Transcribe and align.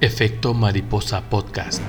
Efecto 0.00 0.54
Mariposa 0.54 1.28
Podcast. 1.28 1.82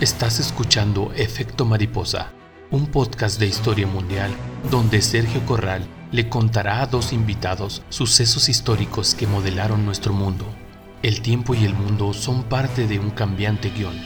Estás 0.00 0.38
escuchando 0.38 1.10
Efecto 1.16 1.64
Mariposa, 1.64 2.30
un 2.70 2.86
podcast 2.86 3.40
de 3.40 3.48
historia 3.48 3.88
mundial 3.88 4.30
donde 4.70 5.02
Sergio 5.02 5.44
Corral 5.44 5.84
le 6.12 6.28
contará 6.28 6.80
a 6.80 6.86
dos 6.86 7.12
invitados 7.12 7.82
sucesos 7.88 8.48
históricos 8.48 9.16
que 9.16 9.26
modelaron 9.26 9.84
nuestro 9.84 10.12
mundo. 10.12 10.44
El 11.02 11.20
tiempo 11.20 11.56
y 11.56 11.64
el 11.64 11.74
mundo 11.74 12.14
son 12.14 12.44
parte 12.44 12.86
de 12.86 13.00
un 13.00 13.10
cambiante 13.10 13.70
guion. 13.70 14.00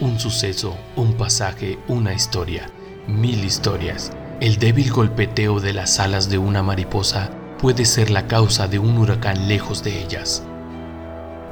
Un 0.00 0.18
suceso, 0.18 0.74
un 0.96 1.12
pasaje, 1.18 1.78
una 1.86 2.14
historia, 2.14 2.70
mil 3.06 3.44
historias. 3.44 4.10
El 4.40 4.56
débil 4.56 4.90
golpeteo 4.90 5.60
de 5.60 5.74
las 5.74 6.00
alas 6.00 6.30
de 6.30 6.38
una 6.38 6.62
mariposa 6.62 7.30
puede 7.58 7.84
ser 7.84 8.08
la 8.08 8.26
causa 8.26 8.68
de 8.68 8.78
un 8.78 8.96
huracán 8.96 9.48
lejos 9.48 9.84
de 9.84 10.02
ellas. 10.02 10.42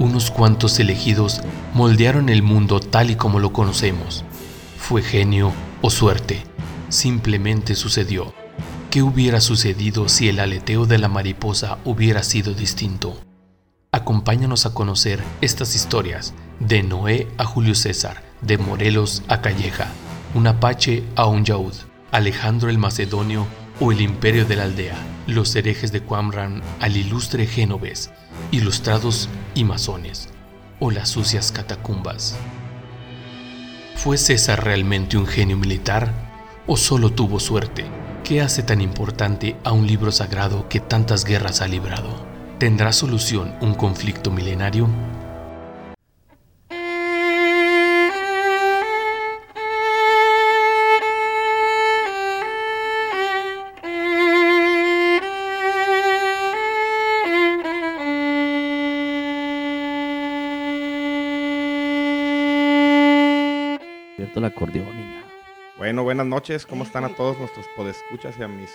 Unos 0.02 0.32
cuantos 0.32 0.80
elegidos 0.80 1.42
moldearon 1.74 2.28
el 2.28 2.42
mundo 2.42 2.80
tal 2.80 3.12
y 3.12 3.14
como 3.14 3.38
lo 3.38 3.52
conocemos. 3.52 4.24
Fue 4.76 5.00
genio 5.00 5.52
o 5.80 5.90
suerte. 5.90 6.42
Simplemente 6.88 7.76
sucedió. 7.76 8.34
¿Qué 8.90 9.04
hubiera 9.04 9.40
sucedido 9.40 10.08
si 10.08 10.28
el 10.28 10.40
aleteo 10.40 10.86
de 10.86 10.98
la 10.98 11.06
mariposa 11.06 11.78
hubiera 11.84 12.24
sido 12.24 12.52
distinto? 12.52 13.16
Acompáñanos 13.92 14.66
a 14.66 14.74
conocer 14.74 15.22
estas 15.40 15.76
historias 15.76 16.34
de 16.58 16.82
Noé 16.82 17.28
a 17.38 17.44
Julio 17.44 17.76
César, 17.76 18.24
de 18.40 18.58
Morelos 18.58 19.22
a 19.28 19.40
Calleja, 19.40 19.86
un 20.34 20.48
apache 20.48 21.04
a 21.14 21.26
un 21.26 21.44
yaud, 21.44 21.74
Alejandro 22.10 22.70
el 22.70 22.78
Macedonio 22.78 23.46
o 23.78 23.92
el 23.92 24.00
imperio 24.00 24.46
de 24.46 24.56
la 24.56 24.64
aldea, 24.64 24.96
los 25.26 25.54
herejes 25.54 25.92
de 25.92 26.02
Quamran 26.02 26.62
al 26.80 26.96
ilustre 26.96 27.46
Génoves, 27.46 28.10
ilustrados 28.50 29.28
y 29.54 29.64
masones, 29.64 30.28
o 30.80 30.90
las 30.90 31.08
sucias 31.08 31.52
catacumbas. 31.52 32.36
¿Fue 33.96 34.18
César 34.18 34.64
realmente 34.64 35.16
un 35.16 35.26
genio 35.26 35.56
militar 35.56 36.12
o 36.66 36.76
solo 36.76 37.10
tuvo 37.10 37.38
suerte? 37.38 37.84
¿Qué 38.24 38.40
hace 38.40 38.62
tan 38.62 38.80
importante 38.80 39.56
a 39.64 39.72
un 39.72 39.86
libro 39.86 40.12
sagrado 40.12 40.68
que 40.68 40.80
tantas 40.80 41.24
guerras 41.24 41.60
ha 41.60 41.68
librado? 41.68 42.26
¿Tendrá 42.58 42.92
solución 42.92 43.54
un 43.60 43.74
conflicto 43.74 44.30
milenario? 44.30 44.88
Bueno, 65.92 66.04
buenas 66.04 66.26
noches. 66.26 66.64
¿Cómo 66.64 66.84
están 66.84 67.04
a 67.04 67.14
todos 67.14 67.38
nuestros 67.38 67.66
podescuchas 67.76 68.34
y 68.38 68.42
a 68.42 68.48
mis 68.48 68.70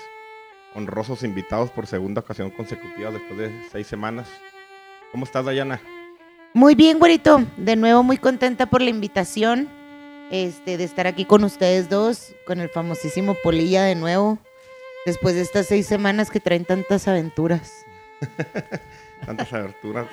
honrosos 0.76 1.24
invitados 1.24 1.72
por 1.72 1.88
segunda 1.88 2.22
ocasión 2.22 2.52
consecutiva 2.52 3.10
después 3.10 3.40
de 3.40 3.52
seis 3.72 3.88
semanas? 3.88 4.30
¿Cómo 5.12 5.26
estás, 5.26 5.44
Dayana? 5.44 5.82
Muy 6.54 6.76
bien, 6.76 7.00
güerito. 7.00 7.44
De 7.58 7.76
nuevo 7.76 8.04
muy 8.04 8.20
contenta 8.20 8.68
por 8.68 8.84
la 8.84 8.92
invitación. 8.92 9.68
Este, 10.30 10.78
de 10.78 10.84
estar 10.84 11.08
aquí 11.08 11.26
con 11.26 11.44
ustedes 11.44 11.90
dos, 11.90 12.36
con 12.46 12.60
el 12.60 12.70
famosísimo 12.70 13.36
Polilla 13.42 13.84
de 13.86 13.96
nuevo. 13.96 14.38
Después 15.08 15.34
de 15.34 15.42
estas 15.42 15.66
seis 15.66 15.88
semanas 15.88 16.30
que 16.30 16.40
traen 16.40 16.66
tantas 16.66 17.08
aventuras. 17.08 17.84
Tantas 19.26 19.52
aberturas. 19.54 20.06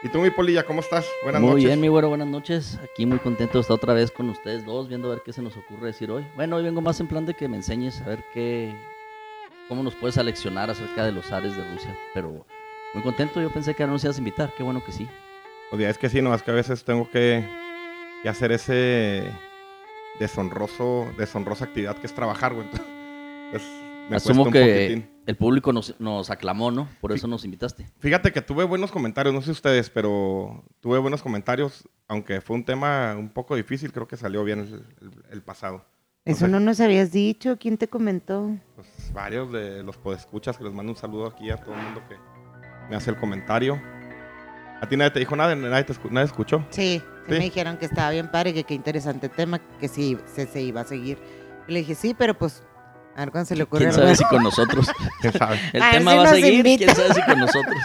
¿Y 0.00 0.08
tú, 0.08 0.20
mi 0.20 0.30
Polilla, 0.30 0.64
cómo 0.64 0.80
estás? 0.80 1.06
Buenas 1.24 1.40
muy 1.40 1.50
noches. 1.50 1.64
bien, 1.64 1.80
mi 1.80 1.88
güero, 1.88 2.08
buenas 2.08 2.28
noches. 2.28 2.78
Aquí 2.84 3.04
muy 3.04 3.18
contento 3.18 3.54
de 3.58 3.62
estar 3.62 3.74
otra 3.74 3.94
vez 3.94 4.12
con 4.12 4.28
ustedes 4.30 4.64
dos, 4.64 4.88
viendo 4.88 5.08
a 5.08 5.14
ver 5.14 5.22
qué 5.24 5.32
se 5.32 5.42
nos 5.42 5.56
ocurre 5.56 5.88
decir 5.88 6.08
hoy. 6.12 6.24
Bueno, 6.36 6.56
hoy 6.56 6.62
vengo 6.62 6.80
más 6.80 7.00
en 7.00 7.08
plan 7.08 7.26
de 7.26 7.34
que 7.34 7.48
me 7.48 7.56
enseñes 7.56 8.00
a 8.02 8.10
ver 8.10 8.24
qué, 8.32 8.72
cómo 9.66 9.82
nos 9.82 9.96
puedes 9.96 10.16
aleccionar 10.16 10.70
acerca 10.70 11.04
de 11.04 11.10
los 11.10 11.32
ares 11.32 11.56
de 11.56 11.68
Rusia. 11.72 11.96
Pero 12.14 12.46
muy 12.94 13.02
contento, 13.02 13.42
yo 13.42 13.50
pensé 13.50 13.74
que 13.74 13.84
no 13.86 13.92
nos 13.92 14.04
ibas 14.04 14.16
a 14.16 14.20
invitar, 14.20 14.52
qué 14.56 14.62
bueno 14.62 14.84
que 14.84 14.92
sí. 14.92 15.08
Pues 15.70 15.82
ya 15.82 15.90
es 15.90 15.98
que 15.98 16.08
sí, 16.08 16.22
no, 16.22 16.32
es 16.32 16.44
que 16.44 16.52
a 16.52 16.54
veces 16.54 16.84
tengo 16.84 17.10
que, 17.10 17.44
que 18.22 18.28
hacer 18.28 18.52
ese 18.52 19.24
deshonroso, 20.20 21.08
deshonrosa 21.18 21.64
actividad 21.64 21.96
que 21.96 22.06
es 22.06 22.14
trabajar, 22.14 22.54
güey. 22.54 22.68
Entonces, 23.46 23.68
me 24.08 24.16
Asumo 24.16 24.44
un 24.44 24.52
que 24.52 24.60
poquitín. 24.60 25.10
El 25.28 25.36
público 25.36 25.74
nos, 25.74 25.94
nos 26.00 26.30
aclamó, 26.30 26.70
¿no? 26.70 26.88
Por 27.02 27.12
eso 27.12 27.26
nos 27.28 27.44
invitaste. 27.44 27.86
Fíjate 27.98 28.32
que 28.32 28.40
tuve 28.40 28.64
buenos 28.64 28.90
comentarios, 28.90 29.34
no 29.34 29.42
sé 29.42 29.50
ustedes, 29.50 29.90
pero 29.90 30.64
tuve 30.80 30.98
buenos 30.98 31.22
comentarios, 31.22 31.86
aunque 32.08 32.40
fue 32.40 32.56
un 32.56 32.64
tema 32.64 33.14
un 33.14 33.28
poco 33.28 33.54
difícil, 33.54 33.92
creo 33.92 34.08
que 34.08 34.16
salió 34.16 34.42
bien 34.42 34.60
el, 34.60 34.74
el- 35.02 35.24
el 35.30 35.42
pasado. 35.42 35.84
Eso 36.24 36.46
sé. 36.46 36.48
no 36.48 36.60
nos 36.60 36.80
habías 36.80 37.12
dicho. 37.12 37.58
¿Quién 37.60 37.76
te 37.76 37.88
comentó? 37.88 38.50
Pues 38.74 38.88
varios 39.12 39.52
de 39.52 39.82
los 39.82 39.98
podescuchas 39.98 40.56
que 40.56 40.64
les 40.64 40.72
mando 40.72 40.92
un 40.92 40.98
saludo 40.98 41.26
aquí 41.26 41.50
a 41.50 41.56
todo 41.58 41.74
el 41.74 41.80
mundo 41.82 42.02
que 42.08 42.16
me 42.88 42.96
hace 42.96 43.10
el 43.10 43.16
comentario. 43.18 43.78
A 44.80 44.88
ti 44.88 44.96
nadie 44.96 45.10
te 45.10 45.18
dijo 45.18 45.36
nada, 45.36 45.54
nadie, 45.54 45.84
te 45.84 45.92
escu- 45.92 46.10
nadie 46.10 46.26
escuchó. 46.26 46.64
Sí, 46.70 47.00
sí 47.00 47.04
Sí. 47.26 47.32
me 47.34 47.38
dijeron 47.40 47.76
que 47.76 47.84
estaba 47.84 48.10
bien 48.10 48.30
padre, 48.30 48.54
que 48.54 48.64
qué 48.64 48.72
interesante 48.74 49.28
tema, 49.28 49.58
que 49.78 49.88
sí 49.88 50.16
se, 50.24 50.46
se 50.46 50.62
iba 50.62 50.80
a 50.80 50.84
seguir. 50.84 51.18
Y 51.66 51.72
le 51.72 51.80
dije, 51.80 51.94
sí, 51.94 52.14
pero 52.16 52.32
pues, 52.38 52.62
a 53.18 53.24
ver 53.24 53.32
cuándo 53.32 53.46
se 53.46 53.56
le 53.56 53.64
ocurre. 53.64 53.80
¿Quién 53.80 53.92
sabe 53.92 54.14
si 54.16 54.24
con 54.24 54.42
nosotros? 54.42 54.86
¿Quién 55.20 55.32
sabe? 55.32 55.58
El 55.72 55.82
A 55.82 55.90
tema 55.90 56.12
si 56.12 56.16
va 56.18 56.22
a 56.22 56.26
seguir, 56.28 56.54
invita. 56.54 56.84
quién 56.94 56.96
sabe 56.96 57.14
si 57.14 57.22
con 57.22 57.38
nosotros. 57.40 57.76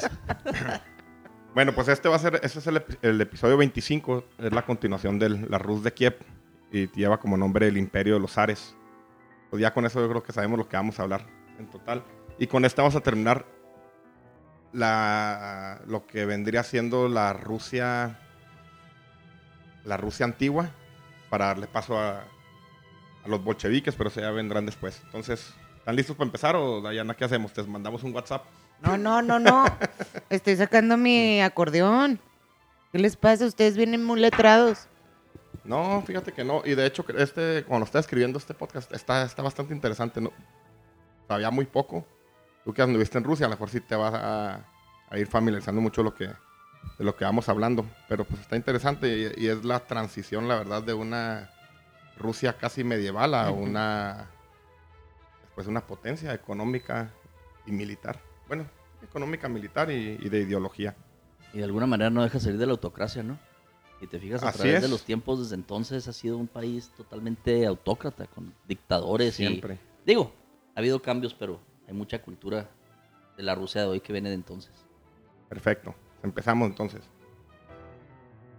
Bueno, 1.56 1.74
pues 1.74 1.88
este 1.88 2.08
va 2.10 2.16
a 2.16 2.20
ser, 2.20 2.40
este 2.44 2.60
es 2.60 2.68
el, 2.68 2.78
epi- 2.78 2.98
el 3.02 3.20
episodio 3.22 3.58
25, 3.58 4.24
es 4.40 4.54
la 4.54 4.64
continuación 4.64 5.18
de 5.20 5.30
la 5.30 5.58
Rus 5.58 5.84
de 5.84 5.92
Kiev 5.94 6.18
y 6.72 6.88
lleva 6.92 7.20
como 7.20 7.36
nombre 7.38 7.68
el 7.68 7.78
Imperio 7.78 8.14
de 8.16 8.20
los 8.20 8.38
Ares. 8.38 8.76
Pues 9.50 9.62
ya 9.62 9.74
con 9.74 9.86
eso 9.86 10.00
yo 10.02 10.10
creo 10.10 10.24
que 10.24 10.32
sabemos 10.34 10.58
lo 10.60 10.68
que 10.68 10.78
vamos 10.78 11.00
a 11.00 11.04
hablar 11.04 11.26
en 11.60 11.68
total. 11.68 12.04
Y 12.40 12.48
con 12.48 12.66
este 12.66 12.82
vamos 12.82 12.96
a 12.96 13.02
terminar 13.02 13.46
la, 14.72 15.82
lo 15.88 16.06
que 16.08 16.26
vendría 16.26 16.64
siendo 16.64 17.08
la 17.08 17.34
Rusia, 17.34 18.20
la 19.84 19.98
Rusia 19.98 20.26
antigua, 20.26 20.70
para 21.30 21.46
darle 21.48 21.68
paso 21.68 22.00
a, 22.00 22.24
a 23.24 23.28
los 23.28 23.44
bolcheviques, 23.44 23.96
pero 23.96 24.10
eso 24.10 24.22
ya 24.22 24.32
vendrán 24.32 24.66
después. 24.66 25.02
Entonces, 25.06 25.54
¿están 25.78 25.96
listos 25.96 26.16
para 26.16 26.28
empezar 26.28 26.56
o 26.56 26.82
Dayana, 26.82 27.14
qué 27.14 27.26
hacemos? 27.26 27.54
¿Te 27.54 27.64
mandamos 27.64 28.04
un 28.04 28.14
WhatsApp? 28.14 28.46
No, 28.82 28.98
no, 28.98 29.22
no, 29.22 29.40
no. 29.40 29.66
Estoy 30.30 30.56
sacando 30.56 30.98
mi 30.98 31.42
acordeón. 31.42 32.20
¿Qué 32.92 33.00
les 33.00 33.16
pasa? 33.16 33.46
Ustedes 33.46 33.78
vienen 33.78 34.04
muy 34.04 34.20
letrados. 34.20 34.88
No, 35.64 36.04
fíjate 36.06 36.34
que 36.34 36.44
no. 36.44 36.62
Y 36.66 36.76
de 36.76 36.86
hecho, 36.86 37.06
este, 37.18 37.64
cuando 37.64 37.86
estaba 37.86 38.02
escribiendo 38.02 38.38
este 38.38 38.54
podcast, 38.54 38.92
está, 38.94 39.24
está 39.24 39.42
bastante 39.42 39.74
interesante. 39.74 40.20
¿no? 40.20 40.32
Sabía 41.28 41.50
muy 41.50 41.66
poco. 41.66 42.06
Tú 42.66 42.74
que 42.74 42.82
anduviste 42.82 43.18
en 43.18 43.24
Rusia, 43.24 43.46
a 43.46 43.50
lo 43.50 43.56
mejor 43.56 43.70
sí 43.70 43.80
te 43.80 43.96
vas 43.96 44.14
a, 44.14 44.66
a 45.10 45.18
ir 45.18 45.28
familiarizando 45.28 45.82
mucho 45.82 46.04
lo 46.04 46.14
que, 46.14 46.26
de 46.28 47.06
lo 47.06 47.16
que 47.16 47.24
vamos 47.24 47.48
hablando. 47.48 47.86
Pero 48.10 48.26
pues 48.26 48.42
está 48.42 48.58
interesante 48.58 49.34
y, 49.38 49.46
y 49.46 49.48
es 49.48 49.64
la 49.64 49.80
transición, 49.80 50.48
la 50.50 50.58
verdad, 50.58 50.84
de 50.84 50.94
una 50.94 51.53
Rusia 52.18 52.58
casi 52.58 52.84
medieval 52.84 53.34
a 53.34 53.52
una, 53.52 54.30
pues 55.56 55.68
una 55.68 55.86
potencia 55.86 56.34
económica 56.34 57.12
y 57.66 57.72
militar. 57.72 58.20
Bueno, 58.48 58.66
económica, 59.02 59.50
militar 59.50 59.92
y, 59.92 60.18
y 60.22 60.30
de 60.30 60.42
ideología. 60.42 60.96
Y 61.54 61.60
de 61.60 61.64
alguna 61.64 61.86
manera 61.86 62.10
no 62.10 62.24
deja 62.24 62.40
salir 62.40 62.58
de 62.58 62.66
la 62.66 62.72
autocracia, 62.74 63.24
¿no? 63.24 63.38
Y 64.02 64.08
te 64.08 64.20
fijas, 64.20 64.44
a 64.44 64.50
Así 64.50 64.60
través 64.60 64.82
de 64.82 64.90
los 64.90 65.04
tiempos 65.04 65.40
desde 65.40 65.56
entonces 65.56 66.08
ha 66.08 66.14
sido 66.14 66.38
un 66.38 66.48
país 66.48 66.92
totalmente 66.98 67.66
autócrata, 67.66 68.28
con 68.28 68.54
dictadores 68.68 69.36
Siempre. 69.36 69.76
y... 69.76 70.06
Digo, 70.08 70.34
ha 70.76 70.80
habido 70.80 71.02
cambios, 71.02 71.34
pero 71.34 71.60
hay 71.88 71.94
mucha 71.94 72.22
cultura 72.22 72.70
de 73.38 73.44
la 73.44 73.56
Rusia 73.56 73.82
de 73.82 73.88
hoy 73.88 74.02
que 74.02 74.12
viene 74.12 74.30
de 74.30 74.36
entonces. 74.36 74.72
Perfecto. 75.48 75.96
Empezamos 76.22 76.68
entonces. 76.68 77.02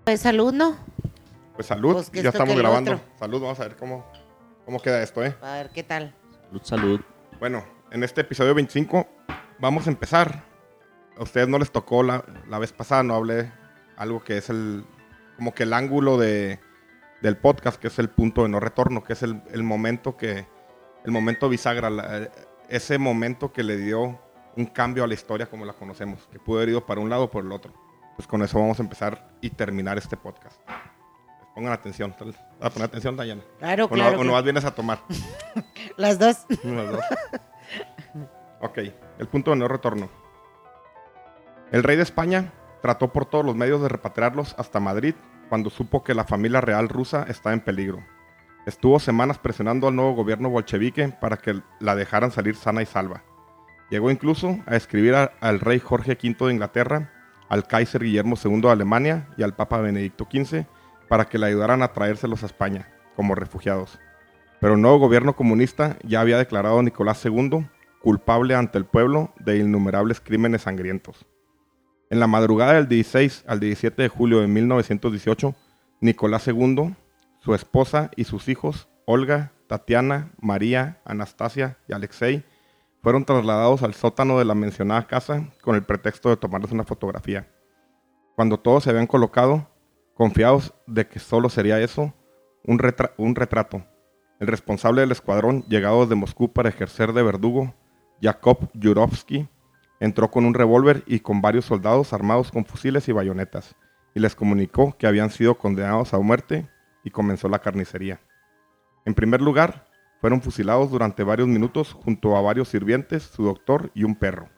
Pues 0.05 0.21
salud, 0.21 0.53
¿no? 0.53 0.77
Pues 1.55 1.67
salud, 1.69 1.95
Pues 1.95 2.11
ya 2.23 2.31
estamos 2.31 2.57
grabando. 2.57 2.93
otro. 2.95 3.05
Salud, 3.19 3.41
vamos 3.43 3.61
a 3.61 3.65
ver 3.65 3.77
cómo, 3.77 4.05
cómo 4.65 4.81
queda 4.81 5.03
esto, 5.03 5.25
¿eh? 5.25 5.35
A 5.41 5.55
ver 5.55 5.71
qué 5.71 5.83
tal. 5.83 6.15
Salud, 6.49 6.63
salud. 6.65 7.01
Bueno, 7.39 7.65
en 7.91 8.03
este 8.03 8.23
episodio 8.23 8.55
25 8.55 9.07
vamos 9.59 9.87
a 9.87 9.91
empezar. 9.91 10.45
A 11.17 11.23
ustedes 11.23 11.47
no 11.47 11.59
les 11.59 11.71
tocó 11.71 12.03
la, 12.03 12.25
la 12.49 12.59
vez 12.59 12.73
pasada, 12.73 13.05
no 13.05 13.15
hablé 13.15 13.53
algo 13.97 14.25
que 14.25 14.37
es 14.39 14.51
el, 14.51 14.85
como 15.37 15.55
que 15.55 15.63
el 15.63 15.73
ángulo 15.73 16.19
de, 16.19 16.59
del 17.23 17.37
podcast, 17.37 17.81
que 17.81 17.87
es 17.87 17.99
el 18.01 18.09
punto 18.11 18.43
de 18.43 18.49
no 18.49 18.59
retorno, 18.59 19.05
que 19.05 19.13
es 19.13 19.23
el, 19.23 19.41
el 19.53 19.63
momento 19.63 20.17
que, 20.17 20.47
el 21.05 21.11
momento 21.13 21.49
bisagra, 21.49 21.89
la- 21.91 22.29
ese 22.69 22.99
momento 22.99 23.53
que 23.53 23.63
le 23.63 23.77
dio 23.77 24.21
un 24.57 24.67
cambio 24.67 25.05
a 25.05 25.07
la 25.07 25.15
historia 25.15 25.47
como 25.47 25.65
la 25.65 25.75
conocemos, 25.75 26.27
que 26.33 26.41
pudo 26.41 26.59
haber 26.59 26.71
ido 26.71 26.85
para 26.85 27.01
un 27.01 27.11
lado 27.11 27.25
o 27.25 27.31
por 27.31 27.45
el 27.45 27.53
otro. 27.53 27.73
Pues 28.17 28.27
con 28.27 28.43
eso 28.43 28.59
vamos 28.59 28.81
a 28.81 28.83
empezar 28.83 29.29
y 29.41 29.51
terminar 29.51 29.99
este 29.99 30.17
podcast. 30.17 30.61
Pongan 31.55 31.73
atención. 31.73 32.15
¿Vas 32.19 32.35
a 32.61 32.71
poner 32.71 32.89
atención, 32.89 33.17
Dayana? 33.17 33.43
Claro, 33.59 33.87
O, 33.91 33.97
no, 33.97 34.09
o 34.09 34.25
no 34.25 34.33
más 34.33 34.43
vienes 34.45 34.65
a 34.65 34.75
tomar. 34.75 34.99
Las 35.97 36.19
dos. 36.19 36.45
Las 36.65 36.91
dos. 36.93 37.05
ok, 38.61 38.79
el 39.19 39.29
punto 39.29 39.51
de 39.53 39.57
no 39.59 39.69
retorno. 39.69 40.09
El 41.71 41.83
rey 41.83 41.97
de 41.97 42.03
España 42.03 42.53
trató 42.83 43.13
por 43.13 43.27
todos 43.27 43.45
los 43.45 43.57
medios 43.57 43.81
de 43.83 43.89
repatriarlos 43.89 44.55
hasta 44.59 44.81
Madrid 44.81 45.15
cuando 45.49 45.71
supo 45.71 46.03
que 46.05 46.15
la 46.15 46.25
familia 46.25 46.61
real 46.61 46.89
rusa 46.89 47.25
estaba 47.29 47.53
en 47.55 47.61
peligro. 47.61 48.05
Estuvo 48.67 48.99
semanas 48.99 49.39
presionando 49.39 49.89
al 49.89 49.97
nuevo 49.97 50.13
gobierno 50.15 50.49
bolchevique 50.51 51.09
para 51.21 51.37
que 51.37 51.61
la 51.81 51.95
dejaran 51.95 52.31
salir 52.31 52.57
sana 52.57 52.83
y 52.83 52.87
salva. 52.87 53.23
Llegó 53.91 54.11
incluso 54.11 54.59
a 54.67 54.77
escribir 54.77 55.15
a- 55.15 55.33
al 55.41 55.61
rey 55.61 55.79
Jorge 55.79 56.13
V 56.23 56.47
de 56.47 56.53
Inglaterra, 56.53 57.13
al 57.49 57.67
Kaiser 57.67 58.03
Guillermo 58.03 58.37
II 58.43 58.61
de 58.63 58.71
Alemania 58.71 59.29
y 59.37 59.43
al 59.43 59.55
Papa 59.55 59.79
Benedicto 59.79 60.27
XV 60.31 60.67
para 61.09 61.27
que 61.27 61.39
le 61.39 61.47
ayudaran 61.47 61.83
a 61.83 61.93
traérselos 61.93 62.43
a 62.43 62.47
España 62.47 62.89
como 63.17 63.35
refugiados. 63.35 63.99
Pero 64.61 64.75
el 64.75 64.81
nuevo 64.81 64.99
gobierno 64.99 65.37
comunista 65.37 65.99
ya 66.03 66.21
había 66.21 66.39
declarado 66.39 66.79
a 66.79 66.83
Nicolás 66.83 67.25
II 67.25 67.67
culpable 68.01 68.55
ante 68.55 68.77
el 68.77 68.85
pueblo 68.85 69.33
de 69.41 69.59
innumerables 69.59 70.21
crímenes 70.21 70.63
sangrientos. 70.63 71.25
En 72.11 72.21
la 72.21 72.27
madrugada 72.27 72.75
del 72.75 72.87
16 72.87 73.45
al 73.47 73.61
17 73.61 74.03
de 74.03 74.09
julio 74.09 74.41
de 74.41 74.47
1918, 74.47 75.55
Nicolás 76.01 76.47
II, 76.47 76.95
su 77.41 77.55
esposa 77.55 78.11
y 78.15 78.25
sus 78.25 78.49
hijos, 78.49 78.89
Olga, 79.07 79.53
Tatiana, 79.69 80.33
María, 80.39 81.01
Anastasia 81.07 81.79
y 81.89 81.95
Alexei, 81.95 82.45
fueron 83.03 83.25
trasladados 83.25 83.83
al 83.83 83.95
sótano 83.95 84.39
de 84.39 84.45
la 84.45 84.55
mencionada 84.55 85.07
casa 85.07 85.49
con 85.63 85.75
el 85.75 85.83
pretexto 85.83 86.29
de 86.29 86.37
tomarles 86.37 86.73
una 86.73 86.85
fotografía. 86.85 87.49
Cuando 88.37 88.59
todos 88.59 88.85
se 88.85 88.91
habían 88.91 89.07
colocado, 89.07 89.69
confiados 90.15 90.75
de 90.87 91.07
que 91.07 91.19
solo 91.19 91.49
sería 91.49 91.81
eso, 91.81 92.15
un, 92.65 92.81
un 93.19 93.35
retrato. 93.35 93.85
El 94.41 94.47
responsable 94.47 95.01
del 95.01 95.13
escuadrón, 95.13 95.65
llegado 95.69 96.07
de 96.07 96.15
Moscú 96.15 96.53
para 96.53 96.69
ejercer 96.69 97.13
de 97.13 97.23
verdugo, 97.23 97.75
Yakov 98.21 98.71
Yurovsky, 98.75 99.49
entró 100.01 100.31
con 100.31 100.45
un 100.45 100.55
revólver 100.55 101.03
y 101.07 101.21
con 101.21 101.41
varios 101.41 101.65
soldados 101.67 102.13
armados 102.13 102.51
con 102.51 102.65
fusiles 102.65 103.09
y 103.09 103.13
bayonetas, 103.13 103.77
y 104.15 104.21
les 104.21 104.35
comunicó 104.35 104.97
que 104.97 105.07
habían 105.07 105.31
sido 105.31 105.57
condenados 105.57 106.15
a 106.15 106.19
muerte 106.19 106.69
y 107.05 107.11
comenzó 107.11 107.49
la 107.49 107.61
carnicería. 107.61 108.21
En 109.05 109.15
primer 109.15 109.41
lugar, 109.41 109.87
fueron 110.21 110.41
fusilados 110.41 110.91
durante 110.91 111.23
varios 111.23 111.49
minutos 111.49 111.93
junto 111.93 112.37
a 112.37 112.41
varios 112.41 112.69
sirvientes, 112.69 113.25
su 113.25 113.45
doctor 113.45 113.91
y 113.95 114.05
un 114.05 114.15
perro. 114.15 114.49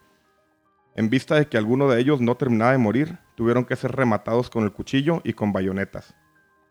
En 0.95 1.09
vista 1.09 1.35
de 1.35 1.47
que 1.47 1.57
alguno 1.57 1.89
de 1.89 1.99
ellos 1.99 2.21
no 2.21 2.35
terminaba 2.35 2.71
de 2.71 2.77
morir, 2.77 3.19
tuvieron 3.37 3.65
que 3.65 3.75
ser 3.75 3.91
rematados 3.91 4.49
con 4.49 4.63
el 4.63 4.71
cuchillo 4.71 5.21
y 5.23 5.33
con 5.33 5.53
bayonetas. 5.53 6.15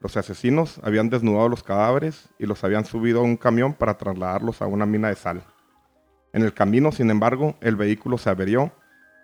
Los 0.01 0.17
asesinos 0.17 0.81
habían 0.83 1.09
desnudado 1.09 1.49
los 1.49 1.63
cadáveres 1.63 2.29
y 2.41 2.47
los 2.47 2.65
habían 2.65 2.85
subido 2.85 3.21
a 3.21 3.23
un 3.23 3.37
camión 3.37 3.73
para 3.73 3.97
trasladarlos 3.97 4.61
a 4.61 4.67
una 4.67 4.85
mina 4.85 5.09
de 5.09 5.15
sal. 5.15 5.45
En 6.33 6.43
el 6.43 6.53
camino, 6.53 6.91
sin 6.91 7.09
embargo, 7.09 7.57
el 7.61 7.77
vehículo 7.77 8.19
se 8.19 8.31
averió 8.31 8.73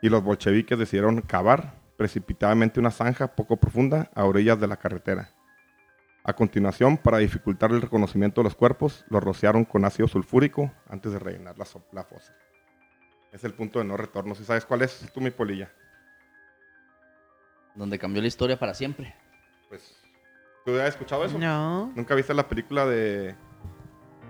y 0.01 0.09
los 0.09 0.23
bolcheviques 0.23 0.79
decidieron 0.79 1.21
cavar 1.21 1.75
precipitadamente 1.97 2.79
una 2.79 2.93
zanja 2.93 3.35
poco 3.35 3.57
profunda 3.57 4.09
a 4.15 4.25
orillas 4.25 4.61
de 4.61 4.69
la 4.69 4.77
carretera. 4.77 5.31
A 6.23 6.35
continuación, 6.35 6.97
para 6.97 7.19
dificultar 7.19 7.73
el 7.73 7.83
reconocimiento 7.83 8.41
de 8.41 8.45
los 8.45 8.55
cuerpos, 8.55 9.05
los 9.09 9.21
rociaron 9.21 9.65
con 9.65 9.85
ácido 9.85 10.07
sulfúrico 10.07 10.71
antes 10.89 11.11
de 11.11 11.19
rellenar 11.19 11.59
la, 11.59 11.65
fosa. 12.05 12.37
Es 13.33 13.43
el 13.43 13.53
punto 13.53 13.81
de 13.81 13.85
no 13.85 13.97
retorno. 13.97 14.37
Si 14.37 14.45
sabes 14.45 14.65
cuál 14.65 14.83
es, 14.83 15.11
tú 15.13 15.21
mi 15.21 15.33
polilla. 15.33 15.73
Donde 17.75 17.99
cambió 17.99 18.21
la 18.21 18.29
historia 18.29 18.59
para 18.59 18.75
siempre. 18.75 19.15
Pues, 19.69 19.95
¿tú 20.65 20.79
has 20.79 20.89
escuchado 20.91 21.25
eso? 21.25 21.39
No. 21.39 21.93
¿Nunca 21.95 22.15
viste 22.15 22.35
la 22.35 22.49
película 22.49 22.85
de, 22.87 23.35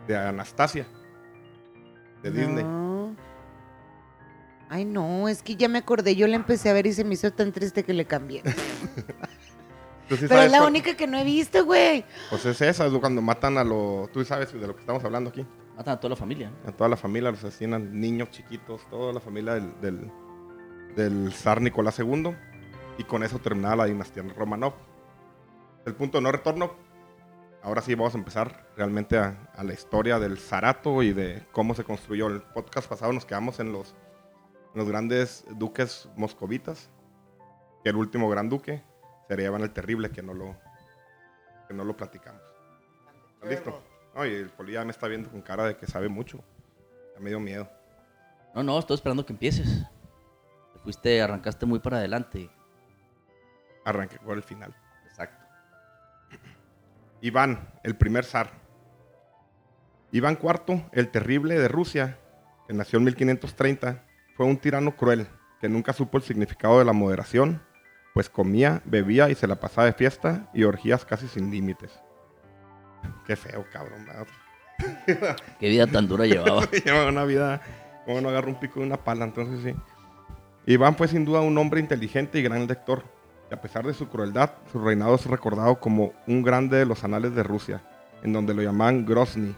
de 0.07 0.17
Anastasia? 0.17 0.87
De 2.23 2.31
Disney. 2.31 2.63
No. 2.65 3.17
Ay, 4.69 4.85
no, 4.85 5.29
es 5.29 5.43
que 5.43 5.57
ya 5.57 5.69
me 5.69 5.79
acordé. 5.79 6.15
Yo 6.17 6.27
la 6.27 6.37
empecé 6.37 6.71
a 6.71 6.73
ver 6.73 6.87
y 6.87 6.93
se 6.93 7.05
me 7.05 7.15
hizo 7.15 7.31
tan 7.33 7.53
triste 7.53 7.83
que 7.83 7.93
le 7.93 8.07
cambié. 8.07 8.43
¿Tú 10.09 10.17
sí 10.17 10.27
Pero 10.29 10.43
es 10.43 10.51
la 10.51 10.59
cuál? 10.59 10.71
única 10.71 10.97
que 10.97 11.07
no 11.07 11.19
he 11.19 11.25
visto, 11.25 11.65
güey. 11.65 12.05
Pues 12.31 12.47
es 12.47 12.61
esa, 12.63 12.87
es 12.87 12.93
cuando 12.95 13.21
matan 13.21 13.59
a 13.59 13.65
los... 13.65 14.11
Tú 14.13 14.25
sabes 14.25 14.53
de 14.53 14.67
lo 14.67 14.75
que 14.75 14.81
estamos 14.81 15.05
hablando 15.05 15.31
aquí. 15.31 15.45
Matan 15.77 15.95
a 15.95 16.01
toda 16.01 16.11
la 16.11 16.17
familia. 16.17 16.51
¿no? 16.65 16.71
A 16.71 16.73
toda 16.73 16.89
la 16.89 16.97
familia, 16.97 17.31
los 17.31 17.45
asesinan 17.45 18.01
niños 18.01 18.31
chiquitos, 18.31 18.89
toda 18.89 19.13
la 19.13 19.21
familia 19.21 19.55
del, 19.55 19.81
del, 19.81 20.11
del 20.97 21.33
zar 21.33 21.61
Nicolás 21.61 21.99
II. 21.99 22.35
Y 22.99 23.05
con 23.05 23.23
eso 23.23 23.39
terminaba 23.39 23.77
la 23.77 23.85
dinastía 23.87 24.23
Romanov. 24.23 24.75
El 25.85 25.95
punto 25.95 26.19
de 26.19 26.23
no 26.23 26.33
retorno. 26.33 26.73
Ahora 27.63 27.81
sí 27.81 27.95
vamos 27.95 28.15
a 28.15 28.19
empezar 28.19 28.67
realmente 28.77 29.19
a, 29.19 29.51
a 29.55 29.63
la 29.63 29.73
historia 29.73 30.19
del 30.19 30.39
zarato 30.39 31.03
y 31.03 31.13
de 31.13 31.47
cómo 31.53 31.75
se 31.75 31.85
construyó. 31.85 32.27
El 32.27 32.43
podcast 32.43 32.89
pasado 32.89 33.13
nos 33.13 33.25
quedamos 33.25 33.61
en 33.61 33.73
los, 33.73 33.95
en 34.75 34.81
los 34.81 34.89
grandes 34.89 35.45
duques 35.57 36.09
moscovitas. 36.17 36.91
Que 37.83 37.91
el 37.91 37.97
último 37.97 38.29
gran 38.29 38.49
duque 38.49 38.83
sería 39.29 39.47
Iván 39.47 39.63
el 39.63 39.73
Terrible, 39.73 40.11
que 40.11 40.23
no 40.23 40.35
lo, 40.35 40.57
que 41.69 41.75
no 41.75 41.85
lo 41.85 41.97
platicamos. 41.97 42.43
¿Estás 43.35 43.51
listo? 43.51 43.83
No, 44.15 44.27
y 44.27 44.35
el 44.35 44.51
poli 44.51 44.73
ya 44.75 44.85
me 44.85 44.91
está 44.91 45.09
viendo 45.09 45.31
con 45.31 45.41
cara 45.41 45.65
de 45.65 45.77
que 45.77 45.87
sabe 45.87 46.09
mucho. 46.09 46.39
Ya 47.15 47.21
me 47.21 47.31
dio 47.31 47.41
miedo. 47.41 47.69
No, 48.55 48.63
no, 48.63 48.79
estoy 48.79 48.97
esperando 48.97 49.25
que 49.25 49.33
empieces. 49.33 49.85
Te 50.75 50.79
fuiste, 50.81 51.23
arrancaste 51.23 51.65
muy 51.67 51.79
para 51.79 51.99
adelante. 51.99 52.51
Arranqué 53.85 54.19
por 54.19 54.37
el 54.37 54.43
final. 54.43 54.75
Exacto. 55.07 55.45
Iván, 57.21 57.69
el 57.83 57.97
primer 57.97 58.25
zar. 58.25 58.51
Iván 60.13 60.39
IV, 60.43 60.85
el 60.93 61.09
terrible 61.11 61.59
de 61.59 61.69
Rusia, 61.69 62.19
que 62.67 62.75
nació 62.75 62.99
en 62.99 63.05
1530, 63.07 64.05
fue 64.37 64.47
un 64.47 64.59
tirano 64.59 64.95
cruel 64.97 65.27
que 65.61 65.69
nunca 65.69 65.93
supo 65.93 66.19
el 66.19 66.25
significado 66.25 66.79
de 66.81 66.85
la 66.85 66.93
moderación, 66.93 67.63
pues 68.15 68.29
comía, 68.29 68.83
bebía 68.85 69.31
y 69.31 69.35
se 69.35 69.47
la 69.47 69.57
pasaba 69.57 69.87
de 69.87 69.93
fiesta 69.93 70.51
y 70.53 70.65
orgías 70.65 71.05
casi 71.05 71.29
sin 71.29 71.51
límites. 71.51 71.93
Qué 73.27 73.37
feo, 73.37 73.65
cabrón. 73.73 74.07
Qué 75.61 75.69
vida 75.69 75.87
tan 75.87 76.09
dura 76.09 76.27
llevaba. 76.27 76.69
Lleva 76.85 77.07
una 77.07 77.25
vida, 77.25 77.61
como 78.05 78.21
no 78.21 78.29
agarra 78.29 78.49
un 78.49 78.59
pico 78.59 78.81
de 78.81 78.87
una 78.87 78.97
pala, 78.97 79.25
entonces 79.25 79.61
sí. 79.63 79.75
Iván 80.67 80.97
fue 80.97 81.09
sin 81.09 81.25
duda 81.25 81.41
un 81.41 81.57
hombre 81.59 81.81
inteligente 81.81 82.39
y 82.39 82.43
gran 82.43 82.67
lector. 82.67 83.05
Y 83.53 83.55
a 83.55 83.61
pesar 83.61 83.85
de 83.87 83.93
su 83.93 84.09
crueldad, 84.09 84.53
su 84.73 84.83
reinado 84.83 85.15
es 85.15 85.27
recordado 85.27 85.79
como 85.79 86.15
un 86.27 86.43
grande 86.43 86.79
de 86.79 86.87
los 86.87 87.05
anales 87.05 87.35
de 87.35 87.43
Rusia, 87.43 87.83
en 88.23 88.33
donde 88.33 88.55
lo 88.55 88.63
llaman 88.63 89.05
Grozny, 89.05 89.55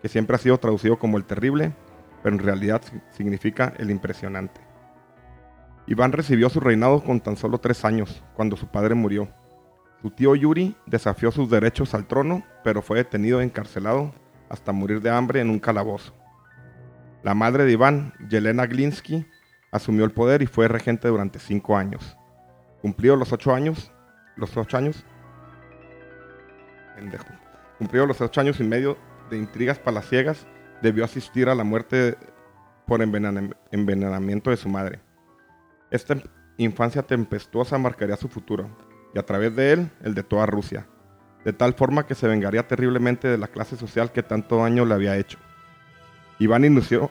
que 0.00 0.08
siempre 0.08 0.36
ha 0.36 0.38
sido 0.38 0.56
traducido 0.56 0.98
como 0.98 1.18
el 1.18 1.26
terrible, 1.26 1.74
pero 2.22 2.34
en 2.36 2.42
realidad 2.42 2.80
si- 2.82 2.98
significa 3.10 3.74
el 3.76 3.90
impresionante. 3.90 4.62
Iván 5.86 6.12
recibió 6.12 6.48
su 6.48 6.58
reinado 6.58 7.04
con 7.04 7.20
tan 7.20 7.36
solo 7.36 7.58
tres 7.58 7.84
años, 7.84 8.22
cuando 8.34 8.56
su 8.56 8.66
padre 8.68 8.94
murió. 8.94 9.28
Su 10.00 10.10
tío 10.10 10.34
Yuri 10.34 10.74
desafió 10.86 11.30
sus 11.30 11.50
derechos 11.50 11.92
al 11.92 12.06
trono, 12.06 12.44
pero 12.62 12.80
fue 12.80 12.96
detenido 12.96 13.42
e 13.42 13.44
encarcelado 13.44 14.14
hasta 14.48 14.72
morir 14.72 15.02
de 15.02 15.10
hambre 15.10 15.42
en 15.42 15.50
un 15.50 15.58
calabozo. 15.58 16.14
La 17.22 17.34
madre 17.34 17.66
de 17.66 17.72
Iván, 17.72 18.14
Yelena 18.26 18.64
Glinsky, 18.64 19.26
asumió 19.70 20.06
el 20.06 20.12
poder 20.12 20.40
y 20.40 20.46
fue 20.46 20.66
regente 20.66 21.08
durante 21.08 21.38
cinco 21.38 21.76
años. 21.76 22.16
Cumplió 22.84 23.16
los 23.16 23.32
ocho 23.32 23.54
años, 23.54 23.90
los 24.36 24.54
ocho 24.58 24.76
años, 24.76 25.06
los 27.80 28.20
ocho 28.20 28.40
años 28.42 28.60
y 28.60 28.64
medio 28.64 28.98
de 29.30 29.38
intrigas 29.38 29.78
palaciegas, 29.78 30.46
debió 30.82 31.06
asistir 31.06 31.48
a 31.48 31.54
la 31.54 31.64
muerte 31.64 32.18
por 32.86 33.00
envenenam- 33.00 33.56
envenenamiento 33.72 34.50
de 34.50 34.58
su 34.58 34.68
madre. 34.68 35.00
Esta 35.90 36.16
infancia 36.58 37.02
tempestuosa 37.02 37.78
marcaría 37.78 38.18
su 38.18 38.28
futuro, 38.28 38.68
y 39.14 39.18
a 39.18 39.24
través 39.24 39.56
de 39.56 39.72
él, 39.72 39.90
el 40.02 40.14
de 40.14 40.22
toda 40.22 40.44
Rusia, 40.44 40.86
de 41.42 41.54
tal 41.54 41.72
forma 41.72 42.06
que 42.06 42.14
se 42.14 42.28
vengaría 42.28 42.68
terriblemente 42.68 43.28
de 43.28 43.38
la 43.38 43.48
clase 43.48 43.78
social 43.78 44.12
que 44.12 44.22
tanto 44.22 44.58
daño 44.58 44.84
le 44.84 44.92
había 44.92 45.16
hecho. 45.16 45.38
Iván 46.38 46.66
inició, 46.66 47.10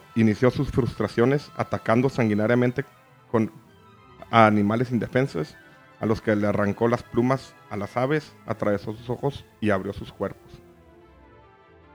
sus 0.51 0.69
frustraciones 0.69 1.51
atacando 1.57 2.09
sanguinariamente 2.09 2.85
a 4.29 4.45
animales 4.45 4.91
indefensos, 4.91 5.57
a 6.03 6.05
los 6.05 6.19
que 6.21 6.35
le 6.35 6.45
arrancó 6.47 6.89
las 6.89 7.01
plumas 7.01 7.53
a 7.69 7.77
las 7.77 7.95
aves, 7.95 8.33
atravesó 8.45 8.91
sus 8.93 9.09
ojos 9.09 9.45
y 9.61 9.69
abrió 9.69 9.93
sus 9.93 10.11
cuerpos. 10.11 10.51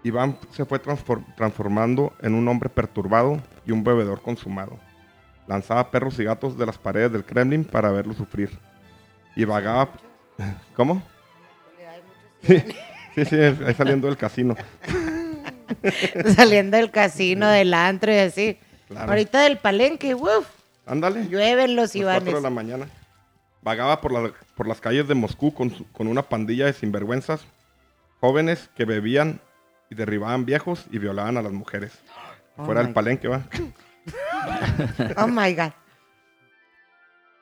Iván 0.02 0.38
se 0.50 0.64
fue 0.64 0.80
transfor- 0.82 1.22
transformando 1.36 2.14
en 2.22 2.32
un 2.34 2.48
hombre 2.48 2.70
perturbado 2.70 3.38
y 3.66 3.72
un 3.72 3.84
bebedor 3.84 4.22
consumado. 4.22 4.78
Lanzaba 5.46 5.90
perros 5.90 6.18
y 6.18 6.24
gatos 6.24 6.56
de 6.56 6.64
las 6.64 6.78
paredes 6.78 7.12
del 7.12 7.22
Kremlin 7.24 7.64
para 7.66 7.90
verlo 7.90 8.14
sufrir. 8.14 8.58
Y 9.36 9.44
vagaba... 9.44 9.90
¿Cómo? 10.74 11.02
Sí, 13.14 13.24
sí, 13.24 13.36
ahí 13.36 13.74
saliendo 13.76 14.06
del 14.06 14.16
casino. 14.16 14.54
Saliendo 16.36 16.76
del 16.76 16.90
casino, 16.92 17.48
del 17.48 17.74
antro 17.74 18.12
y 18.12 18.16
así. 18.18 18.58
Claro. 18.86 19.10
Ahorita 19.10 19.40
del 19.40 19.58
palenque, 19.58 20.14
uff, 20.14 20.46
Ándale. 20.86 21.26
llueven 21.28 21.74
los 21.74 21.94
las 21.96 22.04
4 22.04 22.24
de 22.24 22.30
Ivanes. 22.30 22.42
la 22.42 22.50
mañana. 22.50 22.86
Vagaba 23.68 24.00
por, 24.00 24.12
la- 24.12 24.32
por 24.54 24.66
las 24.66 24.80
calles 24.80 25.06
de 25.08 25.14
Moscú 25.14 25.52
con, 25.52 25.68
su- 25.70 25.86
con 25.92 26.06
una 26.08 26.22
pandilla 26.22 26.64
de 26.64 26.72
sinvergüenzas, 26.72 27.44
jóvenes 28.18 28.70
que 28.74 28.86
bebían 28.86 29.42
y 29.90 29.94
derribaban 29.94 30.46
viejos 30.46 30.86
y 30.90 30.96
violaban 30.98 31.36
a 31.36 31.42
las 31.42 31.52
mujeres. 31.52 31.92
Oh 32.56 32.64
Fuera 32.64 32.82
del 32.82 32.94
palenque, 32.94 33.28
va. 33.28 33.42
Oh 35.18 35.26
my 35.26 35.52
God. 35.54 35.72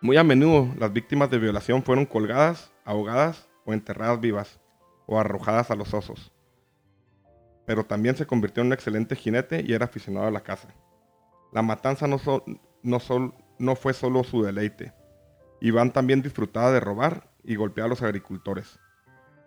Muy 0.00 0.16
a 0.16 0.24
menudo 0.24 0.74
las 0.76 0.92
víctimas 0.92 1.30
de 1.30 1.38
violación 1.38 1.84
fueron 1.84 2.04
colgadas, 2.06 2.72
ahogadas 2.84 3.48
o 3.64 3.72
enterradas 3.72 4.20
vivas 4.20 4.58
o 5.06 5.20
arrojadas 5.20 5.70
a 5.70 5.76
los 5.76 5.94
osos. 5.94 6.32
Pero 7.66 7.84
también 7.84 8.16
se 8.16 8.26
convirtió 8.26 8.62
en 8.62 8.66
un 8.66 8.72
excelente 8.72 9.14
jinete 9.14 9.62
y 9.64 9.74
era 9.74 9.84
aficionado 9.84 10.26
a 10.26 10.32
la 10.32 10.40
caza. 10.40 10.66
La 11.52 11.62
matanza 11.62 12.08
no, 12.08 12.18
so- 12.18 12.44
no, 12.82 12.98
sol- 12.98 13.32
no 13.60 13.76
fue 13.76 13.94
solo 13.94 14.24
su 14.24 14.42
deleite. 14.42 14.92
Iván 15.60 15.92
también 15.92 16.22
disfrutaba 16.22 16.70
de 16.70 16.80
robar 16.80 17.30
y 17.42 17.56
golpear 17.56 17.86
a 17.86 17.88
los 17.88 18.02
agricultores. 18.02 18.78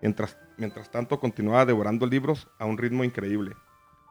Mientras, 0.01 0.37
mientras 0.57 0.89
tanto 0.91 1.19
continuaba 1.19 1.65
devorando 1.65 2.05
libros 2.05 2.47
a 2.57 2.65
un 2.65 2.77
ritmo 2.77 3.03
increíble, 3.03 3.55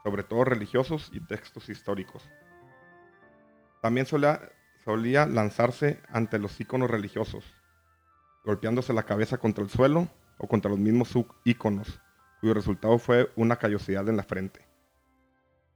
sobre 0.04 0.22
todo 0.22 0.44
religiosos 0.44 1.10
y 1.12 1.20
textos 1.20 1.68
históricos. 1.68 2.28
También 3.80 4.06
solía, 4.06 4.40
solía 4.84 5.26
lanzarse 5.26 6.00
ante 6.08 6.38
los 6.38 6.60
íconos 6.60 6.90
religiosos, 6.90 7.44
golpeándose 8.44 8.92
la 8.92 9.04
cabeza 9.04 9.38
contra 9.38 9.64
el 9.64 9.70
suelo 9.70 10.08
o 10.38 10.46
contra 10.46 10.70
los 10.70 10.78
mismos 10.78 11.12
íconos, 11.44 12.00
cuyo 12.40 12.54
resultado 12.54 12.98
fue 12.98 13.30
una 13.36 13.56
callosidad 13.56 14.08
en 14.08 14.16
la 14.16 14.22
frente. 14.22 14.66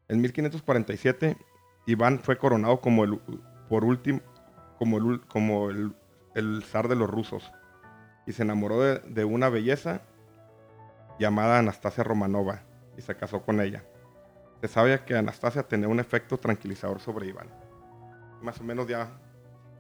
En 0.09 0.21
1547, 0.21 1.37
Iván 1.87 2.21
fue 2.21 2.37
coronado 2.37 2.81
como 2.81 3.05
el, 3.05 3.19
por 3.69 3.85
último, 3.85 4.21
como 4.79 4.99
el, 4.99 5.21
como 5.27 5.71
el, 5.71 5.95
el 6.35 6.63
zar 6.65 6.89
de 6.89 6.97
los 6.97 7.09
rusos 7.11 7.51
y 8.27 8.33
se 8.33 8.43
enamoró 8.43 8.81
de, 8.81 8.99
de 9.01 9.25
una 9.25 9.49
belleza 9.49 10.03
llamada 11.19 11.59
Anastasia 11.59 12.05
Romanova 12.05 12.63
y 12.97 13.03
se 13.03 13.17
casó 13.17 13.43
con 13.43 13.61
ella. 13.61 13.85
Se 14.61 14.69
sabe 14.69 15.05
que 15.05 15.17
Anastasia 15.17 15.63
tenía 15.65 15.89
un 15.89 16.01
efecto 16.01 16.39
tranquilizador 16.39 17.01
sobre 17.01 17.27
Iván. 17.29 17.49
Más 18.43 18.61
o 18.61 18.65
menos 18.65 18.87
ya, 18.87 19.11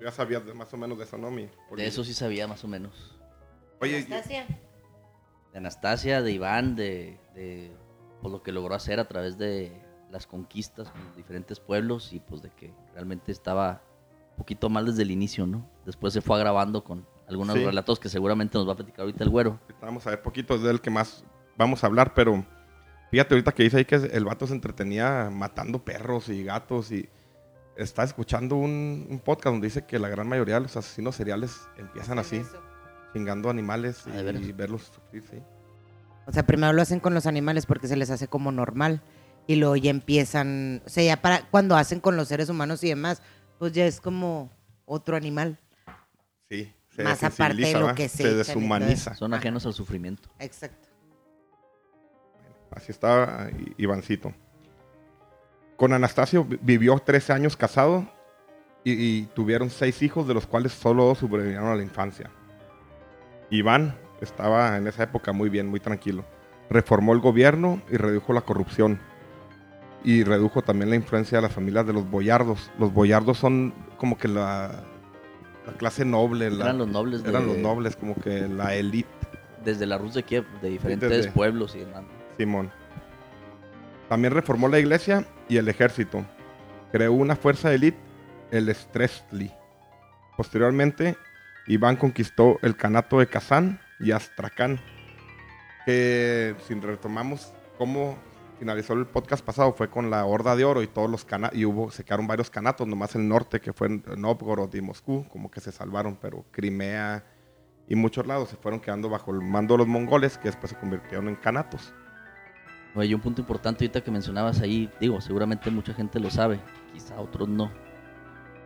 ya 0.00 0.10
sabías 0.10 0.44
de- 0.44 0.54
más 0.54 0.72
o 0.74 0.76
menos 0.76 0.98
de 0.98 1.04
eso, 1.04 1.16
¿no? 1.18 1.30
Mi 1.30 1.48
De 1.76 1.86
eso 1.86 2.04
sí 2.04 2.14
sabía 2.14 2.46
más 2.48 2.64
o 2.64 2.68
menos. 2.68 3.18
Oye, 3.80 3.96
Anastasia. 3.98 4.46
De 5.52 5.58
Anastasia, 5.58 6.22
de 6.22 6.32
Iván, 6.32 6.74
de, 6.76 7.18
de 7.34 7.76
pues, 8.20 8.32
lo 8.32 8.42
que 8.42 8.52
logró 8.52 8.74
hacer 8.74 8.98
a 9.00 9.06
través 9.08 9.38
de 9.38 9.72
las 10.10 10.26
conquistas 10.26 10.90
con 10.90 11.04
los 11.04 11.16
diferentes 11.16 11.58
pueblos 11.60 12.12
y 12.12 12.20
pues 12.20 12.42
de 12.42 12.50
que 12.50 12.74
realmente 12.92 13.32
estaba 13.32 13.82
poquito 14.42 14.68
mal 14.68 14.86
desde 14.86 15.02
el 15.02 15.10
inicio, 15.10 15.46
¿no? 15.46 15.68
Después 15.86 16.12
se 16.12 16.20
fue 16.20 16.36
agravando 16.36 16.82
con 16.82 17.06
algunos 17.28 17.56
Sí. 17.56 17.64
relatos 17.64 18.00
que 18.00 18.08
seguramente 18.08 18.58
nos 18.58 18.66
va 18.68 18.72
a 18.72 18.76
platicar 18.76 19.02
ahorita 19.02 19.22
el 19.24 19.30
güero. 19.30 19.60
Vamos 19.80 20.06
a 20.06 20.10
ver 20.10 20.22
poquito 20.22 20.58
del 20.58 20.80
que 20.80 20.90
más 20.90 21.24
vamos 21.56 21.84
a 21.84 21.86
hablar, 21.86 22.12
pero 22.14 22.44
fíjate 23.10 23.34
ahorita 23.34 23.52
que 23.52 23.62
dice 23.62 23.76
ahí 23.78 23.84
que 23.84 23.94
el 23.94 24.24
vato 24.24 24.46
se 24.46 24.54
entretenía 24.54 25.30
matando 25.32 25.84
perros 25.84 26.28
y 26.28 26.42
gatos 26.42 26.90
y 26.90 27.08
está 27.76 28.02
escuchando 28.02 28.56
un, 28.56 29.06
un 29.08 29.18
podcast 29.20 29.52
donde 29.54 29.68
dice 29.68 29.86
que 29.86 29.98
la 29.98 30.08
gran 30.08 30.28
mayoría 30.28 30.56
de 30.56 30.62
los 30.62 30.76
asesinos 30.76 31.14
seriales 31.16 31.68
empiezan 31.78 32.18
así, 32.18 32.42
chingando 33.12 33.48
animales 33.48 34.04
Ah, 34.08 34.22
¿de 34.22 34.32
y, 34.40 34.52
verlos 34.52 34.82
sufrir, 34.94 35.22
sí. 35.30 35.38
O 36.26 36.32
sea, 36.32 36.44
primero 36.46 36.72
lo 36.72 36.82
hacen 36.82 37.00
con 37.00 37.14
los 37.14 37.26
animales 37.26 37.66
porque 37.66 37.86
se 37.88 37.96
les 37.96 38.10
hace 38.10 38.28
como 38.28 38.52
normal. 38.52 39.02
Y 39.48 39.56
luego 39.56 39.74
ya 39.74 39.90
empiezan, 39.90 40.82
o 40.86 40.88
sea, 40.88 41.02
ya 41.02 41.20
para 41.20 41.48
cuando 41.50 41.74
hacen 41.76 41.98
con 41.98 42.16
los 42.16 42.28
seres 42.28 42.48
humanos 42.48 42.84
y 42.84 42.88
demás, 42.88 43.22
pues 43.62 43.72
ya 43.74 43.86
es 43.86 44.00
como 44.00 44.50
otro 44.86 45.14
animal. 45.16 45.56
Sí, 46.50 46.74
se 46.96 47.04
Más 47.04 47.22
aparte 47.22 47.54
de 47.62 47.72
lo 47.74 47.94
que 47.94 48.08
se 48.08 48.24
se 48.24 48.34
deshumaniza. 48.34 49.14
Son 49.14 49.32
ajenos 49.34 49.64
al 49.66 49.72
sufrimiento. 49.72 50.28
Exacto. 50.40 50.88
Así 52.72 52.90
I- 53.50 53.84
Ivancito. 53.84 54.34
Con 55.76 55.92
Anastasio 55.92 56.42
vi- 56.42 56.58
vivió 56.60 56.98
13 56.98 57.34
años 57.34 57.56
casado 57.56 58.10
y, 58.82 58.94
y 58.94 59.22
tuvieron 59.26 59.70
seis 59.70 60.02
hijos, 60.02 60.26
de 60.26 60.34
los 60.34 60.48
cuales 60.48 60.72
solo 60.72 61.04
dos 61.04 61.18
sobrevivieron 61.18 61.68
a 61.68 61.76
la 61.76 61.84
infancia. 61.84 62.32
Iván 63.48 63.96
estaba 64.20 64.76
en 64.76 64.88
esa 64.88 65.04
época 65.04 65.32
muy 65.32 65.48
bien, 65.50 65.68
muy 65.68 65.78
tranquilo. 65.78 66.24
Reformó 66.68 67.12
el 67.12 67.20
gobierno 67.20 67.80
y 67.92 67.96
redujo 67.96 68.32
la 68.32 68.40
corrupción. 68.40 68.98
Y 70.04 70.24
redujo 70.24 70.62
también 70.62 70.90
la 70.90 70.96
influencia 70.96 71.38
de 71.38 71.42
las 71.42 71.52
familias 71.52 71.86
de 71.86 71.92
los 71.92 72.08
boyardos. 72.10 72.70
Los 72.78 72.92
boyardos 72.92 73.38
son 73.38 73.72
como 73.98 74.18
que 74.18 74.26
la, 74.28 74.82
la 75.66 75.72
clase 75.74 76.04
noble. 76.04 76.50
la- 76.50 76.64
Eran 76.64 76.78
los 76.78 76.88
nobles 76.88 77.22
de, 77.22 77.30
eran 77.30 77.46
los 77.46 77.56
nobles, 77.58 77.94
como 77.96 78.14
que 78.16 78.48
la 78.48 78.74
élite. 78.74 79.08
desde 79.64 79.86
la 79.86 79.96
Rus 79.98 80.14
de 80.14 80.24
Kiev, 80.24 80.44
de 80.60 80.70
diferentes 80.70 81.08
desde- 81.08 81.30
pueblos 81.30 81.76
y 81.76 81.80
demás. 81.80 82.02
Simón. 82.36 82.70
También 84.08 84.34
reformó 84.34 84.66
la 84.68 84.78
iglesia 84.80 85.24
y 85.48 85.56
el 85.56 85.68
ejército. 85.68 86.24
Creó 86.90 87.12
una 87.12 87.36
fuerza 87.36 87.72
élite, 87.72 87.96
el 88.50 88.68
Stresli. 88.74 89.52
Posteriormente, 90.36 91.16
Iván 91.68 91.96
conquistó 91.96 92.58
el 92.62 92.76
Kanato 92.76 93.20
de 93.20 93.28
Kazán 93.28 93.80
y 94.00 94.10
Astrakán. 94.10 94.80
Que 95.86 96.54
si 96.66 96.74
retomamos 96.74 97.52
cómo 97.78 98.16
finalizó 98.62 98.92
el 98.92 99.06
podcast 99.06 99.44
pasado 99.44 99.72
fue 99.72 99.90
con 99.90 100.08
la 100.08 100.24
Horda 100.24 100.54
de 100.54 100.64
Oro 100.64 100.84
y 100.84 100.86
todos 100.86 101.10
los 101.10 101.24
cana 101.24 101.50
y 101.52 101.64
hubo 101.64 101.90
se 101.90 102.04
quedaron 102.04 102.28
varios 102.28 102.48
canatos, 102.48 102.86
nomás 102.86 103.12
el 103.16 103.26
norte 103.26 103.60
que 103.60 103.72
fue 103.72 103.88
en 103.88 104.04
Novgorod 104.18 104.72
y 104.72 104.80
Moscú, 104.80 105.26
como 105.30 105.50
que 105.50 105.58
se 105.60 105.72
salvaron, 105.72 106.16
pero 106.22 106.44
Crimea 106.52 107.24
y 107.88 107.96
muchos 107.96 108.24
lados 108.24 108.50
se 108.50 108.56
fueron 108.56 108.78
quedando 108.78 109.08
bajo 109.10 109.32
el 109.32 109.40
mando 109.40 109.74
de 109.74 109.78
los 109.78 109.88
mongoles 109.88 110.38
que 110.38 110.44
después 110.48 110.70
se 110.70 110.76
convirtieron 110.78 111.26
en 111.28 111.34
canatos. 111.34 111.92
Oye, 112.94 113.08
y 113.08 113.14
un 113.14 113.20
punto 113.20 113.40
importante 113.40 113.84
ahorita 113.84 114.04
que 114.04 114.12
mencionabas 114.12 114.60
ahí, 114.60 114.88
digo, 115.00 115.20
seguramente 115.20 115.68
mucha 115.72 115.92
gente 115.92 116.20
lo 116.20 116.30
sabe, 116.30 116.60
quizá 116.92 117.18
otros 117.18 117.48
no. 117.48 117.68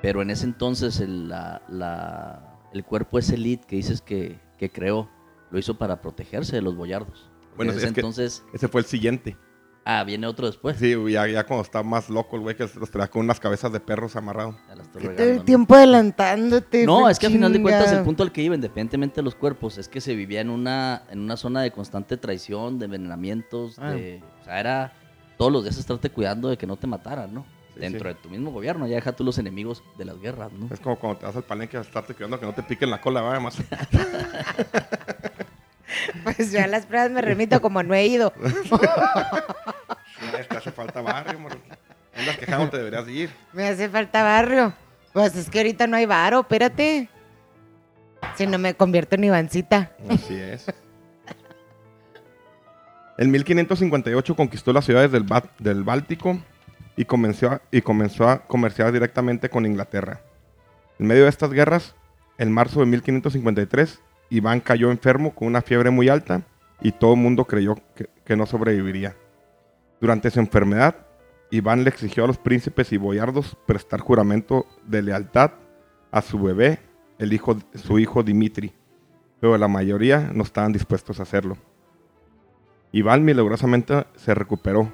Pero 0.03 0.21
en 0.21 0.29
ese 0.29 0.45
entonces 0.45 1.01
el, 1.01 1.31
la- 1.31 1.63
la- 1.69 2.59
el 2.75 2.85
cuerpo 2.85 3.19
ese 3.19 3.37
elite 3.37 3.67
que 3.67 3.77
dices 3.77 4.03
que, 4.03 4.39
que 4.59 4.69
creó, 4.69 5.09
lo 5.51 5.59
hizo 5.59 5.79
para 5.79 6.03
protegerse 6.03 6.55
de 6.55 6.61
los 6.61 6.77
boyardos. 6.77 7.31
Bueno, 7.57 7.73
en 7.73 7.79
ese 7.79 7.87
es 7.87 7.93
que- 7.95 8.01
entonces, 8.01 8.45
Ese 8.53 8.69
fue 8.69 8.83
el 8.83 8.87
siguiente. 8.87 9.39
Ah, 9.87 10.05
viene 10.05 10.27
otro 10.27 10.47
después. 10.47 10.77
Sí, 10.77 10.95
ya, 11.09 11.27
ya 11.27 11.45
cuando 11.47 11.63
está 11.65 11.83
más 11.83 12.11
loco 12.11 12.37
el 12.37 12.43
güey 12.43 12.55
que 12.57 12.69
los 12.79 12.91
traía 12.91 13.09
con 13.09 13.23
unas 13.23 13.41
cabezas 13.41 13.73
de 13.73 13.81
perros 13.81 14.15
amarrados. 14.17 14.57
Ya 14.69 14.75
la 14.75 14.83
estoy 14.83 15.01
Todo 15.03 15.11
regando, 15.13 15.31
el 15.33 15.37
¿no? 15.39 15.45
tiempo 15.45 15.75
adelantándote. 15.75 16.85
No, 16.85 17.09
es 17.09 17.19
que 17.19 17.27
al 17.27 17.33
final 17.33 17.53
de 17.53 17.63
cuentas 17.63 17.93
el 17.93 18.03
punto 18.03 18.23
al 18.23 18.33
que 18.33 18.43
iba, 18.43 18.55
independientemente 18.55 19.17
de 19.17 19.23
los 19.23 19.35
cuerpos, 19.35 19.79
es 19.79 19.89
que 19.89 20.01
se 20.03 20.15
vivía 20.15 20.41
en 20.43 20.51
una, 20.51 21.05
en 21.11 21.21
una 21.21 21.37
zona 21.39 21.63
de 21.63 21.71
constante 21.71 22.17
traición, 22.19 22.79
de 22.79 22.85
envenenamientos, 22.85 23.79
Ah. 23.79 23.93
de, 23.93 24.23
o 24.43 24.45
sea, 24.45 24.61
era 24.61 24.93
todos 25.39 25.51
los 25.53 25.63
días 25.63 25.79
estarte 25.79 26.11
cuidando 26.11 26.49
de 26.49 26.59
que 26.59 26.67
no 26.67 26.77
te 26.77 26.87
mataran, 26.87 27.33
¿no? 27.33 27.47
Sí, 27.75 27.81
Dentro 27.81 28.09
sí. 28.09 28.15
de 28.17 28.21
tu 28.23 28.31
mismo 28.31 28.51
gobierno, 28.53 28.87
ya 28.87 28.95
deja 28.97 29.13
tú 29.13 29.23
los 29.23 29.37
enemigos 29.39 29.83
de 29.99 30.07
las 30.07 30.19
guerras, 30.19 30.51
¿no? 30.53 30.67
Es 30.73 30.81
como 30.81 30.99
cuando 30.99 31.19
te 31.21 31.27
vas 31.27 31.37
al 31.37 31.43
palenque 31.45 31.77
a 31.77 31.83
estarte 31.83 32.15
cuidando 32.15 32.41
que 32.41 32.47
no 32.47 32.55
te 32.55 32.63
piquen 32.63 32.89
la 32.91 33.01
cola, 33.03 33.21
va, 33.21 33.33
además. 33.33 33.59
Pues 36.25 36.51
yo 36.53 36.63
a 36.63 36.67
las 36.67 36.87
pruebas 36.87 37.11
me 37.11 37.21
remito 37.23 37.61
como 37.61 37.83
no 37.83 37.95
he 37.95 38.07
ido. 38.07 38.33
te 40.49 40.57
hace 40.57 40.71
falta 40.73 41.01
barrio, 41.01 41.39
moro. 41.39 41.57
Andas 42.17 42.37
quejando, 42.39 42.69
te 42.71 42.79
deberías 42.79 43.07
de 43.07 43.13
ir. 43.13 43.31
Me 43.53 43.69
hace 43.69 43.89
falta 43.89 44.23
barrio. 44.23 44.73
Pues 45.13 45.37
es 45.37 45.49
que 45.49 45.59
ahorita 45.61 45.87
no 45.87 45.97
hay 45.97 46.07
varo, 46.07 46.41
espérate. 46.41 47.09
Si 48.35 48.47
no 48.47 48.59
me 48.59 48.75
convierto 48.75 49.15
en 49.15 49.25
Ivancita. 49.25 49.93
Así 50.11 50.35
es. 50.35 50.67
En 53.19 53.31
1558 53.31 54.37
conquistó 54.37 54.73
las 54.73 54.85
ciudades 54.85 55.11
del, 55.13 55.23
Ba- 55.23 55.45
del 55.59 55.85
Báltico 55.85 56.39
y 56.97 57.05
comenzó, 57.07 57.51
a, 57.51 57.61
y 57.71 57.81
comenzó 57.81 58.29
a 58.29 58.41
comerciar 58.47 58.93
directamente 58.93 59.49
con 59.49 59.65
Inglaterra. 59.65 60.21
En 60.99 61.07
medio 61.07 61.23
de 61.25 61.31
estas 61.31 61.51
guerras, 61.51 61.95
en 62.39 62.53
marzo 62.53 62.81
de 62.81 62.87
1553, 62.87 64.01
Iván 64.31 64.61
cayó 64.61 64.91
enfermo 64.91 65.35
con 65.35 65.49
una 65.49 65.63
fiebre 65.63 65.91
muy 65.91 66.09
alta 66.09 66.43
y 66.81 66.93
todo 66.93 67.15
el 67.15 67.21
mundo 67.21 67.45
creyó 67.45 67.77
que, 68.25 68.37
no 68.37 68.47
sobreviviría. 68.47 69.17
Durante 70.01 70.31
su 70.31 70.41
enfermedad, 70.41 71.07
Iván 71.51 71.85
le 71.85 71.91
exigió 71.91 72.25
a 72.25 72.27
los 72.27 72.39
príncipes 72.39 72.93
y 72.93 72.97
boyardos 72.97 73.57
prestar 73.67 74.01
juramento 74.01 74.67
de 74.85 75.03
lealtad 75.03 75.53
a 76.11 76.23
su 76.23 76.41
bebé, 76.41 76.81
el 77.19 77.33
hijo, 77.33 77.57
su 77.75 77.99
hijo 77.99 78.23
Dimitri, 78.23 78.73
pero 79.41 79.57
la 79.57 79.69
mayoría 79.69 80.31
no 80.35 80.43
estaban 80.43 80.73
dispuestos 80.73 81.21
a 81.21 81.23
hacerlo. 81.23 81.57
Iván 82.93 83.25
milagrosamente 83.25 84.07
se 84.17 84.35
recuperó 84.35 84.91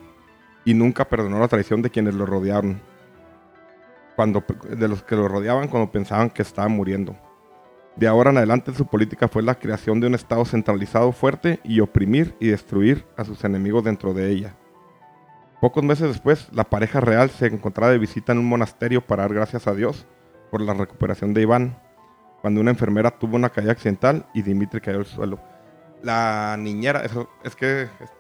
y 0.65 0.75
nunca 0.75 1.09
perdonó 1.09 1.39
la 1.39 1.49
traición 1.49 1.83
de 1.83 1.91
quienes 1.91 2.15
lo 2.15 2.27
rodearon, 2.27 2.81
cuando, 4.15 4.45
de 4.69 4.89
los 4.89 5.03
que 5.03 5.17
lo 5.17 5.27
rodeaban 5.27 5.69
cuando 5.69 5.91
pensaban 5.91 6.31
que 6.31 6.43
estaba 6.43 6.69
muriendo. 6.69 7.17
De 7.97 8.09
ahora 8.09 8.31
en 8.31 8.39
adelante 8.39 8.73
su 8.75 8.87
política 8.87 9.29
fue 9.29 9.43
la 9.43 9.55
creación 9.57 10.01
de 10.01 10.07
un 10.07 10.15
Estado 10.15 10.45
centralizado 10.45 11.13
fuerte 11.13 11.61
y 11.63 11.81
oprimir 11.81 12.35
y 12.41 12.49
destruir 12.49 13.05
a 13.17 13.25
sus 13.25 13.45
enemigos 13.45 13.85
dentro 13.85 14.15
de 14.15 14.31
ella. 14.31 14.55
Pocos 15.61 15.85
meses 15.85 16.09
después, 16.09 16.49
la 16.53 16.65
pareja 16.65 17.01
real 17.01 17.31
se 17.31 17.47
encontraba 17.47 17.93
de 17.93 17.99
visita 17.99 18.33
en 18.33 18.39
un 18.39 18.49
monasterio 18.49 19.07
para 19.07 19.23
dar 19.23 19.35
gracias 19.35 19.67
a 19.67 19.75
Dios 19.75 20.07
por 20.51 20.61
la 20.61 20.75
recuperación 20.75 21.35
de 21.35 21.43
Iván, 21.43 21.79
cuando 22.41 22.61
una 22.61 22.71
enfermera 22.71 23.11
tuvo 23.11 23.37
una 23.37 23.51
caída 23.51 23.73
accidental 23.73 24.27
y 24.35 24.43
Dimitri 24.43 24.81
cayó 24.81 24.99
al 24.99 25.07
suelo. 25.07 25.39
La 26.03 26.57
niñera, 26.59 27.05
eso, 27.05 27.29
es 27.45 27.55
que 27.55 27.83
es- 27.83 28.13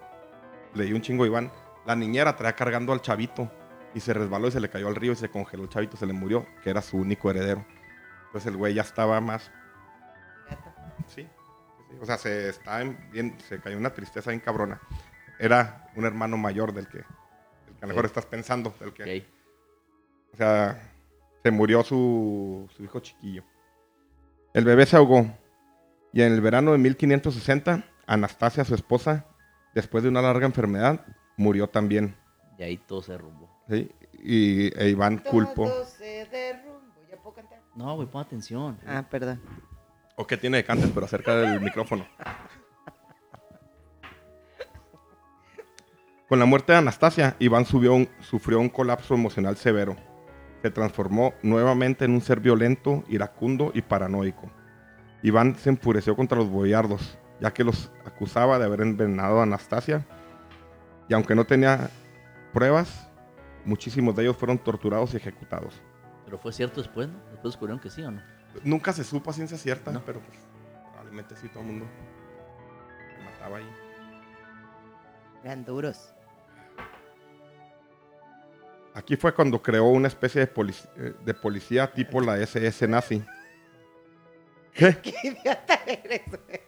leí 0.74 0.92
un 0.92 1.00
chingo 1.00 1.26
Iván, 1.26 1.50
la 1.84 1.96
niñera 1.96 2.36
traía 2.36 2.54
cargando 2.54 2.92
al 2.92 3.00
chavito 3.02 3.50
y 3.94 4.00
se 4.00 4.14
resbaló 4.14 4.46
y 4.48 4.52
se 4.52 4.60
le 4.60 4.68
cayó 4.70 4.86
al 4.86 4.94
río 4.94 5.12
y 5.12 5.16
se 5.16 5.28
congeló 5.30 5.64
el 5.64 5.68
chavito, 5.68 5.96
se 5.96 6.06
le 6.06 6.12
murió, 6.12 6.46
que 6.62 6.70
era 6.70 6.80
su 6.80 6.96
único 6.98 7.28
heredero. 7.30 7.64
Entonces 8.26 8.50
el 8.52 8.56
güey 8.56 8.74
ya 8.74 8.82
estaba 8.82 9.20
más. 9.20 9.50
O 12.00 12.06
sea, 12.06 12.18
se, 12.18 12.48
estaba 12.48 12.82
en- 12.82 12.98
bien, 13.10 13.36
se 13.48 13.60
cayó 13.60 13.76
una 13.76 13.90
tristeza 13.94 14.30
bien 14.30 14.40
cabrona. 14.40 14.80
Era 15.38 15.88
un 15.96 16.04
hermano 16.04 16.36
mayor 16.36 16.72
del 16.72 16.86
que, 16.88 16.98
del 16.98 17.06
que 17.06 17.78
a 17.80 17.82
lo 17.82 17.88
mejor 17.88 18.06
estás 18.06 18.26
pensando. 18.26 18.74
Del 18.80 18.92
que. 18.92 19.26
O 20.32 20.36
sea, 20.36 20.80
se 21.42 21.50
murió 21.50 21.82
su, 21.82 22.68
su 22.76 22.84
hijo 22.84 23.00
chiquillo. 23.00 23.44
El 24.54 24.64
bebé 24.64 24.86
se 24.86 24.96
ahogó. 24.96 25.26
Y 26.12 26.22
en 26.22 26.32
el 26.32 26.40
verano 26.40 26.72
de 26.72 26.78
1560, 26.78 27.84
Anastasia, 28.06 28.64
su 28.64 28.74
esposa, 28.74 29.26
después 29.74 30.02
de 30.02 30.10
una 30.10 30.20
larga 30.22 30.46
enfermedad, 30.46 31.04
murió 31.36 31.68
también. 31.68 32.16
Y 32.58 32.62
ahí 32.62 32.76
todo 32.76 33.02
se 33.02 33.12
derrumbó. 33.12 33.50
¿sí? 33.68 33.90
Y 34.22 34.78
e 34.78 34.90
Iván 34.90 35.18
culpó. 35.18 35.68
Todo 35.68 35.84
se 35.84 36.26
derrumba. 36.26 36.94
¿Ya 37.10 37.16
puedo 37.16 37.34
cantar? 37.36 37.60
No, 37.74 37.94
güey, 37.96 38.08
pon 38.08 38.22
atención. 38.22 38.78
Ah, 38.86 39.04
perdón. 39.10 39.40
¿O 40.22 40.26
qué 40.28 40.36
tiene 40.36 40.58
de 40.58 40.64
cantes, 40.64 40.88
pero 40.94 41.06
acerca 41.06 41.34
del 41.34 41.60
micrófono? 41.60 42.06
Con 46.28 46.38
la 46.38 46.44
muerte 46.44 46.70
de 46.70 46.78
Anastasia, 46.78 47.34
Iván 47.40 47.66
subió 47.66 48.06
sufrió 48.20 48.60
un 48.60 48.68
colapso 48.68 49.14
emocional 49.14 49.56
severo. 49.56 49.96
Se 50.62 50.70
transformó 50.70 51.34
nuevamente 51.42 52.04
en 52.04 52.12
un 52.12 52.20
ser 52.20 52.38
violento, 52.38 53.02
iracundo 53.08 53.72
y 53.74 53.82
paranoico. 53.82 54.48
Iván 55.24 55.56
se 55.56 55.70
enfureció 55.70 56.14
contra 56.14 56.38
los 56.38 56.48
boyardos, 56.48 57.18
ya 57.40 57.52
que 57.52 57.64
los 57.64 57.90
acusaba 58.06 58.60
de 58.60 58.66
haber 58.66 58.82
envenenado 58.82 59.40
a 59.40 59.42
Anastasia. 59.42 60.06
Y 61.08 61.14
aunque 61.14 61.34
no 61.34 61.46
tenía 61.46 61.90
pruebas, 62.52 63.10
muchísimos 63.64 64.14
de 64.14 64.22
ellos 64.22 64.36
fueron 64.36 64.58
torturados 64.58 65.14
y 65.14 65.16
ejecutados. 65.16 65.82
Pero 66.26 66.38
fue 66.38 66.52
cierto 66.52 66.80
después, 66.80 67.08
¿no? 67.08 67.18
Después 67.32 67.54
descubrieron 67.54 67.80
que 67.80 67.90
sí 67.90 68.04
o 68.04 68.12
no. 68.12 68.22
Nunca 68.64 68.92
se 68.92 69.04
supo 69.04 69.30
a 69.30 69.34
ciencia 69.34 69.56
cierta, 69.58 69.90
No. 69.92 70.02
pero 70.04 70.20
pues, 70.20 70.38
probablemente 70.90 71.36
sí 71.36 71.48
todo 71.48 71.60
el 71.60 71.66
mundo 71.66 71.86
se 73.16 73.24
mataba 73.24 73.58
ahí. 73.58 73.70
Eran 75.44 75.64
duros. 75.64 76.14
Aquí 78.94 79.16
fue 79.16 79.34
cuando 79.34 79.60
creó 79.62 79.86
una 79.86 80.08
especie 80.08 80.42
de, 80.42 80.52
polic- 80.52 80.88
eh, 80.96 81.14
de 81.24 81.34
policía 81.34 81.90
tipo 81.90 82.20
la 82.20 82.38
SS 82.38 82.86
nazi. 82.86 83.24
¿Qué? 84.74 84.96
¿Qué 85.02 85.14
idiota 85.24 85.80
eres, 85.86 86.22
güey? 86.28 86.60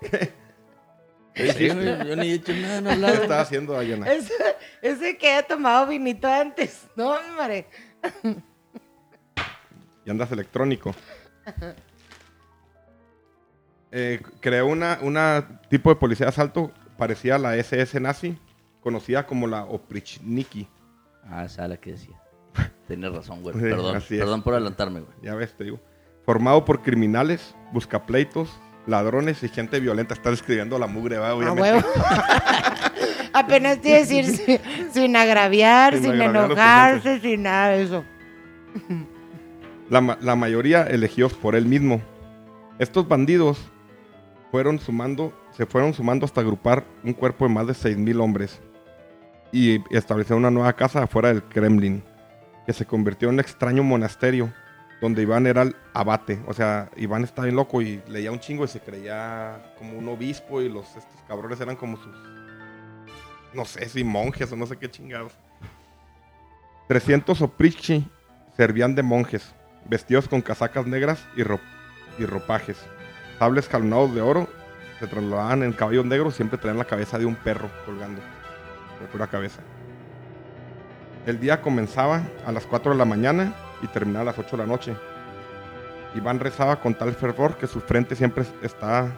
¿Qué 0.00 1.52
Sí, 1.52 1.66
yo 1.68 2.16
ni 2.16 2.30
he 2.30 2.34
hecho 2.36 2.54
nada, 2.54 2.80
no 2.80 2.90
he 3.08 3.12
¿Qué 3.12 3.22
estaba 3.22 3.42
haciendo 3.42 3.74
Dayana? 3.74 4.06
Ese, 4.10 4.32
ese 4.80 5.18
que 5.18 5.28
haya 5.32 5.46
tomado 5.46 5.86
vinito 5.86 6.26
antes. 6.26 6.86
No, 6.96 7.10
hombre. 7.10 7.66
Y 10.06 10.10
andas 10.10 10.32
electrónico. 10.32 10.94
Eh, 13.92 14.20
creó 14.40 14.66
una, 14.66 14.98
una 15.00 15.60
tipo 15.70 15.90
de 15.90 15.96
policía 15.96 16.26
de 16.26 16.30
asalto 16.30 16.72
parecida 16.98 17.36
a 17.36 17.38
la 17.38 17.56
SS 17.56 17.98
nazi, 18.00 18.38
conocida 18.80 19.26
como 19.26 19.46
la 19.46 19.64
Oprichniki. 19.64 20.68
Ah, 21.24 21.44
esa 21.44 21.64
es 21.64 21.70
la 21.70 21.76
que 21.76 21.92
decía. 21.92 22.20
Tienes 22.88 23.12
razón, 23.12 23.42
güey. 23.42 23.54
Sí, 23.54 23.62
Perdón, 23.62 24.02
perdón 24.08 24.42
por 24.42 24.54
adelantarme, 24.54 25.00
güey. 25.00 25.16
Ya 25.22 25.34
ves, 25.34 25.56
te 25.56 25.64
digo. 25.64 25.80
Formado 26.24 26.64
por 26.64 26.82
criminales, 26.82 27.54
buscapleitos, 27.72 28.50
ladrones 28.86 29.42
y 29.42 29.48
gente 29.48 29.80
violenta. 29.80 30.14
Está 30.14 30.30
describiendo 30.30 30.78
la 30.78 30.86
mugre, 30.88 31.18
¿va? 31.18 31.30
A 31.30 31.34
Obviamente. 31.34 31.62
huevo. 31.62 31.88
Apenas 33.32 33.80
te 33.80 33.90
decir 33.90 34.24
sin, 34.36 34.58
sin 34.92 35.16
agraviar, 35.16 35.96
Sin 35.96 36.12
agraviar 36.12 36.44
enojarse, 36.44 37.20
sin 37.20 37.42
nada 37.42 37.68
de 37.68 37.82
eso. 37.82 38.04
La, 39.90 40.00
ma- 40.00 40.18
la 40.20 40.36
mayoría 40.36 40.82
elegidos 40.84 41.34
por 41.34 41.54
él 41.54 41.66
mismo. 41.66 42.00
Estos 42.78 43.06
bandidos 43.08 43.58
fueron 44.50 44.78
sumando, 44.78 45.32
se 45.52 45.66
fueron 45.66 45.94
sumando 45.94 46.24
hasta 46.26 46.40
agrupar 46.40 46.84
un 47.04 47.12
cuerpo 47.12 47.46
de 47.46 47.54
más 47.54 47.66
de 47.66 47.72
6.000 47.74 48.20
hombres 48.20 48.60
y 49.52 49.80
establecer 49.94 50.36
una 50.36 50.50
nueva 50.50 50.72
casa 50.74 51.02
afuera 51.04 51.28
del 51.28 51.42
Kremlin, 51.44 52.02
que 52.66 52.72
se 52.72 52.84
convirtió 52.84 53.28
en 53.28 53.34
un 53.34 53.40
extraño 53.40 53.82
monasterio 53.82 54.52
donde 55.00 55.22
Iván 55.22 55.46
era 55.46 55.62
el 55.62 55.76
abate. 55.94 56.40
O 56.46 56.52
sea, 56.54 56.90
Iván 56.96 57.22
estaba 57.24 57.44
bien 57.44 57.56
loco 57.56 57.80
y 57.82 58.02
leía 58.08 58.32
un 58.32 58.40
chingo 58.40 58.64
y 58.64 58.68
se 58.68 58.80
creía 58.80 59.72
como 59.78 59.98
un 59.98 60.08
obispo 60.08 60.60
y 60.60 60.68
los 60.68 60.86
estos 60.96 61.20
cabrones 61.28 61.60
eran 61.60 61.76
como 61.76 61.96
sus, 61.96 62.14
no 63.54 63.64
sé 63.64 63.88
si 63.88 64.02
monjes 64.04 64.50
o 64.52 64.56
no 64.56 64.66
sé 64.66 64.76
qué 64.78 64.90
chingados. 64.90 65.32
300 66.88 67.40
oprichi 67.42 68.06
servían 68.56 68.94
de 68.94 69.02
monjes, 69.02 69.54
vestidos 69.88 70.28
con 70.28 70.40
casacas 70.42 70.86
negras 70.86 71.24
y, 71.36 71.42
ro- 71.42 71.60
y 72.18 72.24
ropajes. 72.26 72.76
Sables 73.38 73.68
jalоnados 73.68 74.14
de 74.14 74.20
oro, 74.22 74.48
se 74.98 75.06
trasladaban 75.06 75.62
en 75.62 75.72
caballos 75.72 76.04
negros, 76.06 76.34
siempre 76.34 76.58
traían 76.58 76.78
la 76.78 76.84
cabeza 76.86 77.18
de 77.18 77.26
un 77.26 77.36
perro 77.36 77.70
colgando, 77.84 78.20
de 79.00 79.06
pura 79.08 79.26
cabeza. 79.26 79.60
El 81.26 81.40
día 81.40 81.60
comenzaba 81.60 82.22
a 82.46 82.52
las 82.52 82.66
4 82.66 82.92
de 82.92 82.98
la 82.98 83.04
mañana 83.04 83.52
y 83.82 83.88
terminaba 83.88 84.22
a 84.22 84.24
las 84.26 84.38
8 84.38 84.56
de 84.56 84.62
la 84.62 84.66
noche. 84.66 84.96
Iván 86.14 86.40
rezaba 86.40 86.80
con 86.80 86.94
tal 86.94 87.12
fervor 87.14 87.56
que 87.58 87.66
su 87.66 87.80
frente 87.80 88.16
siempre 88.16 88.44
estaba 88.62 89.08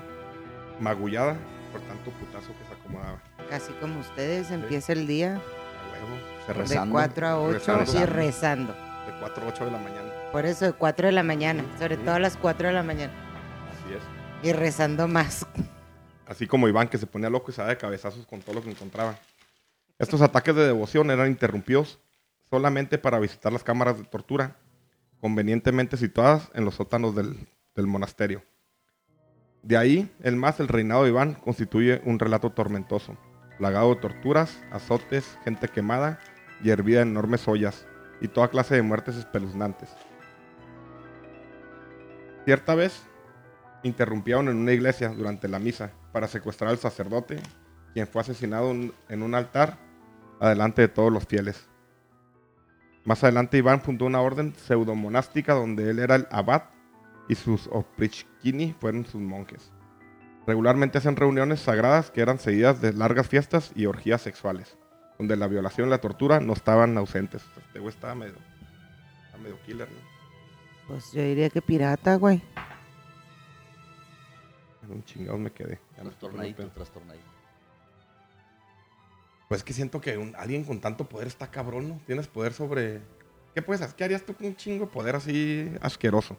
magullada 0.81 1.37
por 1.70 1.81
tanto 1.83 2.11
putazo 2.12 2.48
que 2.59 2.64
se 2.66 2.72
acomodaba. 2.72 3.18
Así 3.52 3.72
como 3.81 4.00
ustedes, 4.00 4.50
empieza 4.50 4.92
el 4.94 5.07
día 5.07 5.35
A 5.35 5.92
huevo, 5.92 6.16
se 6.46 6.52
de 6.54 6.59
Rezando, 6.59 6.92
4 6.94 7.26
a 7.26 7.38
8 7.40 7.52
rezando. 7.52 8.00
y 8.00 8.04
rezando. 8.07 8.72
de 8.72 9.12
4 9.20 9.44
a 9.44 9.48
8 9.48 9.64
de 9.66 9.70
la 9.70 9.78
mañana. 9.78 10.08
Por 10.32 10.44
eso 10.44 10.66
de 10.66 10.72
4 10.74 11.06
de 11.06 11.12
la 11.12 11.22
mañana, 11.22 11.64
sobre 11.78 11.96
todo 11.96 12.12
a 12.12 12.18
las 12.18 12.36
4 12.36 12.68
de 12.68 12.74
la 12.74 12.82
mañana. 12.82 13.12
Así 13.70 13.94
es. 13.94 14.48
Y 14.48 14.52
rezando 14.52 15.08
más. 15.08 15.46
Así 16.26 16.46
como 16.46 16.68
Iván, 16.68 16.88
que 16.88 16.98
se 16.98 17.06
ponía 17.06 17.30
loco 17.30 17.50
y 17.50 17.54
se 17.54 17.62
daba 17.62 17.70
de 17.70 17.78
cabezazos 17.78 18.26
con 18.26 18.40
todo 18.40 18.56
lo 18.56 18.62
que 18.62 18.70
encontraba. 18.70 19.18
Estos 19.98 20.20
ataques 20.20 20.54
de 20.54 20.66
devoción 20.66 21.10
eran 21.10 21.28
interrumpidos 21.28 21.98
solamente 22.50 22.98
para 22.98 23.18
visitar 23.18 23.52
las 23.52 23.64
cámaras 23.64 23.96
de 23.96 24.04
tortura, 24.04 24.56
convenientemente 25.20 25.96
situadas 25.96 26.50
en 26.54 26.66
los 26.66 26.74
sótanos 26.74 27.14
del, 27.14 27.48
del 27.74 27.86
monasterio. 27.86 28.42
De 29.62 29.78
ahí, 29.78 30.10
el 30.22 30.36
más, 30.36 30.60
el 30.60 30.68
reinado 30.68 31.04
de 31.04 31.08
Iván 31.08 31.34
constituye 31.34 32.02
un 32.04 32.18
relato 32.18 32.50
tormentoso, 32.50 33.16
plagado 33.56 33.94
de 33.94 34.00
torturas, 34.00 34.62
azotes, 34.70 35.38
gente 35.44 35.68
quemada 35.68 36.20
y 36.62 36.70
hervida 36.70 37.00
en 37.00 37.08
enormes 37.08 37.48
ollas, 37.48 37.86
y 38.20 38.28
toda 38.28 38.48
clase 38.48 38.74
de 38.74 38.82
muertes 38.82 39.16
espeluznantes. 39.16 39.90
Cierta 42.48 42.74
vez, 42.74 43.02
interrumpieron 43.82 44.48
en 44.48 44.56
una 44.56 44.72
iglesia 44.72 45.11
durante 45.11 45.48
la 45.48 45.58
misa 45.58 45.90
para 46.12 46.28
secuestrar 46.28 46.70
al 46.70 46.78
sacerdote, 46.78 47.38
quien 47.92 48.06
fue 48.06 48.22
asesinado 48.22 48.70
en- 48.70 49.22
un 49.22 49.34
altar 49.34 49.76
adelante 50.40 50.80
de 50.80 50.88
todos 50.88 51.12
los 51.12 51.26
fieles. 51.26 51.68
Más 53.04 53.22
adelante 53.22 53.58
Iván 53.58 53.82
fundó 53.82 54.06
una 54.06 54.22
orden 54.22 54.54
pseudomonástica 54.54 55.52
donde 55.52 55.90
él 55.90 55.98
era 55.98 56.14
el 56.14 56.26
abad 56.30 56.62
y 57.28 57.34
sus 57.34 57.66
oprichkini 57.70 58.74
fueron 58.80 59.04
sus 59.04 59.20
monjes. 59.20 59.70
Regularmente 60.46 60.96
hacen 60.96 61.16
reuniones 61.16 61.61
sagradas 61.61 62.11
que 62.11 62.22
eran 62.22 62.38
seguidas 62.38 62.80
de 62.80 62.94
largas 62.94 63.28
fiestas 63.28 63.72
y 63.74 63.84
orgías 63.84 64.22
sexuales, 64.22 64.78
donde 65.18 65.37
la 65.37 65.48
violación 65.48 65.88
y 65.88 65.90
la 65.90 66.00
tortura 66.00 66.40
no 66.40 66.54
estaban 66.54 66.96
ausentes. 66.96 67.44
Este 67.66 67.78
güey 67.78 67.92
estaba 67.92 68.14
medio, 68.14 68.37
medio 69.42 69.61
killer, 69.66 69.90
¿no? 69.90 70.08
Pues 70.88 71.12
yo 71.12 71.22
diría 71.22 71.51
que 71.51 71.61
pirata, 71.62 72.14
güey. 72.16 72.42
En 74.85 74.92
un 74.92 75.05
chingado 75.05 75.38
me 75.38 75.51
quedé. 75.53 75.79
Trastornadito, 75.96 76.66
trastornadito. 76.70 77.24
Pues 79.48 79.61
es 79.61 79.64
que 79.64 79.72
siento 79.72 80.01
que 80.01 80.16
un- 80.18 80.35
alguien 80.37 80.64
con 80.64 80.81
tanto 80.81 81.09
poder 81.09 81.27
está 81.27 81.51
cabrón, 81.51 81.88
¿no? 81.88 82.01
Tienes 82.07 82.27
poder 82.27 82.53
sobre... 82.53 83.01
¿Qué 83.55 83.62
puedes 83.62 83.83
hacer? 83.83 83.96
¿Qué 83.96 84.05
harías 84.05 84.24
tú 84.24 84.35
con 84.35 84.46
un 84.46 84.57
chingo 84.57 84.87
de 84.87 84.90
poder 84.90 85.16
así 85.16 85.70
asqueroso? 85.81 86.37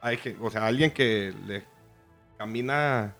Hay 0.00 0.18
que, 0.18 0.36
o 0.40 0.50
sea, 0.50 0.66
alguien 0.66 0.90
que 0.92 1.32
le 1.46 1.64
camina... 2.38 3.14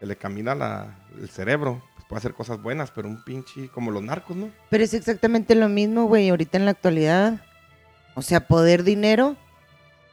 Que 0.00 0.06
le 0.06 0.16
camina 0.16 0.54
la- 0.54 0.96
el 1.20 1.28
cerebro, 1.28 1.82
pues 1.94 2.06
puede 2.08 2.18
hacer 2.18 2.34
cosas 2.34 2.60
buenas, 2.62 2.90
pero 2.90 3.08
un 3.08 3.22
pinche... 3.24 3.68
Como 3.68 3.90
los 3.90 4.02
narcos, 4.02 4.36
¿no? 4.36 4.50
Pero 4.70 4.84
es 4.84 4.94
exactamente 4.94 5.54
lo 5.54 5.68
mismo, 5.68 6.04
güey, 6.06 6.28
ahorita 6.30 6.58
en 6.58 6.64
la 6.66 6.72
actualidad. 6.72 7.44
O 8.14 8.22
sea, 8.22 8.46
poder, 8.46 8.82
dinero, 8.84 9.36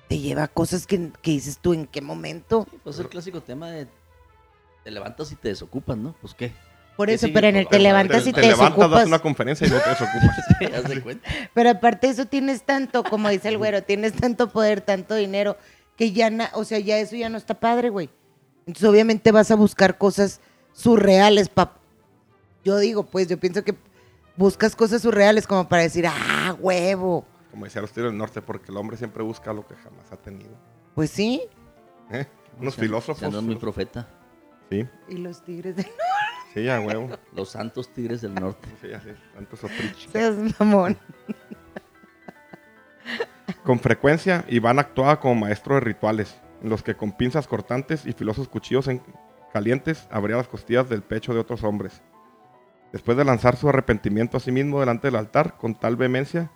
te 0.08 0.20
lleva 0.20 0.44
a 0.44 0.48
cosas 0.48 0.88
que, 0.88 1.12
que 1.22 1.32
dices 1.32 1.58
tú, 1.60 1.74
¿en 1.74 1.86
qué 1.86 2.02
momento? 2.02 2.68
Pues 2.84 2.98
el 3.00 3.10
clásico 3.10 3.42
tema 3.42 3.70
de 3.70 3.88
te 4.84 4.92
levantas 4.92 5.32
y 5.32 5.36
te 5.36 5.50
desocupas, 5.50 5.98
¿no? 5.98 6.16
Pues 6.22 6.34
qué. 6.34 6.54
Por 6.96 7.08
¿Qué 7.08 7.14
eso, 7.16 7.28
pero 7.34 7.48
en 7.48 7.56
el 7.58 7.66
te 7.66 7.78
Te- 7.78 7.80
levantas 7.84 8.26
y 8.28 8.34
te, 8.34 8.42
levantas, 8.42 8.60
das 8.60 8.76
desocupas. 8.78 9.08
una 9.08 9.20
conferencia 9.20 9.68
y 9.68 9.70
no 9.70 9.80
te 9.80 9.90
desocupas. 9.90 10.36
Sí, 10.60 10.66
haz 10.66 10.84
de 10.90 11.02
cuenta. 11.04 11.30
Pero 11.54 11.70
aparte 11.70 12.08
de 12.08 12.14
eso 12.14 12.26
tienes 12.26 12.64
tanto, 12.64 13.04
como 13.04 13.30
dice 13.30 13.48
el 13.50 13.58
güero, 13.58 13.84
tienes 13.84 14.14
tanto 14.14 14.50
poder, 14.50 14.82
tanto 14.82 15.16
dinero, 15.16 15.58
que 15.98 16.12
ya, 16.12 16.30
na- 16.30 16.52
o 16.54 16.64
sea, 16.66 16.80
ya 16.80 16.98
eso 16.98 17.16
ya 17.16 17.30
no 17.30 17.38
está 17.38 17.54
padre, 17.60 17.90
güey. 17.90 18.10
Entonces 18.66 18.90
obviamente 18.90 19.32
vas 19.32 19.52
a 19.52 19.56
buscar 19.56 19.98
cosas 19.98 20.42
surreales, 20.74 21.50
pap. 21.50 21.74
Yo 22.64 22.78
digo, 22.78 23.04
pues, 23.04 23.28
yo 23.28 23.38
pienso 23.40 23.64
que 23.64 23.76
buscas 24.36 24.76
cosas 24.76 25.02
surreales 25.02 25.48
como 25.48 25.68
para 25.70 25.84
decir, 25.84 26.06
ah, 26.08 26.56
huevo. 26.60 27.26
Como 27.52 27.66
decía 27.66 27.82
los 27.82 27.92
tigres 27.92 28.12
del 28.12 28.18
norte, 28.18 28.42
porque 28.42 28.72
el 28.72 28.78
hombre 28.78 28.98
siempre 28.98 29.24
busca 29.24 29.52
lo 29.54 29.66
que 29.68 29.76
jamás 29.76 30.12
ha 30.12 30.18
tenido. 30.18 30.52
Pues 30.96 31.10
sí. 31.10 31.42
¿Eh? 32.12 32.26
Unos 32.60 32.76
Se- 32.76 32.82
filósofos. 32.82 33.20
se 33.20 33.26
andan 33.26 33.46
muy 33.46 33.56
profeta. 33.56 34.08
Sí, 34.70 34.88
Y 35.08 35.18
los 35.18 35.44
tigres 35.44 35.76
de... 35.78 35.84
sí, 36.54 36.70
a 36.70 36.80
huevo. 36.80 37.10
Los 37.34 37.50
santos 37.50 37.92
tigres 37.92 38.22
del 38.22 38.36
norte. 38.36 38.68
Sí, 38.82 38.92
así, 38.94 39.10
tanto 39.34 39.56
soprich. 39.58 40.10
Seas 40.12 40.36
mamón. 40.60 40.98
Con 43.64 43.80
frecuencia, 43.80 44.46
Iván 44.48 44.80
actuaba 44.80 45.20
como 45.20 45.36
maestro 45.36 45.76
de 45.76 45.82
rituales, 45.82 46.40
en 46.64 46.70
los 46.70 46.82
que 46.84 46.96
con 46.96 47.12
pinzas 47.12 47.48
cortantes 47.48 48.06
y 48.06 48.14
filosos 48.14 48.48
cuchillos 48.48 48.88
en- 48.88 49.02
calientes 49.54 50.08
abría 50.12 50.38
las 50.38 50.48
costillas 50.48 50.88
del 50.90 51.02
pecho 51.02 51.34
de 51.34 51.40
otros 51.40 51.64
hombres. 51.64 52.02
Después 52.92 53.18
de 53.18 53.26
lanzar 53.26 53.56
su 53.56 53.70
arrepentimiento 53.70 54.38
a 54.38 54.40
sí 54.40 54.52
mismo 54.52 54.80
delante 54.80 55.08
del 55.08 55.16
altar 55.16 55.58
con 55.58 55.76
tal 55.76 55.96
vehemencia 55.96 56.52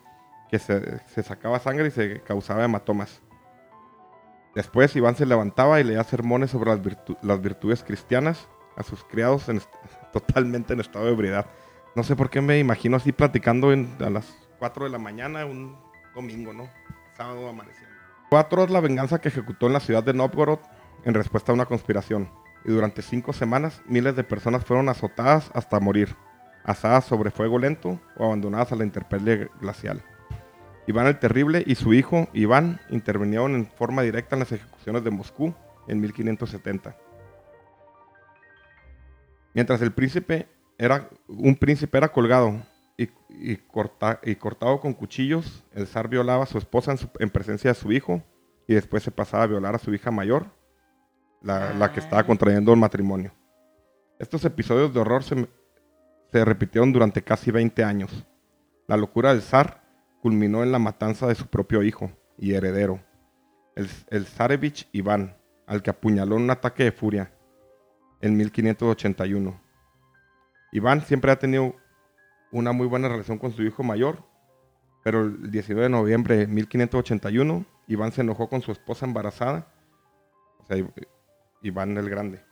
que 0.54 0.60
se, 0.60 1.24
sacaba 1.24 1.58
sangre 1.58 1.88
y 1.88 1.92
se 1.92 2.22
causaba 2.22 2.64
hematomas. 2.64 3.24
Después 4.54 4.96
Iván 4.96 5.16
se 5.16 5.26
levantaba 5.26 5.80
y 5.80 5.84
leía 5.84 6.04
sermones 6.04 6.52
sobre 6.52 6.70
las, 6.70 6.80
virtu- 6.80 7.18
las 7.24 7.42
virtudes 7.42 7.84
cristianas 7.84 8.48
a 8.78 8.84
sus 8.84 9.04
criados 9.04 9.50
en 9.50 9.60
totalmente 10.14 10.74
en 10.74 10.80
estado 10.80 11.06
de 11.06 11.14
ebriedad. 11.14 11.48
No 11.96 12.04
sé 12.04 12.16
por 12.16 12.30
qué 12.30 12.40
me 12.40 12.60
imagino 12.60 12.98
así 12.98 13.12
platicando 13.12 13.70
a 13.72 14.10
las 14.12 14.32
4 14.60 14.86
de 14.86 14.92
la 14.92 15.00
mañana 15.00 15.44
un 15.48 15.76
domingo, 16.14 16.54
¿no? 16.54 16.70
Sábado 17.18 17.50
amaneciendo. 17.50 17.90
Fue 18.30 18.38
atroz 18.38 18.70
la 18.70 18.80
venganza 18.80 19.20
que 19.20 19.30
ejecutó 19.30 19.66
en 19.66 19.74
la 19.74 19.80
ciudad 19.80 20.04
de 20.04 20.14
Novgorod 20.14 20.60
en 21.04 21.16
respuesta 21.16 21.52
a 21.52 21.56
una 21.56 21.66
conspiración. 21.66 22.30
Y 22.64 22.72
durante 22.72 23.02
cinco 23.02 23.34
semanas 23.34 23.82
miles 23.88 24.16
de 24.16 24.24
personas 24.24 24.64
fueron 24.66 24.88
azotadas 24.88 25.50
hasta 25.56 25.80
morir, 25.80 26.16
asadas 26.64 27.06
sobre 27.06 27.32
fuego 27.32 27.58
lento 27.58 28.00
o 28.18 28.26
abandonadas 28.26 28.72
a 28.72 28.76
la 28.76 28.84
intemperie 28.84 29.50
glacial. 29.60 30.04
Iván 30.88 31.08
el 31.08 31.18
Terrible 31.20 31.64
y 31.66 31.76
su 31.76 31.94
hijo 31.94 32.28
Iván 32.34 32.80
intervinieron 32.90 33.56
en 33.56 33.68
forma 33.68 34.02
directa 34.02 34.36
en 34.36 34.42
las 34.42 34.52
ejecuciones 34.52 35.04
de 35.04 35.12
Moscú 35.12 35.54
en 35.88 36.02
1570. 36.02 36.96
Mientras 39.54 39.82
el 39.82 39.92
príncipe 39.92 40.48
era 40.78 41.10
un 41.28 41.56
príncipe 41.56 41.98
era 41.98 42.12
colgado 42.12 42.62
y, 42.98 43.10
y 43.30 43.58
corta- 43.58 44.20
y 44.24 44.36
cortado 44.36 44.80
con 44.80 44.94
cuchillos, 44.94 45.64
el 45.74 45.88
zar 45.88 46.08
violaba 46.10 46.44
a 46.44 46.48
su 46.48 46.58
esposa 46.58 46.92
en, 46.92 46.98
su- 46.98 47.10
en 47.20 47.30
presencia 47.30 47.72
de 47.72 47.76
su 47.76 47.92
hijo 47.92 48.24
y 48.68 48.74
después 48.74 49.04
se 49.04 49.12
pasaba 49.12 49.44
a 49.44 49.48
violar 49.48 49.76
a 49.76 49.80
su 49.80 49.94
hija 49.94 50.10
mayor, 50.12 50.48
la, 51.42 51.74
la 51.74 51.92
que 51.92 52.00
estaba 52.00 52.22
Ah. 52.22 52.26
contrayendo 52.26 52.74
el 52.74 52.80
matrimonio. 52.80 53.34
Estos 54.20 54.44
episodios 54.46 54.94
de 54.94 55.00
horror 55.00 55.24
se, 55.24 55.48
se 56.32 56.46
repitieron 56.46 56.92
durante 56.94 57.22
casi 57.22 57.52
20 57.52 57.84
años. 57.84 58.26
La 58.88 58.98
locura 58.98 59.34
del 59.34 59.42
zar 59.42 59.83
culminó 60.24 60.64
en 60.64 60.72
la 60.72 60.80
matanza 60.80 61.28
de 61.28 61.36
su 61.36 61.48
propio 61.48 61.84
hijo 61.84 62.10
y 62.38 62.54
heredero, 62.54 63.02
el, 63.76 63.90
el 64.10 64.26
Iván, 64.94 65.36
al 65.68 65.84
que 65.84 65.90
apuñaló 65.90 66.38
en 66.38 66.44
un 66.44 66.50
ataque 66.50 66.86
de 66.86 66.94
furia 66.94 67.34
en 68.22 68.38
1581. 68.38 69.62
Iván 70.72 71.02
siempre 71.02 71.30
ha 71.30 71.38
tenido 71.38 71.76
una 72.54 72.72
muy 72.72 72.88
buena 72.88 73.10
relación 73.10 73.38
con 73.38 73.52
su 73.52 73.64
hijo 73.64 73.84
mayor, 73.84 74.24
pero 75.04 75.24
el 75.24 75.52
19 75.52 75.84
de 75.84 75.90
noviembre 75.90 76.38
de 76.38 76.48
1581, 76.48 77.66
Iván 77.88 78.14
se 78.14 78.22
enojó 78.22 78.48
con 78.48 78.62
su 78.62 78.72
esposa 78.72 79.06
embarazada, 79.06 79.68
o 80.60 80.66
sea, 80.66 80.78
Iván 81.62 81.98
el 81.98 82.10
Grande, 82.10 82.46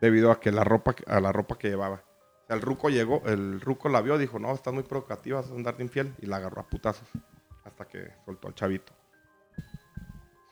debido 0.00 0.32
a 0.32 0.40
que 0.40 0.50
la 0.50 0.64
ropa, 0.64 0.96
a 1.06 1.20
la 1.20 1.30
ropa 1.30 1.56
que 1.56 1.68
llevaba. 1.68 2.02
El 2.48 2.60
ruco 2.60 2.90
llegó, 2.90 3.22
el 3.26 3.60
ruco 3.60 3.88
la 3.88 4.00
vio, 4.02 4.18
dijo, 4.18 4.38
no, 4.38 4.52
estás 4.52 4.74
muy 4.74 4.82
provocativa, 4.82 5.40
vas 5.40 5.50
a 5.50 5.54
andar 5.54 5.76
de 5.76 5.84
infiel, 5.84 6.14
y 6.20 6.26
la 6.26 6.36
agarró 6.36 6.60
a 6.60 6.68
putazos, 6.68 7.08
hasta 7.64 7.86
que 7.86 8.12
soltó 8.24 8.48
al 8.48 8.54
chavito. 8.54 8.92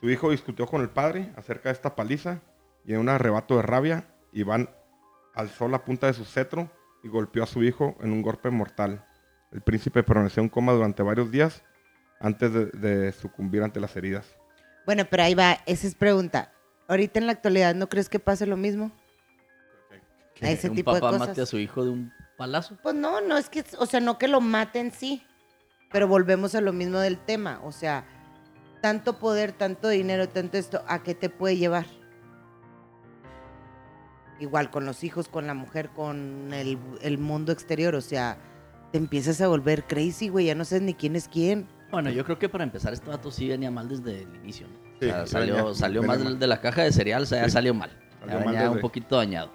Su 0.00 0.09
hijo 0.09 0.31
discutió 0.31 0.66
con 0.66 0.81
el 0.81 0.88
padre 0.88 1.33
acerca 1.37 1.68
de 1.68 1.74
esta 1.74 1.94
paliza, 1.94 2.40
y 2.85 2.94
en 2.94 3.00
un 3.00 3.09
arrebato 3.09 3.57
de 3.57 3.62
rabia, 3.62 4.14
Iván 4.33 4.70
alzó 5.35 5.68
la 5.68 5.85
punta 5.85 6.07
de 6.07 6.14
su 6.14 6.24
cetro 6.24 6.70
y 7.03 7.09
golpeó 7.09 7.42
a 7.42 7.46
su 7.46 7.62
hijo 7.62 7.96
en 8.00 8.12
un 8.12 8.22
golpe 8.22 8.50
mortal. 8.50 9.07
El 9.53 9.61
príncipe 9.61 10.03
permaneció 10.03 10.42
en 10.42 10.48
coma 10.48 10.72
durante 10.72 11.03
varios 11.03 11.31
días 11.31 11.62
antes 12.20 12.53
de, 12.53 12.66
de 12.66 13.12
sucumbir 13.12 13.62
ante 13.62 13.81
las 13.81 13.94
heridas. 13.96 14.26
Bueno, 14.87 15.05
pero 15.11 15.22
ahí 15.22 15.35
va, 15.35 15.59
esa 15.66 15.87
es 15.87 15.94
pregunta. 15.94 16.53
Ahorita 16.88 17.18
en 17.18 17.26
la 17.26 17.33
actualidad, 17.33 17.74
¿no 17.74 17.88
crees 17.88 18.09
que 18.09 18.18
pase 18.18 18.46
lo 18.46 18.57
mismo? 18.57 18.90
A 20.42 20.50
ese 20.50 20.68
un 20.70 20.76
tipo 20.76 20.94
de 20.94 21.00
papá 21.00 21.12
cosas. 21.12 21.29
mate 21.29 21.40
a 21.42 21.46
su 21.46 21.59
hijo 21.59 21.85
de 21.85 21.90
un 21.90 22.12
palazo. 22.37 22.76
Pues 22.83 22.94
no, 22.94 23.20
no 23.20 23.37
es 23.37 23.48
que, 23.50 23.64
o 23.79 23.87
sea, 23.87 24.00
no 24.00 24.18
que 24.18 24.29
lo 24.29 24.40
maten, 24.40 24.92
sí. 24.92 25.22
Pero 25.92 26.07
volvemos 26.09 26.55
a 26.55 26.61
lo 26.61 26.72
mismo 26.72 26.98
del 26.98 27.18
tema. 27.18 27.61
O 27.64 27.72
sea, 27.72 28.05
tanto 28.81 29.18
poder, 29.18 29.53
tanto 29.53 29.88
dinero, 29.88 30.29
tanto 30.29 30.57
esto, 30.57 30.83
¿a 30.87 31.03
qué 31.03 31.14
te 31.14 31.29
puede 31.29 31.57
llevar? 31.57 31.85
Igual 34.38 34.70
con 34.70 34.87
los 34.87 35.05
hijos, 35.05 35.29
con 35.29 35.46
la 35.46 35.53
mujer, 35.55 35.90
con 35.90 36.53
el, 36.55 36.79
el 37.03 37.18
mundo 37.18 37.53
exterior. 37.53 37.94
O 37.94 38.00
sea, 38.00 38.38
te 38.90 38.96
empiezas 38.98 39.40
a 39.42 39.48
volver 39.48 39.85
crazy, 39.85 40.29
güey. 40.29 40.46
Ya 40.46 40.55
no 40.55 40.64
sabes 40.64 40.83
ni 40.83 40.94
quién 40.94 41.14
es 41.14 41.29
quién. 41.29 41.68
Bueno, 41.90 42.09
yo 42.11 42.24
creo 42.24 42.38
que 42.38 42.48
para 42.48 42.64
empezar 42.64 42.92
este 42.94 43.11
vato 43.11 43.31
sí 43.31 43.48
venía 43.48 43.70
mal 43.70 43.88
desde 43.88 44.22
el 44.22 44.35
inicio. 44.37 44.66
¿no? 44.68 44.74
Sí, 45.00 45.07
o 45.09 45.12
sea, 45.12 45.26
salió, 45.26 45.57
venía- 45.57 45.74
salió 45.74 46.00
venía 46.03 46.16
mal 46.16 46.24
mal. 46.24 46.38
de 46.38 46.46
la 46.46 46.61
caja 46.61 46.83
de 46.83 46.92
cereal, 46.92 47.24
o 47.24 47.26
sea, 47.26 47.40
ya 47.42 47.44
Sí. 47.46 47.50
salió 47.50 47.74
mal. 47.74 47.90
Salió 48.20 48.38
Ya 48.38 48.44
mal 48.44 48.55
venía 48.55 48.62
un 48.68 48.74
desde- 48.76 48.81
poquito 48.81 49.16
dañado. 49.16 49.50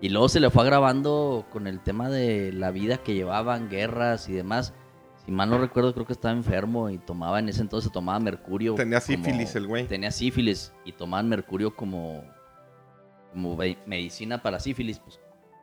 Y 0.00 0.08
luego 0.08 0.28
se 0.28 0.40
le 0.40 0.48
fue 0.50 0.62
agravando 0.62 1.46
con 1.52 1.66
el 1.66 1.80
tema 1.80 2.08
de 2.08 2.52
la 2.52 2.70
vida 2.70 2.98
que 2.98 3.14
llevaban, 3.14 3.68
guerras 3.68 4.28
y 4.28 4.32
demás. 4.32 4.72
Si 5.24 5.30
mal 5.30 5.50
no 5.50 5.58
recuerdo, 5.58 5.92
creo 5.92 6.06
que 6.06 6.14
estaba 6.14 6.32
enfermo 6.32 6.88
y 6.88 6.96
tomaba 6.96 7.38
en 7.38 7.50
ese 7.50 7.60
entonces 7.60 7.92
tomaba 7.92 8.18
mercurio. 8.18 8.74
Tenía 8.74 9.00
como- 9.00 9.16
sífilis 9.24 9.54
el 9.56 9.66
güey. 9.66 9.86
Tenía 9.86 10.10
sífilis 10.10 10.72
y 10.86 10.92
tomaban 10.92 11.28
mercurio 11.28 11.76
como, 11.76 12.24
como 13.32 13.58
medicina 13.86 14.42
para 14.42 14.58
sífilis, 14.58 14.98
pues 14.98 15.20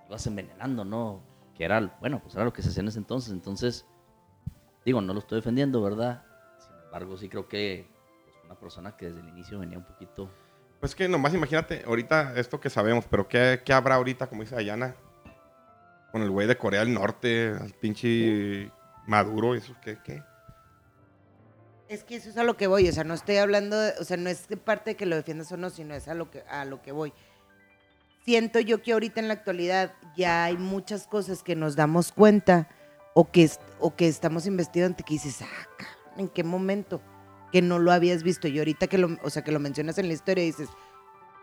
ibas 0.08 0.28
envenenando, 0.28 0.86
¿no? 0.86 1.22
Que 1.56 1.66
era, 1.66 1.98
bueno, 2.00 2.20
pues 2.22 2.36
era 2.36 2.46
lo 2.46 2.54
que 2.54 2.62
se 2.62 2.70
hacía 2.70 2.82
en 2.82 2.90
ese 2.90 3.00
entonces. 3.00 3.34
Entonces, 3.34 3.88
digo, 4.86 5.02
no 5.02 5.14
lo 5.14 5.20
estoy 5.20 5.38
defendiendo, 5.38 5.82
¿verdad? 5.82 6.24
Sin 6.60 6.76
embargo, 6.86 7.18
sí 7.18 7.28
creo 7.28 7.48
que 7.48 7.90
pues, 8.24 8.36
una 8.46 8.54
persona 8.56 8.96
que 8.96 9.08
desde 9.08 9.22
el 9.22 9.30
inicio 9.30 9.58
venía 9.58 9.80
un 9.80 9.86
poquito... 9.86 10.30
Pues 10.80 10.94
que 10.96 11.08
nomás 11.08 11.34
imagínate, 11.34 11.84
ahorita 11.86 12.34
esto 12.38 12.60
que 12.60 12.70
sabemos, 12.70 13.06
pero 13.10 13.28
¿qué, 13.28 13.62
qué 13.66 13.74
habrá 13.74 13.96
ahorita, 13.96 14.28
como 14.28 14.44
dice 14.44 14.56
Dayana? 14.56 14.96
Con 16.12 16.22
el 16.22 16.30
güey 16.30 16.48
de 16.48 16.58
Corea 16.58 16.82
del 16.82 16.94
Norte, 16.94 17.50
al 17.60 17.72
pinche 17.74 18.72
Maduro, 19.08 19.56
eso, 19.56 19.76
¿qué? 19.82 19.98
qué? 20.04 20.24
Es 21.90 22.04
que 22.04 22.16
eso 22.18 22.30
es 22.30 22.38
a 22.38 22.44
lo 22.44 22.58
que 22.58 22.68
voy, 22.68 22.88
o 22.88 22.92
sea, 22.92 23.04
no 23.04 23.14
estoy 23.14 23.38
hablando, 23.38 23.80
de- 23.80 23.94
o 24.00 24.04
sea, 24.04 24.18
no 24.18 24.30
es 24.30 24.46
parte 24.64 24.92
de 24.92 24.96
que 24.98 25.06
lo 25.06 25.16
defiendas 25.16 25.52
o 25.52 25.58
no, 25.58 25.70
sino 25.70 25.96
es 25.96 26.08
a 26.08 26.14
lo 26.14 26.30
que 26.30 26.44
a 26.50 26.66
lo 26.66 26.82
que 26.82 26.92
voy. 26.92 27.14
Siento 28.26 28.60
yo 28.60 28.82
que 28.82 28.92
ahorita 28.92 29.22
en 29.22 29.30
la 29.30 29.36
actualidad 29.36 29.94
ya 30.18 30.44
hay 30.44 30.58
muchas 30.58 31.08
cosas 31.08 31.44
que 31.44 31.56
nos 31.56 31.76
damos 31.78 32.12
cuenta 32.12 32.68
o 33.14 33.32
que 33.32 33.50
o 33.80 33.96
que 33.96 34.08
estamos 34.10 34.46
investigando 34.46 34.98
que 34.98 35.14
dices, 35.14 35.42
ah, 35.42 35.68
¿en 36.18 36.28
qué 36.28 36.44
momento? 36.44 37.02
Que 37.52 37.62
no 37.62 37.80
lo 37.80 37.92
habías 37.92 38.24
visto 38.24 38.48
y 38.48 38.58
ahorita 38.60 38.88
que 38.88 38.98
lo, 38.98 39.18
o 39.24 39.30
sea, 39.30 39.44
que 39.44 39.52
lo 39.52 39.60
mencionas 39.60 39.98
en 39.98 40.08
la 40.08 40.14
historia 40.14 40.44
dices, 40.44 40.70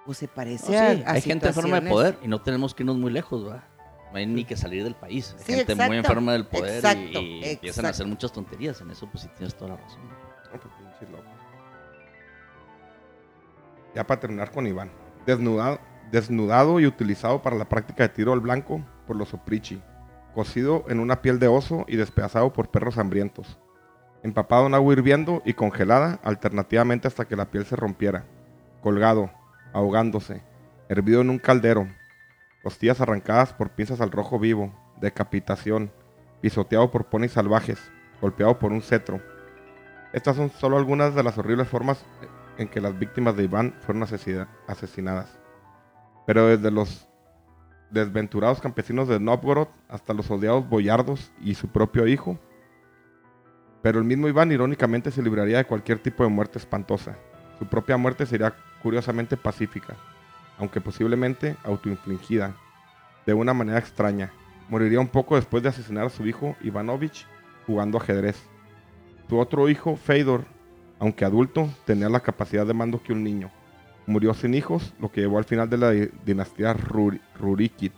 pues 0.05 0.19
se 0.19 0.29
parece 0.29 0.71
No, 0.73 0.79
a, 0.79 0.95
sí, 0.95 1.03
a 1.07 1.11
hay 1.13 1.21
gente 1.23 1.47
enferma 1.49 1.81
de 1.81 1.87
situaciones". 1.87 1.93
poder 1.93 2.19
y 2.23 2.29
no 2.29 2.43
tenemos 2.43 2.75
que 2.75 2.83
irnos 2.83 2.97
muy 2.99 3.11
lejos, 3.11 3.45
¿verdad? 3.45 3.65
No 4.13 4.19
hay 4.19 4.27
ni 4.27 4.45
que 4.45 4.57
salir 4.57 4.85
del 4.85 4.95
país. 4.95 5.35
Hay 5.39 5.45
Sí, 5.45 5.53
gente 5.55 5.75
muy 5.75 5.97
enferma 5.97 6.33
del 6.35 6.47
poder 6.47 6.77
exacto, 6.77 7.21
y, 7.21 7.41
y 7.41 7.45
empiezan 7.45 7.87
a 7.87 7.89
hacer 7.89 8.07
muchas 8.07 8.33
tonterías. 8.33 8.81
En 8.81 8.91
eso, 8.91 9.09
pues 9.11 9.23
sí 9.25 9.31
tienes 9.37 9.55
toda 9.57 9.71
la 9.71 9.77
razón. 9.79 10.01
No, 10.05 10.61
pues. 10.61 10.73
Ya 13.95 14.07
para 14.07 14.21
terminar 14.21 14.51
con 14.51 14.67
Iván. 14.67 14.91
Desnudado, 15.27 15.81
desnudado 16.11 16.81
y 16.81 16.87
utilizado 16.87 17.43
para 17.43 17.57
la 17.57 17.69
práctica 17.69 18.03
de 18.05 18.09
tiro 18.11 18.33
al 18.33 18.41
blanco 18.41 18.85
por 19.07 19.17
los 19.17 19.33
oprichi. 19.35 19.81
Cocido 20.35 20.85
en 20.89 21.01
una 21.01 21.23
piel 21.23 21.39
de 21.39 21.49
oso 21.49 21.85
y 21.89 21.97
despedazado 21.97 22.53
por 22.53 22.69
perros 22.71 22.99
hambrientos. 22.99 23.59
Empapado 24.25 24.67
en 24.67 24.75
agua 24.75 24.95
hirviendo 24.95 25.43
y 25.45 25.53
congelada 25.53 26.19
alternativamente 26.25 27.07
hasta 27.07 27.27
que 27.27 27.37
la 27.37 27.51
piel 27.51 27.67
se 27.67 27.77
rompiera. 27.77 28.25
Colgado, 28.81 29.31
ahogándose. 29.75 30.43
Hervido 30.89 31.21
en 31.21 31.29
un 31.29 31.39
caldero. 31.39 31.87
Costillas 32.63 33.03
arrancadas 33.03 33.53
por 33.53 33.69
pinzas 33.73 34.01
al 34.01 34.11
rojo 34.11 34.39
vivo. 34.39 34.73
Decapitación. 34.99 35.93
Pisoteado 36.41 36.91
por 36.91 37.05
ponis 37.05 37.33
salvajes. 37.33 37.79
Golpeado 38.23 38.59
por 38.59 38.73
un 38.73 38.81
cetro. 38.81 39.21
Estas 40.15 40.37
son 40.37 40.49
solo 40.49 40.79
algunas 40.79 41.15
de 41.15 41.23
las 41.23 41.37
horribles 41.37 41.69
formas 41.69 42.03
en 42.57 42.69
que 42.69 42.81
las 42.81 42.99
víctimas 42.99 43.37
de 43.37 43.45
Iván 43.45 43.75
fueron 43.81 44.05
asesina- 44.05 44.49
asesinadas. 44.67 45.39
Pero 46.27 46.47
desde 46.47 46.71
los 46.71 47.07
desventurados 47.91 48.63
campesinos 48.63 49.07
de 49.07 49.21
Novgorod 49.21 49.69
hasta 49.87 50.15
los 50.15 50.31
odiados 50.31 50.67
boyardos 50.67 51.31
y 51.43 51.57
su 51.57 51.69
propio 51.69 52.07
hijo. 52.07 52.39
Pero 53.85 53.99
el 53.99 54.05
mismo 54.07 54.29
Iván 54.29 54.51
irónicamente 54.51 55.11
se 55.11 55.23
libraría 55.23 55.59
de 55.59 55.67
cualquier 55.67 55.99
tipo 55.99 56.23
de 56.25 56.31
muerte 56.31 56.59
espantosa. 56.59 57.19
Su 57.59 57.67
propia 57.67 57.99
muerte 57.99 58.25
sería 58.25 58.55
curiosamente 58.83 59.37
pacífica, 59.37 59.95
aunque 60.59 60.81
posiblemente 60.81 61.57
autoinfligida, 61.65 62.57
de 63.27 63.35
una 63.35 63.53
manera 63.53 63.79
extraña. 63.79 64.33
Moriría 64.71 65.01
un 65.01 65.09
poco 65.09 65.37
después 65.37 65.63
de 65.63 65.69
asesinar 65.69 66.07
a 66.07 66.09
su 66.09 66.27
hijo 66.27 66.57
Ivanovich 66.63 67.27
jugando 67.67 67.99
ajedrez. 67.99 68.43
Su 69.29 69.39
otro 69.39 69.69
hijo, 69.69 69.97
Fedor, 69.97 70.47
aunque 70.99 71.27
adulto, 71.27 71.69
tenía 71.85 72.09
la 72.09 72.21
capacidad 72.21 72.67
de 72.67 72.73
mando 72.73 73.03
que 73.03 73.13
un 73.13 73.23
niño. 73.23 73.51
Murió 74.07 74.33
sin 74.33 74.55
hijos, 74.55 74.95
lo 74.99 75.13
que 75.13 75.21
llevó 75.21 75.37
al 75.37 75.45
final 75.45 75.69
de 75.69 75.77
la 75.77 75.91
di- 75.91 76.09
dinastía 76.25 76.73
Rur- 76.73 77.21
Rurikid. 77.39 77.93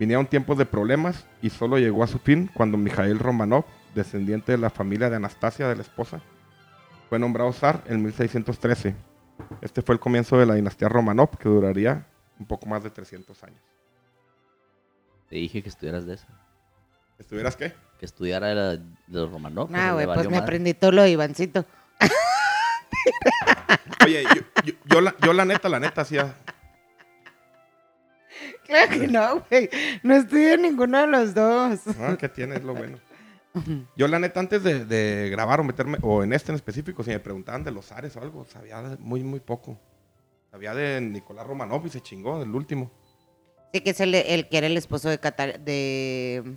Vinieron 0.00 0.26
tiempos 0.26 0.58
de 0.58 0.66
problemas 0.66 1.26
y 1.42 1.50
solo 1.50 1.78
llegó 1.78 2.02
a 2.02 2.08
su 2.08 2.18
fin 2.18 2.50
cuando 2.52 2.76
Mikhail 2.76 3.20
Romanov, 3.20 3.64
descendiente 3.94 4.52
de 4.52 4.58
la 4.58 4.70
familia 4.70 5.10
de 5.10 5.16
Anastasia, 5.16 5.68
de 5.68 5.76
la 5.76 5.82
esposa, 5.82 6.20
fue 7.08 7.18
nombrado 7.18 7.52
zar 7.52 7.82
en 7.86 8.02
1613. 8.02 8.94
Este 9.62 9.82
fue 9.82 9.94
el 9.94 10.00
comienzo 10.00 10.38
de 10.38 10.46
la 10.46 10.54
dinastía 10.54 10.88
Romanov, 10.88 11.36
que 11.38 11.48
duraría 11.48 12.06
un 12.38 12.46
poco 12.46 12.66
más 12.66 12.82
de 12.82 12.90
300 12.90 13.42
años. 13.44 13.60
Te 15.28 15.36
dije 15.36 15.62
que 15.62 15.68
estudiaras 15.68 16.06
de 16.06 16.14
eso. 16.14 16.26
¿Estuvieras 17.18 17.56
qué? 17.56 17.74
Que 17.98 18.06
estudiara 18.06 18.54
la- 18.54 18.76
de 18.76 18.82
los 19.08 19.30
Romanov. 19.30 19.68
Ah, 19.74 19.92
güey, 19.92 20.06
pues 20.06 20.18
me 20.20 20.24
madre. 20.30 20.38
aprendí 20.38 20.74
todo 20.74 20.92
lo 20.92 21.02
de 21.02 21.10
Ivancito. 21.10 21.64
Oye, 24.04 24.24
yo, 24.34 24.42
yo- 24.64 24.74
yo 24.86 25.00
la, 25.00 25.14
yo 25.22 25.32
la 25.32 25.44
neta, 25.44 25.68
la 25.68 25.80
neta, 25.80 26.00
hacía... 26.02 26.34
Claro 28.66 28.90
que 28.92 29.06
no, 29.08 29.40
güey. 29.50 29.68
No 30.02 30.14
estudié 30.14 30.56
ninguno 30.56 30.98
de 31.00 31.06
los 31.08 31.34
dos. 31.34 31.80
Ah, 32.00 32.16
¿Qué 32.18 32.28
tiene? 32.28 32.56
Es 32.56 32.62
lo 32.62 32.74
bueno. 32.74 32.98
Yo 33.96 34.06
la 34.08 34.18
neta, 34.18 34.38
antes 34.40 34.62
de, 34.62 34.84
de 34.84 35.28
grabar 35.30 35.60
o 35.60 35.64
meterme, 35.64 35.98
o 36.02 36.22
en 36.22 36.32
este 36.32 36.52
en 36.52 36.56
específico, 36.56 37.02
si 37.02 37.10
me 37.10 37.18
preguntaban 37.18 37.64
de 37.64 37.72
los 37.72 37.90
Ares 37.92 38.16
o 38.16 38.20
algo, 38.22 38.44
sabía 38.44 38.80
muy, 39.00 39.22
muy 39.24 39.40
poco. 39.40 39.78
Sabía 40.50 40.74
de 40.74 41.00
Nicolás 41.00 41.46
Romanov 41.46 41.86
y 41.86 41.90
se 41.90 42.00
chingó, 42.00 42.38
del 42.40 42.54
último. 42.54 42.90
Sí, 43.72 43.80
que 43.80 43.90
es 43.90 44.00
el, 44.00 44.14
el 44.14 44.48
que 44.48 44.58
era 44.58 44.66
el 44.66 44.76
esposo 44.76 45.08
de, 45.08 45.18
Cata- 45.18 45.58
de 45.58 46.56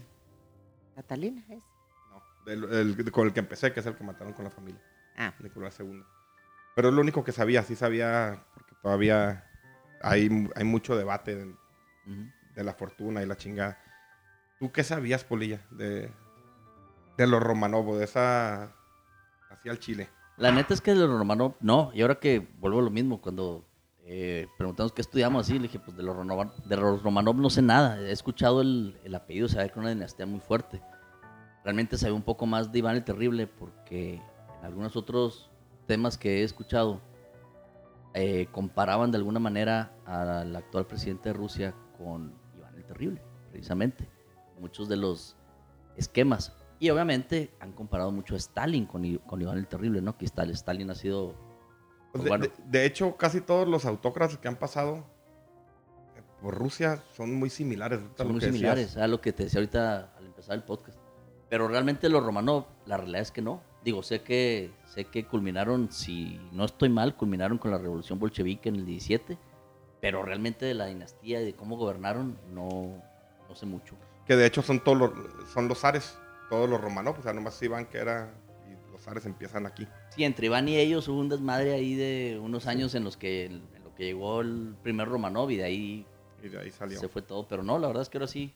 Catalina. 0.95 1.43
¿es? 1.49 1.63
No, 2.11 2.23
del- 2.45 2.97
el- 2.99 3.11
con 3.11 3.27
el 3.27 3.33
que 3.33 3.39
empecé, 3.39 3.71
que 3.73 3.79
es 3.79 3.85
el 3.85 3.95
que 3.95 4.03
mataron 4.03 4.33
con 4.33 4.45
la 4.45 4.51
familia. 4.51 4.81
Ah, 5.15 5.33
Nicolás 5.39 5.79
II. 5.79 6.03
Pero 6.75 6.89
es 6.89 6.93
lo 6.95 7.01
único 7.01 7.23
que 7.23 7.31
sabía, 7.31 7.61
sí 7.63 7.75
sabía, 7.75 8.43
porque 8.53 8.73
todavía 8.81 9.47
hay, 10.01 10.49
hay 10.55 10.63
mucho 10.63 10.95
debate 10.97 11.35
de, 11.35 12.63
la 12.63 12.73
fortuna 12.73 13.21
y 13.21 13.25
la 13.27 13.37
chingada. 13.37 13.77
¿Tú 14.59 14.71
qué 14.71 14.83
sabías, 14.83 15.23
Polilla, 15.23 15.59
de, 15.71 16.11
de 17.17 17.27
los 17.27 17.41
Romanov, 17.41 17.95
de 17.95 18.03
esa... 18.05 18.75
Hacia 19.49 19.71
el 19.71 19.79
Chile? 19.79 20.09
La 20.37 20.51
neta 20.51 20.73
es 20.73 20.81
que 20.81 20.91
de 20.93 21.07
los 21.07 21.17
Romanov, 21.17 21.55
no. 21.59 21.91
Y 21.93 22.01
ahora 22.01 22.15
que 22.15 22.47
vuelvo 22.59 22.79
a 22.79 22.83
lo 22.83 22.89
mismo, 22.89 23.21
cuando 23.21 23.65
eh, 24.05 24.47
preguntamos 24.57 24.91
qué 24.91 25.01
estudiamos 25.01 25.45
así, 25.45 25.53
le 25.53 25.63
dije, 25.63 25.79
pues 25.79 25.95
de 25.95 26.03
los, 26.03 26.15
Romanov, 26.15 26.55
de 26.63 26.77
los 26.77 27.03
Romanov 27.03 27.35
no 27.35 27.49
sé 27.49 27.61
nada. 27.61 27.99
He 27.99 28.11
escuchado 28.11 28.61
el, 28.61 28.99
el 29.03 29.13
apellido, 29.15 29.47
saber 29.47 29.67
que 29.67 29.73
era 29.73 29.81
una 29.81 29.89
dinastía 29.89 30.25
muy 30.25 30.39
fuerte. 30.39 30.81
Realmente 31.63 31.97
sabía 31.97 32.15
un 32.15 32.23
poco 32.23 32.45
más 32.45 32.71
de 32.71 32.79
Iván 32.79 32.95
el 32.95 33.03
Terrible, 33.03 33.47
porque 33.47 34.15
en 34.15 34.65
algunos 34.65 34.95
otros 34.95 35.49
temas 35.85 36.17
que 36.17 36.41
he 36.41 36.43
escuchado, 36.43 37.01
eh, 38.15 38.47
comparaban 38.51 39.11
de 39.11 39.17
alguna 39.17 39.39
manera 39.39 39.91
al 40.05 40.55
actual 40.55 40.85
presidente 40.85 41.29
de 41.29 41.33
Rusia 41.33 41.73
con 41.97 42.33
Iván 42.55 42.75
el 42.75 42.85
Terrible, 42.85 43.21
precisamente. 43.49 44.07
Muchos 44.59 44.87
de 44.87 44.97
los 44.97 45.35
esquemas. 45.97 46.55
Y 46.83 46.89
obviamente 46.89 47.51
han 47.61 47.71
comparado 47.71 48.11
mucho 48.11 48.35
a 48.35 48.37
Stalin 48.37 48.85
con, 48.85 49.17
con 49.19 49.41
Iván 49.41 49.57
el 49.57 49.67
Terrible, 49.67 50.01
¿no? 50.01 50.17
Que 50.17 50.25
Stal- 50.25 50.49
Stalin 50.51 50.89
ha 50.89 50.95
sido... 50.95 51.33
pues, 52.11 52.23
de, 52.25 52.29
bueno, 52.29 52.45
de- 52.45 52.51
de 52.65 52.85
hecho, 52.85 53.15
casi 53.15 53.39
todos 53.39 53.67
los 53.67 53.85
autócratas 53.85 54.37
que 54.37 54.49
han 54.49 54.57
pasado 54.57 54.97
eh, 56.17 56.21
por 56.41 56.55
Rusia 56.55 57.01
son 57.15 57.35
muy 57.35 57.49
similares. 57.49 58.01
son 58.17 58.27
muy 58.33 58.39
que 58.39 58.47
decías. 58.47 58.53
similares 58.55 58.97
a 58.97 59.07
lo 59.07 59.21
que 59.21 59.31
te 59.31 59.43
decía 59.45 59.59
ahorita 59.59 60.13
al 60.17 60.25
empezar 60.25 60.55
el 60.55 60.63
podcast. 60.63 60.97
Pero 61.49 61.69
realmente 61.69 62.09
los 62.09 62.21
Romanov, 62.21 62.65
la 62.85 62.97
realidad 62.97 63.21
es 63.21 63.31
que 63.31 63.41
no. 63.41 63.61
Digo, 63.85 64.03
sé 64.03 64.21
que, 64.21 64.71
sé 64.87 65.05
que 65.05 65.25
culminaron, 65.25 65.89
si 65.91 66.37
no 66.51 66.65
estoy 66.65 66.89
mal, 66.89 67.15
culminaron 67.15 67.57
con 67.59 67.71
la 67.71 67.77
revolución 67.77 68.19
bolchevique 68.19 68.67
en 68.67 68.75
el 68.75 68.85
17, 68.85 69.37
pero 70.01 70.21
realmente 70.23 70.65
de 70.65 70.73
la 70.73 70.87
dinastía 70.87 71.41
y 71.41 71.45
de 71.45 71.53
cómo 71.53 71.77
gobernaron, 71.77 72.37
no, 72.53 73.01
no 73.47 73.55
sé 73.55 73.65
mucho. 73.65 73.95
Que 74.25 74.35
de 74.35 74.45
hecho 74.47 74.61
son 74.61 74.81
todos 74.83 74.97
los, 74.97 75.11
son 75.53 75.67
los 75.67 75.79
zares, 75.79 76.17
todos 76.53 76.69
los 76.69 76.79
Romanov. 76.79 77.17
O 77.19 77.23
sea, 77.23 77.33
nomás 77.33 77.61
Iván 77.63 77.85
que 77.87 77.97
era... 77.97 78.31
Y 78.69 78.91
los 78.91 79.01
zares 79.01 79.25
empiezan 79.25 79.65
aquí. 79.65 79.87
Sí, 80.15 80.23
entre 80.23 80.45
Iván 80.45 80.67
y 80.69 80.77
ellos 80.77 81.07
hubo 81.07 81.19
un 81.19 81.29
desmadre 81.29 81.73
ahí 81.73 81.95
de 81.95 82.39
unos 82.41 82.67
años 82.67 82.93
en 82.95 83.03
los 83.03 83.17
que, 83.17 83.45
en 83.45 83.83
lo 83.83 83.93
que 83.95 84.05
llegó 84.05 84.41
el 84.41 84.75
primer 84.83 85.07
Romanov 85.07 85.49
y 85.51 85.57
de 85.57 85.63
ahí 85.63 86.05
Y 86.43 86.49
de 86.49 86.59
ahí 86.59 86.69
salió. 86.71 86.99
se 86.99 87.07
fue 87.07 87.21
todo. 87.23 87.47
Pero 87.47 87.63
no, 87.63 87.79
la 87.79 87.87
verdad 87.87 88.03
es 88.03 88.09
que 88.09 88.17
ahora 88.19 88.27
sí, 88.27 88.53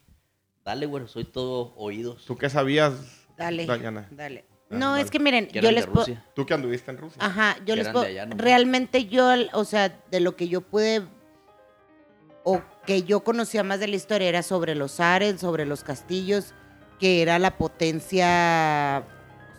dale, 0.63 0.85
güey, 0.85 1.07
soy 1.07 1.25
todo 1.25 1.73
oídos. 1.75 2.23
¿Tú 2.25 2.35
qué 2.35 2.49
sabías, 2.49 2.93
dale. 3.37 3.65
Dayana? 3.65 4.07
Dale. 4.11 4.45
Ah, 4.69 4.75
No, 4.77 4.95
es 4.97 5.09
que 5.09 5.19
miren, 5.19 5.47
Que 5.47 5.53
yo 5.55 5.59
eran 5.69 5.75
les 5.75 5.85
de 5.85 5.91
puedo. 5.91 6.05
Rusia. 6.05 6.25
Tú 6.35 6.45
que 6.45 6.53
anduviste 6.53 6.91
en 6.91 6.97
Rusia. 6.97 7.17
Ajá, 7.23 7.55
yo 7.59 7.65
Que 7.65 7.75
les 7.77 7.81
eran 7.85 7.93
puedo. 7.93 8.05
de 8.05 8.11
allá 8.11 8.25
nomás. 8.27 8.43
realmente 8.43 9.05
yo, 9.07 9.27
o 9.53 9.63
sea, 9.65 9.89
de 10.11 10.19
lo 10.19 10.35
que 10.35 10.47
yo 10.47 10.61
pude. 10.61 11.01
O 12.43 12.61
que 12.85 13.03
yo 13.03 13.23
conocía 13.25 13.63
más 13.63 13.79
de 13.81 13.87
la 13.87 13.95
historia 13.97 14.29
era 14.29 14.43
sobre 14.43 14.73
los 14.75 14.99
Ares, 15.01 15.41
sobre 15.41 15.65
los 15.65 15.83
castillos, 15.83 16.53
que 16.99 17.21
era 17.21 17.39
la 17.39 17.57
potencia. 17.57 19.03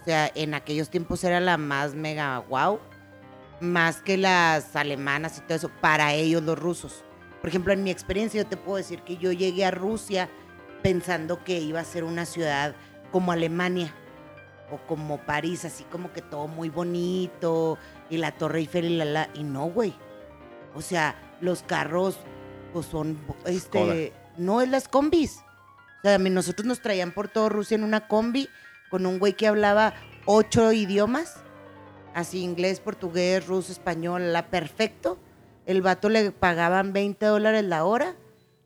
O 0.00 0.04
sea, 0.04 0.30
en 0.34 0.54
aquellos 0.54 0.90
tiempos 0.90 1.22
era 1.24 1.40
la 1.40 1.56
más 1.56 1.94
mega 1.94 2.38
wow. 2.48 2.80
Más 3.60 4.00
que 4.00 4.16
las 4.16 4.76
alemanas 4.76 5.38
y 5.38 5.40
todo 5.42 5.54
eso, 5.54 5.70
para 5.80 6.14
ellos 6.14 6.42
los 6.42 6.58
rusos. 6.58 7.04
Por 7.40 7.48
ejemplo, 7.48 7.72
en 7.72 7.82
mi 7.82 7.90
experiencia, 7.90 8.42
yo 8.42 8.48
te 8.48 8.56
puedo 8.56 8.76
decir 8.76 9.02
que 9.02 9.16
yo 9.16 9.32
llegué 9.32 9.64
a 9.64 9.70
Rusia 9.70 10.28
pensando 10.82 11.42
que 11.44 11.58
iba 11.58 11.80
a 11.80 11.84
ser 11.84 12.04
una 12.04 12.24
ciudad 12.24 12.74
como 13.10 13.32
Alemania 13.32 13.92
o 14.70 14.76
como 14.86 15.18
París, 15.18 15.64
así 15.64 15.84
como 15.84 16.12
que 16.12 16.22
todo 16.22 16.46
muy 16.46 16.68
bonito 16.68 17.78
y 18.10 18.18
la 18.18 18.32
Torre 18.32 18.60
Eiffel 18.60 18.84
y 18.86 18.96
la, 18.96 19.04
la 19.04 19.28
y 19.34 19.42
no, 19.42 19.66
güey. 19.66 19.94
O 20.74 20.82
sea, 20.82 21.16
los 21.40 21.62
carros 21.62 22.18
pues 22.72 22.86
son 22.86 23.18
este 23.46 24.12
no 24.36 24.60
es 24.60 24.68
las 24.68 24.88
combis. 24.88 25.42
O 25.98 26.00
sea, 26.02 26.14
a 26.14 26.18
mí 26.18 26.30
nosotros 26.30 26.66
nos 26.66 26.80
traían 26.80 27.12
por 27.12 27.28
todo 27.28 27.48
Rusia 27.48 27.74
en 27.74 27.84
una 27.84 28.06
combi 28.06 28.48
con 28.90 29.06
un 29.06 29.18
güey 29.18 29.34
que 29.34 29.46
hablaba 29.46 29.94
ocho 30.24 30.72
idiomas, 30.72 31.36
así 32.14 32.40
inglés, 32.40 32.80
portugués, 32.80 33.46
ruso, 33.46 33.72
español, 33.72 34.32
la 34.32 34.48
perfecto. 34.48 35.18
El 35.66 35.82
vato 35.82 36.08
le 36.08 36.30
pagaban 36.30 36.92
20 36.92 37.26
dólares 37.26 37.64
la 37.64 37.84
hora 37.84 38.16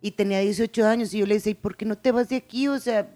y 0.00 0.12
tenía 0.12 0.40
18 0.40 0.86
años 0.86 1.14
y 1.14 1.18
yo 1.18 1.26
le 1.26 1.34
decía, 1.34 1.52
¿y 1.52 1.56
por 1.56 1.76
qué 1.76 1.84
no 1.84 1.96
te 1.96 2.12
vas 2.12 2.28
de 2.28 2.36
aquí? 2.36 2.68
O 2.68 2.78
sea, 2.78 3.08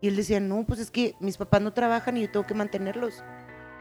y 0.00 0.08
él 0.08 0.16
decía, 0.16 0.40
no, 0.40 0.64
pues 0.64 0.80
es 0.80 0.90
que 0.90 1.14
mis 1.20 1.36
papás 1.36 1.60
no 1.60 1.72
trabajan 1.72 2.16
y 2.16 2.22
yo 2.22 2.30
tengo 2.30 2.46
que 2.46 2.54
mantenerlos. 2.54 3.22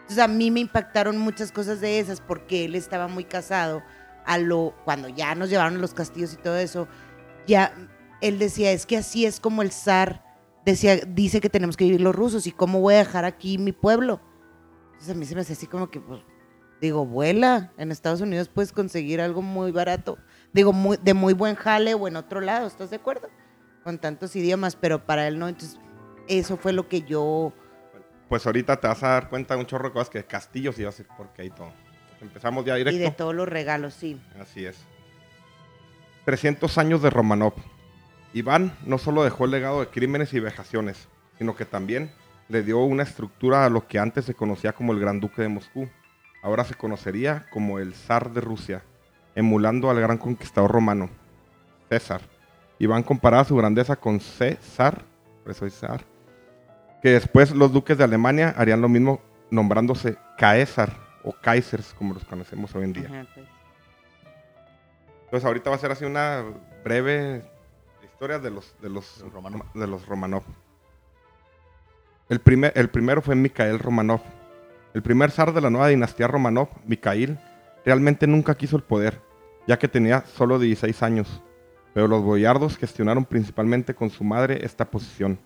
Entonces 0.02 0.20
a 0.20 0.28
mí 0.28 0.52
me 0.52 0.62
impactaron 0.62 1.18
muchas 1.18 1.52
cosas 1.52 1.82
de 1.82 2.00
esas 2.00 2.22
porque 2.22 2.66
él 2.66 2.76
estaba 2.76 3.08
muy 3.08 3.26
casado 3.26 3.84
a 4.26 4.38
lo 4.38 4.74
cuando 4.86 5.10
ya 5.10 5.36
nos 5.36 5.50
llevaron 5.50 5.76
a 5.78 5.80
los 5.80 5.94
castillos 5.94 6.34
y 6.34 6.38
todo 6.38 6.58
eso. 6.58 6.88
Ya 7.46 7.74
él 8.22 8.40
decía, 8.40 8.72
es 8.72 8.86
que 8.86 8.98
así 8.98 9.26
es 9.26 9.40
como 9.40 9.62
el 9.62 9.72
zar 9.72 10.24
decía, 10.66 10.98
dice 10.98 11.40
que 11.40 11.50
tenemos 11.50 11.78
que 11.78 11.86
vivir 11.86 12.02
los 12.02 12.16
rusos 12.16 12.46
y 12.48 12.52
cómo 12.52 12.82
voy 12.82 12.96
a 12.96 13.00
dejar 13.00 13.26
aquí 13.26 13.58
mi 13.58 13.72
pueblo. 13.72 14.20
Entonces 14.88 15.16
a 15.16 15.18
mí 15.18 15.26
se 15.26 15.36
me 15.36 15.42
hace 15.42 15.54
así 15.54 15.68
como 15.68 15.90
que 15.90 16.02
pues 16.02 16.22
digo, 16.82 17.06
vuela, 17.06 17.72
en 17.78 17.92
Estados 17.92 18.22
Unidos 18.22 18.50
puedes 18.50 18.72
conseguir 18.72 19.22
algo 19.22 19.42
muy 19.42 19.72
barato. 19.72 20.18
Digo, 20.54 20.74
muy, 20.74 20.98
de 20.98 21.14
muy 21.14 21.34
buen 21.34 21.56
jale 21.56 21.94
o 21.94 22.08
en 22.08 22.16
otro 22.16 22.42
lado, 22.42 22.68
¿estás 22.68 22.90
de 22.90 22.98
acuerdo? 22.98 23.30
Con 23.84 24.00
tantos 24.00 24.36
idiomas, 24.36 24.76
pero 24.76 25.06
para 25.06 25.28
él 25.28 25.40
no. 25.40 25.48
Entonces, 25.48 25.80
eso 26.28 26.58
fue 26.58 26.74
lo 26.74 26.88
que 26.88 27.02
yo 27.04 27.54
Pues 28.28 28.46
ahorita 28.46 28.80
te 28.80 28.88
vas 28.88 29.02
a 29.04 29.10
dar 29.10 29.30
cuenta 29.30 29.54
de 29.56 29.62
un 29.62 29.66
chorro 29.66 29.90
de 29.90 29.94
cosas 29.94 30.10
que 30.10 30.26
castillos 30.26 30.76
vas 30.76 30.82
a 30.82 30.90
decir 30.90 31.08
por 31.18 31.32
qué 31.34 31.46
y 31.46 31.50
todo. 31.50 31.72
Empezamos 32.22 32.66
ya 32.66 32.78
y 32.78 32.84
de 32.84 32.92
directo. 32.92 33.18
todos 33.18 33.36
los 33.36 33.48
regalos, 33.48 33.94
sí. 33.94 34.20
Así 34.40 34.66
es. 34.66 34.78
300 36.26 36.78
años 36.78 37.02
de 37.02 37.10
Romanov. 37.10 37.54
Iván 38.34 38.76
no 38.86 38.98
solo 38.98 39.24
dejó 39.24 39.46
el 39.46 39.52
legado 39.52 39.80
de 39.80 39.88
crímenes 39.88 40.34
y 40.34 40.40
vejaciones, 40.40 41.08
sino 41.38 41.56
que 41.56 41.66
también 41.66 42.12
le 42.50 42.64
dio 42.64 42.80
una 42.80 43.04
estructura 43.04 43.66
a 43.66 43.70
lo 43.70 43.88
que 43.88 44.00
antes 44.00 44.26
se 44.26 44.34
conocía 44.34 44.74
como 44.74 44.94
el 44.94 45.00
Gran 45.00 45.20
Duque 45.20 45.42
de 45.42 45.50
Moscú. 45.50 45.90
Ahora 46.42 46.64
se 46.64 46.76
conocería 46.76 47.46
como 47.52 47.80
el 47.80 47.94
Zar 47.94 48.32
de 48.32 48.42
Rusia, 48.42 48.84
emulando 49.36 49.90
al 49.90 50.00
gran 50.00 50.18
conquistador 50.18 50.72
romano, 50.72 51.10
César. 51.90 52.22
Iván 52.80 53.04
comparaba 53.04 53.44
su 53.44 53.56
grandeza 53.56 53.96
con 53.96 54.20
César, 54.20 55.04
por 55.44 55.52
eso 55.52 55.66
es 55.66 55.74
Zar, 55.74 56.06
que 57.02 57.10
después 57.10 57.52
los 57.52 57.72
duques 57.72 57.98
de 57.98 58.04
Alemania 58.04 58.54
harían 58.56 58.82
lo 58.82 58.90
mismo 58.90 59.22
nombrándose 59.50 60.18
Caesar 60.38 60.94
o 61.24 61.34
Kaisers, 61.34 61.94
como 61.94 62.14
los 62.14 62.24
conocemos 62.24 62.74
hoy 62.76 62.84
en 62.84 62.94
día. 62.94 63.08
Ajá, 63.08 63.28
pues. 63.34 63.48
Entonces 65.26 65.46
ahorita 65.46 65.70
va 65.70 65.76
a 65.76 65.80
ser 65.80 65.92
así 65.92 66.06
una 66.06 66.46
breve 66.86 67.44
historia 68.18 68.40
de 68.40 68.50
los 68.50 68.74
de 68.82 68.90
los, 68.90 69.24
Romanov. 69.32 69.62
de 69.76 69.86
los 69.86 70.08
Romanov. 70.08 70.42
El, 72.30 72.40
primer, 72.40 72.74
el 72.76 72.90
primero 72.90 73.22
fue 73.22 73.36
Mikhail 73.36 73.78
Romanov. 73.78 74.22
El 74.96 75.04
primer 75.04 75.30
zar 75.30 75.54
de 75.54 75.62
la 75.62 75.70
nueva 75.70 75.90
dinastía 75.90 76.26
Romanov, 76.26 76.70
Mikhail, 76.88 77.38
realmente 77.86 78.26
nunca 78.26 78.58
quiso 78.58 78.76
el 78.76 78.82
poder, 78.82 79.22
ya 79.68 79.78
que 79.78 79.88
tenía 79.88 80.26
solo 80.26 80.58
16 80.58 81.04
años. 81.04 81.44
Pero 81.94 82.08
los 82.08 82.24
boyardos 82.24 82.76
gestionaron 82.76 83.24
principalmente 83.24 83.94
con 83.94 84.10
su 84.10 84.24
madre 84.24 84.66
esta 84.66 84.90
posición. 84.90 85.38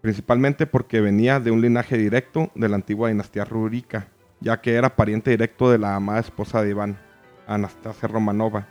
principalmente 0.00 0.66
porque 0.66 1.02
venía 1.02 1.40
de 1.40 1.50
un 1.50 1.60
linaje 1.60 1.98
directo 1.98 2.50
de 2.54 2.70
la 2.70 2.76
antigua 2.76 3.10
dinastía 3.10 3.44
rúrica, 3.44 4.08
ya 4.40 4.62
que 4.62 4.76
era 4.76 4.96
pariente 4.96 5.30
directo 5.30 5.70
de 5.70 5.76
la 5.76 5.94
amada 5.94 6.20
esposa 6.20 6.62
de 6.62 6.70
Iván, 6.70 6.98
Anastasia 7.46 8.08
Romanova, 8.08 8.66